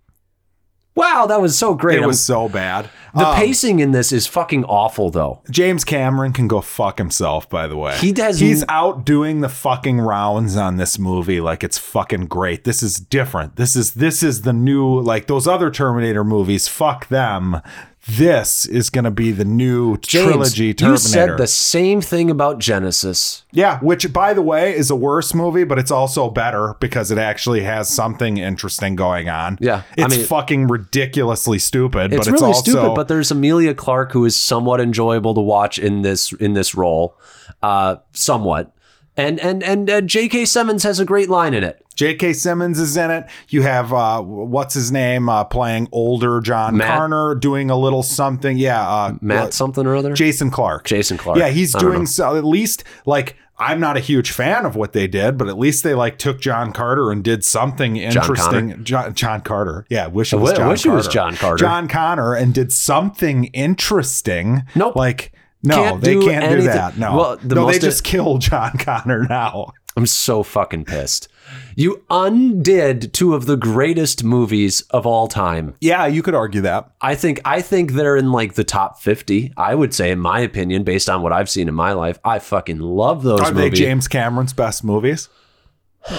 wow 0.95 1.25
that 1.27 1.41
was 1.41 1.57
so 1.57 1.73
great 1.73 1.97
it 1.97 2.01
I'm- 2.01 2.07
was 2.07 2.19
so 2.21 2.47
bad. 2.49 2.89
the 3.15 3.27
Um, 3.27 3.35
pacing 3.35 3.79
in 3.79 3.91
this 3.91 4.11
is 4.11 4.27
fucking 4.27 4.63
awful 4.65 5.09
though 5.09 5.41
James 5.49 5.83
Cameron 5.83 6.31
can 6.33 6.47
go 6.47 6.61
fuck 6.61 6.97
himself. 6.97 7.49
By 7.49 7.67
the 7.67 7.75
way, 7.75 7.97
He 7.97 8.11
does- 8.13 8.39
He's 8.39 8.63
out 8.69 9.05
doing 9.05 9.41
the 9.41 9.49
fucking 9.49 9.99
rounds 9.99 10.55
on 10.55 10.77
this 10.77 10.97
movie 10.99 11.41
like 11.41 11.61
it's 11.63 11.77
fucking 11.77 12.27
great. 12.27 12.63
This 12.63 12.81
is 12.81 12.95
different. 12.95 13.55
This 13.57 13.75
is 13.75 13.95
this 13.95 14.23
is 14.23 14.43
the 14.43 14.53
new 14.53 14.99
like 15.01 15.27
those 15.27 15.45
other 15.47 15.69
Terminator 15.69 16.23
movies. 16.23 16.67
Fuck 16.69 17.07
them. 17.09 17.61
This 18.07 18.65
is 18.65 18.89
going 18.89 19.03
to 19.03 19.11
be 19.11 19.31
the 19.31 19.45
new 19.45 19.95
James, 19.97 20.25
trilogy 20.25 20.73
Terminator. 20.73 20.91
you 20.93 20.97
said 20.97 21.37
the 21.37 21.45
same 21.47 22.01
thing 22.01 22.31
about 22.31 22.59
Genisys 22.59 23.43
Yeah, 23.51 23.79
which 23.79 24.11
by 24.11 24.33
the 24.33 24.41
way 24.41 24.75
is 24.75 24.89
a 24.89 24.95
worse 24.95 25.35
movie, 25.35 25.63
but 25.63 25.77
it's 25.77 25.91
also 25.91 26.29
better 26.29 26.75
because 26.79 27.11
it 27.11 27.19
actually 27.19 27.61
has 27.61 27.89
something 27.89 28.37
interesting 28.37 28.95
going 28.95 29.29
on. 29.29 29.57
Yeah, 29.61 29.83
I 29.97 30.05
it's 30.05 30.17
mean- 30.17 30.25
fucking 30.25 30.67
ridiculously 30.67 31.59
stupid, 31.59 32.11
it's 32.11 32.25
but 32.25 32.33
it's 32.33 32.41
really 32.41 32.53
also 32.53 32.71
stupid 32.71 32.95
but 32.95 33.07
there's 33.07 33.29
Emilia 33.31 33.75
Clarke 33.75 34.11
who 34.13 34.25
is 34.25 34.35
somewhat 34.35 34.81
enjoyable 34.81 35.35
to 35.35 35.41
watch 35.41 35.77
in 35.77 36.01
this 36.01 36.33
in 36.33 36.53
this 36.53 36.73
role 36.73 37.15
uh 37.61 37.97
somewhat 38.13 38.73
and 39.17 39.39
and 39.39 39.63
and 39.63 39.89
uh, 39.89 40.01
j.k 40.01 40.45
simmons 40.45 40.83
has 40.83 40.99
a 40.99 41.05
great 41.05 41.29
line 41.29 41.53
in 41.53 41.63
it 41.63 41.81
J.K. 42.01 42.33
Simmons 42.33 42.79
is 42.79 42.97
in 42.97 43.11
it. 43.11 43.27
You 43.49 43.61
have 43.61 43.93
uh, 43.93 44.21
what's 44.21 44.73
his 44.73 44.91
name 44.91 45.29
uh, 45.29 45.43
playing 45.43 45.87
older 45.91 46.41
John 46.41 46.77
Matt- 46.77 46.99
Carner 46.99 47.39
doing 47.39 47.69
a 47.69 47.77
little 47.77 48.01
something. 48.01 48.57
Yeah, 48.57 48.81
uh, 48.81 49.17
matt 49.21 49.49
uh, 49.49 49.51
something 49.51 49.85
or 49.85 49.95
other 49.95 50.13
Jason 50.13 50.49
Clarke. 50.49 50.85
Jason 50.85 51.17
Clarke. 51.17 51.37
Yeah, 51.37 51.49
he's 51.49 51.75
doing 51.75 52.07
so. 52.07 52.35
At 52.37 52.43
least 52.43 52.83
like 53.05 53.35
I'm 53.59 53.79
not 53.79 53.97
a 53.97 53.99
huge 53.99 54.31
fan 54.31 54.65
of 54.65 54.75
what 54.75 54.93
they 54.93 55.05
did, 55.05 55.37
but 55.37 55.47
at 55.47 55.59
least 55.59 55.83
they 55.83 55.93
like 55.93 56.17
took 56.17 56.39
John 56.41 56.73
Carter 56.73 57.11
and 57.11 57.23
did 57.23 57.45
something 57.45 57.97
interesting. 57.97 58.83
John, 58.83 59.13
John 59.13 59.41
Carter. 59.41 59.85
Yeah, 59.89 60.07
wish 60.07 60.33
it 60.33 60.37
was 60.37 60.53
wi- 60.53 60.57
John. 60.63 60.69
wish 60.69 60.85
it 60.85 60.89
was 60.89 61.07
John 61.07 61.35
Carter. 61.35 61.57
John 61.57 61.87
Connor 61.87 62.33
and 62.33 62.51
did 62.53 62.73
something 62.73 63.45
interesting. 63.45 64.63
Nope. 64.75 64.95
Like. 64.95 65.33
No, 65.63 65.75
Can't 65.75 66.01
they 66.01 66.19
can't 66.19 66.51
do 66.57 66.61
that. 66.63 66.97
No, 66.97 67.15
Well, 67.15 67.37
the 67.37 67.55
no, 67.55 67.71
they 67.71 67.79
just 67.79 68.03
kill 68.03 68.37
John 68.37 68.71
Connor 68.79 69.25
now. 69.27 69.73
I'm 69.95 70.05
so 70.05 70.41
fucking 70.41 70.85
pissed. 70.85 71.27
You 71.75 72.03
undid 72.09 73.13
two 73.13 73.35
of 73.35 73.45
the 73.45 73.57
greatest 73.57 74.23
movies 74.23 74.81
of 74.91 75.05
all 75.05 75.27
time. 75.27 75.75
Yeah, 75.81 76.05
you 76.05 76.23
could 76.23 76.33
argue 76.33 76.61
that. 76.61 76.91
I 77.01 77.15
think 77.15 77.41
I 77.43 77.61
think 77.61 77.91
they're 77.91 78.15
in 78.15 78.31
like 78.31 78.53
the 78.53 78.63
top 78.63 79.01
50. 79.01 79.51
I 79.57 79.75
would 79.75 79.93
say 79.93 80.11
in 80.11 80.19
my 80.19 80.39
opinion 80.39 80.83
based 80.83 81.09
on 81.09 81.21
what 81.21 81.33
I've 81.33 81.49
seen 81.49 81.67
in 81.67 81.75
my 81.75 81.91
life. 81.91 82.19
I 82.23 82.39
fucking 82.39 82.79
love 82.79 83.23
those 83.23 83.39
movies. 83.39 83.51
Are 83.51 83.53
they 83.53 83.63
movies. 83.65 83.79
James 83.79 84.07
Cameron's 84.07 84.53
best 84.53 84.83
movies? 84.83 85.27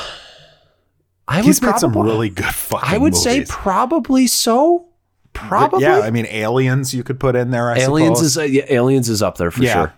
I 1.29 1.39
would 1.39 1.47
He's 1.47 1.63
made 1.63 1.79
some 1.79 1.97
really 1.97 2.29
good 2.29 2.45
fucking 2.45 2.95
I 2.95 2.99
would 2.99 3.17
say 3.17 3.45
probably 3.49 4.27
so. 4.27 4.89
Probably. 5.33 5.83
Yeah, 5.83 6.01
I 6.01 6.11
mean, 6.11 6.27
Aliens 6.27 6.95
you 6.95 7.03
could 7.03 7.19
put 7.19 7.37
in 7.37 7.51
there. 7.51 7.71
I 7.71 7.79
Aliens 7.79 8.19
suppose. 8.19 8.37
is 8.37 8.39
uh, 8.39 8.43
yeah, 8.43 8.65
Aliens 8.69 9.09
is 9.09 9.23
up 9.23 9.39
there 9.39 9.51
for 9.51 9.63
yeah, 9.63 9.73
sure. 9.73 9.95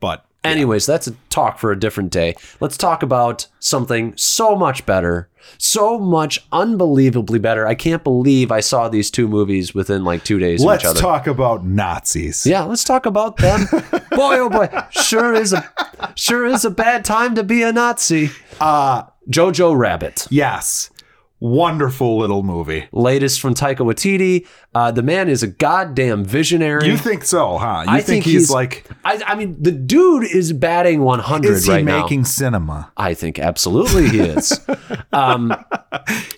but 0.00 0.26
Anyways, 0.42 0.86
that's 0.86 1.06
a 1.06 1.10
talk 1.28 1.58
for 1.58 1.70
a 1.70 1.78
different 1.78 2.10
day. 2.10 2.34
Let's 2.60 2.78
talk 2.78 3.02
about 3.02 3.46
something 3.58 4.16
so 4.16 4.56
much 4.56 4.86
better, 4.86 5.28
so 5.58 5.98
much 5.98 6.46
unbelievably 6.50 7.38
better. 7.40 7.66
I 7.66 7.74
can't 7.74 8.02
believe 8.02 8.50
I 8.50 8.60
saw 8.60 8.88
these 8.88 9.10
two 9.10 9.28
movies 9.28 9.74
within 9.74 10.02
like 10.02 10.24
two 10.24 10.38
days 10.38 10.64
let's 10.64 10.82
of 10.82 10.86
each 10.86 10.90
other. 10.92 11.00
talk 11.00 11.26
about 11.26 11.66
Nazis. 11.66 12.46
Yeah, 12.46 12.62
let's 12.62 12.84
talk 12.84 13.04
about 13.04 13.36
them. 13.36 13.66
boy, 14.12 14.38
oh 14.38 14.48
boy, 14.48 14.68
sure 14.90 15.34
is 15.34 15.52
a 15.52 15.70
sure 16.14 16.46
is 16.46 16.64
a 16.64 16.70
bad 16.70 17.04
time 17.04 17.34
to 17.34 17.44
be 17.44 17.62
a 17.62 17.70
Nazi. 17.70 18.30
Uh 18.58 19.02
Jojo 19.28 19.76
Rabbit, 19.76 20.26
yes, 20.30 20.88
wonderful 21.40 22.18
little 22.18 22.42
movie. 22.42 22.86
latest 22.92 23.40
from 23.40 23.54
Taika 23.54 23.78
Waititi. 23.78 24.46
Uh, 24.74 24.90
the 24.90 25.02
man 25.02 25.28
is 25.28 25.42
a 25.42 25.46
goddamn 25.46 26.24
visionary. 26.24 26.86
You 26.86 26.96
think 26.96 27.24
so, 27.24 27.58
huh? 27.58 27.82
You 27.86 27.92
I 27.92 27.96
think, 27.96 28.06
think 28.06 28.24
he's, 28.24 28.32
he's- 28.42 28.50
like? 28.50 28.86
I, 29.04 29.22
I 29.26 29.34
mean, 29.34 29.56
the 29.60 29.72
dude 29.72 30.24
is 30.24 30.52
batting 30.52 31.00
100 31.02 31.50
Is 31.50 31.64
he 31.66 31.72
right 31.72 31.84
now. 31.84 32.02
making 32.02 32.24
cinema? 32.26 32.92
I 32.96 33.14
think 33.14 33.38
absolutely 33.38 34.08
he 34.10 34.20
is. 34.20 34.60
um, 35.12 35.52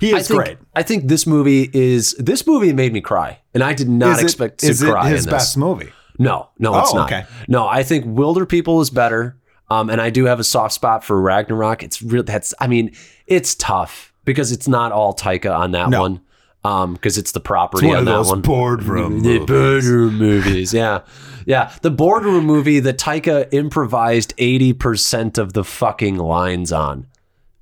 He 0.00 0.14
I 0.14 0.18
is 0.18 0.28
think, 0.28 0.38
great. 0.44 0.58
I 0.74 0.82
think 0.82 1.08
this 1.08 1.26
movie 1.26 1.68
is 1.72 2.14
this 2.18 2.46
movie 2.46 2.72
made 2.72 2.92
me 2.92 3.00
cry, 3.00 3.40
and 3.54 3.62
I 3.62 3.74
did 3.74 3.88
not 3.88 4.12
Is 4.14 4.18
it- 4.20 4.24
expect 4.24 4.58
to 4.60 4.68
is 4.68 4.82
it 4.82 4.90
cry 4.90 5.08
his 5.08 5.24
in 5.26 5.30
this. 5.30 5.38
best 5.42 5.56
movie? 5.58 5.90
No, 6.18 6.50
no, 6.58 6.78
it's 6.78 6.92
Oh, 6.92 6.98
not. 6.98 7.12
okay. 7.12 7.24
No, 7.48 7.66
I 7.66 7.82
think 7.82 8.04
Wilder 8.06 8.46
People 8.46 8.80
is 8.80 8.90
better. 8.90 9.36
Um, 9.70 9.88
and 9.88 10.00
I 10.02 10.10
do 10.10 10.26
have 10.26 10.38
a 10.38 10.44
soft 10.44 10.74
spot 10.74 11.02
for 11.02 11.18
Ragnarok. 11.20 11.82
It's 11.82 12.02
real. 12.02 12.22
That's. 12.22 12.52
I 12.60 12.66
mean, 12.66 12.94
it's 13.26 13.54
tough 13.54 14.11
because 14.24 14.52
it's 14.52 14.68
not 14.68 14.92
all 14.92 15.14
Taika 15.14 15.56
on 15.56 15.72
that 15.72 15.90
No. 15.90 16.00
one. 16.02 16.20
Um, 16.64 16.92
because 16.94 17.18
it's 17.18 17.32
the 17.32 17.40
property 17.40 17.88
One 17.88 17.96
on 17.96 18.00
of 18.02 18.06
that 18.06 18.12
those 18.12 18.28
one. 18.28 18.40
boardroom 18.40 19.20
The 19.22 19.40
movies. 19.40 19.46
boardroom 19.48 20.16
movies, 20.18 20.72
yeah, 20.72 21.00
yeah. 21.44 21.72
The 21.82 21.90
boardroom 21.90 22.44
movie 22.44 22.78
that 22.78 22.98
Taika 22.98 23.48
improvised 23.52 24.32
eighty 24.38 24.72
percent 24.72 25.38
of 25.38 25.54
the 25.54 25.64
fucking 25.64 26.18
lines 26.18 26.70
on. 26.72 27.06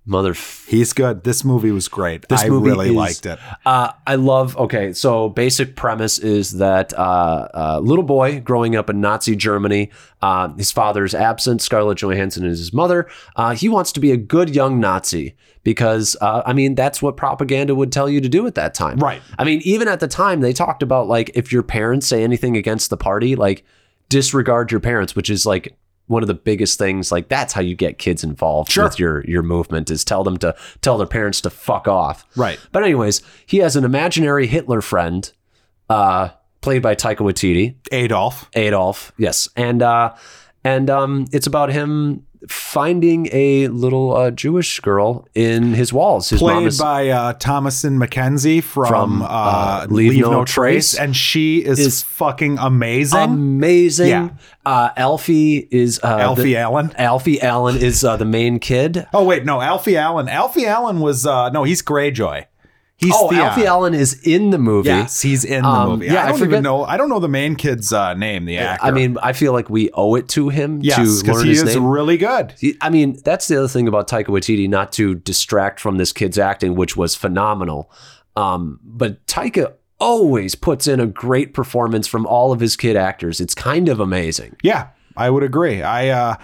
Mother 0.07 0.35
He's 0.67 0.93
good. 0.93 1.25
This 1.25 1.45
movie 1.45 1.71
was 1.71 1.87
great. 1.87 2.27
This 2.29 2.43
I 2.43 2.49
movie 2.49 2.71
really 2.71 2.89
is- 2.89 2.95
liked 2.95 3.27
it. 3.27 3.39
Uh, 3.65 3.93
I 4.07 4.15
love. 4.15 4.57
Okay, 4.57 4.93
so 4.93 5.29
basic 5.29 5.77
premise 5.77 6.19
is 6.19 6.53
that 6.53 6.97
uh, 6.99 7.49
a 7.53 7.81
little 7.81 8.03
boy 8.05 8.41
growing 8.41 8.77
up 8.77 8.89
in 8.89 9.01
Nazi 9.01 9.37
Germany, 9.37 9.91
uh, 10.23 10.49
his 10.55 10.73
father 10.73 11.05
is 11.05 11.15
absent. 11.15 11.61
Scarlett 11.61 11.99
Johansson 11.99 12.45
is 12.47 12.59
his 12.59 12.73
mother. 12.73 13.09
Uh, 13.37 13.55
he 13.55 13.69
wants 13.69 13.93
to 13.93 14.01
be 14.01 14.11
a 14.11 14.17
good 14.17 14.55
young 14.55 14.81
Nazi 14.81 15.37
because, 15.65 16.17
uh, 16.21 16.43
I 16.47 16.55
mean, 16.55 16.75
that's 16.75 17.03
what 17.03 17.17
propaganda 17.17 17.75
would 17.75 17.93
tell 17.93 18.09
you 18.09 18.21
to 18.23 18.29
do 18.29 18.47
at 18.47 18.55
that 18.55 18.73
time. 18.73 18.99
Right. 18.99 19.21
I 19.39 19.45
mean, 19.45 19.61
even 19.65 19.87
at 19.87 20.01
the 20.01 20.09
time, 20.09 20.41
they 20.41 20.53
talked 20.55 20.83
about 20.83 21.09
like 21.09 21.31
if 21.35 21.53
your 21.53 21.63
parents 21.63 22.07
say 22.07 22.25
anything 22.25 22.57
against 22.57 22.89
the 22.91 22.97
party, 22.97 23.37
like 23.37 23.65
disregard 24.09 24.71
your 24.71 24.81
parents, 24.81 25.15
which 25.15 25.29
is 25.31 25.45
like 25.45 25.77
one 26.11 26.23
of 26.23 26.27
the 26.27 26.35
biggest 26.35 26.79
things. 26.79 27.11
Like 27.13 27.29
that's 27.29 27.53
how 27.53 27.61
you 27.63 27.75
get 27.75 27.99
kids 27.99 28.25
involved 28.25 28.73
Sure. 28.73 28.85
with 28.85 28.99
your 28.99 29.25
your 29.27 29.43
movement 29.43 29.91
is 29.91 30.05
tell 30.05 30.25
them 30.25 30.37
to 30.39 30.55
tell 30.83 30.99
their 30.99 31.07
parents 31.07 31.41
to 31.43 31.51
fuck 31.51 31.87
off. 31.89 32.27
Right. 32.37 32.59
But 32.73 32.83
anyways, 32.83 33.23
he 33.47 33.59
has 33.59 33.77
an 33.77 33.85
imaginary 33.85 34.47
Hitler 34.47 34.81
friend, 34.81 35.31
uh, 35.89 36.31
played 36.61 36.83
by 36.83 36.95
Taika 36.95 37.19
Waititi, 37.19 37.77
Adolf. 37.93 38.51
Adolf. 38.55 39.13
Yes, 39.17 39.49
and 39.57 39.83
uh, 39.83 40.15
and 40.65 40.91
um, 40.91 41.27
it's 41.33 41.47
about 41.47 41.71
him 41.71 42.27
finding 42.49 43.29
a 43.33 43.69
little 43.69 44.15
uh, 44.17 44.31
Jewish 44.31 44.81
girl 44.81 45.29
in 45.35 45.75
his 45.75 45.93
walls. 45.93 46.31
His 46.31 46.41
Played 46.41 46.67
is 46.67 46.79
by 46.79 47.09
uh, 47.09 47.35
Thomasin 47.35 47.99
McKenzie 48.03 48.63
from, 48.63 48.87
From, 48.87 49.23
uh, 49.23 49.27
uh, 49.27 49.87
Leave, 49.91 50.13
Leave 50.13 50.23
No, 50.23 50.31
No 50.31 50.45
Trace. 50.45 50.93
Trace. 50.93 50.99
And 50.99 51.15
she 51.17 51.59
is, 51.65 51.79
Is 51.79 52.03
fucking 52.03 52.59
amazing. 52.59 53.19
amazing. 53.21 54.09
Yeah. 54.09 54.29
Uh, 54.65 54.91
Alfie 54.97 55.69
is 55.71 56.01
uh, 56.03 56.07
Alfie 56.19 56.43
the- 56.43 56.57
Allen. 56.57 56.93
Alfie 56.97 57.41
Allen 57.41 57.77
is 57.77 58.05
uh, 58.05 58.17
the 58.17 58.25
main 58.25 58.59
kid. 58.59 59.07
Oh, 59.13 59.25
wait. 59.25 59.45
No, 59.45 59.61
Alfie 59.61 59.97
Allen. 59.97 60.29
Alfie 60.29 60.67
Allen 60.67 61.01
was, 61.01 61.27
uh, 61.27 61.51
no, 61.51 61.65
he's 61.65 61.83
Greyjoy. 61.83 62.47
He's 63.01 63.15
Oh, 63.17 63.31
Theon. 63.31 63.41
Alfie 63.47 63.65
Allen 63.67 63.95
is 63.95 64.21
in 64.27 64.51
the 64.51 64.59
movie. 64.59 64.91
Yes, 64.91 65.23
he's 65.23 65.43
in 65.45 65.63
the 65.63 65.69
Um, 65.69 65.89
movie. 65.89 66.07
yeah, 66.07 66.17
I 66.17 66.23
I 66.25 66.29
don't 66.29 66.39
forget- 66.39 66.53
even 66.53 66.63
know. 66.65 66.85
I 66.85 66.99
don't 66.99 67.09
know 67.09 67.19
the 67.19 67.29
main 67.29 67.57
kid's 67.57 67.93
uh, 67.95 68.13
name, 68.13 68.45
the 68.45 68.59
actor. 68.59 68.85
I 68.87 68.91
mean, 68.91 69.17
I 69.23 69.33
feel 69.33 69.55
like 69.55 69.71
we 69.71 69.91
owe 69.95 70.17
it 70.17 70.29
to 70.31 70.51
him 70.51 70.81
yes, 70.83 70.97
to 70.97 71.03
because 71.25 71.37
learn 71.39 71.45
he 71.45 71.51
his 71.53 71.63
is 71.63 71.75
name. 71.77 71.87
really 71.87 72.19
good. 72.19 72.53
He- 72.59 72.77
I 72.83 72.91
mean, 72.91 73.19
that's 73.25 73.49
the 73.49 73.57
other 73.59 73.69
thing 73.69 73.89
about 73.89 74.07
Taika 74.07 74.27
Waititi, 74.27 74.69
not 74.69 74.93
to 74.93 75.15
distract 75.15 75.81
from 75.81 75.97
this 75.97 76.13
kid's 76.13 76.39
acting, 76.39 76.75
which 76.75 76.95
was 76.95 77.15
phenomenal. 77.15 77.91
Um, 78.37 78.79
but 78.85 79.27
Taika 79.27 79.73
always 79.99 80.55
puts 80.55 80.87
in 80.87 81.01
a 81.01 81.07
great 81.07 81.55
performance 81.55 82.07
from 82.07 82.27
all 82.27 82.53
of 82.53 82.61
his 82.61 82.77
kid 82.77 82.97
actors. 82.97 83.41
It's 83.41 83.55
kind 83.55 83.89
of 83.89 83.99
amazing. 83.99 84.57
Yeah, 84.63 84.89
I 85.17 85.31
would 85.31 85.43
agree. 85.43 85.83
I 85.83 86.09
uh, 86.09 86.37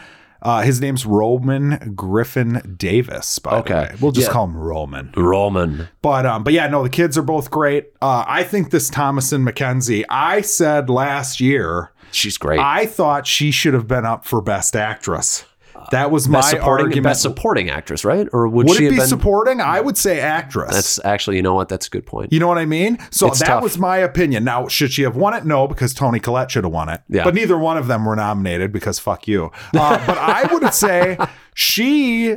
uh, 0.47 0.62
his 0.62 0.80
name's 0.80 1.05
Roman 1.05 1.92
Griffin 1.97 2.76
Davis. 2.78 3.38
By 3.40 3.57
Okay. 3.57 3.72
the 3.74 3.80
way, 3.80 3.94
we'll 4.01 4.12
just 4.12 4.28
Yeah. 4.28 4.32
call 4.32 4.44
him 4.44 4.57
Roman. 4.57 5.12
Roman. 5.16 5.88
But 6.03 6.24
um, 6.24 6.44
but 6.44 6.53
yeah, 6.53 6.68
no, 6.68 6.82
the 6.84 6.88
kids 6.88 7.18
are 7.18 7.22
both 7.22 7.51
great. 7.51 7.88
Uh, 8.01 8.24
I 8.26 8.44
think 8.44 8.70
this 8.70 8.88
Thomasin 8.90 9.49
McKenzie. 9.49 10.05
I 10.09 10.40
said 10.42 10.88
last 10.88 11.40
year, 11.40 11.90
She's 12.12 12.38
great. 12.38 12.61
I 12.61 12.86
thought 12.86 13.26
she 13.26 13.51
should 13.51 13.74
have 13.74 13.88
been 13.88 14.07
up 14.07 14.24
for 14.24 14.40
Best 14.40 14.76
Actress. 14.76 15.44
That 15.91 16.11
was 16.11 16.28
my 16.28 16.41
supporting, 16.41 16.87
argument. 16.87 17.05
best 17.05 17.22
supporting 17.22 17.70
actress, 17.70 18.05
right? 18.05 18.26
Or 18.32 18.49
would, 18.49 18.68
would 18.68 18.76
she 18.76 18.87
it 18.87 18.91
be 18.91 18.97
been? 18.97 19.07
supporting? 19.07 19.61
I 19.61 19.80
would 19.80 19.97
say 19.97 20.20
actress. 20.20 20.72
that's 20.74 21.05
actually, 21.05 21.37
you 21.37 21.43
know 21.43 21.55
what? 21.55 21.68
That's 21.68 21.87
a 21.87 21.91
good 21.91 22.07
point. 22.07 22.32
You 22.32 22.41
know 22.41 22.49
what 22.49 22.59
I 22.59 22.64
mean? 22.66 22.99
So 23.11 23.28
It's 23.28 23.39
that 23.41 23.47
tough. 23.47 23.62
was 23.62 23.78
my 23.78 23.99
opinion. 23.99 24.45
Now, 24.45 24.68
should 24.68 24.93
she 24.93 25.03
have 25.03 25.16
won 25.16 25.34
it? 25.34 25.45
No, 25.45 25.66
because 25.68 25.95
Toni 25.95 26.20
Collette 26.20 26.51
should 26.51 26.64
have 26.64 26.72
won 26.72 26.89
it. 26.89 27.03
Yeah. 27.09 27.24
But 27.24 27.34
neither 27.34 27.59
one 27.59 27.76
of 27.76 27.87
them 27.87 28.05
were 28.05 28.16
nominated 28.16 28.72
because 28.72 28.99
fuck 28.99 29.26
you. 29.28 29.51
Uh, 29.74 30.07
but 30.07 30.18
I 30.18 30.49
would 30.53 30.72
say 30.74 31.18
she 31.59 32.36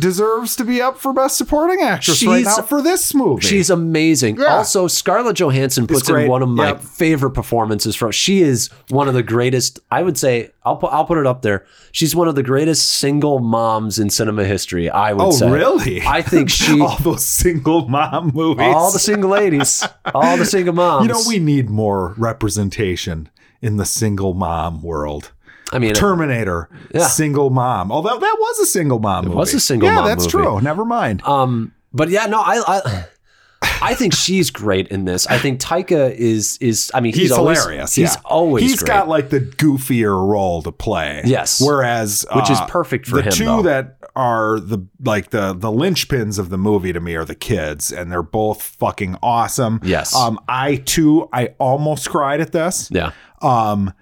deserves 0.00 0.56
to 0.56 0.64
be 0.64 0.82
up 0.82 0.98
for 0.98 1.12
Best 1.12 1.36
Supporting 1.36 1.80
Actress 1.82 2.20
right 2.26 2.38
She's- 2.42 2.56
now 2.56 2.64
for 2.64 2.82
this 2.82 3.14
movie. 3.14 3.46
She's 3.46 3.70
amazing. 3.70 4.38
Yeah. 4.40 4.56
Also, 4.56 4.88
Scarlett 4.88 5.36
Johansson 5.36 5.86
puts 5.86 6.08
in 6.10 6.26
one 6.26 6.42
of 6.42 6.48
my 6.48 6.68
Yep. 6.70 6.80
favorite 6.82 7.30
performances 7.30 7.94
from. 7.94 8.10
She 8.10 8.42
is 8.42 8.68
one 8.88 9.06
of 9.06 9.14
the 9.14 9.22
greatest. 9.22 9.78
I 9.92 10.02
would 10.02 10.18
say 10.18 10.50
I'll 10.64 10.78
put 10.78 10.92
I'll 10.92 11.04
put 11.04 11.18
it 11.18 11.26
up 11.28 11.42
there. 11.42 11.64
She's 11.92 12.16
one 12.16 12.26
of 12.26 12.34
the 12.34 12.42
greatest 12.42 12.90
single 12.90 13.38
moms 13.38 14.00
in 14.00 14.10
cinema 14.10 14.42
history. 14.44 14.90
I 14.90 15.12
would 15.12 15.22
oh, 15.26 15.30
say. 15.30 15.48
really? 15.48 16.02
I 16.02 16.22
think 16.22 16.50
she. 16.50 16.80
all 16.80 16.96
those 16.98 17.24
single 17.24 17.88
mom 17.88 18.32
movies. 18.34 18.66
all 18.74 18.90
the 18.90 18.98
single 18.98 19.30
ladies, 19.30 19.86
all 20.12 20.36
the 20.36 20.44
single 20.44 20.74
moms. 20.74 21.02
you 21.06 21.12
know, 21.12 21.22
we 21.28 21.38
need 21.38 21.70
more 21.70 22.14
representation 22.18 23.28
in 23.62 23.76
the 23.76 23.86
single 23.86 24.34
mom 24.34 24.82
world. 24.82 25.30
I 25.72 25.78
mean, 25.78 25.94
Terminator, 25.94 26.68
Yeah. 26.94 27.06
single 27.06 27.50
mom. 27.50 27.90
Although 27.90 28.18
that 28.18 28.36
was 28.38 28.58
a 28.60 28.66
single 28.66 28.98
mom 29.00 29.24
movie. 29.24 29.36
was 29.36 29.52
a 29.54 29.60
single 29.60 29.88
mom. 29.90 30.04
yeah, 30.04 30.14
that's 30.14 30.32
movie. 30.32 30.44
true. 30.46 30.60
Never 30.60 30.84
mind. 30.84 31.22
um, 31.24 31.72
but 31.92 32.08
yeah, 32.08 32.26
no, 32.26 32.40
I, 32.40 32.62
I, 32.66 33.04
I 33.82 33.94
think 33.94 34.14
she's 34.14 34.50
great 34.50 34.88
in 34.88 35.06
this. 35.06 35.26
I 35.26 35.38
think 35.38 35.60
Taika 35.60 36.12
is 36.14 36.56
is. 36.60 36.90
I 36.94 37.00
mean, 37.00 37.12
he's, 37.14 37.22
he's, 37.24 37.32
always, 37.32 37.58
hilarious. 37.58 37.94
He's 37.94 38.14
yeah. 38.14 38.20
always 38.24 38.62
He's 38.64 38.78
great. 38.78 38.86
got 38.88 39.08
like 39.08 39.30
the 39.30 39.40
goofier 39.40 40.26
role 40.28 40.62
to 40.62 40.70
play. 40.72 41.22
Yes. 41.24 41.60
Whereas 41.60 42.26
Which 42.34 42.50
is 42.50 42.58
uh, 42.58 42.66
perfect 42.66 43.06
for 43.06 43.18
him. 43.18 43.24
the 43.24 43.30
him, 43.30 43.32
two 43.32 43.44
though. 43.46 43.62
that 43.62 43.96
are 44.14 44.60
the 44.60 44.86
like 45.02 45.30
the 45.30 45.52
the 45.52 45.70
linchpins 45.70 46.38
of 46.38 46.50
the 46.50 46.58
movie 46.58 46.92
to 46.92 47.00
me 47.00 47.14
are 47.16 47.24
the 47.24 47.34
kids, 47.34 47.90
and 47.92 48.12
they're 48.12 48.22
both 48.22 48.62
fucking 48.62 49.16
awesome. 49.22 49.80
Yes. 49.82 50.14
Um, 50.14 50.38
I 50.48 50.76
too, 50.76 51.28
I 51.32 51.54
almost 51.58 52.08
cried 52.10 52.40
at 52.40 52.52
this. 52.52 52.88
yeah. 52.92 53.12
Um, 53.42 53.92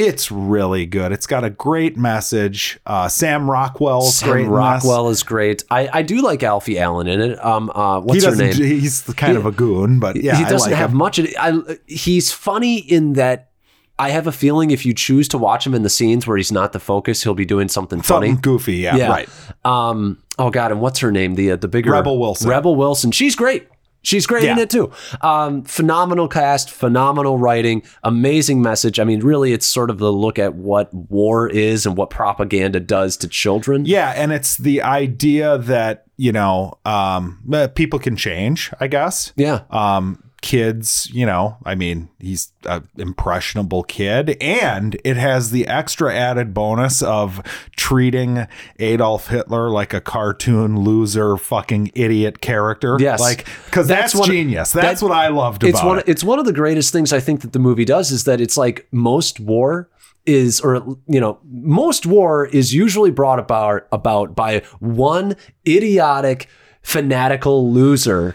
it's 0.00 0.30
really 0.30 0.86
good. 0.86 1.12
It's 1.12 1.26
got 1.26 1.44
a 1.44 1.50
great 1.50 1.96
message. 1.96 2.78
Uh, 2.86 3.08
Sam 3.08 3.50
Rockwell's 3.50 4.16
Sam. 4.16 4.48
Rockwell 4.48 5.08
is 5.10 5.22
great. 5.22 5.64
I, 5.70 5.88
I 5.92 6.02
do 6.02 6.22
like 6.22 6.42
Alfie 6.42 6.78
Allen 6.78 7.06
in 7.06 7.20
it. 7.20 7.44
Um, 7.44 7.70
uh, 7.74 8.00
He 8.00 8.06
what's 8.06 8.24
her 8.24 8.34
name? 8.34 8.54
He's 8.54 9.02
kind 9.16 9.36
of 9.36 9.44
a 9.46 9.52
goon, 9.52 10.00
but 10.00 10.16
yeah, 10.16 10.36
he 10.36 10.44
doesn't 10.44 10.70
like 10.70 10.78
have 10.78 10.90
him. 10.92 10.96
much. 10.96 11.18
Of. 11.18 11.28
I, 11.38 11.78
he's 11.86 12.32
funny 12.32 12.78
in 12.78 13.12
that. 13.14 13.48
I 13.98 14.08
have 14.08 14.26
a 14.26 14.32
feeling 14.32 14.70
if 14.70 14.86
you 14.86 14.94
choose 14.94 15.28
to 15.28 15.36
watch 15.36 15.66
him 15.66 15.74
in 15.74 15.82
the 15.82 15.90
scenes 15.90 16.26
where 16.26 16.38
he's 16.38 16.50
not 16.50 16.72
the 16.72 16.80
focus, 16.80 17.22
he'll 17.22 17.34
be 17.34 17.44
doing 17.44 17.68
something, 17.68 18.02
something 18.02 18.30
funny. 18.32 18.40
goofy. 18.40 18.76
Yeah, 18.76 18.96
Yeah. 18.96 19.08
right. 19.10 19.28
Um. 19.64 20.22
Oh 20.38 20.48
God, 20.48 20.72
and 20.72 20.80
what's 20.80 21.00
her 21.00 21.12
name? 21.12 21.34
The 21.34 21.52
uh, 21.52 21.56
the 21.56 21.68
bigger 21.68 21.90
Rebel 21.92 22.18
Wilson. 22.18 22.48
Rebel 22.48 22.74
Wilson. 22.76 23.10
She's 23.12 23.36
great. 23.36 23.68
She's 24.02 24.26
great 24.26 24.44
in 24.44 24.58
it 24.58 24.70
too. 24.70 24.90
Um, 25.20 25.62
phenomenal 25.64 26.26
cast, 26.26 26.70
phenomenal 26.70 27.38
writing, 27.38 27.82
amazing 28.02 28.62
message. 28.62 28.98
I 28.98 29.04
mean, 29.04 29.20
really, 29.20 29.52
it's 29.52 29.66
sort 29.66 29.90
of 29.90 29.98
the 29.98 30.12
look 30.12 30.38
at 30.38 30.54
what 30.54 30.92
war 30.94 31.48
is 31.48 31.84
and 31.84 31.96
what 31.96 32.08
propaganda 32.08 32.80
does 32.80 33.16
to 33.18 33.28
children. 33.28 33.84
Yeah, 33.84 34.10
and 34.16 34.32
it's 34.32 34.56
the 34.56 34.82
idea 34.82 35.58
that 35.58 36.06
you 36.16 36.32
know 36.32 36.78
um, 36.84 37.42
people 37.74 37.98
can 37.98 38.16
change. 38.16 38.72
I 38.80 38.86
guess. 38.86 39.32
Yeah. 39.36 39.62
Um, 39.70 40.29
kids, 40.42 41.08
you 41.12 41.26
know, 41.26 41.56
I 41.64 41.74
mean, 41.74 42.08
he's 42.18 42.52
an 42.64 42.88
impressionable 42.96 43.82
kid, 43.82 44.36
and 44.40 44.98
it 45.04 45.16
has 45.16 45.50
the 45.50 45.66
extra 45.66 46.14
added 46.14 46.54
bonus 46.54 47.02
of 47.02 47.42
treating 47.76 48.46
Adolf 48.78 49.28
Hitler 49.28 49.68
like 49.70 49.92
a 49.92 50.00
cartoon 50.00 50.80
loser, 50.80 51.36
fucking 51.36 51.90
idiot 51.94 52.40
character. 52.40 52.96
Yes. 53.00 53.20
like 53.20 53.46
because 53.66 53.86
that's, 53.88 54.12
That's 54.12 54.26
genius. 54.26 54.72
That's 54.72 55.00
that- 55.00 55.06
what 55.06 55.14
I 55.16 55.28
loved 55.28 55.64
it's 55.64 55.78
about 55.78 55.86
one 55.88 55.98
it. 56.00 56.04
it's 56.08 56.24
one 56.24 56.38
of 56.38 56.44
the 56.44 56.52
greatest 56.52 56.92
things 56.92 57.12
I 57.12 57.20
think 57.20 57.42
that 57.42 57.52
the 57.52 57.58
movie 57.58 57.84
does 57.84 58.10
is 58.10 58.24
that 58.24 58.40
it's 58.40 58.56
like 58.56 58.86
most 58.92 59.40
war 59.40 59.88
is 60.26 60.60
or 60.60 60.76
you 61.06 61.20
know 61.20 61.38
most 61.50 62.04
war 62.06 62.46
is 62.46 62.74
usually 62.74 63.10
brought 63.10 63.38
about 63.38 63.86
about 63.90 64.34
by 64.36 64.60
one 64.78 65.34
idiotic 65.66 66.46
fanatical 66.82 67.72
loser 67.72 68.34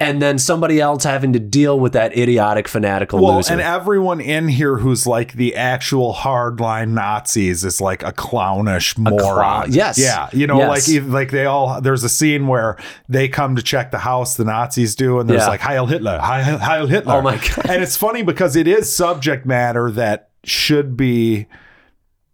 and 0.00 0.22
then 0.22 0.38
somebody 0.38 0.80
else 0.80 1.04
having 1.04 1.32
to 1.32 1.38
deal 1.38 1.78
with 1.80 1.92
that 1.92 2.16
idiotic 2.16 2.68
fanatical 2.68 3.20
Well, 3.22 3.36
loser. 3.36 3.52
and 3.52 3.60
everyone 3.60 4.20
in 4.20 4.48
here 4.48 4.76
who's 4.78 5.06
like 5.06 5.32
the 5.32 5.56
actual 5.56 6.14
hardline 6.14 6.90
Nazis 6.90 7.64
is 7.64 7.80
like 7.80 8.02
a 8.02 8.12
clownish 8.12 8.96
moron. 8.96 9.18
clown- 9.18 9.72
yes. 9.72 9.98
yeah, 9.98 10.28
you 10.32 10.46
know, 10.46 10.58
Yes. 10.58 10.88
like 10.88 11.04
like 11.08 11.30
they 11.30 11.46
all. 11.46 11.80
There's 11.80 12.04
a 12.04 12.08
scene 12.08 12.46
where 12.46 12.76
they 13.08 13.28
come 13.28 13.56
to 13.56 13.62
check 13.62 13.90
the 13.90 13.98
house, 13.98 14.36
the 14.36 14.44
Nazis 14.44 14.94
do, 14.94 15.18
and 15.20 15.28
there's 15.28 15.42
Yeah. 15.42 15.48
like 15.48 15.60
Heil 15.60 15.86
Hitler, 15.86 16.18
Heil, 16.18 16.58
Heil 16.58 16.86
Hitler. 16.86 17.14
Oh 17.16 17.22
my 17.22 17.36
God. 17.36 17.66
And 17.68 17.82
it's 17.82 17.96
funny 17.96 18.22
because 18.22 18.56
it 18.56 18.68
is 18.68 18.92
subject 18.94 19.46
matter 19.46 19.90
that 19.92 20.28
should 20.44 20.96
be. 20.96 21.46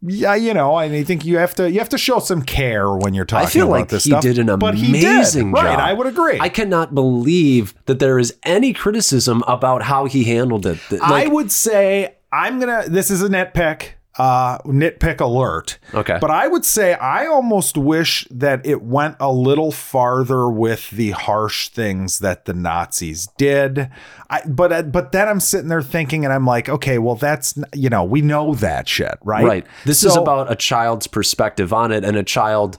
Yeah, 0.06 0.34
you 0.34 0.52
know, 0.52 0.76
and 0.78 0.94
I 0.94 1.02
think 1.02 1.24
you 1.24 1.38
have 1.38 1.54
to 1.54 1.70
you 1.70 1.78
have 1.78 1.88
to 1.90 1.98
show 1.98 2.18
some 2.18 2.42
care 2.42 2.90
when 2.90 3.14
you're 3.14 3.24
talking 3.24 3.46
I 3.46 3.50
feel 3.50 3.66
about 3.66 3.72
like 3.80 3.88
this 3.88 4.04
he 4.04 4.10
stuff. 4.10 4.22
did 4.22 4.38
an 4.38 4.48
he 4.74 4.92
did. 4.92 5.04
amazing 5.04 5.52
Right. 5.52 5.78
I 5.78 5.92
would 5.92 6.06
agree. 6.06 6.38
I 6.40 6.48
cannot 6.48 6.94
believe 6.94 7.74
that 7.86 7.98
there 7.98 8.18
is 8.18 8.34
any 8.42 8.72
criticism 8.72 9.42
about 9.46 9.82
how 9.82 10.04
he 10.04 10.24
handled 10.24 10.66
it. 10.66 10.78
That, 10.90 11.02
I 11.02 11.26
would 11.26 11.50
say 11.50 12.16
I'm 12.32 12.60
gonna. 12.60 12.84
This 12.88 13.10
is 13.10 13.22
a 13.22 13.28
nitpick. 13.28 13.92
Uh, 14.16 14.58
nitpick 14.58 15.20
alert. 15.20 15.78
Okay. 15.92 16.18
But 16.20 16.30
I 16.30 16.46
would 16.46 16.64
say 16.64 16.94
I 16.94 17.26
almost 17.26 17.76
wish 17.76 18.28
that 18.30 18.64
it 18.64 18.80
went 18.80 19.16
a 19.18 19.32
little 19.32 19.72
farther 19.72 20.48
with 20.48 20.88
the 20.90 21.10
harsh 21.10 21.68
things 21.68 22.20
that 22.20 22.44
the 22.44 22.54
Nazis 22.54 23.26
did. 23.36 23.90
I, 24.30 24.42
but 24.46 24.72
uh, 24.72 24.82
but 24.82 25.10
then 25.10 25.28
I'm 25.28 25.40
sitting 25.40 25.68
there 25.68 25.82
thinking, 25.82 26.24
and 26.24 26.32
I'm 26.32 26.46
like, 26.46 26.68
okay, 26.68 26.98
well 26.98 27.16
that's 27.16 27.58
you 27.74 27.88
know 27.88 28.04
we 28.04 28.22
know 28.22 28.54
that 28.54 28.86
shit, 28.86 29.18
right? 29.24 29.44
Right. 29.44 29.66
This 29.84 30.04
is 30.04 30.14
about 30.14 30.50
a 30.50 30.54
child's 30.54 31.08
perspective 31.08 31.72
on 31.72 31.90
it, 31.90 32.04
and 32.04 32.16
a 32.16 32.22
child. 32.22 32.78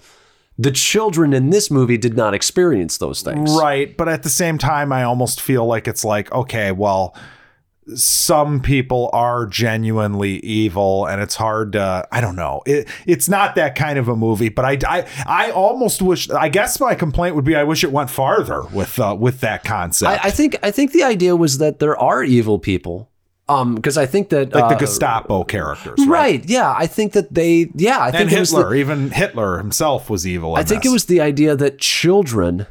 The 0.57 0.71
children 0.71 1.33
in 1.33 1.49
this 1.49 1.69
movie 1.69 1.97
did 1.97 2.15
not 2.15 2.33
experience 2.33 2.97
those 2.97 3.21
things. 3.21 3.51
Right. 3.59 3.97
But 3.97 4.07
at 4.07 4.23
the 4.23 4.29
same 4.29 4.57
time, 4.57 4.93
I 4.93 5.03
almost 5.03 5.41
feel 5.41 5.65
like 5.65 5.85
it's 5.85 6.05
like, 6.05 6.31
okay, 6.31 6.71
well, 6.71 7.13
some 7.93 8.61
people 8.61 9.09
are 9.13 9.45
genuinely 9.45 10.39
evil 10.39 11.05
and 11.05 11.21
it's 11.21 11.35
hard 11.35 11.73
to 11.73 12.07
I 12.11 12.19
don't 12.19 12.35
know. 12.35 12.61
It, 12.65 12.87
it's 13.05 13.29
not 13.29 13.55
that 13.55 13.75
kind 13.75 13.99
of 13.99 14.07
a 14.07 14.15
movie, 14.15 14.49
but 14.49 14.65
I, 14.65 14.77
I 14.87 15.05
I 15.27 15.51
almost 15.51 16.01
wish 16.01 16.29
I 16.31 16.49
guess 16.49 16.79
my 16.79 16.95
complaint 16.95 17.35
would 17.35 17.45
be 17.45 17.55
I 17.55 17.63
wish 17.63 17.83
it 17.83 17.91
went 17.91 18.09
farther 18.09 18.63
with 18.73 18.97
uh, 18.99 19.15
with 19.19 19.41
that 19.41 19.63
concept. 19.63 20.23
I, 20.25 20.27
I 20.27 20.31
think 20.31 20.57
I 20.63 20.71
think 20.71 20.93
the 20.93 21.03
idea 21.03 21.35
was 21.35 21.59
that 21.59 21.79
there 21.79 21.97
are 21.97 22.23
evil 22.23 22.57
people 22.59 23.09
Um, 23.47 23.75
because 23.75 23.95
I 23.99 24.07
think 24.07 24.29
that 24.29 24.51
like 24.55 24.69
the 24.69 24.75
uh, 24.75 24.79
Gestapo 24.79 25.43
characters, 25.43 25.99
right? 25.99 26.09
Right. 26.09 26.45
Yeah. 26.49 26.73
I 26.75 26.87
think 26.87 27.13
that 27.13 27.31
they. 27.31 27.69
Yeah. 27.75 27.99
I 28.01 28.09
think 28.09 28.21
And 28.23 28.31
it 28.33 28.39
was 28.39 28.49
the- 28.49 28.57
Hitler, 28.57 28.75
even 28.75 29.11
Hitler 29.11 29.57
himself 29.59 30.09
was 30.09 30.25
evil. 30.25 30.55
I 30.55 30.63
think 30.63 30.83
it 30.85 30.89
was 30.89 31.05
the 31.05 31.21
idea 31.21 31.55
that 31.55 31.77
children 31.77 32.65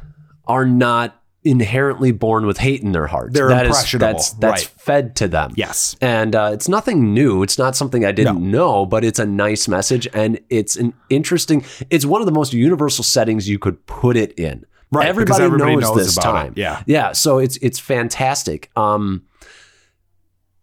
are 0.45 0.65
not 0.65 1.21
inherently 1.45 2.11
born 2.11 2.45
with 2.47 2.57
hate 2.57 2.81
in 2.81 2.91
their 2.91 3.07
hearts. 3.07 3.33
They're 3.33 3.47
That 3.49 3.65
is- 3.67 3.69
impressionable, 3.77 4.13
that's 4.13 4.31
that's 4.31 4.63
right. 4.63 4.81
fed 4.81 5.15
to 5.17 5.27
them. 5.27 5.51
yes, 5.55 5.95
And 6.01 6.35
uh, 6.35 6.49
it's 6.53 6.67
nothing 6.67 7.13
new. 7.13 7.43
It's 7.43 7.57
not 7.57 7.75
something 7.75 8.03
I 8.03 8.11
didn't 8.11 8.41
know, 8.51 8.85
but 8.85 9.03
it's 9.05 9.19
a 9.19 9.25
nice 9.25 9.67
message, 9.67 10.07
and 10.13 10.39
it's 10.49 10.75
an 10.75 10.93
interesting. 11.09 11.63
It's 11.89 12.05
one 12.05 12.21
of 12.21 12.25
the 12.25 12.31
most 12.33 12.51
universal 12.53 13.03
settings 13.03 13.47
you 13.47 13.59
could 13.59 13.85
put 13.85 14.17
it 14.17 14.33
in. 14.39 14.65
Right, 14.91 15.07
Everybody, 15.07 15.43
everybody 15.43 15.75
knows, 15.75 15.83
knows 15.83 15.97
this 15.97 16.17
about 16.17 16.29
it. 16.35 16.39
time. 16.39 16.53
Yeah. 16.57 16.83
Yeah. 16.85 17.11
So 17.13 17.39
it's 17.39 17.57
it's 17.57 17.79
fantastic. 17.79 18.69
Um, 18.75 19.23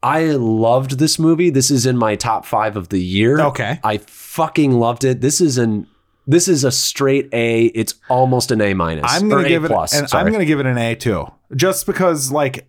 I 0.03 0.22
loved 0.33 0.99
this 0.99 1.18
movie. 1.18 1.51
This 1.51 1.70
is 1.70 1.87
in 1.87 1.97
my 1.97 2.16
top 2.16 2.45
five 2.45 2.76
of 2.76 2.89
the 2.89 2.99
year. 3.01 3.41
Okay. 3.41 3.78
I 3.85 3.99
fucking 3.99 4.72
loved 4.72 5.05
it. 5.05 5.20
This 5.20 5.41
is 5.41 5.59
an 5.59 5.87
this 6.27 6.49
is 6.49 6.64
a 6.64 6.73
straight 6.73 7.29
A. 7.33 7.66
It's 7.66 7.95
almost 8.09 8.51
an 8.51 8.61
A 8.61 8.75
minus. 8.75 9.05
I'm 9.07 9.29
gonna 9.29 9.45
A 9.45 9.49
give 9.49 9.64
it, 9.64 9.68
plus. 9.68 9.93
and. 9.93 10.09
I'm 10.12 10.31
gonna 10.33 10.45
give 10.45 10.61
it 10.61 10.66
an 10.66 10.79
A 10.79 10.95
too, 10.95 11.31
just 11.55 11.87
because 11.87 12.31
like. 12.31 12.68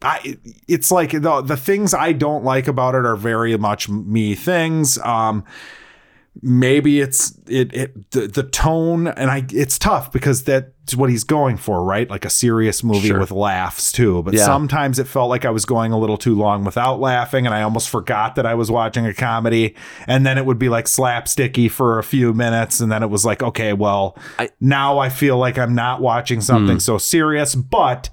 I, 0.00 0.38
it's 0.68 0.92
like 0.92 1.10
the 1.10 1.42
the 1.42 1.56
things 1.56 1.92
I 1.92 2.12
don't 2.12 2.44
like 2.44 2.68
about 2.68 2.94
it 2.94 3.04
are 3.04 3.16
very 3.16 3.56
much 3.58 3.88
me 3.88 4.36
things. 4.36 4.96
Um, 4.98 5.44
maybe 6.42 7.00
it's 7.00 7.36
it 7.48 7.74
it 7.74 8.10
the, 8.12 8.28
the 8.28 8.42
tone 8.44 9.08
and 9.08 9.30
I 9.30 9.44
it's 9.50 9.78
tough 9.78 10.12
because 10.12 10.44
that's 10.44 10.70
what 10.96 11.10
he's 11.10 11.24
going 11.24 11.56
for, 11.56 11.82
right? 11.84 12.08
Like 12.08 12.24
a 12.24 12.30
serious 12.30 12.82
movie 12.84 13.08
Sure. 13.08 13.18
with 13.18 13.30
laughs 13.30 13.92
too. 13.92 14.22
But 14.22 14.34
Yeah. 14.34 14.44
sometimes 14.44 14.98
it 14.98 15.06
felt 15.06 15.28
like 15.30 15.44
I 15.44 15.50
was 15.50 15.64
going 15.64 15.92
a 15.92 15.98
little 15.98 16.16
too 16.16 16.34
long 16.34 16.64
without 16.64 17.00
laughing, 17.00 17.46
and 17.46 17.54
I 17.54 17.62
almost 17.62 17.88
forgot 17.88 18.34
that 18.36 18.46
I 18.46 18.54
was 18.54 18.70
watching 18.70 19.06
a 19.06 19.14
comedy. 19.14 19.74
And 20.06 20.24
then 20.26 20.38
it 20.38 20.46
would 20.46 20.58
be 20.58 20.68
like 20.68 20.86
slapsticky 20.86 21.70
for 21.70 21.98
a 21.98 22.02
few 22.02 22.32
minutes, 22.32 22.80
and 22.80 22.90
then 22.90 23.02
it 23.02 23.10
was 23.10 23.24
like, 23.24 23.42
okay, 23.42 23.72
well, 23.72 24.16
I- 24.38 24.50
now 24.60 24.98
I 24.98 25.08
feel 25.08 25.38
like 25.38 25.58
I'm 25.58 25.74
not 25.74 26.00
watching 26.00 26.40
something 26.40 26.76
Hmm. 26.76 26.80
so 26.80 26.98
serious, 26.98 27.54
but. 27.54 28.10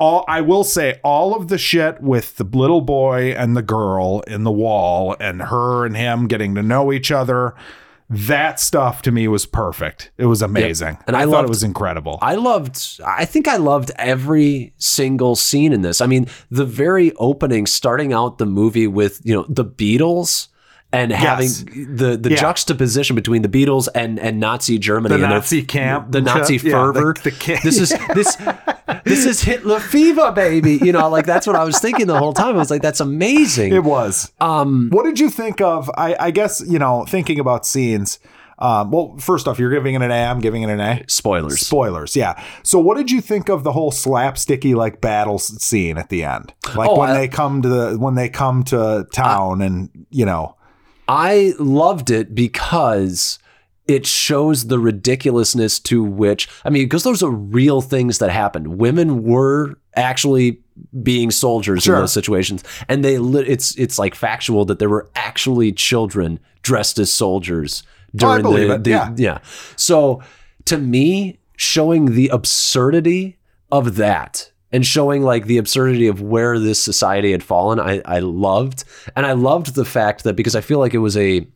All 0.00 0.24
I 0.28 0.42
will 0.42 0.62
say, 0.62 1.00
all 1.02 1.34
of 1.34 1.48
the 1.48 1.58
shit 1.58 2.00
with 2.00 2.36
the 2.36 2.44
little 2.44 2.80
boy 2.82 3.34
and 3.36 3.56
the 3.56 3.62
girl 3.62 4.20
in 4.28 4.44
the 4.44 4.50
wall, 4.52 5.16
and 5.18 5.42
her 5.42 5.84
and 5.84 5.96
him 5.96 6.28
getting 6.28 6.54
to 6.54 6.62
know 6.62 6.92
each 6.92 7.10
other, 7.10 7.56
that 8.10 8.58
stuff 8.58 9.02
to 9.02 9.12
me 9.12 9.28
was 9.28 9.44
perfect. 9.44 10.10
It 10.16 10.26
was 10.26 10.40
amazing, 10.40 10.98
And 11.06 11.14
I, 11.14 11.22
I 11.22 11.26
thought 11.26 11.44
it 11.44 11.48
was 11.48 11.62
incredible. 11.62 12.18
I 12.22 12.36
loved 12.36 13.00
I 13.04 13.24
think 13.24 13.46
I 13.46 13.56
loved 13.56 13.90
every 13.96 14.72
single 14.78 15.36
scene 15.36 15.72
in 15.72 15.82
this. 15.82 16.00
I 16.00 16.06
mean, 16.06 16.26
the 16.50 16.64
very 16.64 17.12
opening 17.16 17.66
starting 17.66 18.12
out 18.12 18.38
the 18.38 18.46
movie 18.46 18.86
with, 18.86 19.20
you 19.24 19.34
know, 19.34 19.44
the 19.48 19.64
Beatles 19.64 20.48
and 20.92 21.12
having 21.12 21.48
the 21.96 22.16
the 22.16 22.30
Yeah. 22.30 22.36
juxtaposition 22.36 23.14
between 23.14 23.42
the 23.42 23.48
Beatles 23.48 23.88
and 23.94 24.18
and 24.18 24.40
Nazi 24.40 24.78
Germany 24.78 25.08
The 25.10 25.14
and 25.16 25.22
their- 25.24 25.30
Nazi 25.38 25.62
camp, 25.62 26.12
the 26.12 26.20
Nazi 26.22 26.56
yeah, 26.56 26.70
fervor. 26.72 27.14
the 27.22 27.30
ca- 27.30 27.60
this 27.62 27.78
is 27.78 27.90
this 28.14 28.36
this 29.04 29.26
is 29.26 29.42
Hitler 29.42 29.80
fever, 29.80 30.32
baby. 30.32 30.76
You 30.82 30.92
know, 30.92 31.08
like 31.10 31.26
that's 31.26 31.46
what 31.46 31.56
I 31.56 31.64
was 31.64 31.78
thinking 31.78 32.06
the 32.06 32.18
whole 32.18 32.32
time. 32.32 32.54
I 32.56 32.58
was 32.58 32.70
like, 32.70 32.82
that's 32.82 33.00
amazing. 33.00 33.72
It 33.74 33.84
was. 33.84 34.32
Um, 34.40 34.88
What 34.90 35.04
did 35.04 35.20
you 35.20 35.28
think 35.30 35.60
of? 35.60 35.90
I, 35.96 36.16
I 36.18 36.30
guess 36.30 36.62
you 36.66 36.78
know, 36.78 37.04
thinking 37.06 37.38
about 37.38 37.66
scenes. 37.66 38.18
Um, 38.60 38.90
well, 38.90 39.14
first 39.20 39.46
off, 39.46 39.60
you're 39.60 39.70
giving 39.70 39.94
it 39.94 40.02
an 40.02 40.10
A. 40.10 40.14
I'm 40.24 40.40
giving 40.40 40.62
it 40.64 40.68
an 40.70 40.80
A. 40.80 41.04
spoilers. 41.06 41.60
Spoilers, 41.60 42.16
yeah. 42.16 42.42
So, 42.64 42.80
what 42.80 42.96
did 42.96 43.08
you 43.08 43.20
think 43.20 43.48
of 43.48 43.62
the 43.62 43.70
whole 43.70 43.92
slapsticky 43.92 44.74
like 44.74 45.00
battle 45.00 45.38
scene 45.38 45.96
at 45.96 46.08
the 46.08 46.24
end? 46.24 46.52
Like 46.74 46.88
Oh, 46.90 46.98
when 46.98 47.10
I- 47.10 47.18
they 47.18 47.28
come 47.28 47.62
to 47.62 47.68
the 47.68 47.96
when 47.98 48.16
they 48.16 48.28
come 48.28 48.64
to 48.64 49.06
town, 49.12 49.62
and 49.62 49.90
you 50.10 50.24
know, 50.26 50.56
I 51.08 51.54
loved 51.58 52.10
it 52.10 52.34
because 52.34 53.38
it 53.86 54.06
shows 54.06 54.66
the 54.66 54.78
ridiculousness 54.78 55.80
to 55.80 56.04
which 56.04 56.48
I 56.64 56.70
mean, 56.70 56.84
because 56.84 57.04
those 57.04 57.22
are 57.22 57.30
real 57.30 57.80
things 57.80 58.18
that 58.18 58.30
happened. 58.30 58.78
Women 58.78 59.22
were 59.22 59.78
actually 59.96 60.60
being 61.02 61.30
soldiers 61.30 61.84
Sure. 61.84 61.96
in 61.96 62.02
those 62.02 62.12
situations, 62.12 62.62
and 62.88 63.02
they 63.04 63.14
it's 63.16 63.74
it's 63.76 63.98
like 63.98 64.14
factual 64.14 64.64
that 64.66 64.78
there 64.78 64.90
were 64.90 65.08
actually 65.16 65.72
children 65.72 66.38
dressed 66.62 66.98
as 66.98 67.10
soldiers 67.10 67.82
during 68.14 68.44
Oh, 68.46 68.52
the, 68.52 68.78
the 68.78 69.14
yeah. 69.16 69.38
So 69.76 70.22
to 70.66 70.76
me, 70.78 71.38
showing 71.56 72.12
the 72.12 72.28
absurdity 72.28 73.38
of 73.72 73.96
that 73.96 74.50
and 74.72 74.84
showing 74.86 75.22
like 75.22 75.46
the 75.46 75.58
absurdity 75.58 76.06
of 76.06 76.20
where 76.20 76.58
this 76.58 76.82
society 76.82 77.32
had 77.32 77.42
fallen, 77.42 77.80
I, 77.80 78.02
I 78.04 78.18
loved. 78.20 78.84
And 79.16 79.24
I 79.26 79.32
loved 79.32 79.74
the 79.74 79.84
fact 79.84 80.24
that 80.24 80.36
because 80.36 80.54
I 80.54 80.60
feel 80.60 80.78
like 80.78 80.94
it 80.94 80.98
was 80.98 81.16
a 81.16 81.46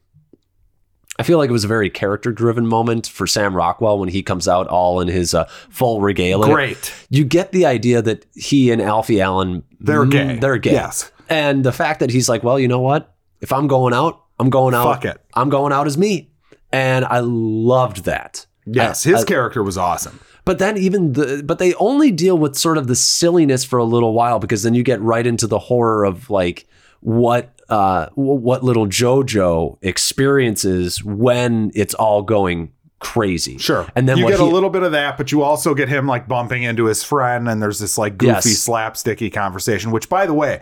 I 1.19 1.25
feel 1.25 1.37
like 1.37 1.51
it 1.51 1.53
was 1.53 1.65
a 1.65 1.69
very 1.69 1.91
character 1.91 2.33
driven 2.33 2.67
moment 2.67 3.07
for 3.07 3.27
Sam 3.27 3.55
Rockwell 3.55 3.99
when 3.99 4.09
he 4.09 4.23
comes 4.23 4.49
out 4.49 4.67
all 4.69 5.01
in 5.01 5.09
his 5.09 5.35
uh, 5.35 5.45
full 5.69 6.01
regalia. 6.01 6.53
great. 6.53 6.93
You 7.11 7.25
get 7.25 7.53
the 7.53 7.67
idea 7.67 8.01
that 8.01 8.25
he 8.35 8.71
and 8.71 8.81
Alfie 8.81 9.21
Allen 9.21 9.63
They're 9.79 10.05
mm, 10.05 10.11
gay. 10.11 10.37
They're 10.39 10.57
gay. 10.57 10.73
Yes. 10.73 11.13
And 11.29 11.65
the 11.65 11.73
fact 11.73 12.01
that 12.01 12.11
he's 12.11 12.29
like, 12.31 12.43
well, 12.43 12.59
you 12.59 12.67
know 12.67 12.81
what? 12.81 13.15
If 13.43 13.53
I'm 13.53 13.67
going 13.67 13.93
out, 13.93 14.23
I'm 14.39 14.49
going 14.49 14.75
out. 14.75 14.85
Fuck 14.85 15.05
it. 15.05 15.21
I'm 15.35 15.51
going 15.51 15.73
out 15.73 15.87
as 15.87 15.99
me. 15.99 16.31
And 16.73 17.05
I 17.05 17.21
loved 17.21 18.05
that. 18.05 18.47
Yes, 18.65 19.07
I- 19.07 19.11
his 19.11 19.23
I- 19.23 19.27
character 19.27 19.63
was 19.63 19.77
awesome. 19.77 20.19
But 20.45 20.59
then 20.59 20.77
even 20.77 21.13
the 21.13 21.43
but 21.45 21.59
they 21.59 21.75
only 21.75 22.11
deal 22.11 22.37
with 22.37 22.57
sort 22.57 22.79
of 22.79 22.87
the 22.87 22.97
silliness 22.97 23.65
for 23.65 23.79
a 23.79 23.85
little 23.85 24.13
while 24.13 24.39
because 24.39 24.63
then 24.63 24.75
you 24.75 24.83
get 24.83 25.01
right 25.01 25.27
into 25.27 25.47
the 25.47 25.59
horror 25.59 26.05
of 26.05 26.31
like 26.31 26.67
what 27.01 27.61
uh 27.69 28.07
what 28.15 28.63
little 28.63 28.87
Jojo 28.87 29.79
experiences 29.83 31.03
when 31.05 31.71
it's 31.75 31.95
all 31.95 32.23
going 32.23 32.73
crazy. 32.99 33.59
Sure. 33.59 33.87
And 33.97 34.09
then 34.09 34.17
you 34.17 34.29
get 34.29 34.39
he, 34.39 34.47
a 34.47 34.49
little 34.49 34.71
bit 34.71 34.83
of 34.85 34.93
that, 34.93 35.17
but 35.17 35.33
you 35.33 35.43
also 35.43 35.75
get 35.75 35.89
him 35.89 36.07
like 36.07 36.29
bumping 36.29 36.63
into 36.63 36.85
his 36.85 37.03
friend, 37.03 37.49
and 37.49 37.61
there's 37.61 37.81
this 37.81 37.99
like 37.99 38.17
goofy 38.17 38.51
Yes. 38.51 38.69
slapsticky 38.69 39.33
conversation. 39.33 39.91
Which, 39.91 40.09
by 40.09 40.25
the 40.27 40.35
way, 40.35 40.61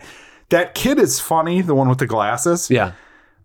that 0.49 0.73
kid 0.73 0.97
is 0.97 1.19
funny, 1.19 1.61
the 1.61 1.75
one 1.75 1.87
with 1.87 1.99
the 1.99 2.07
glasses. 2.07 2.69
yeah. 2.71 2.93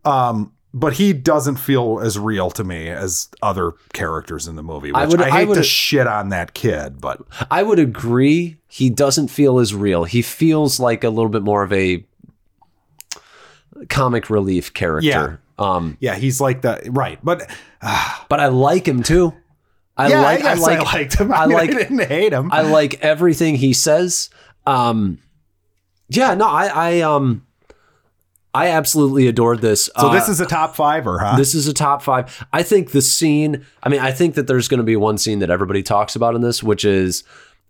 Um, 0.06 0.52
but 0.78 0.92
he 0.92 1.14
doesn't 1.14 1.56
feel 1.56 2.00
as 2.00 2.18
real 2.18 2.50
to 2.50 2.62
me 2.62 2.90
as 2.90 3.30
other 3.40 3.72
characters 3.94 4.46
in 4.46 4.56
the 4.56 4.62
movie. 4.62 4.92
Which 4.92 4.98
I, 4.98 5.02
I 5.02 5.06
would- 5.06 5.20
hate 5.20 5.48
I 5.50 5.54
to 5.54 5.62
shit 5.62 6.06
on 6.06 6.28
that 6.28 6.52
kid, 6.52 7.00
but 7.00 7.22
I 7.50 7.62
would 7.62 7.78
agree 7.78 8.58
he 8.68 8.90
doesn't 8.90 9.28
feel 9.28 9.58
as 9.58 9.74
real. 9.74 10.04
He 10.04 10.20
feels 10.20 10.78
like 10.78 11.02
a 11.02 11.08
little 11.08 11.30
bit 11.30 11.42
more 11.42 11.62
of 11.62 11.72
a 11.72 12.04
comic 13.88 14.30
relief 14.30 14.72
character. 14.74 15.40
Um 15.58 15.96
yeah, 16.00 16.16
he's 16.16 16.40
like 16.40 16.60
the 16.62 16.80
right. 16.90 17.18
But 17.24 17.50
but 18.28 18.38
I 18.40 18.48
like 18.48 18.86
him 18.86 19.02
too. 19.02 19.32
I 19.96 20.08
yeah, 20.08 20.20
like 20.20 20.44
I, 20.44 20.50
I 20.50 20.54
like 20.54 20.92
liked 20.92 21.14
him. 21.14 21.32
I, 21.32 21.36
I 21.36 21.46
mean, 21.46 21.56
like- 21.56 21.70
I 21.70 21.72
didn't 21.72 22.06
hate 22.06 22.32
him. 22.34 22.52
I 22.52 22.60
like 22.62 23.00
everything 23.00 23.54
he 23.54 23.72
says. 23.72 24.28
Um, 24.66 25.20
yeah, 26.08 26.34
no, 26.34 26.46
I, 26.46 26.66
I, 26.66 27.00
um, 27.00 27.45
I 28.56 28.68
absolutely 28.68 29.26
adored 29.28 29.60
this. 29.60 29.86
so 29.98 30.08
Uh, 30.08 30.12
this 30.12 30.28
is 30.28 30.40
a 30.40 30.46
top 30.46 30.74
fiver, 30.76 31.18
huh? 31.18 31.36
this 31.36 31.54
is 31.54 31.68
a 31.68 31.72
top 31.74 32.02
five. 32.02 32.46
I 32.52 32.62
think 32.62 32.90
the 32.92 33.02
scene. 33.02 33.64
I 33.82 33.88
mean, 33.88 34.00
I 34.00 34.12
think 34.12 34.34
that 34.36 34.46
there's 34.46 34.68
going 34.68 34.78
to 34.78 34.84
be 34.84 34.96
one 34.96 35.18
scene 35.18 35.40
that 35.40 35.50
everybody 35.50 35.82
talks 35.82 36.16
about 36.16 36.34
in 36.34 36.40
this, 36.40 36.62
which 36.62 36.84
is 36.84 37.22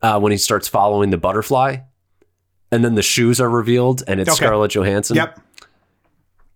uh, 0.02 0.18
when 0.20 0.32
he 0.32 0.38
starts 0.38 0.68
following 0.68 1.10
the 1.10 1.16
butterfly, 1.18 1.78
and 2.70 2.84
then 2.84 2.94
the 2.94 3.02
shoes 3.02 3.40
are 3.40 3.50
revealed, 3.50 4.02
and 4.06 4.20
it's 4.20 4.30
Okay. 4.30 4.36
Scarlett 4.46 4.70
Johansson. 4.72 5.16
yep. 5.16 5.40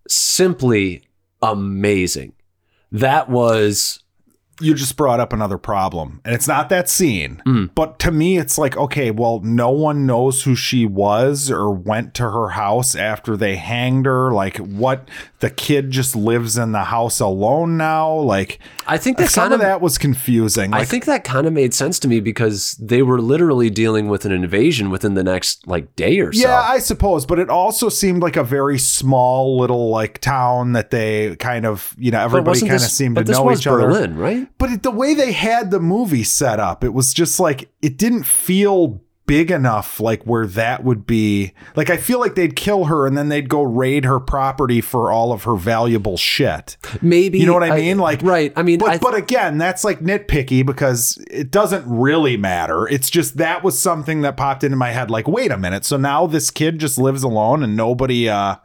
simply 0.07 1.03
amazing. 1.41 2.33
That 2.91 3.29
was 3.29 4.03
you 4.61 4.73
just 4.73 4.95
brought 4.95 5.19
up 5.19 5.33
another 5.33 5.57
problem 5.57 6.21
and 6.23 6.33
it's 6.35 6.47
not 6.47 6.69
that 6.69 6.87
scene 6.89 7.41
Mm. 7.45 7.69
but 7.75 7.99
to 7.99 8.11
me 8.11 8.37
it's 8.37 8.57
like 8.57 8.77
okay 8.77 9.11
well 9.11 9.39
no 9.43 9.69
one 9.71 10.05
knows 10.05 10.43
who 10.43 10.55
she 10.55 10.85
was 10.85 11.49
or 11.51 11.71
went 11.71 12.13
to 12.15 12.23
her 12.31 12.49
house 12.49 12.95
after 12.95 13.35
they 13.35 13.55
hanged 13.55 14.05
her 14.05 14.31
like 14.31 14.57
what 14.57 15.09
the 15.41 15.49
kid 15.49 15.91
just 15.91 16.15
lives 16.15 16.57
in 16.57 16.71
the 16.71 16.85
house 16.85 17.19
alone 17.19 17.77
now 17.77 18.11
like 18.13 18.59
I 18.87 18.97
think 18.97 19.17
that 19.17 19.29
some 19.29 19.43
kind 19.43 19.53
of 19.53 19.59
of 19.59 19.65
that 19.65 19.81
was 19.81 19.97
confusing 19.97 20.73
I 20.73 20.85
think 20.85 21.05
that 21.05 21.23
kind 21.23 21.45
of 21.45 21.53
made 21.53 21.73
sense 21.73 21.99
to 21.99 22.07
me 22.07 22.19
because 22.19 22.73
they 22.73 23.01
were 23.01 23.21
literally 23.21 23.69
dealing 23.69 24.07
with 24.07 24.25
an 24.25 24.31
invasion 24.31 24.89
within 24.89 25.13
the 25.13 25.23
next 25.23 25.67
like 25.67 25.95
day 25.95 26.19
or 26.19 26.31
so. 26.31 26.41
yeah, 26.47 26.59
I 26.59 26.79
suppose, 26.79 27.25
but 27.25 27.39
it 27.39 27.49
also 27.49 27.89
seemed 27.89 28.21
like 28.21 28.35
a 28.35 28.43
very 28.43 28.77
small 28.77 29.57
little 29.57 29.89
like 29.89 30.19
town 30.19 30.73
that 30.73 30.91
they 30.91 31.35
kind 31.37 31.65
of, 31.65 31.95
you 31.97 32.11
know, 32.11 32.21
everybody 32.21 32.61
kind 32.61 32.73
of 32.73 32.81
seemed 32.81 33.15
to 33.17 33.23
know 33.23 33.51
each 33.51 33.67
other. 33.67 33.87
Berlin, 33.87 34.17
right? 34.17 34.47
But 34.57 34.71
it, 34.71 34.83
the 34.83 34.91
way 34.91 35.13
they 35.13 35.31
had 35.31 35.71
the 35.71 35.79
movie 35.79 36.23
set 36.23 36.59
up, 36.59 36.83
it 36.83 36.93
was 36.93 37.13
just 37.13 37.39
like 37.39 37.69
it 37.81 37.97
didn't 37.97 38.23
feel 38.23 39.01
big 39.31 39.49
enough 39.49 40.01
like 40.01 40.21
where 40.23 40.45
that 40.45 40.83
would 40.83 41.07
be 41.07 41.53
like 41.77 41.89
I 41.89 41.95
feel 41.95 42.19
like 42.19 42.35
they'd 42.35 42.53
kill 42.53 42.83
her 42.85 43.07
and 43.07 43.17
then 43.17 43.29
they'd 43.29 43.47
go 43.47 43.61
raid 43.63 44.03
her 44.03 44.19
property 44.19 44.81
for 44.81 45.09
all 45.09 45.31
of 45.31 45.43
her 45.45 45.55
valuable 45.55 46.17
shit. 46.17 46.75
Maybe 47.01 47.39
You 47.39 47.45
know 47.45 47.53
what 47.53 47.63
I 47.63 47.73
mean? 47.77 47.97
Like 47.97 48.21
right. 48.23 48.51
I 48.57 48.63
mean, 48.63 48.79
but 48.79 48.89
I, 48.89 48.97
but 48.97 49.15
again, 49.15 49.57
that's 49.57 49.85
like 49.85 50.01
nitpicky 50.01 50.65
because 50.65 51.17
it 51.31 51.49
doesn't 51.49 51.85
really 51.87 52.35
matter. 52.35 52.89
It's 52.89 53.09
just 53.09 53.37
that 53.37 53.63
was 53.63 53.81
something 53.81 54.19
that 54.23 54.35
popped 54.35 54.65
into 54.65 54.75
my 54.75 54.89
head 54.89 55.09
like 55.09 55.29
wait 55.29 55.49
a 55.49 55.57
minute. 55.57 55.85
So 55.85 55.95
now 55.95 56.27
this 56.27 56.51
kid 56.51 56.77
just 56.79 56.97
lives 56.97 57.23
alone 57.23 57.63
and 57.63 57.77
nobody 57.77 58.27
uh 58.27 58.57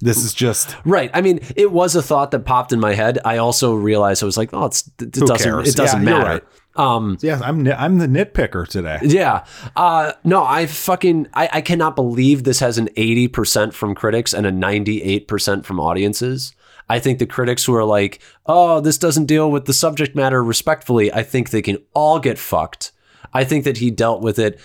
this 0.00 0.24
is 0.24 0.34
just 0.34 0.74
Right. 0.84 1.10
I 1.14 1.20
mean, 1.20 1.38
it 1.54 1.70
was 1.70 1.94
a 1.94 2.02
thought 2.02 2.32
that 2.32 2.40
popped 2.40 2.72
in 2.72 2.80
my 2.80 2.94
head. 2.94 3.20
I 3.24 3.36
also 3.36 3.72
realized 3.74 4.24
I 4.24 4.26
was 4.26 4.36
like, 4.36 4.50
oh, 4.52 4.64
it's 4.66 4.90
it 5.00 5.12
doesn't 5.12 5.38
cares? 5.38 5.68
it 5.68 5.76
doesn't 5.76 6.02
Yeah, 6.02 6.10
matter. 6.10 6.24
right. 6.24 6.44
Um, 6.78 7.18
yeah, 7.20 7.40
I'm 7.42 7.66
I'm 7.66 7.98
the 7.98 8.06
nitpicker 8.06 8.66
today. 8.66 8.98
yeah. 9.02 9.44
Uh, 9.76 10.12
no, 10.24 10.44
I 10.44 10.66
fucking 10.66 11.26
I, 11.34 11.48
I 11.54 11.60
cannot 11.60 11.96
believe 11.96 12.44
this 12.44 12.60
has 12.60 12.78
an 12.78 12.88
eighty 12.96 13.28
percent 13.28 13.74
from 13.74 13.94
critics 13.94 14.32
and 14.32 14.46
a 14.46 14.52
ninety 14.52 15.02
eight 15.02 15.26
percent 15.28 15.66
from 15.66 15.80
audiences. 15.80 16.54
I 16.88 17.00
think 17.00 17.18
the 17.18 17.26
critics 17.26 17.64
who 17.64 17.74
are 17.74 17.84
like, 17.84 18.20
oh, 18.46 18.80
this 18.80 18.96
doesn't 18.96 19.26
deal 19.26 19.50
with 19.50 19.66
the 19.66 19.74
subject 19.74 20.14
matter 20.16 20.42
respectfully. 20.42 21.12
I 21.12 21.22
think 21.22 21.50
they 21.50 21.60
can 21.60 21.78
all 21.92 22.18
get 22.18 22.38
fucked. 22.38 22.92
I 23.34 23.44
think 23.44 23.64
that 23.64 23.76
he 23.76 23.90
dealt 23.90 24.22
with 24.22 24.38
it 24.38 24.58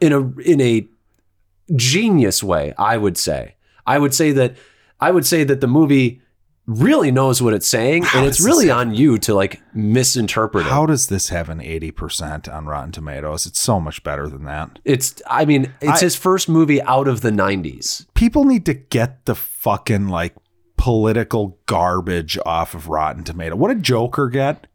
in 0.00 0.12
a 0.12 0.20
in 0.42 0.60
a 0.60 0.86
genius 1.74 2.42
way. 2.42 2.74
I 2.78 2.98
would 2.98 3.16
say. 3.16 3.54
I 3.86 3.98
would 3.98 4.14
say 4.14 4.32
that 4.32 4.56
I 5.00 5.10
would 5.10 5.26
say 5.26 5.42
that 5.44 5.60
the 5.60 5.66
movie 5.66 6.20
really 6.66 7.10
knows 7.10 7.40
what 7.40 7.54
it's 7.54 7.66
saying, 7.66 8.02
How 8.02 8.18
and 8.18 8.28
it's 8.28 8.44
really 8.44 8.70
on 8.70 8.94
you 8.94 9.18
to 9.18 9.34
like 9.34 9.60
misinterpret 9.74 10.66
it. 10.66 10.70
How 10.70 10.86
does 10.86 11.06
this 11.08 11.28
have 11.28 11.48
an 11.48 11.60
80% 11.60 12.52
on 12.52 12.66
Rotten 12.66 12.92
Tomatoes? 12.92 13.46
It's 13.46 13.60
so 13.60 13.80
much 13.80 14.02
better 14.02 14.28
than 14.28 14.44
that. 14.44 14.78
It's 14.84 15.20
I 15.28 15.44
mean, 15.44 15.72
it's 15.80 16.02
I- 16.02 16.04
his 16.04 16.16
first 16.16 16.48
movie 16.48 16.82
out 16.82 17.08
of 17.08 17.20
the 17.20 17.30
90s. 17.30 18.06
People 18.14 18.44
need 18.44 18.66
to 18.66 18.74
get 18.74 19.24
the 19.24 19.34
fucking 19.34 20.08
like 20.08 20.34
political 20.76 21.58
garbage 21.66 22.38
off 22.44 22.74
of 22.74 22.88
Rotten 22.88 23.24
Tomato. 23.24 23.56
What 23.56 23.68
did 23.68 23.82
Joker 23.82 24.28
get? 24.28 24.66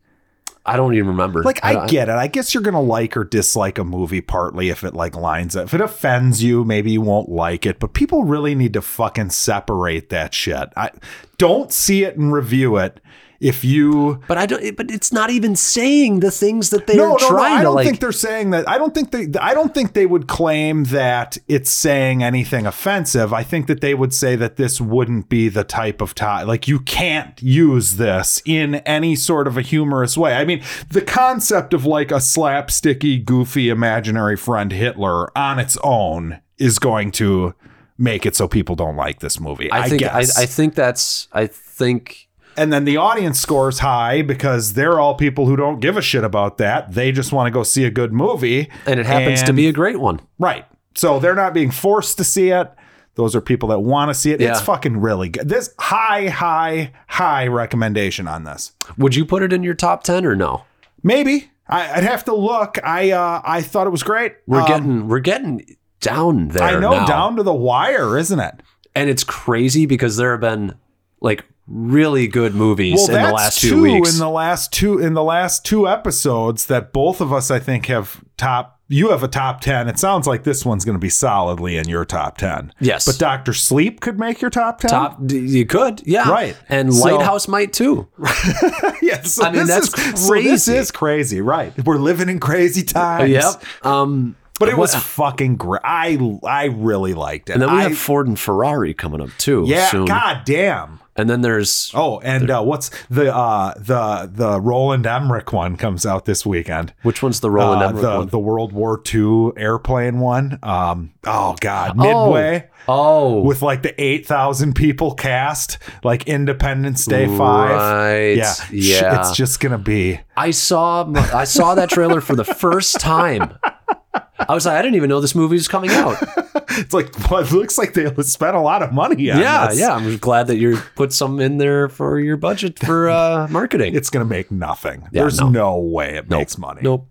I 0.66 0.76
don't 0.78 0.94
even 0.94 1.08
remember. 1.08 1.42
Like 1.44 1.60
I, 1.64 1.74
don't- 1.74 1.90
get 1.90 2.08
it. 2.08 2.16
I 2.16 2.28
guess 2.28 2.54
you're 2.54 2.62
gonna 2.64 2.82
like 2.82 3.18
or 3.18 3.24
dislike 3.24 3.78
a 3.80 3.84
movie 3.84 4.22
partly 4.22 4.70
if 4.70 4.84
it 4.84 4.94
like 4.94 5.16
lines 5.16 5.56
up. 5.56 5.66
If 5.66 5.74
it 5.74 5.82
offends 5.82 6.44
you, 6.44 6.64
maybe 6.64 6.92
you 6.92 7.02
won't 7.02 7.30
like 7.30 7.66
it. 7.66 7.80
But 7.80 7.94
people 7.94 8.24
really 8.24 8.54
need 8.54 8.74
to 8.74 8.82
fucking 8.82 9.32
separate 9.32 10.10
that 10.10 10.34
shit. 10.34 10.70
I 10.78 10.92
don't 11.38 11.72
see 11.72 12.04
it 12.04 12.16
and 12.18 12.32
review 12.32 12.78
it. 12.78 13.00
If 13.42 13.64
you 13.64 14.22
but 14.28 14.38
I 14.38 14.46
don't 14.46 14.78
but 14.78 14.92
it's 14.92 15.12
not 15.12 15.32
even 15.32 15.56
saying 15.56 16.20
the 16.20 16.30
things 16.30 16.70
that 16.70 16.86
they're 16.86 16.96
no, 16.96 17.18
no, 17.20 17.30
no, 17.30 17.38
I 17.38 17.64
don't 17.64 17.74
like 17.74 17.88
think 17.88 18.00
they're 18.00 18.12
saying 18.12 18.52
that. 18.52 18.70
I 18.70 18.78
don't 18.78 18.94
think 18.94 19.10
they. 19.10 19.28
I 19.40 19.56
don't 19.56 19.74
think 19.74 19.94
they 19.94 20.06
would 20.06 20.28
claim 20.28 20.84
that 20.86 21.40
it's 21.48 21.72
saying 21.72 22.22
anything 22.22 22.68
offensive. 22.68 23.34
I 23.34 23.42
think 23.42 23.66
that 23.66 23.82
they 23.82 23.96
would 23.96 24.14
say 24.14 24.36
that 24.36 24.58
this 24.58 24.80
wouldn't 24.80 25.28
be 25.28 25.50
the 25.50 25.64
type 25.64 26.02
of 26.02 26.14
tie 26.14 26.44
Like 26.44 26.68
you 26.68 26.82
can't 26.82 27.42
use 27.42 27.94
this 27.94 28.44
in 28.46 28.76
any 28.76 29.16
sort 29.16 29.48
of 29.48 29.58
a 29.58 29.62
humorous 29.62 30.16
way. 30.16 30.36
I 30.36 30.46
mean, 30.46 30.62
the 30.90 31.02
concept 31.02 31.74
of 31.74 31.84
like 31.84 32.12
a 32.12 32.16
slapsticky, 32.16 33.26
goofy, 33.26 33.70
imaginary 33.70 34.38
friend 34.38 34.72
Hitler 34.72 35.36
on 35.36 35.58
its 35.58 35.78
own 35.84 36.42
is 36.60 36.78
going 36.78 37.10
to 37.12 37.56
make 37.98 38.26
it 38.26 38.36
so 38.36 38.48
people 38.48 38.76
don't 38.76 38.96
like 38.96 39.20
this 39.20 39.40
movie. 39.40 39.72
I, 39.72 39.82
I 39.82 39.90
think 39.90 40.04
I, 40.04 40.20
guess. 40.22 40.38
I 40.38 40.46
think 40.46 40.76
that's 40.76 41.28
I 41.32 41.48
think 41.48 42.28
And 42.57 42.72
then 42.73 42.84
the 42.86 42.98
audience 42.98 43.40
scores 43.40 43.80
high 43.80 44.22
because 44.22 44.73
they're 44.73 44.99
all 44.99 45.15
people 45.15 45.45
who 45.45 45.56
don't 45.56 45.80
give 45.80 45.95
a 45.98 46.02
shit 46.02 46.23
about 46.23 46.57
that. 46.57 46.94
They 46.94 47.11
just 47.11 47.32
want 47.32 47.48
to 47.48 47.52
go 47.52 47.64
see 47.64 47.86
a 47.86 47.90
good 47.91 48.11
movie. 48.14 48.69
and 48.86 48.99
it 48.99 49.06
happens 49.06 49.41
to 49.44 49.53
be 49.53 49.68
a 49.68 49.73
great 49.73 49.99
one. 49.99 50.19
right. 50.40 50.65
So 50.94 51.19
they're 51.19 51.36
not 51.36 51.53
being 51.53 51.72
forced 51.72 52.18
to 52.18 52.23
see 52.26 52.49
it. 52.49 52.69
Those 53.15 53.34
are 53.36 53.40
people 53.41 53.69
that 53.69 53.80
want 53.80 54.10
to 54.10 54.14
see 54.14 54.32
it. 54.32 54.41
It's 54.41 54.60
fucking 54.61 54.98
really 54.99 55.30
good. 55.30 55.48
This 55.48 55.73
high, 55.80 56.28
high, 56.28 56.91
high 57.07 57.48
recommendation 57.48 58.28
on 58.28 58.44
this. 58.44 58.73
Would 58.98 59.15
you 59.15 59.26
put 59.26 59.41
it 59.41 59.53
in 59.53 59.64
your 59.64 59.73
top 59.73 60.03
10 60.03 60.26
or 60.26 60.36
no? 60.36 60.65
Maybe 61.03 61.49
I, 61.68 61.94
I'd 61.94 62.03
have 62.03 62.26
to 62.26 62.36
look. 62.36 62.78
I 62.84 63.11
uh, 63.11 63.41
I 63.45 63.61
thought 63.61 63.88
it 63.88 63.91
was 63.91 64.03
great. 64.03 64.36
We're 64.48 64.60
Um, 64.61 64.68
getting 64.68 65.07
we're 65.07 65.19
getting 65.22 65.78
down 66.02 66.49
there 66.49 66.64
I 66.64 66.80
know 66.80 66.91
now. 66.91 67.06
down 67.06 67.36
to 67.38 67.44
the 67.44 67.53
wire, 67.53 68.18
isn't 68.18 68.40
it? 68.40 68.61
and 68.94 69.10
it's 69.10 69.23
crazy 69.23 69.86
because 69.86 70.18
there 70.18 70.32
have 70.32 70.41
been 70.41 70.76
like 71.22 71.45
really 71.73 72.27
good 72.27 72.53
movies 72.53 72.95
Well, 73.07 73.18
in 73.18 73.23
the 73.23 73.31
last 73.34 73.60
two 73.61 73.69
two 73.69 73.81
weeks. 73.81 74.14
in 74.14 74.19
the 74.19 74.30
last 74.30 74.73
two 74.73 74.99
in 74.99 75.14
the 75.14 75.23
last 75.23 75.64
two 75.65 75.88
episodes 75.88 76.65
that 76.65 76.91
both 76.91 77.22
of 77.22 77.31
us 77.31 77.49
I 77.52 77.60
think 77.60 77.85
have 77.88 78.22
top. 78.38 78.77
You 78.93 79.11
have 79.11 79.23
a 79.23 79.30
top 79.30 79.61
ten. 79.61 79.88
It 79.88 79.98
sounds 79.98 80.27
like 80.27 80.43
this 80.43 80.65
one's 80.65 80.84
going 80.84 80.95
to 80.98 80.99
be 80.99 81.07
solidly 81.10 81.77
in 81.77 81.88
your 81.88 82.03
top 82.03 82.38
ten. 82.38 82.73
Yes. 82.81 83.06
but 83.06 83.18
Doctor 83.18 83.53
Sleep 83.53 84.02
could 84.02 84.19
make 84.19 84.41
your 84.41 84.49
top 84.52 84.80
ten. 84.80 84.89
top 84.89 85.18
you 85.30 85.65
could 85.65 86.02
yeah 86.06 86.30
Right. 86.30 86.57
and 86.68 86.93
So- 86.93 87.06
Lighthouse 87.15 87.48
might 87.48 87.72
too 87.72 88.10
yes, 89.02 89.34
so 89.34 89.45
I 89.45 89.52
mean, 89.52 89.65
this 89.68 89.89
that's 89.89 89.98
is, 89.98 90.26
so 90.27 90.34
this 90.35 90.65
crazy. 90.65 90.73
is 90.76 90.91
crazy, 90.91 91.41
right? 91.41 91.73
We're 91.85 91.98
living 91.98 92.27
in 92.30 92.39
crazy 92.41 92.84
times. 92.84 93.30
yep 93.31 93.64
um 93.85 94.35
But 94.60 94.69
it 94.69 94.77
was 94.77 94.93
fucking 94.93 95.56
great. 95.56 95.81
I 95.85 96.18
I 96.45 96.65
really 96.65 97.14
liked 97.14 97.49
it. 97.49 97.53
and 97.53 97.61
then 97.61 97.72
we 97.72 97.80
I- 97.80 97.84
have 97.84 97.98
Ford 97.98 98.27
and 98.27 98.38
Ferrari 98.39 98.93
coming 98.93 99.22
up 99.22 99.30
too 99.38 99.64
yeah. 99.68 99.88
soon. 99.88 100.06
God 100.06 100.41
damn. 100.45 100.99
And 101.16 101.30
then 101.30 101.42
there's 101.42 101.92
Oh, 101.94 102.20
and 102.20 102.50
uh, 102.50 102.62
what's 102.62 102.90
the 103.10 103.34
uh 103.36 103.74
the 103.78 104.30
the 104.34 104.62
Roland 104.62 105.06
Emmerich 105.06 105.52
one 105.52 105.76
comes 105.78 106.06
out 106.06 106.26
this 106.26 106.46
weekend. 106.46 106.94
which 107.04 107.22
one's 107.22 107.40
the 107.40 107.52
Roland 107.52 107.82
uh, 107.82 107.88
Emmerich 107.88 108.02
the 108.04 108.18
one? 108.18 108.28
the 108.30 108.40
World 108.40 108.72
War 108.74 109.02
II 109.14 109.52
airplane 109.58 110.20
one. 110.20 110.60
Um, 110.64 111.12
oh 111.26 111.56
God, 111.60 111.94
Oh. 111.98 112.04
Midway 112.32 112.68
oh 112.88 113.42
with 113.42 113.62
like 113.62 113.84
the 113.84 114.00
eight 114.02 114.26
thousand 114.26 114.74
people 114.76 115.14
cast, 115.14 115.78
like 116.04 116.28
Independence 116.28 117.06
Day 117.06 117.28
five. 117.38 118.38
Yeah, 118.38 118.54
yeah 118.72 119.20
It's 119.22 119.36
just 119.36 119.60
gonna 119.60 119.78
be. 119.78 120.20
I 120.38 120.52
saw 120.52 121.12
I 121.34 121.44
saw 121.44 121.76
that 121.76 121.90
trailer 121.90 122.22
for 122.22 122.36
the 122.36 122.46
first 122.46 123.00
time 123.00 123.54
I 124.14 124.54
was 124.54 124.66
like 124.66 124.76
I 124.76 124.82
didn't 124.82 124.96
even 124.96 125.10
know 125.10 125.22
this 125.22 125.36
movie 125.36 125.56
was 125.56 125.68
coming 125.68 125.90
out 125.92 126.18
It's 126.72 126.94
like 126.94 127.14
well, 127.30 127.42
it 127.42 127.52
looks 127.52 127.78
like 127.78 127.94
they 127.94 128.12
spent 128.24 128.56
a 128.56 128.60
lot 128.62 128.82
of 128.84 128.92
money 128.92 129.30
on 129.32 129.38
it. 129.40 129.42
yeah 129.42 129.68
this. 129.68 129.80
yeah 129.80 129.94
I'm 129.96 130.18
glad 130.18 130.48
that 130.48 130.58
you 130.58 130.78
put 130.96 131.14
some 131.14 131.40
in 131.40 131.58
there 131.58 131.88
for 131.90 132.20
your 132.20 132.38
budget 132.38 132.80
for 132.80 133.10
uh 133.10 133.48
marketing 133.52 133.96
It's 133.96 134.10
gonna 134.10 134.26
make 134.26 134.52
nothing. 134.52 135.02
Yeah, 135.12 135.22
There's 135.24 135.40
no. 135.40 135.50
no. 135.50 135.78
way 135.80 136.16
it 136.18 136.30
makes 136.30 136.58
money. 136.58 136.82
Nope. 136.84 137.10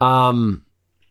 Um, 0.00 0.64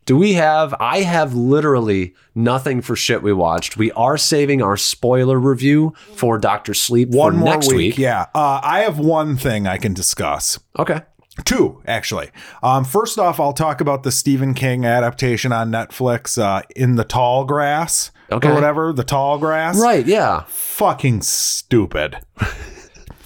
do 0.04 0.16
we 0.16 0.34
have? 0.34 0.72
I 0.78 1.00
have 1.00 1.34
literally 1.34 2.14
nothing 2.34 2.80
for 2.80 2.94
shit 2.94 3.22
we 3.22 3.32
watched. 3.32 3.76
We 3.76 3.90
are 3.92 4.16
saving 4.16 4.62
our 4.62 4.76
spoiler 4.76 5.38
review 5.38 5.94
for 6.14 6.38
Doctor 6.38 6.74
Sleep 6.74 7.08
One 7.08 7.32
for 7.32 7.38
more 7.40 7.48
next 7.54 7.68
week, 7.68 7.76
week. 7.76 7.98
yeah. 7.98 8.26
Uh, 8.34 8.60
I 8.62 8.80
have 8.80 8.98
one 9.00 9.36
thing 9.36 9.66
I 9.66 9.78
can 9.78 9.94
discuss. 9.94 10.60
Okay. 10.78 11.00
Two, 11.44 11.82
actually. 11.86 12.30
Um, 12.62 12.84
first 12.84 13.18
off, 13.18 13.38
I'll 13.38 13.52
talk 13.52 13.80
about 13.80 14.02
the 14.02 14.10
Stephen 14.12 14.54
King 14.54 14.84
adaptation 14.84 15.52
on 15.52 15.70
Netflix, 15.70 16.40
uh, 16.40 16.62
In 16.74 16.96
the 16.96 17.04
Tall 17.04 17.44
Grass, 17.44 18.10
Okay. 18.32 18.48
or 18.48 18.54
whatever. 18.54 18.92
The 18.92 19.04
Tall 19.04 19.38
Grass, 19.38 19.78
Right. 19.78 20.06
Yeah. 20.06 20.44
Fucking 20.48 21.22
stupid. 21.22 22.18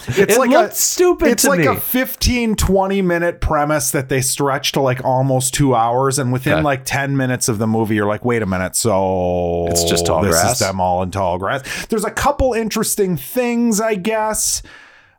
It's 0.08 0.34
It 0.34 0.38
like 0.38 0.50
a 0.50 0.72
stupid 0.74 1.28
It's 1.28 1.44
like 1.44 1.60
me. 1.60 1.66
a 1.66 1.76
15, 1.76 2.56
20 2.56 3.02
minute 3.02 3.42
premise 3.42 3.90
that 3.90 4.08
they 4.08 4.22
stretch 4.22 4.72
to 4.72 4.80
like 4.80 5.04
almost 5.04 5.52
two 5.52 5.74
hours, 5.74 6.18
and 6.18 6.32
within 6.32 6.54
Okay. 6.54 6.62
like 6.62 6.84
ten 6.86 7.18
minutes 7.18 7.50
of 7.50 7.58
the 7.58 7.66
movie, 7.66 7.96
you're 7.96 8.06
like, 8.06 8.24
wait 8.24 8.40
a 8.40 8.46
minute, 8.46 8.74
so 8.76 9.66
It's 9.68 9.84
just 9.84 10.06
tall 10.06 10.22
this 10.22 10.40
grass? 10.40 10.54
is 10.54 10.58
them 10.60 10.80
all 10.80 11.02
in 11.02 11.10
tall 11.10 11.36
grass. 11.38 11.62
There's 11.90 12.06
a 12.06 12.10
couple 12.10 12.54
interesting 12.54 13.18
things, 13.18 13.78
I 13.78 13.94
guess. 13.94 14.62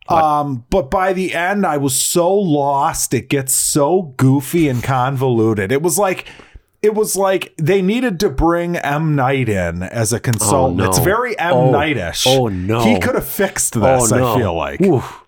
Um, 0.09 0.65
but 0.69 0.91
by 0.91 1.13
the 1.13 1.33
end, 1.33 1.65
I 1.65 1.77
was 1.77 1.99
so 1.99 2.33
lost. 2.33 3.13
It 3.13 3.29
gets 3.29 3.53
so 3.53 4.13
goofy 4.17 4.67
and 4.67 4.83
convoluted. 4.83 5.71
It 5.71 5.81
was 5.81 5.97
like 5.97 6.25
it 6.81 6.95
was 6.95 7.15
like 7.15 7.53
they 7.57 7.81
needed 7.81 8.19
to 8.21 8.29
bring 8.29 8.75
M 8.77 9.15
Night 9.15 9.47
in 9.47 9.83
as 9.83 10.11
a 10.11 10.19
consultant. 10.19 10.81
Oh, 10.81 10.83
no. 10.83 10.89
It's 10.89 10.99
very 10.99 11.37
M 11.39 11.53
Oh, 11.53 11.71
Nightish. 11.71 12.25
oh, 12.27 12.47
no. 12.47 12.81
He 12.83 12.99
could 12.99 13.15
have 13.15 13.27
fixed 13.27 13.77
Oh 13.77 13.79
this, 14.01 14.11
no. 14.11 14.33
I 14.33 14.37
feel 14.37 14.53
like. 14.55 14.81
Oof. 14.81 15.19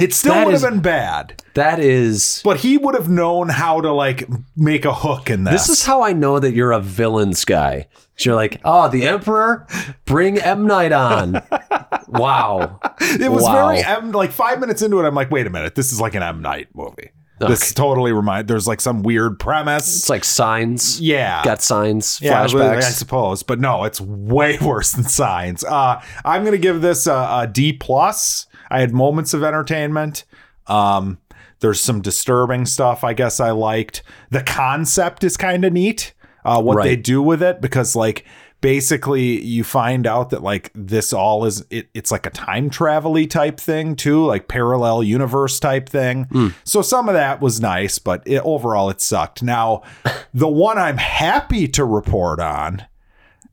It 0.00 0.14
still 0.14 0.32
That 0.34 0.46
would 0.46 0.54
is- 0.54 0.62
have 0.62 0.70
been 0.70 0.80
bad. 0.80 1.42
that 1.54 1.80
is. 1.80 2.40
But 2.44 2.58
he 2.58 2.78
would 2.78 2.94
have 2.94 3.08
known 3.08 3.48
how 3.48 3.80
to 3.80 3.92
like 3.92 4.28
make 4.56 4.84
a 4.84 4.94
hook 4.94 5.28
in 5.28 5.42
this. 5.42 5.66
This 5.66 5.80
is 5.80 5.84
how 5.86 6.02
I 6.02 6.12
know 6.12 6.38
that 6.38 6.52
you're 6.54 6.70
a 6.72 6.80
villains 6.80 7.44
guy. 7.44 7.88
You're 8.20 8.34
like, 8.34 8.60
oh, 8.64 8.88
the 8.88 9.06
Emperor, 9.06 9.66
bring 10.04 10.38
M 10.38 10.66
Night 10.66 10.92
on. 10.92 11.34
wow. 12.08 12.80
it 13.00 13.30
was 13.30 13.44
Wow. 13.44 13.68
very 13.68 13.80
M 13.84 14.12
like 14.12 14.32
five 14.32 14.60
minutes 14.60 14.82
into 14.82 14.98
it, 15.00 15.06
I'm 15.06 15.14
like, 15.14 15.30
wait 15.30 15.46
a 15.46 15.50
minute, 15.50 15.74
this 15.74 15.92
is 15.92 16.00
like 16.00 16.14
an 16.14 16.22
M 16.22 16.42
Night 16.42 16.68
movie. 16.74 17.10
This 17.40 17.72
totally 17.72 18.10
remind 18.12 18.48
there's 18.48 18.66
like 18.66 18.80
some 18.80 19.04
weird 19.04 19.38
premise. 19.38 19.96
It's 19.96 20.08
like 20.10 20.24
signs. 20.24 21.00
Yeah. 21.00 21.44
Got 21.44 21.62
signs, 21.62 22.18
Yeah, 22.20 22.44
flashbacks. 22.44 22.76
I 22.78 22.80
suppose, 22.90 23.44
but 23.44 23.60
no, 23.60 23.84
it's 23.84 24.00
way 24.00 24.58
worse 24.62 24.90
than 24.90 25.04
Signs. 25.04 25.62
Uh, 25.62 26.02
I'm 26.24 26.44
gonna 26.44 26.58
give 26.58 26.80
this 26.80 27.06
a, 27.06 27.12
a 27.42 27.46
D 27.50 27.72
plus. 27.72 28.46
I 28.70 28.80
had 28.80 28.92
moments 28.92 29.34
of 29.34 29.44
entertainment. 29.44 30.24
Um, 30.66 31.18
there's 31.60 31.80
some 31.80 32.00
disturbing 32.02 32.66
stuff. 32.66 33.04
I 33.04 33.12
guess 33.14 33.38
I 33.38 33.52
liked. 33.52 34.02
The 34.30 34.42
concept 34.42 35.22
is 35.22 35.36
kind 35.36 35.64
of 35.64 35.72
neat. 35.72 36.14
Uh, 36.48 36.60
what 36.60 36.82
they 36.82 36.96
do 36.96 37.22
with 37.22 37.42
it 37.42 37.60
because 37.60 37.94
like 37.94 38.24
basically 38.60 39.40
you 39.44 39.62
find 39.62 40.06
out 40.06 40.30
that 40.30 40.42
like 40.42 40.70
this 40.74 41.12
all 41.12 41.44
is 41.44 41.64
it, 41.70 41.88
it's 41.94 42.10
like 42.10 42.26
a 42.26 42.30
time 42.30 42.70
travel 42.70 43.26
type 43.26 43.60
thing 43.60 43.94
too 43.94 44.24
like 44.24 44.48
parallel 44.48 45.02
universe 45.02 45.60
type 45.60 45.88
thing. 45.88 46.24
Hmm. 46.24 46.48
so 46.64 46.82
some 46.82 47.08
of 47.08 47.14
that 47.14 47.40
was 47.40 47.60
nice 47.60 47.98
but 47.98 48.22
it, 48.26 48.40
overall 48.44 48.90
it 48.90 49.00
sucked. 49.00 49.42
Now 49.42 49.82
the 50.34 50.48
one 50.48 50.78
i'm 50.78 50.98
happy 50.98 51.68
to 51.68 51.84
report 51.84 52.40
on 52.40 52.84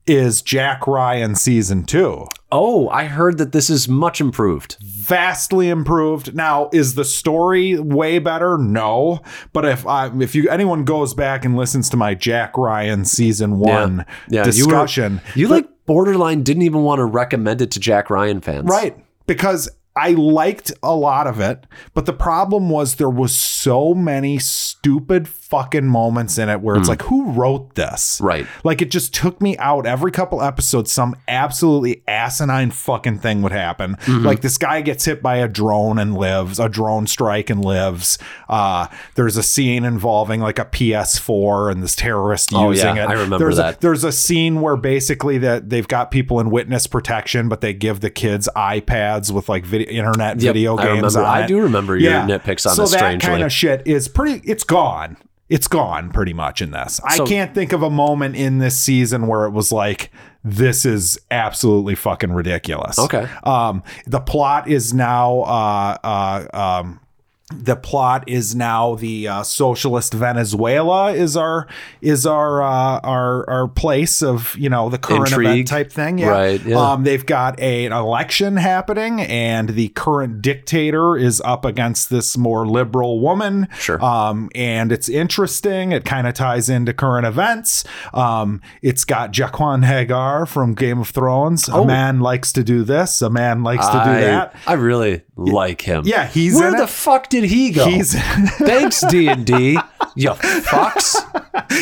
is 0.06 0.42
jack 0.42 0.86
ryan 0.86 1.34
season 1.34 1.84
two 1.84 2.26
Oh, 2.52 2.88
I 2.90 3.06
heard 3.06 3.38
that 3.38 3.50
this 3.52 3.68
is 3.68 3.88
much 3.88 4.20
improved. 4.20 4.76
vastly 4.80 5.68
improved. 5.68 6.34
Now, 6.34 6.68
is 6.72 6.94
the 6.94 7.04
story 7.04 7.78
way 7.78 8.18
better? 8.18 8.56
No, 8.58 9.20
but 9.52 9.64
if 9.64 9.86
I, 9.86 10.10
if 10.20 10.34
you 10.34 10.48
anyone 10.48 10.84
goes 10.84 11.12
back 11.14 11.44
and 11.44 11.56
listens 11.56 11.88
to 11.90 11.96
my 11.96 12.14
Jack 12.14 12.56
Ryan 12.56 13.04
season 13.04 13.58
one 13.58 14.04
Yeah, 14.28 14.44
discussion, 14.44 15.20
You, 15.34 15.48
were, 15.48 15.54
you 15.56 15.62
like 15.62 15.86
borderline 15.86 16.42
didn't 16.42 16.62
even 16.62 16.82
want 16.82 16.98
to 17.00 17.04
recommend 17.04 17.62
it 17.62 17.70
to 17.72 17.80
Jack 17.80 18.10
Ryan 18.10 18.40
fans. 18.40 18.68
right? 18.68 18.96
Because 19.26 19.68
I 19.96 20.10
liked 20.10 20.72
a 20.82 20.94
lot 20.94 21.26
of 21.26 21.40
it, 21.40 21.66
but 21.94 22.04
the 22.04 22.12
problem 22.12 22.68
was 22.68 22.96
there 22.96 23.08
was 23.08 23.34
so 23.34 23.94
many 23.94 24.38
stupid 24.38 25.26
fucking 25.26 25.86
moments 25.86 26.36
in 26.38 26.48
it 26.48 26.60
where 26.60 26.76
it's 26.76 26.88
like, 26.88 27.02
who 27.02 27.30
wrote 27.32 27.74
this? 27.76 28.20
Right. 28.20 28.46
Like 28.62 28.82
it 28.82 28.90
just 28.90 29.14
took 29.14 29.40
me 29.40 29.56
out 29.58 29.86
every 29.86 30.12
couple 30.12 30.42
episodes. 30.42 30.92
Some 30.92 31.16
absolutely 31.28 32.02
asinine 32.06 32.70
fucking 32.72 33.20
thing 33.20 33.42
would 33.42 33.52
happen. 33.52 33.96
Mm-hmm. 33.96 34.26
Like 34.26 34.42
this 34.42 34.58
guy 34.58 34.82
gets 34.82 35.04
hit 35.06 35.22
by 35.22 35.36
a 35.36 35.48
drone 35.48 35.98
and 35.98 36.14
lives, 36.14 36.58
a 36.60 36.68
drone 36.68 37.06
strike 37.06 37.48
and 37.48 37.64
lives. 37.64 38.18
Uh, 38.48 38.88
there's 39.14 39.36
a 39.36 39.42
scene 39.42 39.84
involving 39.84 40.40
like 40.40 40.58
a 40.58 40.64
PS4 40.64 41.72
and 41.72 41.82
this 41.82 41.96
terrorist 41.96 42.52
Oh, 42.54 42.70
using 42.70 42.96
yeah, 42.96 43.04
it. 43.04 43.08
I 43.08 43.12
remember 43.12 43.38
there's 43.38 43.56
that. 43.56 43.76
A, 43.76 43.80
there's 43.80 44.04
a 44.04 44.12
scene 44.12 44.60
where 44.60 44.76
basically 44.76 45.38
that 45.38 45.70
they've 45.70 45.88
got 45.88 46.10
people 46.10 46.38
in 46.40 46.50
witness 46.50 46.86
protection, 46.86 47.48
but 47.48 47.60
they 47.60 47.72
give 47.72 48.00
the 48.00 48.10
kids 48.10 48.48
iPads 48.56 49.30
with 49.32 49.48
like 49.48 49.64
video, 49.64 49.85
internet 49.88 50.40
Yep, 50.40 50.54
video 50.54 50.76
I 50.76 50.84
games 50.84 51.16
on 51.16 51.24
I 51.24 51.46
do 51.46 51.60
remember 51.60 51.96
your 51.96 52.12
nitpicks 52.12 52.66
on 52.66 52.74
so 52.74 52.82
this 52.82 52.92
that 52.92 53.20
kind 53.20 53.42
of 53.42 53.52
shit 53.52 53.86
is 53.86 54.08
pretty. 54.08 54.46
It's 54.48 54.64
gone. 54.64 55.16
It's 55.48 55.68
gone 55.68 56.10
pretty 56.10 56.32
much 56.32 56.60
in 56.60 56.72
this. 56.72 57.00
I 57.04 57.18
can't 57.18 57.54
think 57.54 57.72
of 57.72 57.82
a 57.82 57.90
moment 57.90 58.34
in 58.34 58.58
this 58.58 58.76
season 58.76 59.28
where 59.28 59.44
it 59.44 59.50
was 59.50 59.70
like 59.70 60.10
this 60.42 60.84
is 60.84 61.18
absolutely 61.30 61.94
fucking 61.94 62.32
ridiculous. 62.32 62.98
Okay. 62.98 63.28
Um, 63.44 63.82
the 64.06 64.20
plot 64.20 64.68
is 64.68 64.92
now 64.92 65.40
uh 65.40 65.96
uh 66.02 66.80
um 66.82 67.00
the 67.54 67.76
plot 67.76 68.24
is 68.26 68.56
now 68.56 68.96
the 68.96 69.28
uh, 69.28 69.42
socialist 69.44 70.12
Venezuela 70.12 71.12
is 71.12 71.36
our 71.36 71.68
is 72.00 72.26
our 72.26 72.60
uh, 72.60 72.98
our 73.04 73.48
our 73.48 73.68
place 73.68 74.20
of 74.20 74.56
you 74.58 74.68
know 74.68 74.88
the 74.88 74.98
current 74.98 75.30
event 75.32 75.68
type 75.68 75.92
thing. 75.92 76.18
Yeah. 76.18 76.28
Right, 76.30 76.60
yeah. 76.64 76.76
Um, 76.76 77.04
they've 77.04 77.24
got 77.24 77.60
a, 77.60 77.86
an 77.86 77.92
election 77.92 78.56
happening, 78.56 79.20
and 79.20 79.68
the 79.70 79.88
current 79.90 80.42
dictator 80.42 81.16
is 81.16 81.40
up 81.42 81.64
against 81.64 82.10
this 82.10 82.36
more 82.36 82.66
liberal 82.66 83.20
woman. 83.20 83.68
Sure. 83.78 84.04
Um, 84.04 84.50
and 84.56 84.90
it's 84.90 85.08
interesting. 85.08 85.92
It 85.92 86.04
kind 86.04 86.26
of 86.26 86.34
ties 86.34 86.68
into 86.68 86.92
current 86.92 87.26
events. 87.26 87.84
Um, 88.12 88.60
it's 88.82 89.04
got 89.04 89.32
Jaqen 89.32 89.84
H'ghar 89.84 90.48
from 90.48 90.74
Game 90.74 90.98
of 90.98 91.10
Thrones. 91.10 91.68
A 91.68 91.84
man 91.84 92.18
likes 92.18 92.52
to 92.54 92.64
do 92.64 92.82
this. 92.82 93.22
A 93.22 93.30
man 93.30 93.62
likes 93.62 93.86
to 93.86 93.92
do 93.92 94.10
Oh. 94.10 94.20
That. 94.20 94.54
I 94.66 94.72
really 94.74 95.22
like 95.36 95.82
him. 95.82 96.02
Yeah, 96.06 96.26
he's 96.26 96.54
Where 96.54 96.70
the 96.72 96.84
it. 96.84 96.88
fuck 96.88 97.28
did 97.28 97.35
he 97.44 97.70
go? 97.70 97.86
He's 97.88 98.14
Thanks, 98.58 99.00
D 99.02 99.28
and 99.28 99.44
D. 99.46 99.78
You 100.14 100.30
fucks. 100.30 101.16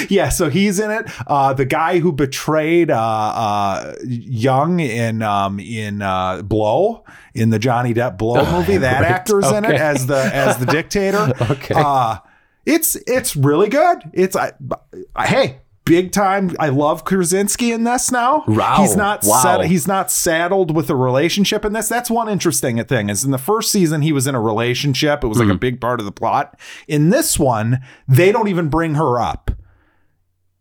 yeah, 0.10 0.28
so 0.28 0.48
he's 0.50 0.80
in 0.80 0.90
it. 0.90 1.06
Uh, 1.26 1.52
the 1.54 1.64
guy 1.64 1.98
who 2.00 2.12
betrayed 2.12 2.90
uh, 2.90 2.98
uh, 2.98 3.94
Jung 4.04 4.80
in 4.80 5.22
um, 5.22 5.60
in 5.60 6.02
uh, 6.02 6.42
Blow 6.42 7.04
in 7.34 7.50
the 7.50 7.58
Johnny 7.58 7.94
Depp 7.94 8.18
Blow 8.18 8.50
movie, 8.58 8.76
that 8.78 9.02
right. 9.02 9.10
actor's 9.10 9.50
in 9.50 9.64
it 9.64 9.72
as 9.72 10.06
the 10.06 10.30
as 10.34 10.58
the 10.58 10.66
dictator. 10.66 11.32
Okay. 11.50 11.74
uh, 11.76 12.18
it's 12.66 12.96
it's 13.06 13.36
really 13.36 13.68
good. 13.68 13.98
It's 14.12 14.34
I, 14.36 14.52
I- 15.14 15.26
hey. 15.26 15.60
Big 15.84 16.12
time. 16.12 16.56
I 16.58 16.70
love 16.70 17.04
Krasinski 17.04 17.70
in 17.70 17.84
this 17.84 18.10
now. 18.10 18.44
Wow. 18.46 18.76
He's 18.80 18.96
not 18.96 19.22
Wow. 19.24 19.60
he's 19.62 19.86
not 19.86 20.10
saddled 20.10 20.74
with 20.74 20.88
a 20.88 20.96
relationship 20.96 21.64
in 21.64 21.74
this. 21.74 21.88
That's 21.88 22.10
one 22.10 22.28
interesting 22.28 22.82
thing. 22.84 23.10
Is 23.10 23.22
in 23.24 23.32
the 23.32 23.38
first 23.38 23.70
season 23.70 24.00
he 24.00 24.12
was 24.12 24.26
in 24.26 24.34
a 24.34 24.40
relationship. 24.40 25.22
It 25.22 25.26
was 25.26 25.38
like 25.38 25.48
a 25.48 25.52
mhm. 25.52 25.60
big 25.60 25.80
part 25.80 26.00
of 26.00 26.06
the 26.06 26.12
plot. 26.12 26.58
In 26.88 27.10
this 27.10 27.38
one, 27.38 27.80
they 28.08 28.32
don't 28.32 28.48
even 28.48 28.68
bring 28.68 28.94
her 28.94 29.20
up. 29.20 29.50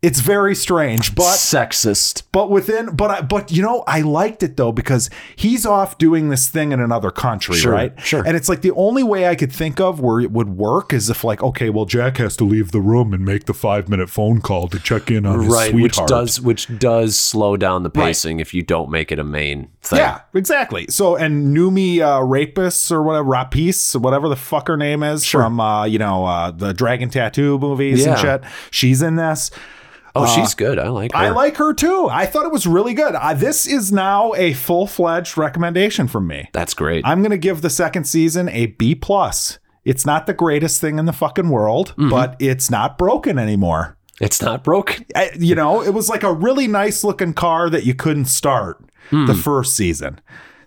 It's 0.03 0.19
very 0.19 0.53
strange, 0.53 1.15
but 1.15 1.37
Sexist. 1.37 2.23
but 2.33 2.49
within 2.49 2.93
but 2.93 3.09
I, 3.09 3.21
but 3.21 3.51
you 3.53 3.61
know 3.61 3.85
I 3.87 4.01
liked 4.01 4.43
it 4.43 4.57
though 4.57 4.73
because 4.73 5.09
he's 5.37 5.65
off 5.65 5.97
doing 5.97 6.27
this 6.27 6.49
thing 6.49 6.73
in 6.73 6.81
another 6.81 7.09
country, 7.09 7.55
Sure, 7.55 7.71
right? 7.71 7.99
sure. 8.01 8.21
And 8.27 8.35
it's 8.35 8.49
like 8.49 8.61
the 8.63 8.71
only 8.71 9.01
way 9.01 9.27
I 9.27 9.35
could 9.35 9.51
think 9.53 9.79
of 9.79 10.01
where 10.01 10.19
it 10.19 10.29
would 10.31 10.49
work 10.49 10.91
is 10.91 11.09
if 11.09 11.23
like 11.23 11.41
okay, 11.41 11.69
well 11.69 11.85
Jack 11.85 12.17
has 12.17 12.35
to 12.37 12.43
leave 12.43 12.73
the 12.73 12.81
room 12.81 13.13
and 13.13 13.23
make 13.23 13.45
the 13.45 13.53
five 13.53 13.87
minute 13.87 14.09
phone 14.09 14.41
call 14.41 14.67
to 14.67 14.79
check 14.79 15.09
in 15.09 15.25
on 15.25 15.39
his 15.45 15.53
Right, 15.53 15.73
which 15.73 15.97
does 16.05 16.41
which 16.41 16.67
does 16.79 17.17
slow 17.17 17.55
down 17.55 17.83
the 17.83 17.89
pacing 17.89 18.41
if 18.41 18.53
you 18.53 18.61
don't 18.61 18.91
make 18.91 19.09
it 19.09 19.19
a 19.19 19.23
main 19.23 19.69
thing. 19.81 19.99
Yeah, 19.99 20.19
exactly. 20.33 20.85
So 20.89 21.15
and 21.15 21.55
Noomi 21.55 22.01
uh, 22.01 22.21
Rapist 22.21 22.91
or 22.91 23.01
whatever 23.03 23.29
Rapis, 23.29 23.95
whatever 23.95 24.27
the 24.27 24.35
fuck 24.35 24.67
her 24.67 24.75
name 24.75 25.01
is 25.01 25.23
from 25.25 25.61
uh, 25.61 25.85
you 25.85 25.97
know 25.97 26.25
uh, 26.25 26.51
the 26.51 26.73
Dragon 26.73 27.09
Tattoo 27.09 27.57
movies 27.57 28.05
and 28.05 28.19
shit. 28.19 28.43
She's 28.69 29.01
in 29.01 29.15
this. 29.15 29.49
Oh, 30.15 30.25
she's 30.27 30.53
good. 30.53 30.77
I 30.77 30.89
like 30.89 31.11
her. 31.13 31.17
I 31.17 31.29
like 31.29 31.57
her 31.57 31.73
too. 31.73 32.07
I 32.11 32.25
thought 32.27 32.45
it 32.45 32.51
was 32.51 32.67
really 32.67 32.93
good. 32.93 33.15
Uh, 33.15 33.33
this 33.33 33.65
is 33.65 33.91
now 33.91 34.33
a 34.35 34.53
full 34.53 34.85
fledged 34.85 35.37
recommendation 35.37 36.07
from 36.07 36.27
me. 36.27 36.49
That's 36.53 36.73
great. 36.75 37.03
I'm 37.05 37.21
going 37.21 37.31
to 37.31 37.37
give 37.37 37.61
the 37.61 37.69
second 37.71 38.03
season 38.05 38.47
a 38.49 38.67
B 38.67 38.93
plus. 38.93 39.57
It's 39.85 40.05
not 40.05 40.27
the 40.27 40.33
greatest 40.33 40.79
thing 40.79 40.99
in 40.99 41.05
the 41.05 41.13
fucking 41.13 41.49
world, 41.49 41.89
Mm-hmm. 41.97 42.09
but 42.09 42.35
it's 42.39 42.69
not 42.69 42.97
broken 42.97 43.37
anymore. 43.39 43.97
it's 44.21 44.41
not 44.41 44.63
broke. 44.63 45.01
I, 45.15 45.31
you 45.37 45.55
know, 45.55 45.81
it 45.81 45.89
was 45.93 46.07
like 46.09 46.21
a 46.23 46.31
really 46.31 46.67
nice 46.67 47.03
looking 47.03 47.33
car 47.33 47.69
that 47.71 47.83
you 47.85 47.93
couldn't 47.95 48.25
start 48.25 48.79
Hmm. 49.09 49.25
the 49.25 49.33
first 49.33 49.75
season. 49.75 50.21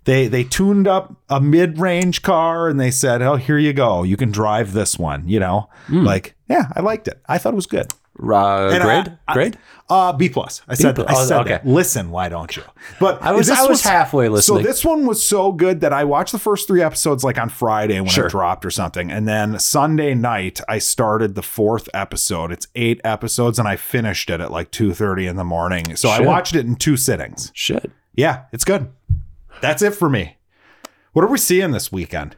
They 0.04 0.28
they 0.28 0.44
tuned 0.44 0.86
up 0.86 1.14
a 1.30 1.40
mid 1.40 1.78
range 1.78 2.20
car 2.22 2.68
and 2.68 2.78
they 2.78 2.90
said, 2.90 3.22
"Oh, 3.22 3.36
here 3.36 3.58
you 3.58 3.72
go. 3.72 4.02
You 4.02 4.16
can 4.16 4.30
drive 4.30 4.72
this 4.72 4.98
one." 4.98 5.26
You 5.28 5.40
know, 5.40 5.68
Hmm. 5.86 6.04
like 6.04 6.34
yeah, 6.48 6.70
I 6.76 6.80
liked 6.80 7.08
it. 7.08 7.20
I 7.28 7.38
thought 7.38 7.54
it 7.54 7.56
was 7.56 7.66
good. 7.66 7.92
Uh, 8.18 8.78
grade? 8.80 9.08
I- 9.28 9.32
I- 9.32 9.34
grade? 9.34 9.58
Uh, 9.88 10.12
B 10.12 10.28
plus. 10.28 10.62
I 10.66 10.74
said. 10.74 10.96
plus. 10.96 11.08
I 11.08 11.24
said 11.24 11.40
okay. 11.42 11.48
that. 11.50 11.66
Listen, 11.66 12.10
why 12.10 12.28
don't 12.28 12.56
you? 12.56 12.62
But 12.98 13.22
I 13.22 13.32
was- 13.32 13.46
this 13.46 13.58
I 13.58 13.66
was 13.66 13.82
halfway 13.84 14.28
listening. 14.28 14.62
So 14.62 14.66
this 14.66 14.84
one 14.84 15.06
was 15.06 15.24
so 15.26 15.52
good 15.52 15.80
that 15.82 15.92
I 15.92 16.02
watched 16.04 16.32
the 16.32 16.38
first 16.40 16.66
three 16.66 16.82
episodes 16.82 17.22
like 17.22 17.38
on 17.38 17.48
Friday 17.50 18.00
when 18.00 18.08
Sure. 18.08 18.26
it 18.26 18.30
dropped 18.30 18.64
or 18.64 18.70
something, 18.70 19.12
and 19.12 19.28
then 19.28 19.58
Sunday 19.60 20.14
night 20.14 20.60
I 20.68 20.78
started 20.78 21.34
the 21.36 21.42
fourth 21.42 21.88
episode. 21.94 22.50
It's 22.50 22.66
eight 22.74 23.00
episodes, 23.04 23.58
and 23.60 23.68
I 23.68 23.76
finished 23.76 24.28
it 24.30 24.40
at 24.40 24.50
like 24.50 24.70
two 24.72 24.92
thirty 24.92 25.26
in 25.26 25.36
the 25.36 25.44
morning. 25.44 25.94
So 25.94 26.08
I 26.08 26.20
watched 26.20 26.56
it 26.56 26.66
in 26.66 26.74
two 26.76 26.96
sittings. 26.96 27.52
Shit. 27.54 27.92
Yeah, 28.14 28.44
it's 28.52 28.64
good. 28.64 28.88
That's 29.60 29.82
it 29.82 29.94
for 29.94 30.08
me. 30.08 30.36
What 31.12 31.24
are 31.24 31.28
we 31.28 31.38
seeing 31.38 31.70
this 31.70 31.92
weekend? 31.92 32.34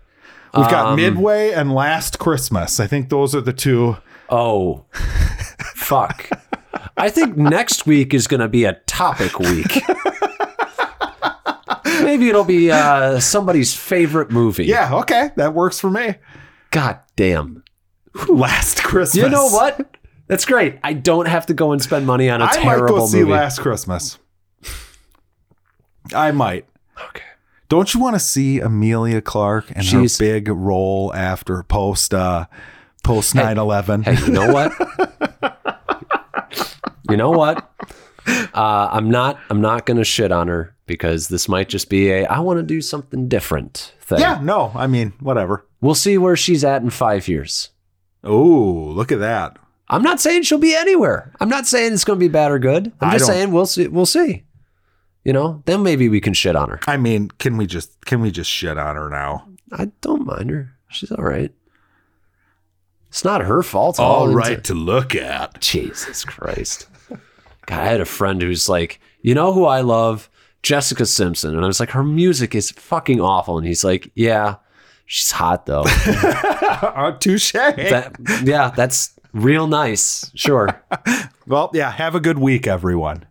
We've 0.55 0.65
Um, 0.67 0.71
got 0.71 0.97
Midway 0.97 1.53
and 1.53 1.75
Last 1.75 2.19
Christmas. 2.19 2.79
I 2.81 2.87
think 2.87 3.09
those 3.11 3.35
are 3.35 3.41
the 3.41 3.53
two. 3.53 3.97
Oh, 4.31 4.85
fuck. 5.75 6.29
I 6.97 7.11
think 7.11 7.37
next 7.37 7.87
week 7.87 8.13
is 8.15 8.27
going 8.27 8.41
to 8.41 8.49
be 8.49 8.65
a 8.65 8.75
topic 8.87 9.39
week. 9.39 9.83
Maybe 12.03 12.29
it'll 12.29 12.45
be 12.45 12.71
uh, 12.71 13.19
somebody's 13.21 13.75
favorite 13.75 14.31
movie. 14.31 14.65
Yeah, 14.67 14.95
okay, 15.01 15.31
that 15.37 15.55
works 15.55 15.81
for 15.81 15.91
me. 15.91 16.15
God 16.71 17.01
damn. 17.17 17.65
Last 18.29 18.83
Christmas. 18.83 19.23
You 19.23 19.29
know 19.29 19.47
what? 19.49 19.97
That's 20.27 20.45
great. 20.45 20.79
I 20.85 20.93
don't 20.93 21.27
have 21.27 21.47
to 21.47 21.55
go 21.55 21.73
and 21.73 21.83
spend 21.83 22.07
money 22.07 22.29
on 22.31 22.41
a 22.41 22.45
I 22.45 22.49
might 22.57 22.63
terrible 22.63 22.97
go 22.99 23.07
see 23.07 23.21
movie. 23.21 23.33
Last 23.33 23.61
Christmas. 23.61 24.19
I 26.15 26.31
might. 26.31 26.67
okay. 27.09 27.23
Don't 27.69 27.93
you 27.93 28.01
want 28.01 28.15
to 28.15 28.21
see 28.21 28.61
Emilia 28.61 29.21
Clarke 29.21 29.71
and 29.75 29.85
She's- 29.85 30.19
her 30.19 30.25
big 30.25 30.49
role 30.49 31.13
after 31.15 31.63
post 31.65 32.15
uh 32.15 32.47
post 33.03 33.35
9/11? 33.35 34.05
Hey, 34.05 34.25
you 34.25 34.33
know 34.33 34.53
what? 34.53 34.73
you 37.09 37.17
know 37.17 37.31
what? 37.31 37.71
Uh, 38.27 38.89
I'm 38.93 39.11
not. 39.11 39.39
I'm 39.49 39.61
not 39.61 39.87
going 39.87 39.97
to 39.97 40.05
shit 40.05 40.33
on 40.33 40.49
her 40.49 40.75
because 40.87 41.29
this 41.29 41.49
might 41.49 41.69
just 41.69 41.89
be 41.89 42.11
a. 42.11 42.27
I 42.27 42.41
want 42.41 42.59
to 42.59 42.63
do 42.63 42.81
something 42.81 43.29
different 43.29 43.95
thing. 44.01 44.21
Yeah, 44.21 44.41
no, 44.43 44.73
I 44.75 44.87
mean, 44.87 45.13
whatever. 45.21 45.65
We'll 45.81 45.95
see 45.95 46.19
where 46.19 46.37
she's 46.37 46.65
at 46.65 46.83
in 46.83 46.91
five 46.91 47.29
years. 47.29 47.71
Oh, 48.25 48.93
look 48.95 49.13
at 49.13 49.21
that. 49.21 49.59
I'm 49.89 50.03
not 50.03 50.21
saying 50.21 50.43
she'll 50.43 50.59
be 50.59 50.75
anywhere. 50.75 51.33
I'm 51.41 51.49
not 51.49 51.67
saying 51.67 51.93
it's 51.95 52.05
going 52.05 52.19
to 52.19 52.25
be 52.25 52.29
bad 52.29 52.51
or 52.51 52.59
good. 52.59 52.93
I'm 53.01 53.13
just 53.13 53.27
saying 53.27 53.53
we'll 53.53 53.65
see. 53.67 53.89
We'll 53.89 54.05
see. 54.07 54.45
You 55.25 55.33
know, 55.33 55.63
then 55.67 55.83
maybe 55.83 56.09
we 56.09 56.21
can 56.21 56.35
shit 56.35 56.57
on 56.57 56.69
her. 56.71 56.81
I 56.87 56.97
mean, 56.97 57.31
can 57.39 57.57
we 57.57 57.67
just 57.67 58.05
can 58.05 58.21
we 58.21 58.31
just 58.31 58.51
shit 58.51 58.77
on 58.77 58.97
her 58.97 59.09
now? 59.09 59.49
I 59.73 59.87
don't 60.01 60.27
mind 60.27 60.51
her. 60.51 60.73
She's 60.89 61.13
all 61.13 61.25
right. 61.25 61.53
It's 63.09 63.25
not 63.25 63.43
her 63.43 63.63
fault. 63.63 63.99
All, 63.99 64.37
into- 64.39 64.61
to 64.61 64.75
look 64.75 65.15
at. 65.15 65.61
Jesus 65.61 66.25
Christ. 66.25 66.89
God, 67.69 67.81
I 67.81 67.85
had 67.85 68.01
a 68.01 68.07
friend 68.07 68.41
who's 68.41 68.67
like, 68.67 68.99
you 69.21 69.35
know 69.35 69.53
who 69.53 69.67
I 69.67 69.83
love? 69.83 70.31
Jessica 70.63 71.05
Simpson. 71.05 71.55
And 71.55 71.63
I 71.63 71.67
was 71.67 71.81
like, 71.81 71.91
her 71.91 72.03
music 72.03 72.55
is 72.55 72.71
fucking 72.71 73.21
awful. 73.21 73.59
And 73.59 73.67
he's 73.67 73.85
like, 73.85 74.11
yeah, 74.15 74.57
she's 75.05 75.31
hot 75.31 75.67
though. 75.67 75.85
Uh, 75.87 77.13
touche. 77.21 77.53
that, 77.53 78.17
yeah, 78.43 78.71
that's 78.75 79.19
real 79.35 79.67
nice. 79.67 80.31
Sure. 80.35 80.83
well, 81.47 81.71
yeah. 81.75 81.91
Have 81.91 82.15
a 82.15 82.21
good 82.21 82.39
week, 82.39 82.67
everyone. 82.67 83.27